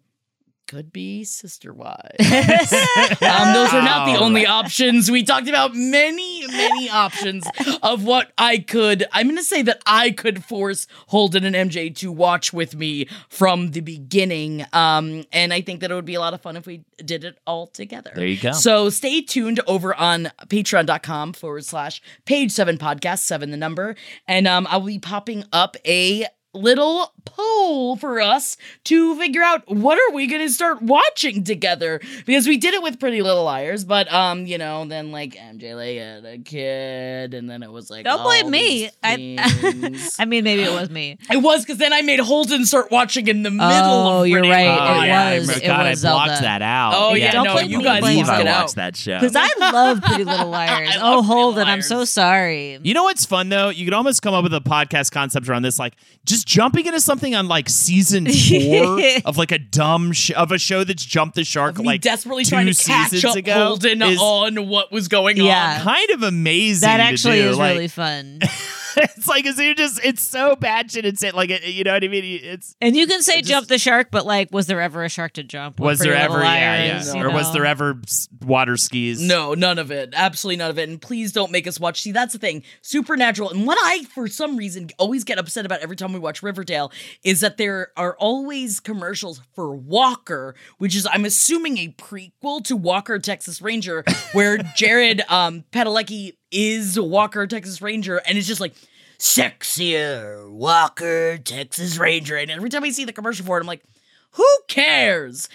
Could 0.67 0.91
be 0.91 1.23
Sister 1.23 1.73
Wives. 1.73 2.01
um, 2.19 3.53
those 3.53 3.73
are 3.73 3.81
not 3.81 4.05
the 4.05 4.17
only 4.19 4.45
options. 4.45 5.09
We 5.09 5.23
talked 5.23 5.47
about 5.47 5.73
many, 5.73 6.45
many 6.45 6.89
options 6.89 7.47
of 7.81 8.03
what 8.03 8.33
I 8.37 8.57
could. 8.57 9.05
I'm 9.13 9.27
going 9.27 9.37
to 9.37 9.43
say 9.43 9.61
that 9.61 9.81
I 9.85 10.11
could 10.11 10.43
force 10.43 10.85
Holden 11.07 11.45
and 11.45 11.55
MJ 11.55 11.95
to 11.99 12.11
watch 12.11 12.51
with 12.51 12.75
me 12.75 13.07
from 13.29 13.71
the 13.71 13.79
beginning. 13.79 14.65
Um, 14.73 15.23
and 15.31 15.53
I 15.53 15.61
think 15.61 15.79
that 15.79 15.91
it 15.91 15.93
would 15.93 16.03
be 16.03 16.15
a 16.15 16.19
lot 16.19 16.33
of 16.33 16.41
fun 16.41 16.57
if 16.57 16.67
we 16.67 16.83
did 16.97 17.23
it 17.23 17.37
all 17.47 17.67
together. 17.67 18.11
There 18.13 18.27
you 18.27 18.37
go. 18.37 18.51
So 18.51 18.89
stay 18.89 19.21
tuned 19.21 19.61
over 19.67 19.95
on 19.95 20.31
patreon.com 20.47 21.31
forward 21.31 21.63
slash 21.63 22.01
page 22.25 22.51
seven 22.51 22.77
podcast, 22.77 23.19
seven 23.19 23.51
the 23.51 23.57
number. 23.57 23.95
And 24.27 24.47
um, 24.49 24.67
I 24.69 24.75
will 24.75 24.87
be 24.87 24.99
popping 24.99 25.45
up 25.53 25.77
a 25.85 26.25
little 26.57 27.13
poll 27.25 27.95
for 27.97 28.19
us 28.21 28.57
to 28.85 29.15
figure 29.19 29.43
out 29.43 29.63
what 29.67 29.97
are 29.99 30.13
we 30.15 30.27
going 30.27 30.41
to 30.41 30.49
start 30.51 30.81
watching 30.81 31.43
together 31.43 31.99
because 32.25 32.47
we 32.47 32.57
did 32.57 32.73
it 32.73 32.81
with 32.81 32.99
pretty 32.99 33.21
little 33.21 33.43
liars 33.43 33.83
but 33.83 34.11
um 34.13 34.45
you 34.45 34.57
know 34.57 34.85
then 34.85 35.11
like 35.11 35.35
mj 35.35 35.75
like 35.75 35.97
had 35.97 36.25
a 36.25 36.37
kid 36.37 37.33
and 37.33 37.49
then 37.49 37.61
it 37.63 37.71
was 37.71 37.89
like 37.89 38.05
Don't 38.05 38.23
blame 38.23 38.49
me. 38.49 38.89
I. 39.03 39.35
I 40.19 40.25
mean, 40.25 40.43
maybe 40.43 40.63
it 40.63 40.71
was 40.71 40.89
me. 40.89 41.17
it 41.31 41.37
was 41.37 41.63
because 41.63 41.77
then 41.77 41.91
i 41.93 42.01
made 42.01 42.19
holden 42.19 42.65
start 42.65 42.91
watching 42.91 43.27
in 43.27 43.43
the 43.43 43.51
middle 43.51 43.67
Oh, 43.69 44.21
of 44.21 44.27
you're 44.27 44.41
right. 44.41 44.69
Little 44.69 44.87
Oh, 44.87 45.01
It 45.01 45.07
yeah, 45.07 45.23
Liars. 45.23 45.33
I 45.35 45.39
was- 45.39 45.47
remember- 45.49 45.63
it 45.63 45.67
God, 45.67 45.89
was 45.89 46.05
I 46.05 46.09
blocked 46.11 46.29
Zelda. 46.29 46.41
that 46.43 46.61
out. 46.61 46.93
Oh, 46.95 47.13
yeah, 47.13 47.31
Don't 47.31 47.43
no, 47.45 47.53
blame 47.53 47.69
you 47.69 47.83
guys 47.83 48.01
believe 48.01 48.25
blocked 48.25 48.45
I 48.47 48.61
watched 48.61 48.75
that 48.75 48.95
show. 48.95 49.19
Because 49.19 49.35
I 49.35 49.49
love 49.59 50.01
Pretty 50.01 50.23
Little 50.31 50.47
Liars. 50.49 50.69
Oh, 50.71 50.83
Pretty 50.91 51.03
Little 51.03 51.23
Holden, 51.23 51.67
I'm 51.67 51.81
so 51.81 52.05
sorry. 52.05 52.79
You 52.81 52.93
know 52.93 53.03
what's 53.03 53.25
fun 53.25 53.49
though? 53.49 53.69
You 53.69 53.85
could 53.85 53.93
almost 53.93 54.21
come 54.21 54.33
up 54.33 54.43
with 54.43 54.53
a 54.53 54.61
podcast 54.61 55.11
concept 55.11 55.47
around 55.49 55.63
this, 55.63 55.77
like 55.77 55.93
just 56.25 56.46
jumping 56.47 56.85
into 56.85 57.01
something 57.01 57.35
on 57.35 57.47
like 57.49 57.67
season 57.67 58.25
four 58.31 58.99
of 59.25 59.37
like 59.37 59.51
a 59.51 59.59
dumb 59.59 60.13
sh- 60.13 60.31
of 60.31 60.51
a 60.53 60.57
show 60.57 60.83
that's 60.85 61.03
jumped 61.03 61.35
the 61.35 61.43
shark 61.43 61.77
like 61.77 61.99
desperately 62.01 62.45
trying 62.45 62.65
to 62.65 62.73
catch 62.73 63.23
up 63.25 63.35
ago 63.35 63.53
holden 63.67 64.01
is 64.01 64.17
on 64.19 64.67
what 64.69 64.89
was 64.91 65.09
going 65.09 65.35
Yeah. 65.35 65.75
on 65.79 65.81
kind 65.83 66.09
of 66.11 66.23
amazing. 66.23 66.87
that 66.87 67.01
actually 67.01 67.39
is 67.39 67.57
Like, 67.57 67.73
really 67.73 67.87
fun. 67.89 68.39
it's 69.03 69.27
like 69.27 69.45
it's, 69.45 69.59
you 69.59 69.75
just 69.75 69.99
it's 70.03 70.21
so 70.21 70.55
batshit 70.55 71.03
insane. 71.03 71.33
Like 71.33 71.49
it, 71.49 71.63
you 71.63 71.83
know 71.83 71.93
what 71.93 72.03
I 72.03 72.07
mean? 72.07 72.23
It's 72.43 72.75
And 72.81 72.95
you 72.95 73.07
can 73.07 73.21
say 73.21 73.39
just- 73.39 73.49
jump 73.49 73.67
the 73.67 73.77
shark, 73.77 74.09
but 74.11 74.25
like, 74.25 74.49
was 74.51 74.67
there 74.67 74.81
ever 74.81 75.03
a 75.03 75.09
shark 75.09 75.33
to 75.33 75.43
jump? 75.43 75.79
with 75.79 75.85
was 75.85 75.99
there 75.99 76.15
ever 76.15 76.33
Little 76.35 76.45
yeah 76.47 77.01
yeah 77.01 77.13
you 77.13 77.23
or 77.23 77.31
was 77.31 77.53
there 77.53 77.65
ever 77.65 78.01
water 78.41 78.77
skis? 78.77 79.21
No, 79.21 79.53
none 79.53 79.79
of 79.79 79.91
it. 79.91 80.13
Absolutely 80.15 80.57
none 80.57 80.69
of 80.69 80.79
it. 80.79 80.89
And 80.89 81.01
please 81.01 81.31
don't 81.31 81.51
make 81.51 81.67
us 81.67 81.79
watch. 81.79 82.01
See, 82.01 82.11
that's 82.11 82.33
the 82.33 82.39
thing. 82.39 82.63
Supernatural. 82.81 83.51
And 83.51 83.65
what 83.67 83.77
I, 83.81 84.03
for 84.05 84.27
some 84.27 84.57
reason, 84.57 84.89
always 84.97 85.23
get 85.23 85.37
upset 85.37 85.65
about 85.65 85.81
every 85.81 85.95
time 85.95 86.13
we 86.13 86.19
watch 86.19 86.41
Riverdale 86.41 86.91
is 87.23 87.41
that 87.41 87.57
there 87.57 87.91
are 87.97 88.15
always 88.17 88.79
commercials 88.79 89.41
for 89.53 89.75
Walker, 89.75 90.55
which 90.77 90.95
is, 90.95 91.07
I'm 91.11 91.25
assuming, 91.25 91.77
a 91.77 91.89
prequel 91.89 92.63
to 92.65 92.75
Walker, 92.75 93.19
Texas 93.19 93.61
Ranger, 93.61 94.03
where 94.33 94.57
Jared 94.75 95.21
um, 95.29 95.63
Padalecki 95.71 96.36
is 96.51 96.99
Walker, 96.99 97.47
Texas 97.47 97.81
Ranger. 97.81 98.17
And 98.27 98.37
it's 98.37 98.47
just 98.47 98.61
like, 98.61 98.73
sexier 99.19 100.49
Walker, 100.49 101.37
Texas 101.37 101.97
Ranger. 101.97 102.37
And 102.37 102.51
every 102.51 102.69
time 102.69 102.83
I 102.83 102.89
see 102.91 103.05
the 103.05 103.13
commercial 103.13 103.45
for 103.45 103.57
it, 103.57 103.61
I'm 103.61 103.67
like, 103.67 103.83
who 104.31 104.47
cares? 104.67 105.49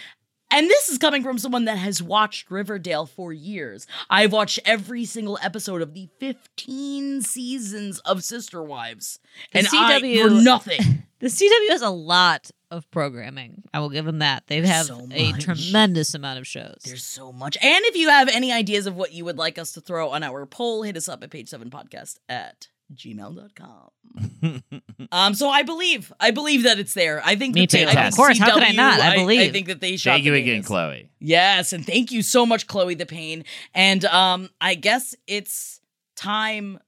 And 0.53 0.68
this 0.68 0.88
is 0.88 0.98
coming 0.98 1.22
from 1.22 1.38
someone 1.38 1.64
that 1.64 1.78
has 1.78 2.03
watched 2.03 2.50
Riverdale 2.50 3.07
for 3.07 3.32
years. 3.32 3.86
I've 4.11 4.32
watched 4.32 4.61
every 4.64 5.05
single 5.05 5.38
episode 5.42 5.80
of 5.82 5.94
the 5.94 6.09
15 6.20 7.22
seasons 7.22 7.98
of 8.00 8.22
Sister 8.22 8.62
Wives. 8.62 9.18
The 9.53 9.61
and 9.61 9.68
I, 9.72 10.00
CW 10.00 10.22
for 10.22 10.42
nothing. 10.42 10.80
The 11.22 11.28
CW 11.28 11.70
has 11.70 11.82
a 11.82 11.88
lot 11.88 12.50
of 12.72 12.90
programming. 12.90 13.62
I 13.72 13.78
will 13.78 13.90
give 13.90 14.05
them 14.05 14.18
that. 14.18 14.48
They 14.48 14.61
have 14.66 14.86
So 14.86 15.07
a 15.12 15.30
tremendous 15.34 16.14
amount 16.14 16.40
of 16.40 16.48
shows. 16.48 16.80
There's 16.84 17.05
so 17.05 17.30
much. 17.30 17.57
And 17.62 17.84
if 17.84 17.94
you 17.94 18.09
have 18.09 18.28
any 18.28 18.50
ideas 18.50 18.88
of 18.88 18.96
what 18.96 19.12
you 19.12 19.24
would 19.24 19.38
like 19.38 19.57
us 19.57 19.70
to 19.74 19.80
throw 19.80 20.09
on 20.11 20.24
our 20.24 20.44
poll, 20.46 20.82
hit 20.82 20.96
us 20.96 21.09
up 21.09 21.22
at 21.22 21.30
page 21.30 21.48
seven 21.48 21.70
podcast 21.70 22.18
at 22.28 22.66
gmail.com. 22.95 24.62
um, 25.12 25.35
so 25.35 25.49
I 25.49 25.62
believe, 25.62 26.12
I 26.20 26.30
believe 26.30 26.64
that 26.64 26.78
it's 26.78 26.95
there. 26.95 27.22
I 27.24 27.37
think 27.37 27.55
Me 27.55 27.62
that 27.62 27.70
they- 27.70 27.85
too. 27.85 27.91
I 27.91 27.95
think 27.95 28.07
Of 28.09 28.16
course. 28.16 28.39
How 28.39 28.53
could 28.55 28.62
I 28.62 28.72
not? 28.72 29.01
I 29.01 29.14
believe. 29.14 29.39
I 29.39 29.43
believe. 29.45 29.53
think 29.53 29.66
that 29.68 29.80
they 29.80 29.97
shot 29.97 30.12
Thank 30.12 30.24
the 30.24 30.30
you 30.30 30.35
again, 30.35 30.55
Vegas. 30.57 30.66
Chloe. 30.66 31.11
Yes, 31.20 31.72
and 31.72 31.87
thank 31.87 32.11
you 32.12 32.22
so 32.22 32.45
much, 32.45 32.66
Chloe 32.66 32.95
the 32.95 33.07
Payne. 33.07 33.45
And 33.74 34.05
um, 34.07 34.51
I 34.61 34.74
guess 34.74 35.14
it's 35.26 35.80
time 36.16 36.78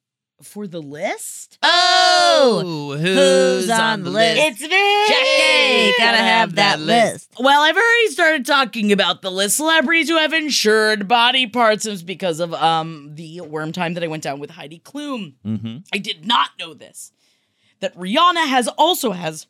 for 0.43 0.67
the 0.67 0.81
list. 0.81 1.59
Oh, 1.63 2.97
who's 2.99 3.71
on 3.71 4.03
the 4.03 4.11
list? 4.11 4.41
It's 4.41 4.61
me, 4.61 4.69
Jackie, 4.69 5.99
gotta 5.99 6.19
have 6.19 6.55
that 6.57 6.81
list. 6.81 7.33
Well, 7.39 7.63
I've 7.63 7.77
already 7.77 8.09
started 8.11 8.47
talking 8.47 8.93
about 8.93 9.23
the 9.23 9.31
list. 9.31 9.57
Celebrities 9.57 10.09
who 10.09 10.17
have 10.19 10.33
insured 10.33 11.09
body 11.09 11.47
parts 11.47 11.87
is 11.87 12.03
because 12.03 12.41
of 12.41 12.53
um 12.55 13.15
the 13.15 13.41
worm 13.43 13.73
time 13.73 13.95
that 13.95 14.05
I 14.05 14.09
went 14.09 14.23
down 14.23 14.41
with 14.41 14.51
Heidi 14.51 14.81
Klum. 14.81 15.35
Mm-hmm. 15.45 15.77
I 15.93 15.99
did 15.99 16.27
not 16.27 16.51
know 16.59 16.75
this. 16.75 17.13
That 17.81 17.97
Rihanna 17.97 18.47
has 18.47 18.69
also 18.69 19.13
has 19.13 19.47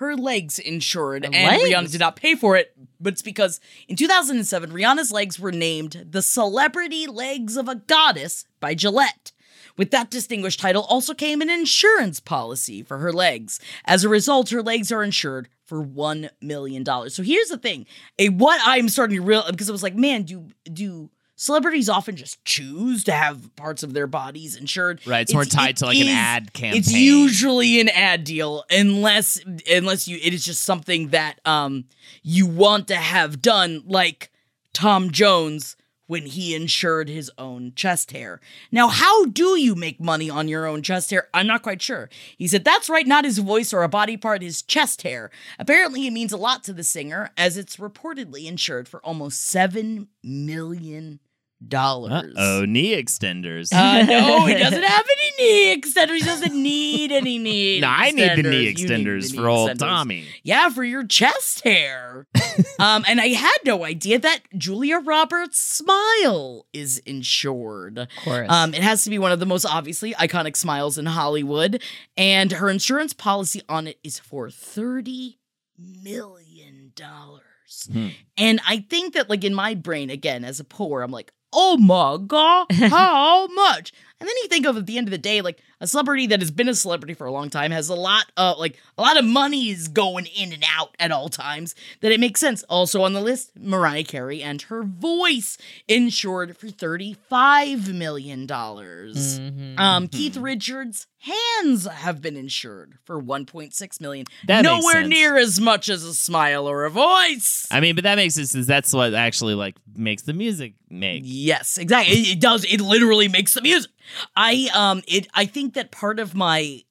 her 0.00 0.16
legs 0.16 0.58
insured, 0.58 1.24
Her 1.24 1.30
and 1.34 1.58
legs? 1.58 1.64
Rihanna 1.64 1.90
did 1.92 2.00
not 2.00 2.16
pay 2.16 2.34
for 2.34 2.56
it. 2.56 2.74
But 2.98 3.12
it's 3.14 3.22
because 3.22 3.60
in 3.86 3.96
2007, 3.96 4.70
Rihanna's 4.70 5.12
legs 5.12 5.38
were 5.38 5.52
named 5.52 6.06
the 6.10 6.22
Celebrity 6.22 7.06
Legs 7.06 7.56
of 7.56 7.68
a 7.68 7.74
Goddess 7.74 8.46
by 8.60 8.74
Gillette. 8.74 9.32
With 9.76 9.90
that 9.90 10.10
distinguished 10.10 10.60
title 10.60 10.84
also 10.88 11.14
came 11.14 11.40
an 11.40 11.50
insurance 11.50 12.20
policy 12.20 12.82
for 12.82 12.98
her 12.98 13.12
legs. 13.12 13.60
As 13.84 14.04
a 14.04 14.08
result, 14.08 14.50
her 14.50 14.62
legs 14.62 14.90
are 14.92 15.02
insured 15.02 15.48
for 15.64 15.84
$1 15.84 16.30
million. 16.40 16.84
So 17.10 17.22
here's 17.22 17.48
the 17.48 17.58
thing. 17.58 17.86
A 18.18 18.28
what 18.28 18.60
I'm 18.64 18.88
starting 18.88 19.16
to 19.16 19.22
realize, 19.22 19.50
because 19.50 19.68
I 19.68 19.72
was 19.72 19.82
like, 19.82 19.94
man, 19.94 20.24
do 20.24 20.48
do 20.64 21.10
celebrities 21.36 21.88
often 21.88 22.16
just 22.16 22.44
choose 22.44 23.02
to 23.04 23.12
have 23.12 23.54
parts 23.56 23.82
of 23.82 23.94
their 23.94 24.06
bodies 24.06 24.56
insured? 24.56 25.00
Right, 25.06 25.22
it's 25.22 25.32
more 25.32 25.44
tied 25.44 25.78
to, 25.78 25.86
like, 25.86 25.96
an 25.96 26.08
ad 26.08 26.52
campaign. 26.52 26.78
It's 26.78 26.92
usually 26.92 27.80
an 27.80 27.88
ad 27.88 28.24
deal 28.24 28.64
unless 28.70 29.40
unless 29.70 30.06
you 30.06 30.18
it 30.22 30.34
is 30.34 30.44
just 30.44 30.62
something 30.62 31.08
that 31.08 31.40
um 31.46 31.84
you 32.22 32.46
want 32.46 32.88
to 32.88 32.96
have 32.96 33.40
done 33.40 33.82
like 33.86 34.30
Tom 34.72 35.10
Jones 35.10 35.76
when 36.10 36.26
he 36.26 36.56
insured 36.56 37.08
his 37.08 37.30
own 37.38 37.72
chest 37.76 38.10
hair. 38.10 38.40
Now, 38.72 38.88
how 38.88 39.26
do 39.26 39.56
you 39.56 39.76
make 39.76 40.00
money 40.00 40.28
on 40.28 40.48
your 40.48 40.66
own 40.66 40.82
chest 40.82 41.12
hair? 41.12 41.28
I'm 41.32 41.46
not 41.46 41.62
quite 41.62 41.80
sure. 41.80 42.10
He 42.36 42.48
said 42.48 42.64
that's 42.64 42.90
right, 42.90 43.06
not 43.06 43.24
his 43.24 43.38
voice 43.38 43.72
or 43.72 43.84
a 43.84 43.88
body 43.88 44.16
part, 44.16 44.42
his 44.42 44.60
chest 44.60 45.02
hair. 45.02 45.30
Apparently, 45.56 46.08
it 46.08 46.12
means 46.12 46.32
a 46.32 46.36
lot 46.36 46.64
to 46.64 46.72
the 46.72 46.82
singer, 46.82 47.30
as 47.36 47.56
it's 47.56 47.76
reportedly 47.76 48.46
insured 48.46 48.88
for 48.88 48.98
almost 49.06 49.40
seven 49.40 50.08
million 50.24 51.20
dollars. 51.66 52.34
Oh, 52.36 52.64
knee 52.64 53.00
extenders. 53.00 53.72
Uh, 53.72 54.02
no, 54.02 54.46
he 54.46 54.54
doesn't 54.58 54.82
have 54.82 55.06
any 55.06 55.32
knee 55.38 55.80
extenders. 55.80 56.16
He 56.16 56.24
doesn't 56.24 56.54
need 56.54 57.12
any 57.12 57.38
knee. 57.38 57.80
no, 57.80 57.88
I 57.88 58.10
need 58.10 58.36
the 58.36 58.42
knee 58.42 58.64
You 58.64 58.72
need 58.72 58.76
the 58.76 58.84
extenders 58.84 59.32
knee 59.32 59.38
for 59.38 59.48
old 59.48 59.70
extenders. 59.70 59.78
Tommy. 59.78 60.24
Yeah, 60.42 60.70
for 60.70 60.84
your 60.84 61.06
chest 61.06 61.62
hair. 61.64 62.26
um, 62.78 63.04
and 63.08 63.20
I 63.20 63.28
had 63.28 63.58
no 63.64 63.84
idea 63.84 64.18
that 64.18 64.40
Julia 64.56 64.98
Roberts' 64.98 65.60
smile 65.60 66.66
is 66.72 66.98
insured. 66.98 67.98
Of 67.98 68.08
course. 68.24 68.50
Um, 68.50 68.74
it 68.74 68.82
has 68.82 69.04
to 69.04 69.10
be 69.10 69.18
one 69.18 69.32
of 69.32 69.40
the 69.40 69.46
most 69.46 69.64
obviously 69.64 70.14
iconic 70.14 70.56
smiles 70.56 70.98
in 70.98 71.06
Hollywood, 71.06 71.82
and 72.16 72.52
her 72.52 72.70
insurance 72.70 73.12
policy 73.12 73.62
on 73.68 73.86
it 73.86 73.98
is 74.02 74.18
for 74.18 74.50
thirty 74.50 75.38
million 75.78 76.92
dollars. 76.94 77.88
Hmm. 77.90 78.08
And 78.36 78.60
I 78.66 78.84
think 78.88 79.14
that, 79.14 79.30
like 79.30 79.44
in 79.44 79.54
my 79.54 79.74
brain, 79.74 80.10
again 80.10 80.44
as 80.44 80.60
a 80.60 80.64
poor, 80.64 81.02
I'm 81.02 81.10
like, 81.10 81.32
oh 81.52 81.76
my 81.76 82.18
god, 82.26 82.66
how 82.72 83.46
much? 83.48 83.92
And 84.18 84.28
then 84.28 84.34
you 84.42 84.48
think 84.48 84.66
of 84.66 84.76
at 84.76 84.86
the 84.86 84.98
end 84.98 85.06
of 85.06 85.12
the 85.12 85.18
day, 85.18 85.40
like 85.40 85.62
a 85.80 85.86
celebrity 85.86 86.26
that 86.28 86.40
has 86.40 86.50
been 86.50 86.68
a 86.68 86.74
celebrity 86.74 87.14
for 87.14 87.26
a 87.26 87.32
long 87.32 87.50
time 87.50 87.70
has 87.70 87.88
a 87.88 87.94
lot 87.94 88.26
of 88.36 88.58
like 88.58 88.78
a 88.98 89.02
lot 89.02 89.18
of 89.18 89.24
money 89.24 89.70
is 89.70 89.88
going 89.88 90.26
in 90.26 90.52
and 90.52 90.64
out 90.76 90.94
at 90.98 91.10
all 91.10 91.28
times. 91.28 91.74
That 92.00 92.12
it 92.12 92.20
makes 92.20 92.40
sense. 92.40 92.62
Also 92.64 93.02
on 93.02 93.12
the 93.12 93.20
list, 93.20 93.52
Mariah 93.58 94.04
Carey 94.04 94.42
and 94.42 94.62
her 94.62 94.82
voice 94.82 95.58
insured 95.88 96.56
for 96.56 96.68
thirty-five 96.68 97.92
million 97.92 98.46
dollars. 98.46 99.40
Mm-hmm. 99.40 99.78
Um, 99.78 100.08
Keith 100.08 100.36
Richards' 100.36 101.06
hands 101.18 101.86
have 101.86 102.22
been 102.22 102.36
insured 102.36 102.98
for 103.04 103.18
one 103.18 103.46
point 103.46 103.74
six 103.74 104.00
million. 104.00 104.26
That 104.46 104.62
Nowhere 104.62 105.06
near 105.06 105.36
as 105.36 105.60
much 105.60 105.88
as 105.88 106.04
a 106.04 106.14
smile 106.14 106.68
or 106.68 106.84
a 106.84 106.90
voice. 106.90 107.66
I 107.70 107.80
mean, 107.80 107.94
but 107.94 108.04
that 108.04 108.16
makes 108.16 108.34
sense. 108.34 108.52
That's 108.52 108.92
what 108.92 109.14
actually 109.14 109.54
like 109.54 109.76
makes 109.94 110.22
the 110.22 110.32
music 110.32 110.74
make. 110.88 111.22
Yes, 111.24 111.78
exactly. 111.78 112.16
It, 112.16 112.28
it 112.32 112.40
does. 112.40 112.64
It 112.64 112.80
literally 112.80 113.28
makes 113.28 113.54
the 113.54 113.62
music. 113.62 113.90
I 114.34 114.68
um 114.74 115.02
it 115.06 115.28
I 115.34 115.46
think 115.46 115.69
that 115.74 115.90
part 115.90 116.18
of 116.18 116.34
my 116.34 116.82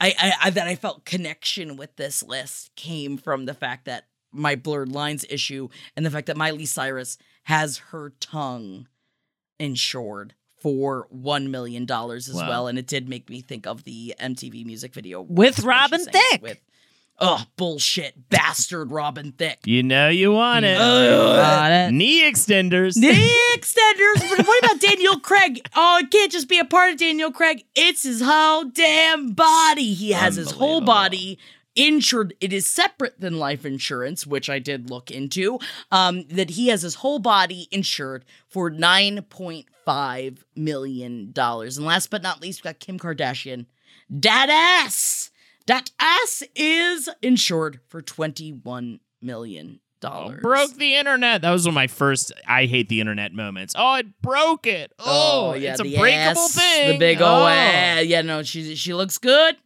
I, 0.00 0.14
I, 0.18 0.32
I 0.44 0.50
that 0.50 0.66
I 0.66 0.74
felt 0.76 1.04
connection 1.04 1.76
with 1.76 1.96
this 1.96 2.22
list 2.22 2.74
came 2.76 3.16
from 3.18 3.44
the 3.46 3.54
fact 3.54 3.84
that 3.84 4.06
my 4.32 4.54
blurred 4.54 4.90
lines 4.92 5.24
issue 5.28 5.68
and 5.96 6.06
the 6.06 6.10
fact 6.10 6.26
that 6.28 6.36
Miley 6.36 6.64
Cyrus 6.64 7.18
has 7.44 7.78
her 7.90 8.12
tongue 8.20 8.86
insured 9.58 10.34
for 10.60 11.06
one 11.10 11.50
million 11.50 11.84
dollars 11.86 12.28
as 12.28 12.36
Wow. 12.36 12.48
well, 12.48 12.66
and 12.68 12.78
it 12.78 12.86
did 12.86 13.08
make 13.08 13.28
me 13.30 13.40
think 13.40 13.66
of 13.66 13.84
the 13.84 14.14
MTV 14.20 14.64
music 14.64 14.92
video 14.94 15.22
With 15.22 15.60
Robin 15.64 16.04
Thicke. 16.04 16.42
With 16.42 16.60
oh 17.20 17.44
bullshit 17.56 18.28
bastard 18.30 18.90
Robin 18.90 19.32
Thicke. 19.32 19.66
You 19.66 19.82
know 19.82 20.08
you 20.08 20.32
want 20.32 20.64
it. 20.64 20.78
Got 20.78 21.72
it. 21.72 21.92
Knee 21.92 22.30
extenders. 22.30 22.96
Knee 22.96 23.38
extenders. 23.56 24.36
But 24.36 24.46
what 24.46 24.64
about 24.64 24.80
Daniel 24.80 25.18
Craig? 25.20 25.60
Oh, 25.76 25.98
it 26.02 26.10
can't 26.10 26.32
just 26.32 26.48
be 26.48 26.58
a 26.58 26.64
part 26.64 26.92
of 26.92 26.98
Daniel 26.98 27.30
Craig. 27.30 27.64
It's 27.74 28.02
his 28.02 28.22
whole 28.22 28.64
damn 28.64 29.32
body. 29.32 29.92
He 29.92 30.12
has 30.12 30.36
his 30.36 30.52
whole 30.52 30.80
body 30.80 31.38
insured. 31.76 32.34
It 32.40 32.52
is 32.52 32.66
separate 32.66 33.20
than 33.20 33.38
life 33.38 33.64
insurance, 33.64 34.26
which 34.26 34.50
I 34.50 34.58
did 34.58 34.90
look 34.90 35.10
into. 35.10 35.58
Um, 35.90 36.26
that 36.28 36.50
he 36.50 36.68
has 36.68 36.82
his 36.82 36.96
whole 36.96 37.18
body 37.18 37.68
insured 37.70 38.24
for 38.48 38.70
nine 38.70 39.22
point 39.22 39.66
five 39.84 40.44
million 40.54 41.32
dollars. 41.32 41.76
And 41.76 41.86
last 41.86 42.10
but 42.10 42.22
not 42.22 42.40
least, 42.40 42.62
we 42.64 42.68
got 42.68 42.80
Kim 42.80 42.98
Kardashian. 42.98 43.66
That 44.08 44.48
ass. 44.84 45.29
That 45.66 45.90
ass 46.00 46.42
is 46.54 47.08
insured 47.22 47.80
for 47.88 48.02
twenty 48.02 48.50
one 48.50 49.00
million 49.22 49.80
dollars. 50.00 50.40
Broke 50.40 50.74
the 50.76 50.96
internet. 50.96 51.42
That 51.42 51.50
was 51.50 51.64
one 51.64 51.72
of 51.72 51.74
my 51.74 51.86
first 51.86 52.32
I 52.46 52.66
hate 52.66 52.88
the 52.88 53.00
internet 53.00 53.32
moments. 53.32 53.74
Oh, 53.76 53.94
it 53.96 54.20
broke 54.22 54.66
it. 54.66 54.92
Oh, 54.98 55.54
yeah, 55.54 55.72
it's 55.72 55.80
a 55.80 55.84
breakable 55.84 56.06
ass, 56.08 56.54
thing. 56.54 56.92
The 56.92 56.98
big 56.98 57.20
oh. 57.20 57.46
ass. 57.46 58.06
Yeah, 58.06 58.22
no, 58.22 58.42
she 58.42 58.74
she 58.74 58.94
looks 58.94 59.18
good. 59.18 59.56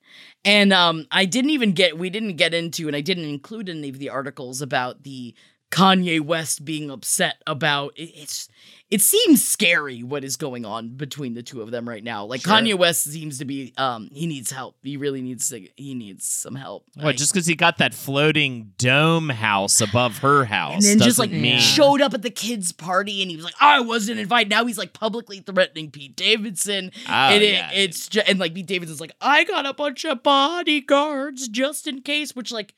And 0.45 0.73
um, 0.75 1.07
I 1.11 1.25
didn't 1.25 1.51
even 1.51 1.73
get 1.73 1.97
we 1.97 2.11
didn't 2.11 2.37
get 2.37 2.53
into, 2.53 2.87
and 2.87 2.97
I 2.97 3.01
didn't 3.01 3.25
include 3.25 3.69
any 3.69 3.89
of 3.89 3.99
the 3.99 4.11
articles 4.11 4.61
about 4.61 5.05
the 5.05 5.35
Kanye 5.71 6.21
West 6.21 6.65
being 6.65 6.91
upset 6.91 7.43
about 7.47 7.93
it's. 7.97 8.49
It 8.91 9.01
seems 9.01 9.43
scary 9.43 10.03
what 10.03 10.25
is 10.25 10.37
going 10.37 10.65
on 10.65 10.91
between 10.91 11.35
the 11.35 11.43
two 11.43 11.63
of 11.63 11.71
them 11.71 11.89
right 11.89 12.05
now. 12.05 12.27
Like 12.27 12.43
Sure. 12.43 12.53
Kanye 12.53 12.75
West 12.79 13.03
seems 13.05 13.39
to 13.39 13.45
be, 13.45 13.73
um, 13.79 14.09
he 14.13 14.27
needs 14.27 14.53
help. 14.53 14.77
He 14.83 14.97
really 14.99 15.23
needs 15.23 15.49
to. 15.49 15.67
He 15.75 15.95
needs 15.95 16.29
some 16.29 16.55
help. 16.55 16.85
What, 16.95 17.07
Like- 17.07 17.17
just 17.17 17.33
because 17.33 17.47
he 17.47 17.55
got 17.57 17.79
that 17.79 17.95
floating 17.95 18.73
dome 18.79 19.31
house 19.31 19.81
above 19.81 20.19
her 20.19 20.45
house 20.45 20.75
and 20.75 20.85
then 20.85 20.99
just 20.99 21.19
like 21.19 21.31
mean 21.31 21.59
showed 21.59 22.03
up 22.03 22.13
at 22.15 22.23
the 22.23 22.31
kids' 22.31 22.73
party 22.73 23.23
and 23.23 23.31
he 23.31 23.37
was 23.37 23.45
like, 23.45 23.55
I 23.59 23.81
wasn't 23.81 24.21
invited. 24.21 24.51
Now 24.51 24.65
he's 24.67 24.79
like 24.79 24.93
publicly 24.93 25.41
threatening 25.41 25.91
Pete 25.91 26.15
Davidson. 26.15 26.93
Oh, 27.09 27.13
and 27.13 27.43
it, 27.43 27.55
yeah, 27.55 27.71
it's 27.73 28.07
just, 28.09 28.29
and 28.29 28.39
like 28.39 28.55
Pete 28.55 28.67
Davidson's 28.67 29.01
like, 29.01 29.13
I 29.21 29.45
got 29.45 29.67
a 29.67 29.73
bunch 29.73 30.05
of 30.05 30.23
bodyguards 30.23 31.49
just 31.49 31.87
in 31.87 32.03
case, 32.03 32.37
which 32.37 32.53
like 32.53 32.75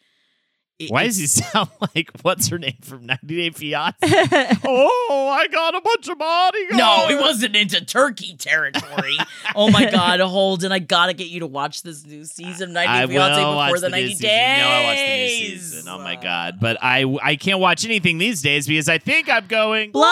Why 0.88 1.04
does 1.04 1.16
he 1.16 1.26
sound 1.26 1.70
like 1.94 2.10
what's 2.22 2.48
her 2.48 2.58
name 2.58 2.76
from 2.82 3.06
90 3.06 3.26
Day 3.26 3.50
Fiance? 3.50 3.96
oh, 4.64 5.28
I 5.32 5.46
got 5.48 5.74
a 5.74 5.80
bunch 5.80 6.08
of 6.08 6.18
bodyguards. 6.18 6.76
No, 6.76 7.06
he 7.08 7.14
wasn't 7.14 7.56
into 7.56 7.84
turkey 7.84 8.36
territory. 8.36 9.16
oh 9.56 9.70
my 9.70 9.90
god, 9.90 10.20
Holden, 10.20 10.72
I 10.72 10.78
gotta 10.78 11.14
get 11.14 11.28
you 11.28 11.40
to 11.40 11.46
watch 11.46 11.82
this 11.82 12.04
new 12.04 12.24
season 12.24 12.70
of 12.70 12.74
90 12.74 13.06
Day 13.06 13.14
Fiance 13.14 13.42
before 13.42 13.78
the 13.78 13.80
the 13.86 13.88
90 13.90 14.08
season. 14.08 14.22
days. 14.28 14.58
You 14.58 14.64
know 14.64 14.70
I 14.70 14.84
watch 14.84 14.98
the 14.98 15.16
new 15.16 15.28
season. 15.58 15.88
Oh 15.88 15.98
my 15.98 16.16
god! 16.16 16.58
But 16.60 16.76
I 16.82 17.16
I 17.22 17.36
can't 17.36 17.60
watch 17.60 17.84
anything 17.84 18.18
these 18.18 18.42
days 18.42 18.66
because 18.66 18.88
I 18.88 18.98
think 18.98 19.30
I'm 19.30 19.46
going 19.46 19.92
Blind. 19.92 20.06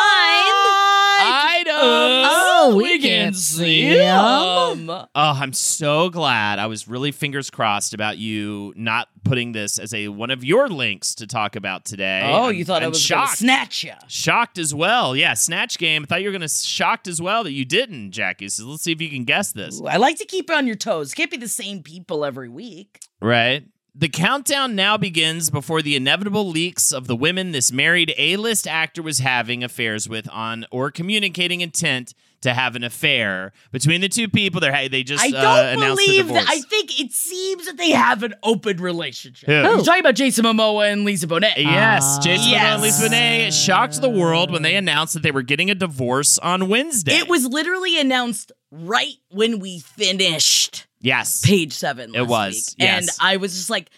items. 1.21 1.77
Oh, 1.77 2.71
oh, 2.73 2.77
we 2.77 2.99
can't 3.01 3.37
see 3.37 3.87
'em. 3.99 4.87
them. 4.87 4.91
Oh, 4.91 5.09
I'm 5.15 5.53
so 5.53 6.09
glad. 6.11 6.59
I 6.59 6.67
was 6.67 6.89
really 6.89 7.13
fingers 7.13 7.51
crossed 7.51 7.95
about 7.95 8.19
you 8.19 8.73
not 8.77 9.09
putting 9.25 9.53
this 9.53 9.79
as 9.79 9.93
a 9.95 10.09
one 10.09 10.31
of 10.31 10.45
your 10.45 10.69
links 10.69 11.15
to 11.17 11.27
talk 11.27 11.57
about 11.57 11.85
today. 11.85 12.23
Oh, 12.25 12.45
I'm- 12.47 12.55
you 12.55 12.65
thought 12.65 12.83
I 12.83 12.89
was 12.89 12.99
gonna 12.99 13.27
shocked. 13.27 13.39
snatch 13.39 13.83
you. 13.85 13.93
shocked 14.09 14.59
as 14.59 14.75
well. 14.75 15.17
Yeah, 15.17 15.35
Snatch 15.35 15.79
Game. 15.79 16.03
I 16.03 16.07
thought 16.07 16.23
you 16.23 16.29
were 16.29 16.33
gonna 16.33 16.49
shocked 16.49 17.09
as 17.09 17.21
well 17.21 17.45
that 17.45 17.53
you 17.53 17.65
didn't, 17.65 18.13
Jackie. 18.13 18.49
So 18.49 18.65
let's 18.67 18.83
see 18.83 18.93
if 18.93 19.01
you 19.01 19.09
can 19.11 19.25
guess 19.25 19.53
this. 19.53 19.81
I 19.85 19.97
like 19.97 20.19
to 20.19 20.25
keep 20.27 20.51
on 20.51 20.67
your 20.67 20.77
toes. 20.77 21.15
Can't 21.15 21.31
be 21.31 21.37
the 21.37 21.49
same 21.49 21.83
people 21.83 22.25
every 22.25 22.49
week. 22.49 23.01
Right. 23.21 23.65
The 23.97 24.09
countdown 24.09 24.75
now 24.75 24.97
begins 24.97 25.51
before 25.51 25.81
the 25.81 25.95
inevitable 25.95 26.49
leaks 26.49 26.93
of 26.93 27.07
the 27.07 27.15
women 27.15 27.53
this 27.53 27.71
married 27.71 28.13
A-list 28.19 28.67
actor 28.67 29.03
was 29.03 29.21
having 29.21 29.63
affairs 29.63 30.09
with 30.09 30.29
on 30.31 30.67
or 30.73 30.91
communicating 30.91 31.61
intent 31.61 32.13
to 32.45 32.53
have 32.55 32.77
an 32.77 32.85
affair 32.85 33.53
between 33.73 34.01
the 34.03 34.09
two 34.09 34.29
people. 34.29 34.61
They 34.61 34.89
they 34.89 35.03
just 35.03 35.25
I 35.25 35.29
uh, 35.37 35.43
don't 35.43 35.79
announced 35.79 36.07
believe 36.07 36.29
that. 36.29 36.47
I 36.49 36.61
think 36.61 37.01
it 37.01 37.13
seems 37.13 37.67
that 37.67 37.77
they 37.77 37.91
have 37.91 38.23
an 38.23 38.35
open 38.43 38.77
relationship. 38.77 39.49
Who? 39.49 39.55
You're 39.55 39.83
talking 39.83 40.01
about 40.01 40.15
Jason 40.15 40.45
Momoa 40.45 40.93
and 40.93 41.05
Lisa 41.05 41.27
Bonet. 41.27 41.57
Yes, 41.57 42.19
Jason 42.19 42.53
Momoa 42.53 42.57
and 42.57 42.83
Lisa 42.83 43.09
Bonet 43.09 43.53
shocked 43.53 44.01
the 44.01 44.11
world 44.11 44.51
when 44.51 44.63
they 44.63 44.77
announced 44.77 45.15
that 45.15 45.23
they 45.23 45.33
were 45.33 45.43
getting 45.43 45.71
a 45.71 45.75
divorce 45.75 46.39
on 46.39 46.69
Wednesday. 46.69 47.17
It 47.17 47.29
was 47.29 47.47
literally 47.47 47.99
announced 47.99 48.53
right 48.71 49.15
when 49.31 49.59
we 49.59 49.81
finished 49.81 50.87
yes, 51.01 51.45
page 51.45 51.73
seven. 51.73 52.15
It 52.15 52.27
was, 52.27 52.55
week. 52.55 52.87
yes. 52.87 53.01
and 53.01 53.27
I 53.27 53.39
was 53.39 53.55
just 53.55 53.71
like, 53.71 53.91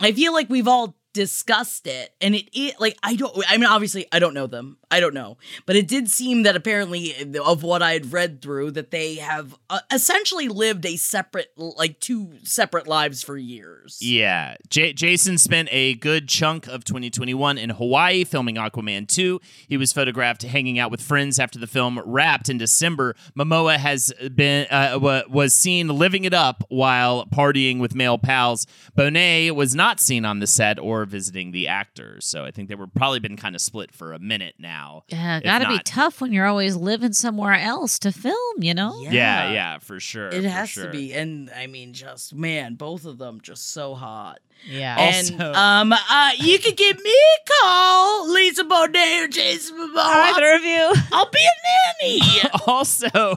I 0.00 0.12
feel 0.12 0.32
like 0.32 0.48
we've 0.48 0.68
all 0.68 0.96
discussed 1.14 1.86
it, 1.86 2.12
and 2.20 2.34
it, 2.34 2.48
it 2.52 2.78
like 2.78 2.98
I 3.02 3.16
don't. 3.16 3.34
I 3.48 3.56
mean, 3.56 3.70
obviously, 3.70 4.06
I 4.12 4.18
don't 4.18 4.34
know 4.34 4.46
them. 4.46 4.76
I 4.90 5.00
don't 5.00 5.14
know, 5.14 5.38
but 5.64 5.74
it 5.76 5.88
did 5.88 6.08
seem 6.10 6.42
that 6.42 6.54
apparently, 6.54 7.14
of 7.44 7.62
what 7.62 7.82
I 7.82 7.94
had 7.94 8.12
read 8.12 8.42
through, 8.42 8.72
that 8.72 8.90
they 8.90 9.16
have 9.16 9.56
uh, 9.70 9.80
essentially 9.92 10.48
lived 10.48 10.84
a 10.86 10.96
separate, 10.96 11.50
like 11.56 11.98
two 12.00 12.34
separate 12.42 12.86
lives 12.86 13.22
for 13.22 13.36
years. 13.36 13.98
Yeah. 14.00 14.56
J- 14.68 14.92
Jason 14.92 15.38
spent 15.38 15.68
a 15.72 15.94
good 15.94 16.28
chunk 16.28 16.66
of 16.66 16.84
2021 16.84 17.58
in 17.58 17.70
Hawaii 17.70 18.24
filming 18.24 18.56
Aquaman 18.56 19.08
2. 19.08 19.40
He 19.68 19.76
was 19.76 19.92
photographed 19.92 20.42
hanging 20.42 20.78
out 20.78 20.90
with 20.90 21.00
friends 21.00 21.38
after 21.38 21.58
the 21.58 21.66
film 21.66 22.00
wrapped 22.04 22.48
in 22.48 22.58
December. 22.58 23.16
Momoa 23.36 23.76
has 23.76 24.12
been 24.34 24.66
uh, 24.70 24.98
wa- 25.00 25.22
was 25.28 25.54
seen 25.54 25.88
living 25.88 26.24
it 26.24 26.34
up 26.34 26.64
while 26.68 27.26
partying 27.26 27.80
with 27.80 27.94
male 27.94 28.18
pals. 28.18 28.66
Bonet 28.96 29.52
was 29.52 29.74
not 29.74 30.00
seen 30.00 30.24
on 30.24 30.38
the 30.38 30.46
set 30.46 30.78
or 30.78 31.03
before 31.04 31.18
visiting 31.18 31.52
the 31.52 31.68
actors. 31.68 32.26
So 32.26 32.44
I 32.44 32.50
think 32.50 32.68
they 32.68 32.74
were 32.74 32.86
probably 32.86 33.20
been 33.20 33.36
kind 33.36 33.54
of 33.54 33.60
split 33.60 33.92
for 33.92 34.12
a 34.12 34.18
minute 34.18 34.54
now. 34.58 35.04
Yeah, 35.08 35.40
gotta 35.40 35.68
be 35.68 35.78
tough 35.84 36.20
when 36.20 36.32
you're 36.32 36.46
always 36.46 36.76
living 36.76 37.12
somewhere 37.12 37.54
else 37.54 37.98
to 38.00 38.12
film, 38.12 38.62
you 38.62 38.74
know? 38.74 39.00
Yeah. 39.02 39.12
Yeah, 39.12 39.52
yeah, 39.52 39.78
for 39.78 40.00
sure. 40.00 40.28
It 40.28 40.42
for 40.42 40.48
has 40.48 40.68
sure. 40.68 40.86
to 40.86 40.90
be, 40.90 41.12
and 41.12 41.50
I 41.50 41.66
mean, 41.66 41.92
just 41.92 42.34
man, 42.34 42.74
both 42.74 43.04
of 43.04 43.18
them 43.18 43.40
just 43.42 43.72
so 43.72 43.94
hot. 43.94 44.40
Yeah. 44.66 44.96
And 44.98 45.40
Also- 45.40 45.52
um, 45.58 45.92
uh, 45.92 46.30
you 46.38 46.58
could 46.58 46.76
give 46.76 46.98
me 47.02 47.10
a 47.12 47.50
call, 47.62 48.32
Lisa 48.32 48.64
Bonet 48.64 49.24
or 49.24 49.28
Jason 49.28 49.76
Momoa. 49.76 49.96
Either 49.98 50.54
of 50.54 50.62
you. 50.64 50.92
I'll 51.12 51.30
be 51.30 51.38
a 51.38 52.02
nanny. 52.06 52.20
also, 52.66 53.34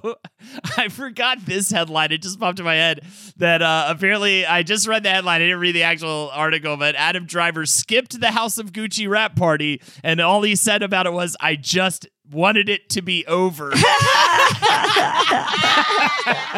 I 0.77 0.87
forgot 0.87 1.45
this 1.45 1.69
headline. 1.69 2.11
It 2.13 2.21
just 2.21 2.39
popped 2.39 2.59
in 2.59 2.65
my 2.65 2.75
head 2.75 3.01
that 3.37 3.61
uh, 3.61 3.87
apparently 3.89 4.45
I 4.45 4.63
just 4.63 4.87
read 4.87 5.03
the 5.03 5.09
headline. 5.09 5.41
I 5.41 5.45
didn't 5.45 5.59
read 5.59 5.75
the 5.75 5.83
actual 5.83 6.29
article, 6.33 6.77
but 6.77 6.95
Adam 6.95 7.25
Driver 7.25 7.65
skipped 7.65 8.19
the 8.19 8.31
House 8.31 8.57
of 8.57 8.71
Gucci 8.71 9.09
rap 9.09 9.35
party, 9.35 9.81
and 10.03 10.21
all 10.21 10.41
he 10.43 10.55
said 10.55 10.81
about 10.81 11.05
it 11.07 11.13
was, 11.13 11.35
"I 11.41 11.55
just 11.55 12.07
wanted 12.31 12.69
it 12.69 12.89
to 12.91 13.01
be 13.01 13.25
over." 13.27 13.71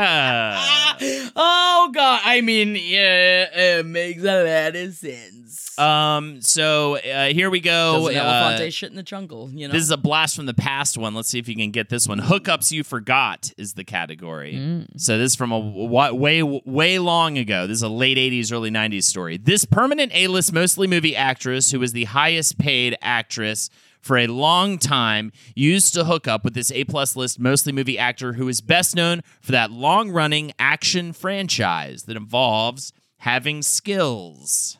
oh 1.35 1.91
God! 1.93 2.21
I 2.23 2.41
mean, 2.41 2.75
yeah, 2.75 3.79
it 3.79 3.85
makes 3.85 4.21
a 4.23 4.43
lot 4.43 4.75
of 4.75 4.93
sense. 4.93 5.77
um. 5.79 6.41
So 6.41 6.97
uh, 6.97 7.27
here 7.27 7.49
we 7.49 7.59
go. 7.59 8.09
Doesn't 8.09 8.17
Uh, 8.21 8.69
shit 8.69 8.89
in 8.89 8.95
the 8.95 9.03
jungle, 9.03 9.49
you 9.51 9.67
know. 9.67 9.71
This 9.73 9.83
is 9.83 9.91
a 9.91 9.97
blast 9.97 10.35
from 10.35 10.45
the 10.45 10.53
past 10.53 10.97
one. 10.97 11.13
Let's 11.15 11.29
see 11.29 11.39
if 11.39 11.47
you 11.47 11.55
can 11.55 11.71
get 11.71 11.89
this 11.89 12.07
one. 12.07 12.19
Hookups 12.19 12.71
you 12.71 12.83
forgot 12.83 13.51
is 13.57 13.73
the 13.73 13.83
category. 13.83 14.85
So 14.97 15.17
this 15.17 15.31
is 15.33 15.35
from 15.35 15.51
a 15.51 15.59
wa- 15.59 16.11
way 16.11 16.43
way 16.43 16.99
long 16.99 17.37
ago. 17.37 17.67
This 17.67 17.75
is 17.77 17.83
a 17.83 17.89
late 17.89 18.17
80s 18.17 18.51
early 18.51 18.71
90s 18.71 19.03
story. 19.03 19.37
This 19.37 19.65
permanent 19.65 20.11
A-list 20.13 20.51
mostly 20.53 20.87
movie 20.87 21.15
actress 21.15 21.71
who 21.71 21.79
was 21.79 21.93
the 21.93 22.05
highest 22.05 22.57
paid 22.57 22.97
actress 23.01 23.69
for 24.01 24.17
a 24.17 24.27
long 24.27 24.77
time 24.77 25.31
used 25.55 25.93
to 25.93 26.05
hook 26.05 26.27
up 26.27 26.43
with 26.43 26.53
this 26.53 26.71
A-plus 26.71 27.15
list 27.15 27.39
mostly 27.39 27.71
movie 27.71 27.97
actor 27.97 28.33
who 28.33 28.47
is 28.47 28.61
best 28.61 28.95
known 28.95 29.21
for 29.41 29.51
that 29.51 29.71
long-running 29.71 30.51
action 30.59 31.13
franchise 31.13 32.03
that 32.03 32.17
involves 32.17 32.93
having 33.17 33.61
skills. 33.61 34.77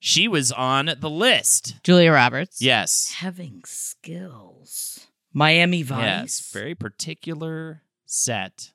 She 0.00 0.28
was 0.28 0.52
on 0.52 0.90
the 1.00 1.10
list. 1.10 1.82
Julia 1.82 2.12
Roberts. 2.12 2.62
Yes. 2.62 3.14
having 3.18 3.62
skills. 3.66 5.06
Miami 5.32 5.82
Vice. 5.82 6.00
Yes, 6.02 6.50
very 6.52 6.74
particular 6.74 7.82
set 8.06 8.72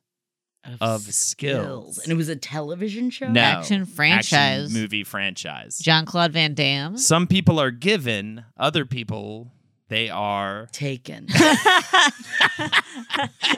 of 0.80 1.02
skills. 1.02 1.98
and 2.00 2.12
it 2.12 2.16
was 2.16 2.30
a 2.30 2.36
television 2.36 3.10
show. 3.10 3.28
No 3.30 3.42
Action 3.42 3.86
franchise. 3.86 4.66
action 4.66 4.82
movie 4.82 5.04
franchise. 5.04 5.80
Jean 5.80 6.06
Claude 6.06 6.32
Van 6.32 6.54
Damme. 6.54 6.98
Some 6.98 7.28
people 7.28 7.60
are 7.60 7.72
given, 7.72 8.46
other 8.58 8.86
people 8.86 9.52
they 9.90 10.10
are. 10.10 10.68
Taken. 10.72 11.26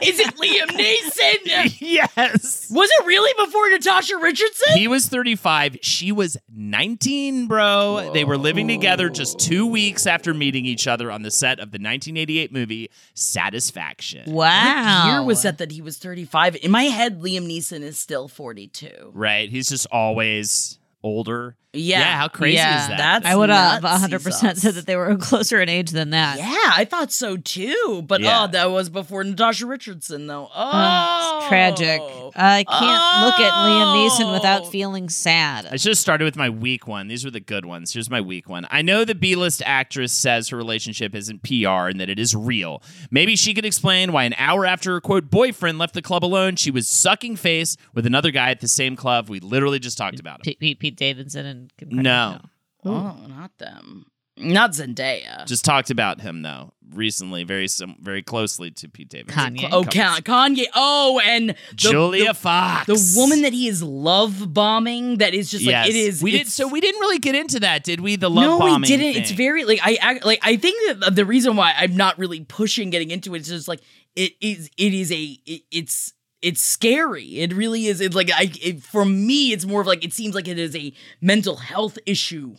is 0.02 0.20
it 0.20 0.36
Liam 0.36 0.68
Neeson? 0.70 1.78
yes. 1.80 2.68
Was 2.70 2.90
it 3.00 3.06
really 3.06 3.46
before 3.46 3.70
Natasha 3.70 4.18
Richardson? 4.18 4.78
He 4.78 4.88
was 4.88 5.08
35. 5.08 5.78
She 5.82 6.12
was 6.12 6.38
19, 6.54 7.48
bro. 7.48 8.12
They 8.14 8.24
were 8.24 8.38
living 8.38 8.68
together 8.68 9.10
just 9.10 9.40
two 9.40 9.66
weeks 9.68 10.06
after 10.08 10.34
meeting 10.34 10.66
each 10.66 10.88
other 10.88 11.12
on 11.12 11.22
the 11.22 11.32
set 11.32 11.60
of 11.60 11.72
the 11.72 11.78
1988 11.78 12.52
movie 12.52 12.90
Satisfaction. 13.14 14.32
Wow. 14.34 15.04
What 15.04 15.12
year 15.12 15.24
was 15.24 15.44
that 15.44 15.58
that 15.60 15.72
he 15.72 15.82
was 15.82 15.98
35? 15.98 16.58
In 16.58 16.72
my 16.72 16.84
head, 16.84 17.22
Liam 17.22 17.48
Neeson 17.48 17.82
is 17.82 17.98
still 17.98 18.28
42. 18.28 19.12
Right? 19.14 19.50
He's 19.50 19.70
just 19.70 19.88
always 19.92 20.80
older. 21.04 21.56
Yeah. 21.76 22.00
Yeah, 22.00 22.18
how 22.18 22.28
crazy 22.28 22.56
Yeah, 22.56 22.82
is 22.82 22.88
that? 22.90 22.98
that's- 22.98 23.32
I 23.32 23.36
would 23.36 23.50
have 23.50 23.84
100% 23.84 24.34
sauce. 24.34 24.58
said 24.62 24.76
that 24.76 24.86
they 24.86 24.96
were 24.96 25.16
closer 25.18 25.62
in 25.62 25.70
age 25.70 25.92
than 25.92 26.12
that. 26.12 26.38
Yeah, 26.38 26.46
I 26.74 26.86
thought 26.86 27.12
so 27.12 27.38
too. 27.38 28.04
But 28.08 28.22
oh, 28.22 28.24
Yeah. 28.24 28.44
oh, 28.44 28.48
that 28.48 28.72
was 28.72 28.90
before 28.90 29.24
Natasha 29.24 29.66
Richardson, 29.66 30.28
though. 30.28 30.50
Oh, 30.54 30.72
Oh, 30.74 31.38
it's 31.40 31.48
tragic. 31.48 32.02
I 32.36 32.64
can't 32.64 33.26
look 33.26 33.40
at 33.40 33.54
Liam 33.54 33.96
Neeson 34.10 34.34
without 34.34 34.64
Oh. 34.64 34.66
feeling 34.66 35.10
sad. 35.10 35.66
I 35.66 35.78
should 35.78 35.90
have 35.92 35.98
started 35.98 36.26
with 36.26 36.36
my 36.36 36.50
weak 36.50 36.88
one. 36.88 37.08
These 37.08 37.24
were 37.26 37.32
the 37.32 37.40
good 37.40 37.66
ones. 37.66 37.94
Here's 37.94 38.10
my 38.10 38.22
weak 38.22 38.50
one. 38.50 38.68
I 38.72 38.82
know 38.82 39.06
the 39.06 39.16
B 39.16 39.36
list 39.36 39.62
actress 39.66 40.12
says 40.14 40.50
her 40.50 40.58
relationship 40.58 41.16
isn't 41.16 41.44
PR 41.44 41.88
and 41.90 42.00
that 42.00 42.10
it 42.10 42.20
is 42.20 42.36
real. 42.36 42.82
Maybe 43.12 43.36
she 43.36 43.54
could 43.54 43.66
explain 43.66 44.12
why 44.12 44.24
an 44.24 44.34
hour 44.38 44.66
after 44.66 44.92
her 44.94 45.02
quote 45.02 45.30
boyfriend 45.30 45.78
left 45.78 45.94
the 45.94 46.02
club 46.02 46.24
alone, 46.26 46.56
she 46.56 46.72
was 46.72 46.88
sucking 46.88 47.36
face 47.38 47.78
with 47.94 48.06
another 48.06 48.32
guy 48.32 48.50
at 48.52 48.60
the 48.62 48.68
same 48.68 48.96
club. 48.96 49.30
We 49.30 49.40
literally 49.40 49.80
just 49.80 49.98
talked 49.98 50.20
about 50.20 50.40
him. 50.40 50.44
Pete, 50.44 50.60
Pete, 50.60 50.80
Pete 50.80 50.98
Davidson 50.98 51.46
and 51.46 51.65
Kim 51.78 51.90
No. 51.90 52.40
Kardashian. 52.42 52.50
Oh, 52.86 53.28
not 53.28 53.58
them. 53.58 54.06
Not 54.38 54.72
Zendaya. 54.72 55.46
Just 55.46 55.64
talked 55.64 55.90
about 55.90 56.20
him 56.20 56.42
though 56.42 56.74
recently, 56.94 57.44
very 57.44 57.68
sim- 57.68 57.96
very 58.02 58.22
closely 58.22 58.72
to 58.72 58.90
Pete 58.90 59.10
Davidson. 59.10 59.56
Kanye. 59.56 59.70
oh, 59.72 59.84
Ka- 59.84 60.20
Kanye. 60.22 60.66
Oh, 60.76 61.22
and 61.24 61.50
the, 61.50 61.56
Julia 61.76 62.28
the, 62.30 62.34
Fox, 62.34 62.86
the 62.86 63.20
woman 63.20 63.42
that 63.44 63.54
he 63.54 63.68
is 63.68 63.82
love 63.82 64.54
bombing. 64.54 65.18
That 65.18 65.34
is 65.34 65.50
just 65.50 65.66
like 65.66 65.72
yes. 65.72 65.90
it 65.90 65.96
is. 65.96 66.24
We 66.24 66.32
did 66.32 66.48
so 66.48 66.68
we 66.68 66.82
didn't 66.82 67.00
really 67.02 67.20
get 67.20 67.36
into 67.36 67.62
that, 67.62 67.84
did 67.84 68.02
we? 68.02 68.16
The 68.16 68.30
love 68.30 68.60
bombing. 68.60 68.74
no, 68.74 68.80
we 68.80 68.88
didn't. 68.88 69.22
It's 69.22 69.32
very 69.32 69.64
like 69.64 69.80
I 69.84 69.98
act 70.02 70.26
like 70.26 70.40
I 70.44 70.58
think 70.58 71.00
that 71.00 71.16
the 71.16 71.26
reason 71.26 71.56
why 71.56 71.74
I'm 71.78 71.96
not 71.96 72.18
really 72.18 72.44
pushing 72.44 72.90
getting 72.90 73.12
into 73.12 73.36
it 73.36 73.42
is 73.42 73.48
just 73.48 73.68
like 73.68 73.82
it 74.16 74.34
is. 74.42 74.70
It 74.78 74.94
is 74.94 75.12
a. 75.12 75.40
It, 75.46 75.62
it's. 75.72 76.14
It's 76.46 76.62
scary. 76.62 77.40
It 77.40 77.54
really 77.54 77.88
is. 77.88 78.02
It's 78.02 78.16
like 78.16 78.30
I. 78.32 78.52
It, 78.62 78.84
for 78.84 79.04
me, 79.04 79.52
it's 79.52 79.66
more 79.66 79.82
of 79.82 79.88
like 79.88 80.06
it 80.06 80.14
seems 80.14 80.36
like 80.36 80.48
it 80.48 80.60
is 80.60 80.76
a 80.76 80.94
mental 81.20 81.56
health 81.56 81.98
issue 82.06 82.56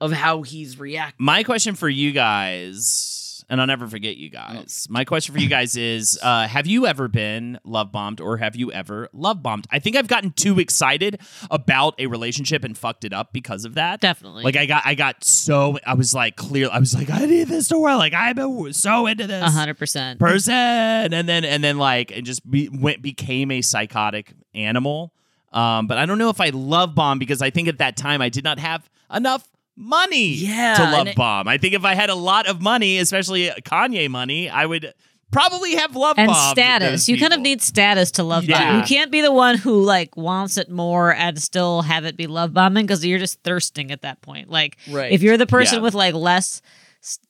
of 0.00 0.10
how 0.10 0.42
he's 0.42 0.80
reacting. 0.80 1.24
My 1.24 1.44
question 1.44 1.76
for 1.76 1.88
you 1.88 2.10
guys, 2.10 3.19
and 3.50 3.60
I'll 3.60 3.66
never 3.66 3.86
forget 3.86 4.16
you 4.16 4.30
guys. 4.30 4.86
My 4.88 5.04
question 5.04 5.34
for 5.34 5.40
you 5.40 5.48
guys 5.48 5.76
is: 5.76 6.18
uh, 6.22 6.46
Have 6.48 6.66
you 6.66 6.86
ever 6.86 7.08
been 7.08 7.58
love 7.64 7.92
bombed, 7.92 8.20
or 8.20 8.38
have 8.38 8.56
you 8.56 8.72
ever 8.72 9.10
love 9.12 9.42
bombed? 9.42 9.66
I 9.70 9.78
think 9.80 9.96
I've 9.96 10.06
gotten 10.08 10.30
too 10.30 10.58
excited 10.58 11.20
about 11.50 11.94
a 11.98 12.06
relationship 12.06 12.64
and 12.64 12.78
fucked 12.78 13.04
it 13.04 13.12
up 13.12 13.32
because 13.34 13.64
of 13.66 13.74
that. 13.74 14.00
Definitely. 14.00 14.44
Like 14.44 14.56
I 14.56 14.64
got, 14.66 14.82
I 14.86 14.94
got 14.94 15.22
so 15.24 15.78
I 15.86 15.94
was 15.94 16.14
like 16.14 16.36
clear. 16.36 16.70
I 16.72 16.78
was 16.78 16.94
like, 16.94 17.10
I 17.10 17.26
need 17.26 17.48
this 17.48 17.68
to 17.68 17.78
work. 17.78 17.98
Like 17.98 18.14
I'm 18.14 18.72
so 18.72 19.06
into 19.06 19.26
this 19.26 19.42
A 19.42 19.50
hundred 19.50 19.76
percent. 19.78 20.18
person, 20.18 20.54
and 20.54 21.28
then 21.28 21.44
and 21.44 21.62
then 21.62 21.76
like 21.76 22.10
it 22.12 22.22
just 22.22 22.48
be, 22.48 22.68
went 22.68 23.02
became 23.02 23.50
a 23.50 23.60
psychotic 23.60 24.32
animal. 24.54 25.12
Um, 25.52 25.88
but 25.88 25.98
I 25.98 26.06
don't 26.06 26.18
know 26.18 26.30
if 26.30 26.40
I 26.40 26.50
love 26.50 26.94
bomb 26.94 27.18
because 27.18 27.42
I 27.42 27.50
think 27.50 27.66
at 27.66 27.78
that 27.78 27.96
time 27.96 28.22
I 28.22 28.28
did 28.28 28.44
not 28.44 28.60
have 28.60 28.88
enough 29.12 29.48
money 29.76 30.28
Yeah, 30.34 30.74
to 30.74 30.82
love 30.84 31.06
it- 31.08 31.16
bomb. 31.16 31.48
I 31.48 31.58
think 31.58 31.74
if 31.74 31.84
I 31.84 31.94
had 31.94 32.10
a 32.10 32.14
lot 32.14 32.46
of 32.46 32.60
money, 32.60 32.98
especially 32.98 33.48
Kanye 33.64 34.08
money, 34.10 34.48
I 34.50 34.66
would 34.66 34.92
probably 35.30 35.76
have 35.76 35.94
love 35.94 36.18
and 36.18 36.34
status. 36.34 37.08
You 37.08 37.16
kind 37.18 37.32
of 37.32 37.40
need 37.40 37.62
status 37.62 38.10
to 38.12 38.24
love 38.24 38.44
Yeah. 38.44 38.58
bomb. 38.72 38.80
You 38.80 38.84
can't 38.86 39.12
be 39.12 39.20
the 39.20 39.30
one 39.32 39.56
who 39.56 39.80
like 39.82 40.16
wants 40.16 40.58
it 40.58 40.68
more 40.70 41.14
and 41.14 41.40
still 41.40 41.82
have 41.82 42.04
it 42.04 42.16
be 42.16 42.26
love 42.26 42.52
bombing 42.52 42.84
because 42.84 43.04
you're 43.06 43.18
just 43.20 43.40
thirsting 43.44 43.90
at 43.92 44.02
that 44.02 44.20
point. 44.22 44.50
Like 44.50 44.76
Right. 44.90 45.12
if 45.12 45.22
you're 45.22 45.36
the 45.36 45.46
person 45.46 45.76
Yeah. 45.76 45.82
with 45.82 45.94
like 45.94 46.14
less 46.14 46.62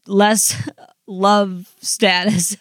less 0.07 0.57
love 1.07 1.71
status, 1.81 2.57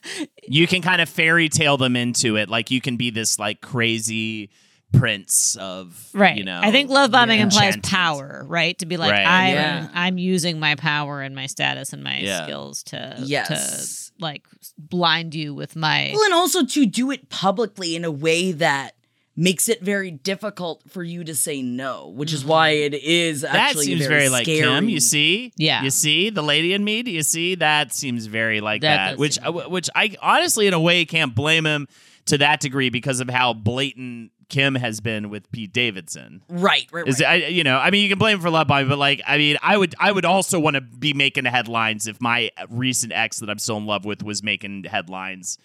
you 0.48 0.68
can 0.68 0.82
kind 0.82 1.02
of 1.02 1.08
fairy 1.10 1.48
tale 1.50 1.78
them 1.78 1.96
into 1.96 2.36
it. 2.36 2.50
Like 2.50 2.70
you 2.70 2.82
can 2.82 2.98
be 2.98 3.10
this 3.10 3.40
like 3.40 3.62
crazy 3.62 4.50
prince 4.92 5.56
of 5.58 6.10
right? 6.14 6.38
You 6.38 6.44
know, 6.44 6.60
I 6.62 6.72
think 6.72 6.90
love 6.90 7.12
bombing 7.12 7.38
yeah. 7.38 7.44
implies 7.44 7.76
enchantment. 7.76 7.86
power, 7.86 8.46
right? 8.48 8.78
To 8.80 8.86
be 8.86 8.98
like 8.98 9.12
Right. 9.12 9.26
I'm 9.26 9.54
Yeah. 9.54 9.88
I'm 9.94 10.18
using 10.18 10.60
my 10.60 10.76
power 10.76 11.22
and 11.22 11.36
my 11.36 11.46
status 11.46 11.94
and 11.94 12.04
my 12.04 12.20
Yeah. 12.20 12.44
skills 12.44 12.84
to 12.84 13.16
Yes. 13.20 14.08
to 14.08 14.24
like 14.24 14.44
blind 14.78 15.36
you 15.36 15.54
with 15.54 15.76
my 15.76 16.12
Well, 16.14 16.24
and 16.26 16.34
also 16.34 16.66
to 16.66 16.86
do 16.86 17.12
it 17.12 17.30
publicly 17.30 17.96
in 17.96 18.04
a 18.04 18.12
way 18.12 18.52
that 18.54 18.96
makes 19.36 19.70
it 19.70 19.82
very 19.82 20.12
difficult 20.12 20.82
for 20.90 21.02
you 21.02 21.24
to 21.24 21.34
say 21.34 21.62
no, 21.62 22.12
which 22.14 22.34
is 22.34 22.44
why 22.44 22.74
mm-hmm. 22.74 22.94
it 22.94 23.04
is 23.04 23.42
That 23.42 23.56
actually 23.56 23.86
seems 23.86 24.02
very, 24.02 24.22
very, 24.22 24.30
like 24.30 24.44
scary. 24.44 24.62
Kim. 24.62 24.90
You 24.90 25.00
see, 25.00 25.54
Yeah. 25.56 25.82
You 25.84 25.92
see 25.92 26.30
the 26.30 26.44
lady 26.44 26.74
in 26.74 26.84
me. 26.84 27.04
Do 27.04 27.12
you 27.12 27.24
see 27.24 27.56
that 27.56 27.94
seems 27.94 28.26
very 28.26 28.60
like 28.60 28.82
That 28.82 29.12
that? 29.12 29.18
which, 29.18 29.40
like 29.40 29.66
uh, 29.66 29.70
which 29.70 29.90
I 29.96 30.16
honestly, 30.22 30.68
in 30.68 30.74
a 30.74 30.80
way, 30.80 31.06
can't 31.06 31.34
blame 31.34 31.66
him 31.66 31.88
to 32.30 32.38
that 32.40 32.60
degree 32.60 32.90
because 32.90 33.20
of 33.20 33.30
how 33.30 33.54
blatant 33.54 34.32
Kim 34.50 34.76
has 34.76 35.00
been 35.00 35.30
with 35.30 35.52
Pete 35.52 35.72
Davidson. 35.72 36.42
Right, 36.50 36.88
right, 36.92 37.02
right. 37.02 37.08
Is 37.08 37.22
it, 37.22 37.26
I, 37.26 37.36
you 37.36 37.64
know, 37.64 37.78
I 37.78 37.92
mean, 37.92 38.04
you 38.04 38.10
can 38.10 38.18
blame 38.18 38.36
him 38.36 38.42
for 38.42 38.50
love 38.50 38.68
bombing, 38.68 38.90
but 38.90 38.98
like, 38.98 39.22
I 39.28 39.38
mean, 39.38 39.58
I 39.62 39.78
would, 39.78 39.94
I 40.00 40.12
would 40.12 40.26
also 40.26 40.60
want 40.60 40.76
to 40.76 40.82
be 40.82 41.14
making 41.14 41.46
headlines 41.46 42.08
if 42.08 42.20
my 42.20 42.50
recent 42.70 43.14
ex 43.14 43.40
that 43.40 43.50
I'm 43.50 43.60
still 43.60 43.78
in 43.78 43.86
love 43.86 44.06
with 44.06 44.24
was 44.24 44.42
making 44.42 44.86
headlines. 44.86 45.58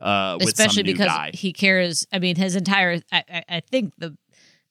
Uh, 0.00 0.36
with 0.38 0.48
especially 0.48 0.84
because 0.84 1.06
guy. 1.06 1.32
he 1.34 1.52
cares. 1.52 2.06
I 2.12 2.20
mean, 2.20 2.36
his 2.36 2.54
entire. 2.54 3.00
I, 3.10 3.24
I, 3.28 3.44
I 3.48 3.60
think 3.60 3.94
the 3.98 4.16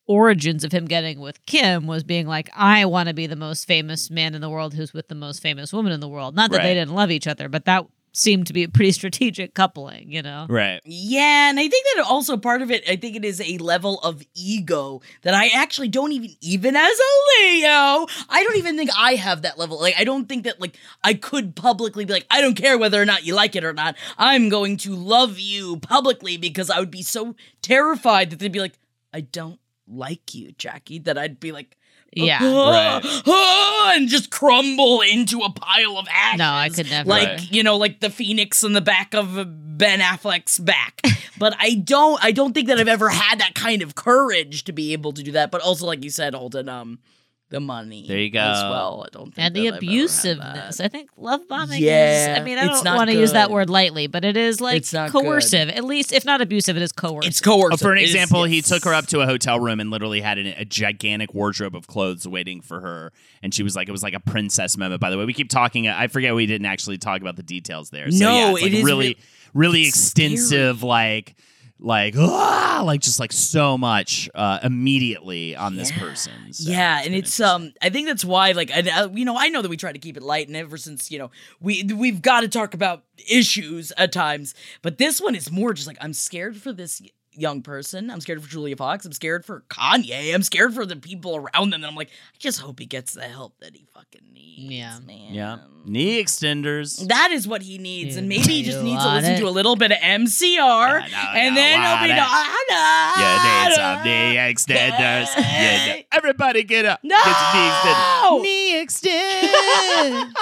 origins 0.05 0.63
of 0.63 0.71
him 0.71 0.85
getting 0.85 1.19
with 1.19 1.45
Kim 1.45 1.85
was 1.85 2.03
being 2.03 2.27
like, 2.27 2.49
I 2.55 2.85
want 2.85 3.09
to 3.09 3.13
be 3.13 3.27
the 3.27 3.35
most 3.35 3.65
famous 3.65 4.09
man 4.09 4.35
in 4.35 4.41
the 4.41 4.49
world 4.49 4.73
who's 4.73 4.93
with 4.93 5.09
the 5.09 5.15
most 5.15 5.41
famous 5.41 5.73
woman 5.73 5.91
in 5.91 5.99
the 5.99 6.07
world. 6.07 6.33
Not 6.33 6.51
that 6.51 6.63
they 6.63 6.73
didn't 6.73 6.95
love 6.95 7.11
each 7.11 7.27
other, 7.27 7.49
but 7.49 7.65
that 7.65 7.85
seemed 8.17 8.47
to 8.47 8.53
be 8.53 8.63
a 8.63 8.69
pretty 8.69 8.91
strategic 8.91 9.53
coupling, 9.53 10.11
you 10.11 10.21
know? 10.21 10.47
Right. 10.49 10.81
Yeah, 10.85 11.49
and 11.49 11.59
I 11.59 11.67
think 11.67 11.85
that 11.95 12.05
also 12.05 12.37
part 12.37 12.61
of 12.61 12.71
it, 12.71 12.83
I 12.89 12.95
think 12.95 13.15
it 13.15 13.23
is 13.23 13.39
a 13.41 13.57
level 13.59 13.99
of 13.99 14.23
ego 14.33 15.01
that 15.21 15.33
I 15.33 15.47
actually 15.49 15.89
don't 15.89 16.11
even, 16.11 16.31
even 16.41 16.75
as 16.75 16.97
a 16.99 17.41
Leo, 17.41 18.07
I 18.29 18.43
don't 18.43 18.57
even 18.57 18.77
think 18.77 18.89
I 18.97 19.15
have 19.15 19.43
that 19.43 19.57
level. 19.57 19.79
Like, 19.79 19.95
I 19.97 20.03
don't 20.03 20.27
think 20.27 20.45
that, 20.45 20.59
like, 20.59 20.77
I 21.03 21.13
could 21.13 21.55
publicly 21.55 22.05
be 22.05 22.13
like, 22.13 22.27
I 22.31 22.41
don't 22.41 22.55
care 22.55 22.77
whether 22.77 23.01
or 23.01 23.05
not 23.05 23.25
you 23.25 23.35
like 23.35 23.55
it 23.55 23.63
or 23.63 23.73
not. 23.73 23.95
I'm 24.17 24.49
going 24.49 24.77
to 24.77 24.95
love 24.95 25.39
you 25.39 25.77
publicly 25.77 26.37
because 26.37 26.69
I 26.69 26.79
would 26.79 26.91
be 26.91 27.03
so 27.03 27.35
terrified 27.61 28.31
that 28.31 28.39
they'd 28.39 28.51
be 28.51 28.59
like, 28.59 28.79
I 29.13 29.21
don't 29.21 29.59
like 29.87 30.33
you, 30.33 30.51
Jackie, 30.53 30.99
that 30.99 31.17
I'd 31.17 31.39
be 31.39 31.51
like, 31.51 31.77
Yeah. 32.25 32.39
"Ah, 32.43 33.21
ah," 33.27 33.93
and 33.95 34.07
just 34.09 34.29
crumble 34.29 35.01
into 35.01 35.39
a 35.41 35.51
pile 35.51 35.97
of 35.97 36.07
ashes. 36.11 36.39
No, 36.39 36.51
I 36.51 36.69
could 36.69 36.89
never. 36.89 37.09
Like 37.09 37.27
Right. 37.27 37.51
you 37.51 37.63
know, 37.63 37.77
like 37.77 37.99
the 37.99 38.09
phoenix 38.09 38.63
in 38.63 38.73
the 38.73 38.81
back 38.81 39.13
of 39.13 39.37
uh, 39.37 39.43
Ben 39.47 39.99
Affleck's 39.99 40.57
back. 40.59 41.01
but 41.37 41.55
I 41.59 41.75
don't, 41.75 42.23
I 42.23 42.31
don't 42.31 42.53
think 42.53 42.67
that 42.67 42.79
I've 42.79 42.87
ever 42.87 43.09
had 43.09 43.39
that 43.39 43.53
kind 43.55 43.81
of 43.81 43.95
courage 43.95 44.63
to 44.65 44.71
be 44.71 44.93
able 44.93 45.13
to 45.13 45.23
do 45.23 45.31
that. 45.33 45.51
But 45.51 45.61
also, 45.61 45.85
like 45.85 46.03
you 46.03 46.09
said, 46.09 46.33
Holden, 46.33 46.67
um, 46.69 46.99
the 47.49 47.59
money. 47.59 48.05
There 48.07 48.17
you 48.17 48.27
As 48.37 48.61
go. 48.61 48.69
well, 48.69 49.05
I 49.05 49.09
don't 49.11 49.33
think 49.33 49.45
and 49.45 49.55
the 49.55 49.67
I've 49.69 49.75
ever 49.75 49.75
had 49.75 49.83
abusiveness. 49.83 50.83
I 50.83 50.87
think 50.89 51.09
love 51.15 51.47
bombing 51.47 51.81
Yeah, 51.81 52.33
is 52.33 52.39
I 52.39 52.43
mean, 52.43 52.57
I 52.57 52.65
it's 52.65 52.81
don't 52.81 52.95
want 52.95 53.09
to 53.09 53.15
use 53.15 53.31
that 53.33 53.49
word 53.51 53.69
lightly, 53.69 54.07
but 54.07 54.25
it 54.25 54.35
is 54.35 54.59
like 54.59 54.77
It's 54.77 54.91
not 54.93 55.11
good. 55.11 55.23
coercive. 55.23 55.69
At 55.69 55.83
least 55.85 56.11
if 56.11 56.25
not 56.25 56.41
abusive, 56.41 56.75
it 56.75 56.81
is 56.83 56.91
coercive. 56.91 57.29
It's 57.29 57.39
coercive. 57.39 57.73
Oh, 57.73 57.77
for 57.77 57.91
an 57.93 57.99
It 57.99 58.03
is- 58.03 58.13
example, 58.15 58.43
he 58.43 58.61
took 58.61 58.83
her 58.83 58.93
up 58.93 59.07
to 59.07 59.21
a 59.21 59.25
hotel 59.25 59.59
room 59.59 59.79
and 59.79 59.89
literally 59.89 60.19
had 60.21 60.37
an, 60.37 60.47
a 60.47 60.65
gigantic 60.65 61.33
wardrobe 61.33 61.75
of 61.75 61.87
clothes 61.87 62.27
waiting 62.27 62.61
for 62.61 62.81
her, 62.81 63.13
and 63.41 63.53
she 63.53 63.63
was 63.63 63.75
like, 63.75 63.87
it 63.87 63.93
was 63.93 64.03
like 64.03 64.13
a 64.13 64.19
princess 64.19 64.77
moment. 64.77 64.99
By 64.99 65.09
the 65.09 65.17
way, 65.17 65.23
we 65.25 65.33
keep 65.33 65.49
talking. 65.49 65.87
I 65.87 66.07
forget 66.07 66.35
we 66.35 66.45
didn't 66.47 66.65
actually 66.67 66.97
talk 66.97 67.21
about 67.21 67.37
the 67.37 67.43
details 67.43 67.89
there. 67.91 68.11
So, 68.11 68.17
No, 68.25 68.33
yeah, 68.35 68.51
it's 68.51 68.61
like 68.61 68.71
it 68.71 68.73
is 68.75 68.83
really, 68.83 69.07
re- 69.07 69.17
really 69.53 69.81
it's 69.83 69.95
extensive, 69.97 70.83
like. 70.83 71.35
Like 71.79 72.15
ah, 72.17 72.81
like 72.83 73.01
just 73.01 73.19
like 73.19 73.31
so 73.31 73.77
much 73.77 74.29
uh, 74.33 74.59
immediately 74.63 75.55
on 75.55 75.75
this 75.75 75.91
person. 75.91 76.51
So 76.51 76.71
yeah, 76.71 77.01
and 77.05 77.13
it's 77.13 77.39
um, 77.39 77.73
I 77.81 77.89
think 77.89 78.07
that's 78.07 78.25
why, 78.25 78.53
like, 78.53 78.71
I, 78.71 78.83
I- 78.91 79.05
you 79.13 79.25
know, 79.25 79.37
I 79.37 79.49
know 79.49 79.61
that 79.61 79.69
we 79.69 79.77
try 79.77 79.91
to 79.91 79.99
keep 79.99 80.17
it 80.17 80.23
light, 80.23 80.47
and 80.47 80.57
ever 80.57 80.77
since 80.77 81.11
you 81.11 81.19
know, 81.19 81.29
we 81.61 81.83
we've 81.83 82.21
got 82.21 82.41
to 82.41 82.47
talk 82.47 82.73
about 82.73 83.03
issues 83.29 83.91
at 83.95 84.11
times, 84.11 84.55
but 84.81 84.97
this 84.97 85.21
one 85.21 85.35
is 85.35 85.51
more 85.51 85.73
just 85.73 85.87
like 85.87 85.97
I'm 86.01 86.13
scared 86.13 86.57
for 86.57 86.73
this 86.73 86.99
young 87.37 87.61
person. 87.61 88.09
I'm 88.09 88.19
scared 88.21 88.41
for 88.43 88.49
Julia 88.49 88.75
Fox. 88.75 89.05
I'm 89.05 89.13
scared 89.13 89.45
for 89.45 89.61
Kanye. 89.69 90.33
I'm 90.33 90.43
scared 90.43 90.73
for 90.73 90.85
the 90.85 90.95
people 90.95 91.35
around 91.35 91.69
them. 91.71 91.81
And 91.81 91.85
I'm 91.85 91.95
like, 91.95 92.09
I 92.09 92.37
just 92.39 92.59
hope 92.59 92.79
he 92.79 92.85
gets 92.85 93.13
the 93.13 93.23
help 93.27 93.53
that 93.59 93.75
he 93.75 93.85
fucking 93.93 94.21
needs. 94.33 94.63
Yeah. 94.73 94.97
man. 95.05 95.33
yeah, 95.33 95.57
knee 95.85 96.21
extenders. 96.23 97.07
That 97.07 97.29
is 97.31 97.47
what 97.47 97.61
he 97.61 97.77
needs, 97.77 98.15
and 98.15 98.27
maybe 98.27 98.47
he 98.53 98.63
just 98.63 98.81
needs 98.81 99.03
to 99.03 99.07
what 99.07 99.15
listen 99.17 99.33
it- 99.35 99.39
to 99.39 99.47
a 99.47 99.51
little 99.51 99.75
bit 99.75 99.91
of 99.91 99.99
MCR, 99.99 100.47
Yeah, 100.55 101.07
no, 101.11 101.39
and 101.39 101.53
no, 101.55 101.61
then 101.61 101.79
he'll 101.79 102.07
be 102.07 102.13
what 102.19 102.65
no, 102.69 103.13
You 103.17 103.67
need 103.67 103.75
some 103.75 104.03
knee 104.03 104.35
extenders. 104.37 105.27
Yeah, 105.37 105.95
no. 105.95 106.01
everybody 106.11 106.63
get 106.63 106.85
up. 106.85 107.01
No! 107.03 107.15
Get 107.23 107.35
your 107.53 108.41
knee 108.41 108.41
extenders. 108.41 108.41
knee 108.41 108.81
extend. 108.81 110.35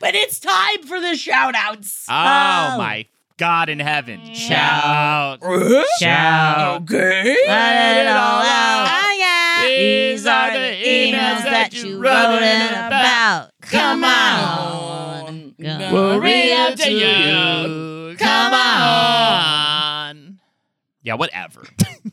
but 0.00 0.14
it's 0.16 0.40
time 0.40 0.82
for 0.82 1.00
the 1.00 1.14
shout 1.16 1.54
outs. 1.56 2.06
Oh, 2.08 2.12
oh 2.14 2.78
my 2.78 3.06
God 3.42 3.68
in 3.68 3.80
heaven! 3.80 4.34
Shout! 4.34 5.42
Shout. 5.98 6.82
Okay. 6.82 7.36
Let 7.48 7.96
it 7.96 8.06
all 8.06 8.40
out. 8.40 8.86
Ah, 8.88 9.12
yeah. 9.18 9.66
These 9.66 10.26
are 10.28 10.52
the 10.52 10.58
emails 10.58 11.42
that 11.42 11.74
you 11.74 11.98
wrote 11.98 12.40
in 12.40 12.70
about. 12.70 13.50
Come 13.62 14.04
on. 14.04 15.56
Maria 15.58 16.76
to 16.76 16.92
you. 16.92 18.16
Come 18.16 18.54
on. 18.54 20.38
Yeah, 21.02 21.14
whatever. 21.14 21.64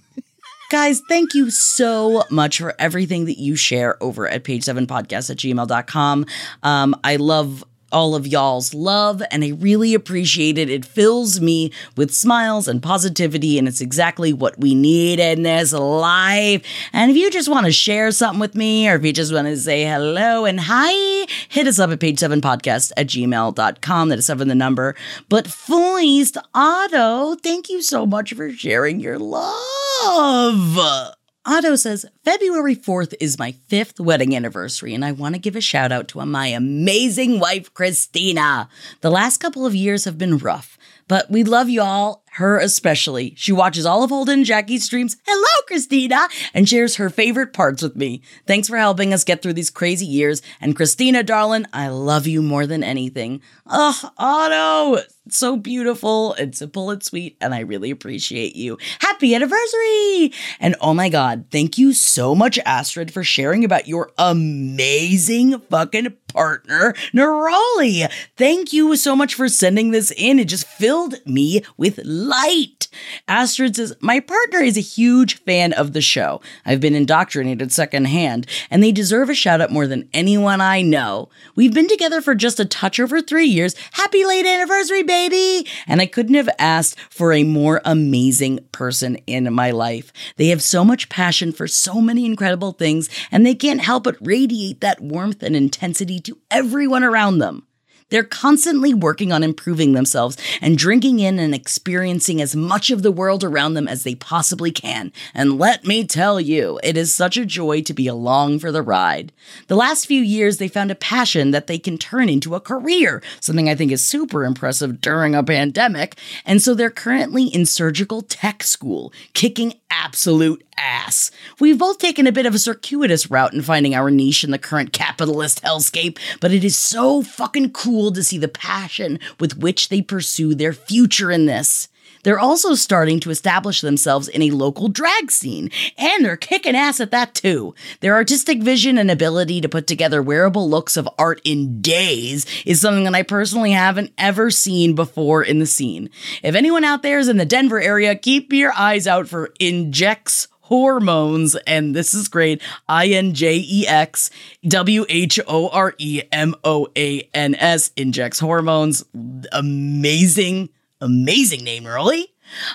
Guys, 0.72 1.04
thank 1.10 1.36
you 1.36 1.52
so 1.52 2.24
much 2.32 2.58
for 2.58 2.74
everything 2.80 3.26
that 3.26 3.38
you 3.38 3.56
share 3.56 4.02
over 4.02 4.28
at 4.28 4.44
page7podcast 4.44 5.30
at 5.30 5.38
gmail.com. 5.38 6.26
Um, 6.64 6.96
I 7.04 7.18
love 7.18 7.64
all 7.92 8.16
of 8.16 8.28
y'all's 8.28 8.74
love 8.74 9.22
and 9.32 9.44
I 9.44 9.50
really 9.50 9.94
appreciate 9.94 10.58
it. 10.58 10.70
It 10.70 10.86
fills 10.86 11.40
me 11.40 11.72
with 11.96 12.14
smiles 12.14 12.68
and 12.68 12.82
positivity, 12.82 13.58
and 13.58 13.68
it's 13.68 13.82
exactly 13.82 14.34
what 14.34 14.60
we 14.60 14.76
need 14.76 15.20
in 15.20 15.44
this 15.44 15.74
life. 15.74 16.64
And 16.94 17.12
if 17.12 17.18
you 17.18 17.30
just 17.32 17.50
want 17.50 17.66
to 17.66 17.72
share 17.72 18.12
something 18.12 18.40
with 18.40 18.56
me, 18.56 18.90
or 18.90 18.96
if 18.96 19.06
you 19.06 19.14
just 19.14 19.34
want 19.34 19.48
to 19.48 19.58
say 19.58 19.86
hello 19.86 20.46
and 20.46 20.60
hi, 20.60 21.28
hit 21.50 21.68
us 21.68 21.80
up 21.80 21.92
at 21.92 22.00
page7podcast 22.00 22.92
at 22.98 23.08
gmail.com. 23.08 24.10
That 24.10 24.20
is 24.20 24.26
seven 24.26 24.48
the 24.48 24.56
number. 24.56 24.96
But 25.28 25.46
Feist 25.46 26.38
Otto, 26.54 27.36
thank 27.36 27.70
you 27.70 27.82
so 27.82 28.06
much 28.06 28.34
for 28.34 28.52
sharing 28.52 29.00
your 29.00 29.20
love. 29.20 31.16
Otto 31.46 31.76
says, 31.78 32.06
February 32.26 32.76
4th 32.76 33.14
is 33.22 33.40
my 33.40 33.54
fifth 33.68 34.00
wedding 34.00 34.36
anniversary, 34.36 34.94
and 34.94 35.06
I 35.06 35.14
want 35.14 35.36
to 35.36 35.40
give 35.40 35.56
a 35.56 35.62
shout 35.62 35.92
out 35.92 36.10
to 36.10 36.26
my 36.26 36.48
amazing 36.48 37.40
wife, 37.40 37.74
Christina. 37.74 38.68
The 39.00 39.10
last 39.10 39.38
couple 39.38 39.66
of 39.66 39.74
years 39.74 40.04
have 40.04 40.18
been 40.18 40.38
rough, 40.38 40.78
but 41.08 41.32
we 41.32 41.46
love 41.46 41.70
you 41.70 41.82
all, 41.82 42.26
her 42.40 42.58
especially. 42.58 43.34
She 43.38 43.52
watches 43.52 43.86
all 43.86 44.04
of 44.04 44.10
Holden 44.10 44.40
and 44.40 44.46
Jackie's 44.46 44.86
streams. 44.86 45.18
Hello, 45.26 45.66
Christina, 45.68 46.28
and 46.54 46.68
shares 46.68 46.96
her 46.96 47.10
favorite 47.10 47.54
parts 47.54 47.84
with 47.84 47.96
me. 47.96 48.22
Thanks 48.48 48.68
for 48.68 48.78
helping 48.78 49.14
us 49.14 49.24
get 49.24 49.42
through 49.42 49.54
these 49.54 49.70
crazy 49.70 50.06
years. 50.06 50.42
And 50.60 50.76
Christina, 50.76 51.22
darling, 51.24 51.66
I 51.74 51.90
love 51.90 52.28
you 52.28 52.42
more 52.42 52.66
than 52.66 52.84
anything. 52.84 53.42
Ugh, 53.68 54.12
Otto, 54.18 55.04
so 55.30 55.58
beautiful 55.58 56.34
and 56.34 56.56
simple 56.56 56.90
and 56.90 57.04
sweet, 57.04 57.38
and 57.40 57.54
I 57.54 57.60
really 57.60 57.92
appreciate 57.92 58.56
you. 58.56 58.78
Happy 59.00 59.36
anniversary! 59.36 60.34
And 60.60 60.76
oh 60.82 60.94
my 60.94 61.10
god, 61.10 61.46
thank 61.52 61.78
you 61.78 61.94
so 61.94 62.34
much, 62.34 62.58
Astrid, 62.66 63.14
for 63.14 63.24
sharing 63.24 63.64
about 63.64 63.88
your 63.88 64.12
amazing 64.18 65.60
fucking 65.60 66.16
partner, 66.40 66.94
Neroli. 67.14 68.10
Thank 68.38 68.72
you 68.72 68.96
so 68.96 69.14
much 69.14 69.36
for 69.36 69.50
sending 69.50 69.92
this 69.92 70.10
in. 70.16 70.40
It 70.40 70.48
just 70.48 70.66
filled 70.66 71.16
me 71.26 71.64
with 71.76 72.00
light. 72.06 72.88
Astrid 73.28 73.76
says, 73.76 73.94
My 74.00 74.22
partner 74.22 74.60
is 74.60 74.78
a 74.78 74.82
huge 74.82 75.44
fan 75.44 75.74
of 75.74 75.92
the 75.92 76.00
show. 76.00 76.40
I've 76.66 76.80
been 76.80 76.96
indoctrinated 76.96 77.74
secondhand, 77.74 78.48
and 78.72 78.82
they 78.82 78.94
deserve 78.94 79.30
a 79.30 79.36
shout 79.36 79.60
out 79.60 79.70
more 79.70 79.86
than 79.86 80.08
anyone 80.14 80.62
I 80.62 80.82
know. 80.82 81.28
We've 81.58 81.74
been 81.74 81.90
together 81.90 82.22
for 82.22 82.36
just 82.36 82.58
a 82.58 82.66
touch 82.66 83.02
over 83.02 83.22
three 83.22 83.48
years. 83.48 83.76
Happy 83.92 84.24
late 84.24 84.46
anniversary, 84.46 85.04
baby! 85.04 85.70
And 85.88 86.00
I 86.00 86.06
couldn't 86.06 86.36
have 86.36 86.50
asked 86.58 86.98
for 87.10 87.34
a 87.34 87.44
more 87.44 87.82
amazing 87.84 88.60
person 88.72 89.18
in 89.28 89.54
my 89.54 89.72
life. 89.72 90.14
They 90.38 90.48
have 90.48 90.62
so 90.62 90.86
much 90.86 91.10
passion 91.10 91.52
for 91.52 91.68
so 91.68 92.00
many 92.00 92.26
incredible 92.26 92.72
things, 92.72 93.10
and 93.30 93.46
they 93.46 93.56
can't 93.56 93.82
help 93.82 94.06
but 94.06 94.16
radiate 94.22 94.80
that 94.80 95.02
warmth 95.02 95.44
and 95.44 95.54
intensity 95.54 96.22
to 96.30 96.38
everyone 96.52 97.04
around 97.04 97.40
them. 97.40 97.66
They're 98.10 98.24
constantly 98.24 98.94
working 98.94 99.32
on 99.32 99.44
improving 99.44 99.94
themselves 99.94 100.36
and 100.62 100.78
drinking 100.78 101.20
in 101.20 101.38
and 101.38 101.54
experiencing 101.54 102.42
as 102.42 102.56
much 102.56 102.90
of 102.90 103.04
the 103.04 103.12
world 103.12 103.44
around 103.44 103.76
them 103.76 103.88
as 103.88 104.04
they 104.04 104.16
possibly 104.16 104.72
can. 104.72 105.12
And 105.34 105.60
let 105.60 105.86
me 105.86 106.06
tell 106.06 106.42
you, 106.42 106.80
it 106.84 106.98
is 106.98 107.14
such 107.14 107.38
a 107.38 107.46
joy 107.46 107.82
to 107.82 107.94
be 107.94 108.08
along 108.08 108.60
for 108.60 108.72
the 108.72 108.82
ride. 108.82 109.32
The 109.68 109.76
last 109.76 110.08
few 110.08 110.22
years, 110.22 110.58
they 110.58 110.68
found 110.68 110.90
a 110.90 110.96
passion 110.96 111.52
that 111.52 111.68
they 111.68 111.78
can 111.78 112.00
turn 112.00 112.30
into 112.30 112.56
a 112.56 112.60
career, 112.60 113.22
something 113.40 113.70
I 113.70 113.76
think 113.76 113.92
is 113.92 114.04
super 114.04 114.44
impressive 114.44 115.02
during 115.02 115.36
a 115.36 115.44
pandemic. 115.44 116.18
And 116.46 116.62
so 116.62 116.74
they're 116.74 116.90
currently 116.90 117.46
in 117.46 117.68
surgical 117.68 118.24
tech 118.24 118.64
school, 118.64 119.14
kicking 119.34 119.76
absolute 119.92 120.66
ass. 120.78 121.32
We've 121.60 121.78
both 121.78 121.98
taken 121.98 122.26
a 122.26 122.32
bit 122.32 122.46
of 122.46 122.56
a 122.56 122.60
circuitous 122.60 123.30
route 123.30 123.54
in 123.54 123.62
finding 123.62 123.94
our 123.94 124.10
niche 124.10 124.44
in 124.44 124.52
the 124.52 124.58
current 124.58 124.94
capitalist 124.94 125.62
hellscape, 125.62 126.18
but 126.40 126.54
it 126.54 126.64
is 126.64 126.78
so 126.78 127.22
fucking 127.22 127.72
cool 127.72 128.12
to 128.14 128.24
see 128.24 128.38
the 128.38 128.48
passion 128.48 129.20
with 129.40 129.58
which 129.58 129.90
they 129.90 130.02
pursue 130.02 130.56
their 130.56 130.74
future 130.74 131.32
in 131.32 131.46
this. 131.46 131.89
They're 132.24 132.40
also 132.40 132.76
starting 132.76 133.20
to 133.22 133.30
establish 133.30 133.82
themselves 133.82 134.28
in 134.28 134.42
a 134.42 134.52
local 134.52 134.88
drag 134.88 135.32
scene, 135.32 135.72
and 135.98 136.24
they're 136.24 136.38
kicking 136.38 136.76
ass 136.76 137.00
at 137.00 137.12
that 137.12 137.34
too. 137.34 137.74
Their 138.02 138.16
artistic 138.16 138.62
vision 138.62 138.98
and 138.98 139.10
ability 139.10 139.62
to 139.62 139.70
put 139.70 139.88
together 139.88 140.22
wearable 140.22 140.70
looks 140.70 140.98
of 140.98 141.10
art 141.18 141.42
in 141.44 141.82
days 141.82 142.46
is 142.66 142.82
something 142.82 143.06
that 143.06 143.16
I 143.16 143.24
personally 143.24 143.72
haven't 143.72 144.14
ever 144.18 144.52
seen 144.52 144.96
before 144.96 145.44
in 145.44 145.60
the 145.60 145.66
scene. 145.66 146.10
If 146.44 146.56
anyone 146.56 146.84
out 146.84 147.04
there 147.04 147.20
is 147.20 147.30
in 147.30 147.38
the 147.38 147.46
Denver 147.46 147.80
area, 147.80 148.16
keep 148.16 148.52
your 148.52 148.74
eyes 148.74 149.08
out 149.08 149.28
for 149.28 149.54
Injects 149.60 150.48
hormones 150.70 151.56
and 151.66 151.96
this 151.96 152.14
is 152.14 152.28
great 152.28 152.62
i 152.88 153.08
n 153.08 153.34
j 153.34 153.58
e 153.58 153.88
x 153.88 154.30
w 154.68 155.04
h 155.10 155.40
o 155.48 155.68
r 155.70 155.96
e 155.98 156.22
m 156.32 156.54
o 156.64 156.88
a 156.96 157.28
n 157.34 157.56
s 157.56 157.90
injects 157.96 158.40
hormones 158.40 159.04
amazing 159.52 160.70
amazing 161.02 161.64
name 161.64 161.86
early 161.88 162.28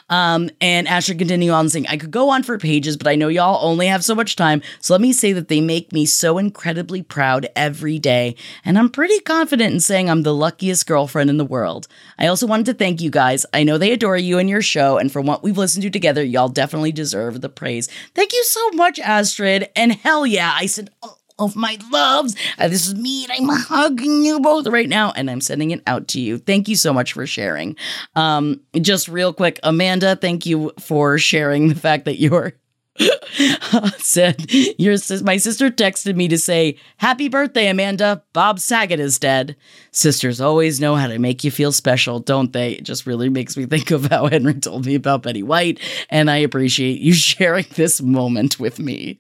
Um, 0.09 0.51
and 0.61 0.87
Asher 0.87 1.15
continue 1.15 1.51
on 1.51 1.69
saying, 1.69 1.87
I 1.89 1.97
could 1.97 2.11
go 2.11 2.31
on 2.31 2.43
for 2.43 2.59
pages, 2.59 2.97
but 2.97 3.09
I 3.09 3.17
know 3.17 3.29
y'all 3.29 3.67
only 3.67 3.87
have 3.87 4.05
so 4.05 4.15
much 4.15 4.37
time. 4.37 4.63
So 4.81 4.95
let 4.95 5.01
me 5.01 5.13
say 5.13 5.33
that 5.33 5.49
they 5.49 5.61
make 5.61 5.93
me 5.93 6.07
so 6.07 6.39
incredibly 6.39 7.03
proud 7.03 7.49
every 7.57 7.99
day. 7.99 8.37
And 8.65 8.79
I'm 8.79 8.89
pretty 8.89 9.19
confident 9.21 9.75
in 9.75 9.81
saying 9.81 10.09
I'm 10.09 10.23
the 10.23 10.35
luckiest 10.35 10.87
girlfriend 10.87 11.31
in 11.31 11.39
the 11.39 11.45
world. 11.45 11.89
I 12.19 12.27
also 12.27 12.47
wanted 12.47 12.67
to 12.67 12.75
thank 12.75 13.01
you 13.01 13.11
guys. 13.11 13.47
I 13.53 13.65
know 13.65 13.79
they 13.79 13.93
adore 13.93 14.17
you 14.17 14.39
and 14.39 14.49
your 14.49 14.63
show. 14.63 14.99
And 14.99 15.11
from 15.11 15.27
what 15.27 15.43
we've 15.43 15.59
listened 15.59 15.83
to 15.83 15.91
together, 15.91 16.23
y'all 16.23 16.49
definitely 16.49 16.93
deserve 16.93 17.41
the 17.41 17.49
praise. 17.49 17.89
Thank 18.15 18.33
you 18.33 18.45
so 18.45 18.71
much, 18.71 18.99
Astrid. 18.99 19.69
And 19.77 19.93
hell 19.93 20.27
yeah, 20.27 20.53
I 20.55 20.67
said, 20.67 20.91
oh, 21.03 21.17
of 21.39 21.57
my 21.57 21.79
loves. 21.91 22.37
Uh, 22.59 22.69
this 22.69 22.87
is 22.87 22.95
me, 22.95 23.25
and 23.25 23.33
I'm 23.33 23.57
hugging 23.57 24.25
you 24.25 24.41
both 24.41 24.67
right 24.67 24.89
now, 24.89 25.13
and 25.17 25.31
I'm 25.31 25.41
sending 25.41 25.71
it 25.71 25.83
out 25.87 26.09
to 26.09 26.21
you. 26.21 26.39
Thank 26.39 26.69
you 26.69 26.77
so 26.77 26.93
much 26.93 27.13
for 27.13 27.27
sharing. 27.27 27.77
Um, 28.15 28.61
just 28.81 29.09
real 29.09 29.33
quick, 29.33 29.59
Amanda, 29.63 30.17
thank 30.17 30.47
you 30.47 30.73
for 30.79 31.19
sharing 31.19 31.69
the 31.69 31.75
fact 31.75 32.05
that 32.05 32.19
you're. 32.19 32.55
said 33.99 34.49
your 34.79 34.97
my 35.25 35.37
sister 35.37 35.69
texted 35.69 36.15
me 36.15 36.29
to 36.29 36.39
say 36.39 36.79
happy 36.99 37.29
birthday 37.29 37.67
amanda 37.67 38.23
bob 38.33 38.61
saget 38.61 39.01
is 39.01 39.19
dead 39.19 39.57
sisters 39.91 40.41
always 40.41 40.79
know 40.79 40.95
how 40.95 41.09
to 41.09 41.19
make 41.19 41.43
you 41.43 41.51
feel 41.51 41.73
special 41.73 42.21
don't 42.21 42.53
they 42.53 42.75
it 42.75 42.85
just 42.85 43.05
really 43.05 43.29
makes 43.29 43.57
me 43.57 43.67
think 43.67 43.91
of 43.91 44.07
how 44.07 44.29
henry 44.29 44.55
told 44.55 44.87
me 44.87 44.95
about 44.95 45.25
betty 45.25 45.43
white 45.43 45.81
and 46.09 46.31
i 46.31 46.37
appreciate 46.37 47.01
you 47.01 47.13
sharing 47.13 47.67
this 47.75 48.01
moment 48.01 48.61
with 48.61 48.79
me 48.79 49.19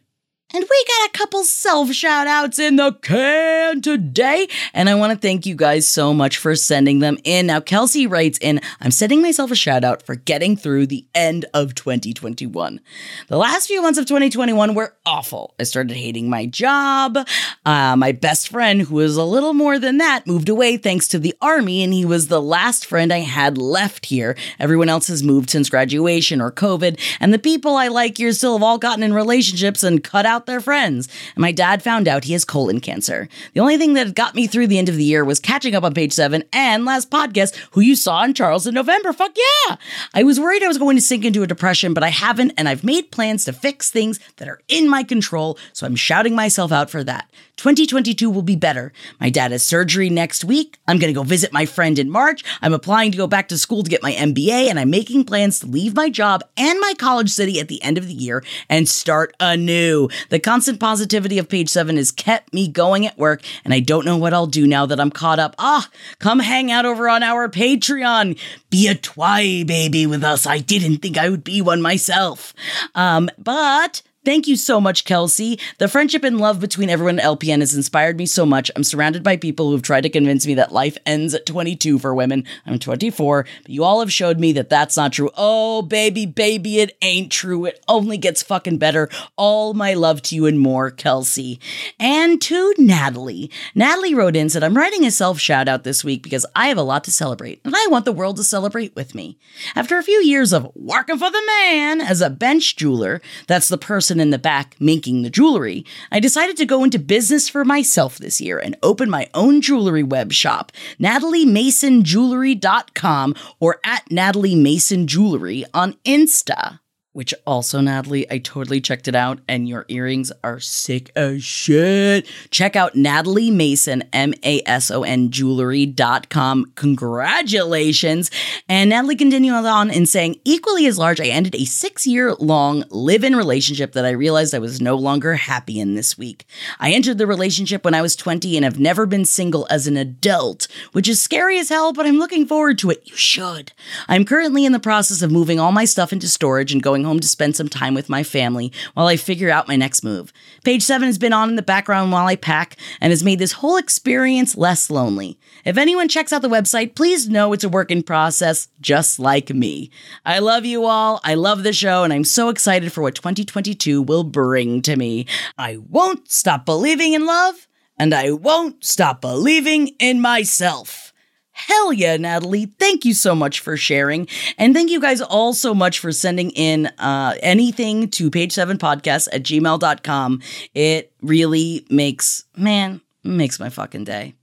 and 0.52 0.64
we 0.70 0.84
got 0.86 1.08
a 1.08 1.18
couple 1.18 1.42
self 1.42 1.90
shout 1.92 2.28
outs 2.28 2.58
in 2.60 2.76
the 2.76 2.92
can 2.92 3.82
today. 3.82 4.46
And 4.72 4.88
I 4.88 4.94
want 4.94 5.12
to 5.12 5.18
thank 5.18 5.46
you 5.46 5.56
guys 5.56 5.88
so 5.88 6.14
much 6.14 6.36
for 6.36 6.54
sending 6.54 7.00
them 7.00 7.18
in. 7.24 7.46
Now, 7.46 7.58
Kelsey 7.60 8.06
writes 8.06 8.38
in 8.40 8.60
I'm 8.80 8.92
sending 8.92 9.20
myself 9.20 9.50
a 9.50 9.56
shout 9.56 9.82
out 9.82 10.02
for 10.02 10.14
getting 10.14 10.56
through 10.56 10.86
the 10.86 11.06
end 11.12 11.44
of 11.54 11.74
2021. 11.74 12.80
The 13.26 13.36
last 13.36 13.66
few 13.66 13.82
months 13.82 13.98
of 13.98 14.06
2021 14.06 14.74
were 14.74 14.94
awful. 15.04 15.54
I 15.58 15.64
started 15.64 15.96
hating 15.96 16.30
my 16.30 16.46
job. 16.46 17.18
Uh, 17.66 17.96
my 17.96 18.12
best 18.12 18.48
friend, 18.48 18.82
who 18.82 18.96
was 18.96 19.16
a 19.16 19.24
little 19.24 19.54
more 19.54 19.80
than 19.80 19.98
that, 19.98 20.26
moved 20.26 20.48
away 20.48 20.76
thanks 20.76 21.08
to 21.08 21.18
the 21.18 21.34
army, 21.40 21.82
and 21.82 21.92
he 21.92 22.04
was 22.04 22.28
the 22.28 22.42
last 22.42 22.86
friend 22.86 23.12
I 23.12 23.18
had 23.18 23.58
left 23.58 24.06
here. 24.06 24.36
Everyone 24.60 24.88
else 24.88 25.08
has 25.08 25.22
moved 25.22 25.50
since 25.50 25.68
graduation 25.68 26.40
or 26.40 26.52
COVID, 26.52 27.00
and 27.18 27.34
the 27.34 27.38
people 27.38 27.76
I 27.76 27.88
like 27.88 28.18
here 28.18 28.32
still 28.32 28.52
have 28.52 28.62
all 28.62 28.78
gotten 28.78 29.02
in 29.02 29.14
relationships 29.14 29.82
and 29.82 30.04
cut 30.04 30.26
out 30.26 30.33
their 30.46 30.60
friends. 30.60 31.08
And 31.34 31.42
my 31.42 31.52
dad 31.52 31.82
found 31.82 32.08
out 32.08 32.24
he 32.24 32.32
has 32.32 32.44
colon 32.44 32.80
cancer. 32.80 33.28
The 33.52 33.60
only 33.60 33.78
thing 33.78 33.94
that 33.94 34.14
got 34.14 34.34
me 34.34 34.46
through 34.46 34.66
the 34.66 34.78
end 34.78 34.88
of 34.88 34.96
the 34.96 35.04
year 35.04 35.24
was 35.24 35.40
catching 35.40 35.74
up 35.74 35.84
on 35.84 35.94
page 35.94 36.12
seven 36.12 36.44
and 36.52 36.84
last 36.84 37.10
podcast, 37.10 37.56
who 37.72 37.80
you 37.80 37.96
saw 37.96 38.24
in 38.24 38.34
Charles 38.34 38.66
in 38.66 38.74
November. 38.74 39.12
Fuck 39.12 39.36
yeah! 39.36 39.76
I 40.12 40.22
was 40.24 40.40
worried 40.40 40.62
I 40.62 40.68
was 40.68 40.78
going 40.78 40.96
to 40.96 41.02
sink 41.02 41.24
into 41.24 41.42
a 41.42 41.46
depression, 41.46 41.94
but 41.94 42.02
I 42.02 42.10
haven't, 42.10 42.52
and 42.58 42.68
I've 42.68 42.84
made 42.84 43.10
plans 43.10 43.44
to 43.44 43.52
fix 43.52 43.90
things 43.90 44.20
that 44.36 44.48
are 44.48 44.60
in 44.68 44.88
my 44.88 45.02
control, 45.02 45.58
so 45.72 45.86
I'm 45.86 45.96
shouting 45.96 46.34
myself 46.34 46.72
out 46.72 46.90
for 46.90 47.04
that. 47.04 47.30
2022 47.56 48.30
will 48.30 48.42
be 48.42 48.56
better. 48.56 48.92
My 49.20 49.30
dad 49.30 49.52
has 49.52 49.64
surgery 49.64 50.10
next 50.10 50.44
week. 50.44 50.78
I'm 50.88 50.98
going 50.98 51.12
to 51.12 51.18
go 51.18 51.22
visit 51.22 51.52
my 51.52 51.66
friend 51.66 51.98
in 51.98 52.10
March. 52.10 52.44
I'm 52.60 52.74
applying 52.74 53.12
to 53.12 53.18
go 53.18 53.26
back 53.26 53.48
to 53.48 53.58
school 53.58 53.82
to 53.82 53.90
get 53.90 54.02
my 54.02 54.12
MBA, 54.12 54.68
and 54.68 54.78
I'm 54.78 54.90
making 54.90 55.24
plans 55.24 55.60
to 55.60 55.66
leave 55.66 55.94
my 55.94 56.10
job 56.10 56.42
and 56.56 56.80
my 56.80 56.94
college 56.98 57.30
city 57.30 57.60
at 57.60 57.68
the 57.68 57.82
end 57.82 57.96
of 57.96 58.08
the 58.08 58.14
year 58.14 58.44
and 58.68 58.88
start 58.88 59.34
anew. 59.40 60.08
The 60.30 60.40
constant 60.40 60.80
positivity 60.80 61.38
of 61.38 61.48
page 61.48 61.68
seven 61.68 61.96
has 61.96 62.10
kept 62.10 62.52
me 62.52 62.68
going 62.68 63.06
at 63.06 63.18
work, 63.18 63.42
and 63.64 63.72
I 63.72 63.80
don't 63.80 64.04
know 64.04 64.16
what 64.16 64.34
I'll 64.34 64.46
do 64.46 64.66
now 64.66 64.86
that 64.86 65.00
I'm 65.00 65.10
caught 65.10 65.38
up. 65.38 65.54
Ah, 65.58 65.88
come 66.18 66.40
hang 66.40 66.70
out 66.70 66.86
over 66.86 67.08
on 67.08 67.22
our 67.22 67.48
Patreon. 67.48 68.38
Be 68.70 68.88
a 68.88 68.94
twy 68.94 69.62
baby 69.62 70.06
with 70.06 70.24
us. 70.24 70.46
I 70.46 70.58
didn't 70.58 70.98
think 70.98 71.16
I 71.16 71.28
would 71.28 71.44
be 71.44 71.62
one 71.62 71.80
myself. 71.80 72.52
Um, 72.94 73.30
but 73.38 74.02
Thank 74.24 74.46
you 74.46 74.56
so 74.56 74.80
much, 74.80 75.04
Kelsey. 75.04 75.58
The 75.76 75.86
friendship 75.86 76.24
and 76.24 76.38
love 76.38 76.58
between 76.58 76.88
everyone 76.88 77.18
at 77.18 77.26
LPN 77.26 77.60
has 77.60 77.74
inspired 77.74 78.16
me 78.16 78.24
so 78.24 78.46
much. 78.46 78.70
I'm 78.74 78.82
surrounded 78.84 79.22
by 79.22 79.36
people 79.36 79.70
who've 79.70 79.82
tried 79.82 80.02
to 80.02 80.08
convince 80.08 80.46
me 80.46 80.54
that 80.54 80.72
life 80.72 80.96
ends 81.04 81.34
at 81.34 81.44
22 81.44 81.98
for 81.98 82.14
women. 82.14 82.44
I'm 82.64 82.78
24, 82.78 83.46
but 83.62 83.70
you 83.70 83.84
all 83.84 84.00
have 84.00 84.12
showed 84.12 84.40
me 84.40 84.52
that 84.52 84.70
that's 84.70 84.96
not 84.96 85.12
true. 85.12 85.30
Oh, 85.36 85.82
baby, 85.82 86.24
baby, 86.24 86.78
it 86.78 86.96
ain't 87.02 87.30
true. 87.30 87.66
It 87.66 87.84
only 87.86 88.16
gets 88.16 88.42
fucking 88.42 88.78
better. 88.78 89.10
All 89.36 89.74
my 89.74 89.92
love 89.92 90.22
to 90.22 90.34
you 90.34 90.46
and 90.46 90.58
more, 90.58 90.90
Kelsey. 90.90 91.60
And 92.00 92.40
to 92.42 92.74
Natalie. 92.78 93.50
Natalie 93.74 94.14
wrote 94.14 94.36
in 94.36 94.48
said, 94.48 94.64
I'm 94.64 94.76
writing 94.76 95.04
a 95.04 95.10
self 95.10 95.38
shout 95.38 95.68
out 95.68 95.84
this 95.84 96.02
week 96.02 96.22
because 96.22 96.46
I 96.56 96.68
have 96.68 96.78
a 96.78 96.82
lot 96.82 97.04
to 97.04 97.10
celebrate, 97.10 97.60
and 97.62 97.74
I 97.76 97.88
want 97.90 98.06
the 98.06 98.12
world 98.12 98.36
to 98.38 98.44
celebrate 98.44 98.96
with 98.96 99.14
me. 99.14 99.38
After 99.76 99.98
a 99.98 100.02
few 100.02 100.22
years 100.22 100.54
of 100.54 100.70
working 100.74 101.18
for 101.18 101.30
the 101.30 101.42
man 101.46 102.00
as 102.00 102.22
a 102.22 102.30
bench 102.30 102.76
jeweler, 102.76 103.20
that's 103.46 103.68
the 103.68 103.76
person 103.76 104.13
in 104.20 104.30
the 104.30 104.38
back 104.38 104.76
making 104.78 105.22
the 105.22 105.30
jewelry, 105.30 105.84
I 106.10 106.20
decided 106.20 106.56
to 106.58 106.66
go 106.66 106.84
into 106.84 106.98
business 106.98 107.48
for 107.48 107.64
myself 107.64 108.18
this 108.18 108.38
year 108.40 108.58
and 108.58 108.76
open 108.82 109.08
my 109.10 109.28
own 109.34 109.60
jewelry 109.60 110.02
web 110.02 110.32
shop, 110.32 110.72
nataliemasonjewelry.com 111.00 113.34
or 113.60 113.80
at 113.84 114.10
Natalie 114.10 114.54
Mason 114.54 115.06
Jewelry 115.06 115.64
on 115.72 115.94
Insta. 116.04 116.80
Which 117.14 117.32
also, 117.46 117.80
Natalie, 117.80 118.30
I 118.30 118.38
totally 118.38 118.80
checked 118.80 119.08
it 119.08 119.14
out, 119.14 119.38
and 119.48 119.68
your 119.68 119.86
earrings 119.88 120.30
are 120.42 120.60
sick 120.60 121.10
as 121.16 121.42
shit. 121.42 122.26
Check 122.50 122.76
out 122.76 122.94
Natalie 122.94 123.50
Mason, 123.50 124.04
M 124.12 124.34
A 124.42 124.62
S 124.66 124.90
O 124.90 125.02
N 125.02 125.30
jewelry.com. 125.30 126.72
Congratulations. 126.74 128.30
And 128.68 128.90
Natalie 128.90 129.16
continues 129.16 129.54
on 129.64 129.90
in 129.90 130.06
saying, 130.06 130.36
equally 130.44 130.86
as 130.86 130.98
large, 130.98 131.20
I 131.20 131.26
ended 131.26 131.54
a 131.54 131.64
six 131.64 132.06
year 132.06 132.34
long 132.34 132.84
live 132.90 133.24
in 133.24 133.36
relationship 133.36 133.92
that 133.92 134.04
I 134.04 134.10
realized 134.10 134.54
I 134.54 134.58
was 134.58 134.80
no 134.80 134.96
longer 134.96 135.34
happy 135.34 135.78
in 135.78 135.94
this 135.94 136.18
week. 136.18 136.46
I 136.80 136.92
entered 136.92 137.18
the 137.18 137.26
relationship 137.26 137.84
when 137.84 137.94
I 137.94 138.02
was 138.02 138.16
20 138.16 138.56
and 138.56 138.64
have 138.64 138.80
never 138.80 139.06
been 139.06 139.24
single 139.24 139.66
as 139.70 139.86
an 139.86 139.96
adult, 139.96 140.66
which 140.92 141.08
is 141.08 141.22
scary 141.22 141.58
as 141.58 141.68
hell, 141.68 141.92
but 141.92 142.06
I'm 142.06 142.18
looking 142.18 142.46
forward 142.46 142.78
to 142.78 142.90
it. 142.90 143.02
You 143.04 143.16
should. 143.16 143.72
I'm 144.08 144.24
currently 144.24 144.64
in 144.64 144.72
the 144.72 144.80
process 144.80 145.22
of 145.22 145.30
moving 145.30 145.60
all 145.60 145.72
my 145.72 145.84
stuff 145.84 146.12
into 146.12 146.28
storage 146.28 146.72
and 146.72 146.82
going 146.82 147.03
home 147.04 147.20
to 147.20 147.28
spend 147.28 147.56
some 147.56 147.68
time 147.68 147.94
with 147.94 148.08
my 148.08 148.22
family 148.22 148.72
while 148.94 149.06
I 149.06 149.16
figure 149.16 149.50
out 149.50 149.68
my 149.68 149.76
next 149.76 150.02
move. 150.02 150.32
Page 150.64 150.82
7 150.82 151.06
has 151.06 151.18
been 151.18 151.32
on 151.32 151.48
in 151.48 151.56
the 151.56 151.62
background 151.62 152.12
while 152.12 152.26
I 152.26 152.36
pack 152.36 152.76
and 153.00 153.10
has 153.10 153.22
made 153.22 153.38
this 153.38 153.52
whole 153.52 153.76
experience 153.76 154.56
less 154.56 154.90
lonely. 154.90 155.38
If 155.64 155.78
anyone 155.78 156.08
checks 156.08 156.32
out 156.32 156.42
the 156.42 156.48
website, 156.48 156.94
please 156.94 157.28
know 157.28 157.52
it's 157.52 157.64
a 157.64 157.68
work 157.68 157.90
in 157.90 158.02
process, 158.02 158.68
just 158.80 159.18
like 159.18 159.50
me. 159.50 159.90
I 160.24 160.40
love 160.40 160.64
you 160.64 160.84
all. 160.84 161.20
I 161.24 161.34
love 161.34 161.62
the 161.62 161.72
show, 161.72 162.04
and 162.04 162.12
I'm 162.12 162.24
so 162.24 162.48
excited 162.48 162.92
for 162.92 163.02
what 163.02 163.14
2022 163.14 164.02
will 164.02 164.24
bring 164.24 164.82
to 164.82 164.96
me. 164.96 165.26
I 165.56 165.76
won't 165.76 166.30
stop 166.30 166.66
believing 166.66 167.12
in 167.14 167.26
love, 167.26 167.68
and 167.98 168.12
I 168.12 168.32
won't 168.32 168.84
stop 168.84 169.20
believing 169.20 169.88
in 169.98 170.20
myself. 170.20 171.12
Hell 171.54 171.92
yeah, 171.92 172.16
Natalie. 172.16 172.66
Thank 172.66 173.04
you 173.04 173.14
so 173.14 173.34
much 173.34 173.60
for 173.60 173.76
sharing. 173.76 174.26
And 174.58 174.74
thank 174.74 174.90
you 174.90 175.00
guys 175.00 175.20
all 175.20 175.54
so 175.54 175.72
much 175.72 176.00
for 176.00 176.10
sending 176.10 176.50
in 176.50 176.86
uh, 176.98 177.36
anything 177.42 178.10
to 178.10 178.28
page7podcast 178.28 179.28
at 179.32 179.44
gmail.com. 179.44 180.42
It 180.74 181.12
really 181.22 181.86
makes, 181.88 182.44
man, 182.56 183.00
makes 183.22 183.60
my 183.60 183.68
fucking 183.68 184.02
day. 184.02 184.34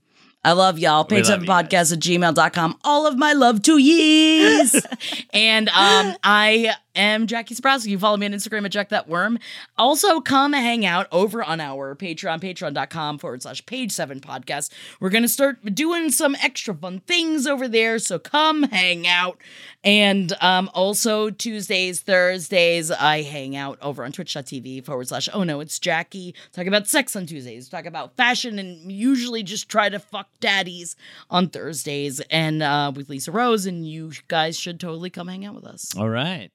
I 0.44 0.52
love 0.52 0.78
y'all. 0.78 1.04
Page 1.04 1.26
seven 1.26 1.46
podcast 1.46 1.92
at 1.92 2.00
gmail.com. 2.00 2.78
All 2.82 3.06
of 3.06 3.16
my 3.16 3.34
love 3.34 3.62
to 3.62 3.78
years. 3.78 4.74
and 5.32 5.68
um, 5.68 6.16
I 6.24 6.74
am 6.94 7.26
Jackie 7.26 7.54
Zebrowski. 7.54 7.88
You 7.88 7.98
follow 7.98 8.16
me 8.16 8.26
on 8.26 8.32
Instagram 8.32 8.64
at 8.64 8.72
Jack 8.72 8.88
That 8.90 9.08
Worm. 9.08 9.38
Also, 9.76 10.20
come 10.20 10.52
hang 10.52 10.84
out 10.84 11.06
over 11.12 11.42
on 11.42 11.60
our 11.60 11.94
Patreon, 11.94 12.40
patreon.com 12.40 13.18
forward 13.18 13.42
slash 13.42 13.64
page 13.66 13.92
seven 13.92 14.20
podcast. 14.20 14.70
We're 15.00 15.10
going 15.10 15.22
to 15.22 15.28
start 15.28 15.74
doing 15.74 16.10
some 16.10 16.36
extra 16.42 16.74
fun 16.74 17.00
things 17.00 17.46
over 17.46 17.68
there. 17.68 17.98
So 17.98 18.18
come 18.18 18.64
hang 18.64 19.06
out. 19.06 19.38
And 19.84 20.32
um, 20.40 20.70
also, 20.74 21.30
Tuesdays, 21.30 22.00
Thursdays, 22.00 22.90
I 22.90 23.22
hang 23.22 23.56
out 23.56 23.78
over 23.82 24.04
on 24.04 24.12
twitch.tv 24.12 24.84
forward 24.84 25.08
slash 25.08 25.28
oh 25.32 25.42
no, 25.44 25.60
it's 25.60 25.78
Jackie. 25.78 26.34
Talk 26.52 26.66
about 26.66 26.86
sex 26.86 27.16
on 27.16 27.26
Tuesdays, 27.26 27.68
talk 27.68 27.86
about 27.86 28.16
fashion, 28.16 28.58
and 28.58 28.92
usually 28.92 29.42
just 29.42 29.68
try 29.68 29.88
to 29.88 29.98
fuck 29.98 30.28
daddies 30.40 30.96
on 31.30 31.48
Thursdays 31.48 32.20
and 32.30 32.62
uh, 32.62 32.92
with 32.94 33.08
Lisa 33.08 33.32
Rose. 33.32 33.66
And 33.66 33.86
you 33.86 34.12
guys 34.28 34.58
should 34.58 34.78
totally 34.78 35.10
come 35.10 35.28
hang 35.28 35.44
out 35.44 35.54
with 35.54 35.64
us. 35.64 35.96
All 35.96 36.08
right. 36.08 36.50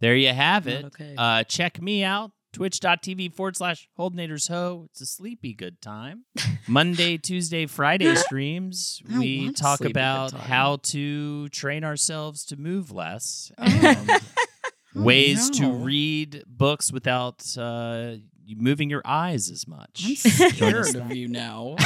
There 0.00 0.14
you 0.14 0.32
have 0.32 0.66
it. 0.66 0.84
okay. 0.86 1.14
Uh, 1.16 1.44
check 1.44 1.80
me 1.80 2.04
out. 2.04 2.32
Twitch.tv 2.52 3.34
forward 3.34 3.56
slash 3.56 3.86
Holdenators 3.98 4.48
Ho. 4.48 4.86
It's 4.90 5.02
a 5.02 5.06
sleepy 5.06 5.52
good 5.52 5.82
time. 5.82 6.24
Monday, 6.68 7.18
Tuesday, 7.18 7.66
Friday 7.66 8.14
streams. 8.16 9.02
We 9.18 9.52
talk 9.52 9.82
about 9.82 10.32
how 10.32 10.76
to 10.84 11.48
train 11.50 11.84
ourselves 11.84 12.46
to 12.46 12.56
move 12.56 12.90
less. 12.90 13.52
Oh. 13.58 13.64
and 13.64 14.22
ways 15.04 15.50
to 15.50 15.62
no. 15.62 15.72
read 15.74 16.44
books 16.46 16.90
without 16.90 17.44
uh, 17.58 18.14
moving 18.56 18.88
your 18.88 19.02
eyes 19.04 19.50
as 19.50 19.68
much. 19.68 20.02
I'm 20.06 20.16
scared 20.16 20.96
of 20.96 21.14
you 21.14 21.28
now. 21.28 21.76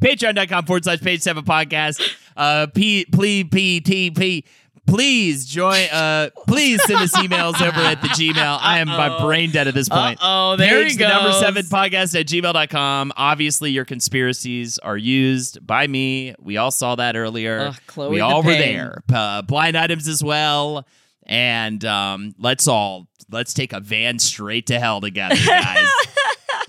Patreon.com 0.00 0.64
forward 0.66 0.84
slash 0.84 1.00
page 1.00 1.20
seven 1.20 1.44
podcast. 1.44 2.00
Uh, 2.36 2.66
P, 2.72 3.04
P, 3.06 3.44
P, 3.44 3.80
T, 3.80 4.10
P, 4.10 4.44
please 4.86 5.44
join. 5.46 5.84
Uh, 5.90 6.30
please 6.46 6.82
send 6.84 7.00
us 7.00 7.12
emails 7.16 7.60
over 7.60 7.80
at 7.80 8.00
the 8.02 8.08
Gmail. 8.08 8.58
I 8.60 8.78
am 8.78 8.88
my 8.88 9.20
brain 9.20 9.50
dead 9.50 9.68
at 9.68 9.74
this 9.74 9.88
point. 9.88 10.18
Uh-oh, 10.22 10.56
there 10.56 10.82
Page 10.82 10.92
he 10.92 10.98
the 10.98 11.08
number 11.08 11.32
seven 11.32 11.64
podcast 11.66 12.18
at 12.18 12.26
gmail.com. 12.26 13.12
Obviously, 13.16 13.70
your 13.70 13.84
conspiracies 13.84 14.78
are 14.78 14.96
used 14.96 15.66
by 15.66 15.86
me. 15.86 16.34
We 16.38 16.56
all 16.56 16.70
saw 16.70 16.96
that 16.96 17.16
earlier. 17.16 17.60
Ugh, 17.60 17.76
Chloe 17.86 18.10
we 18.10 18.16
the 18.18 18.24
all 18.24 18.42
were 18.42 18.52
there. 18.52 19.02
Uh, 19.12 19.42
blind 19.42 19.76
items 19.76 20.08
as 20.08 20.22
well. 20.22 20.86
And 21.26 21.84
um, 21.84 22.34
let's 22.38 22.68
all 22.68 23.08
let's 23.30 23.54
take 23.54 23.72
a 23.72 23.80
van 23.80 24.18
straight 24.18 24.66
to 24.66 24.78
hell 24.78 25.00
together, 25.00 25.36
guys. 25.46 25.88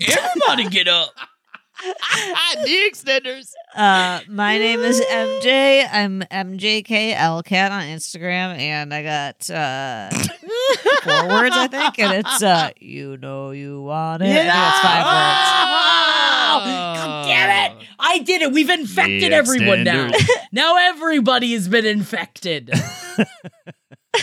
Everybody 0.00 0.68
get 0.68 0.88
up. 0.88 1.10
the 2.64 2.90
extenders. 2.90 3.52
Uh, 3.74 4.20
my 4.28 4.58
name 4.58 4.80
is 4.80 5.00
MJ. 5.00 5.86
I'm 5.92 6.22
MJKLCat 6.22 7.70
on 7.70 7.82
Instagram, 7.82 8.56
and 8.58 8.94
I 8.94 9.02
got 9.02 9.50
uh, 9.50 10.08
four 11.02 11.28
words, 11.28 11.54
I 11.56 11.68
think, 11.68 11.98
and 11.98 12.12
it's 12.14 12.42
uh, 12.42 12.70
you 12.80 13.16
know 13.18 13.50
you 13.50 13.82
want 13.82 14.22
it. 14.22 14.26
I 14.26 14.34
think 14.34 14.46
that's 14.46 14.80
five 14.80 15.04
words. 15.04 15.52
Oh, 16.48 16.64
God 16.64 17.26
damn 17.26 17.72
it! 17.72 17.86
I 17.98 18.18
did 18.20 18.42
it. 18.42 18.52
We've 18.52 18.70
infected 18.70 19.32
The 19.32 19.36
everyone 19.36 19.84
now. 19.84 20.10
now 20.52 20.76
everybody 20.76 21.52
has 21.52 21.68
been 21.68 21.84
infected. 21.84 22.70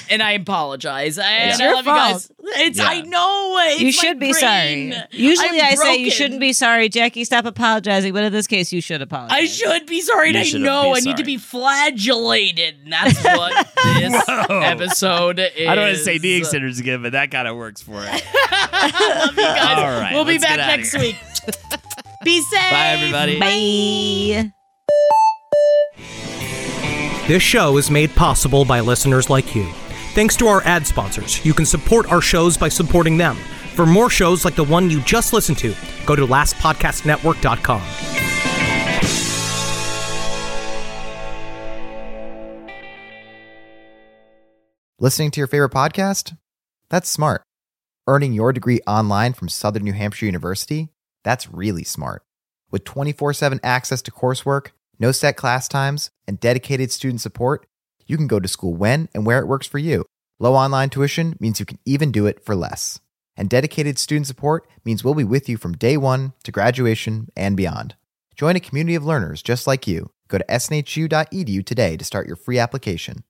And 0.09 0.21
I 0.23 0.31
apologize. 0.31 1.17
And 1.17 1.51
It's 1.51 1.59
I 1.59 1.63
your 1.65 1.75
love 1.75 1.85
you 1.85 1.91
guys. 1.93 2.31
It's 2.57 2.77
Yeah. 2.79 2.87
I 2.87 3.01
know. 3.01 3.57
It's 3.69 3.81
You 3.81 3.91
should 3.91 4.19
be 4.19 4.31
brain. 4.31 4.91
sorry. 4.93 5.03
Usually, 5.11 5.61
I'm 5.61 5.73
I 5.73 5.75
say 5.75 5.95
you 5.97 6.11
shouldn't 6.11 6.39
be 6.39 6.53
sorry, 6.53 6.89
Jackie. 6.89 7.23
Stop 7.23 7.45
apologizing. 7.45 8.13
But 8.13 8.23
in 8.25 8.33
this 8.33 8.47
case, 8.47 8.71
you 8.73 8.81
should 8.81 9.01
apologize. 9.01 9.37
I 9.37 9.45
should 9.45 9.85
be 9.85 10.01
sorry, 10.01 10.29
and 10.29 10.37
I 10.37 10.57
know 10.59 10.95
I 10.95 10.99
need 10.99 11.17
to 11.17 11.23
be 11.23 11.37
flagellated. 11.37 12.75
And 12.83 12.93
that's 12.93 13.23
what 13.23 13.67
this 13.97 14.23
Whoa. 14.27 14.59
episode 14.59 15.39
is. 15.39 15.51
I 15.67 15.75
don't 15.75 15.85
want 15.85 15.97
to 15.97 16.03
say 16.03 16.17
the 16.17 16.39
extenders 16.41 16.79
again, 16.79 17.01
but 17.01 17.13
that 17.13 17.31
kind 17.31 17.47
of 17.47 17.55
works 17.55 17.81
for 17.81 17.95
it. 18.03 18.03
love 18.03 19.35
you 19.35 19.43
guys. 19.43 19.77
All 19.77 19.83
right, 20.01 20.11
we'll 20.13 20.25
be 20.25 20.37
back 20.37 20.57
next 20.57 20.97
week. 20.97 21.15
be 22.23 22.41
safe. 22.51 22.71
Bye, 22.71 22.97
everybody. 22.97 23.39
Bye. 23.39 24.53
This 27.25 27.41
show 27.41 27.77
is 27.77 27.89
made 27.89 28.13
possible 28.15 28.65
by 28.65 28.81
listeners 28.81 29.29
like 29.29 29.55
you. 29.55 29.65
Thanks 30.13 30.35
to 30.35 30.47
our 30.47 30.61
ad 30.63 30.85
sponsors, 30.85 31.43
you 31.45 31.53
can 31.53 31.65
support 31.65 32.11
our 32.11 32.19
shows 32.19 32.57
by 32.57 32.67
supporting 32.67 33.15
them. 33.15 33.37
For 33.75 33.85
more 33.85 34.09
shows 34.09 34.43
like 34.43 34.55
the 34.55 34.65
one 34.65 34.89
you 34.89 34.99
just 34.99 35.31
listened 35.31 35.57
to, 35.59 35.73
go 36.05 36.17
to 36.17 36.27
lastpodcastnetwork.com. 36.27 37.81
Listening 44.99 45.31
to 45.31 45.39
your 45.39 45.47
favorite 45.47 45.71
podcast? 45.71 46.37
That's 46.89 47.09
smart. 47.09 47.43
Earning 48.05 48.33
your 48.33 48.51
degree 48.51 48.81
online 48.85 49.31
from 49.31 49.47
Southern 49.47 49.83
New 49.83 49.93
Hampshire 49.93 50.25
University? 50.25 50.89
That's 51.23 51.49
really 51.49 51.85
smart. 51.85 52.23
With 52.69 52.83
24 52.83 53.31
7 53.31 53.61
access 53.63 54.01
to 54.01 54.11
coursework, 54.11 54.71
no 54.99 55.11
set 55.11 55.35
class 55.35 55.67
times, 55.67 56.11
and 56.27 56.39
dedicated 56.39 56.91
student 56.91 57.21
support, 57.21 57.65
you 58.05 58.17
can 58.17 58.27
go 58.27 58.39
to 58.39 58.47
school 58.47 58.73
when 58.75 59.09
and 59.13 59.25
where 59.25 59.39
it 59.39 59.47
works 59.47 59.67
for 59.67 59.77
you. 59.77 60.05
Low 60.39 60.55
online 60.55 60.89
tuition 60.89 61.35
means 61.39 61.59
you 61.59 61.65
can 61.65 61.79
even 61.85 62.11
do 62.11 62.25
it 62.25 62.43
for 62.43 62.55
less. 62.55 62.99
And 63.35 63.49
dedicated 63.49 63.97
student 63.97 64.27
support 64.27 64.67
means 64.85 65.03
we'll 65.03 65.13
be 65.13 65.23
with 65.23 65.49
you 65.49 65.57
from 65.57 65.73
day 65.73 65.97
one 65.97 66.33
to 66.43 66.51
graduation 66.51 67.29
and 67.35 67.57
beyond. 67.57 67.95
Join 68.35 68.55
a 68.55 68.59
community 68.59 68.95
of 68.95 69.05
learners 69.05 69.41
just 69.41 69.67
like 69.67 69.87
you. 69.87 70.11
Go 70.27 70.37
to 70.37 70.45
snhu.edu 70.45 71.65
today 71.65 71.97
to 71.97 72.05
start 72.05 72.27
your 72.27 72.35
free 72.35 72.59
application. 72.59 73.23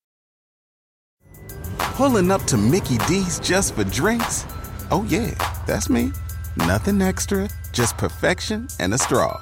Pulling 1.78 2.32
up 2.32 2.44
to 2.46 2.58
Mickey 2.58 2.98
D's 3.00 3.40
just 3.40 3.76
for 3.76 3.84
drinks? 3.84 4.46
Oh, 4.90 5.06
yeah, 5.08 5.32
that's 5.68 5.90
me. 5.90 6.12
Nothing 6.58 7.02
extra, 7.02 7.50
just 7.72 7.98
perfection 7.98 8.68
and 8.80 8.94
a 8.94 8.98
straw. 8.98 9.42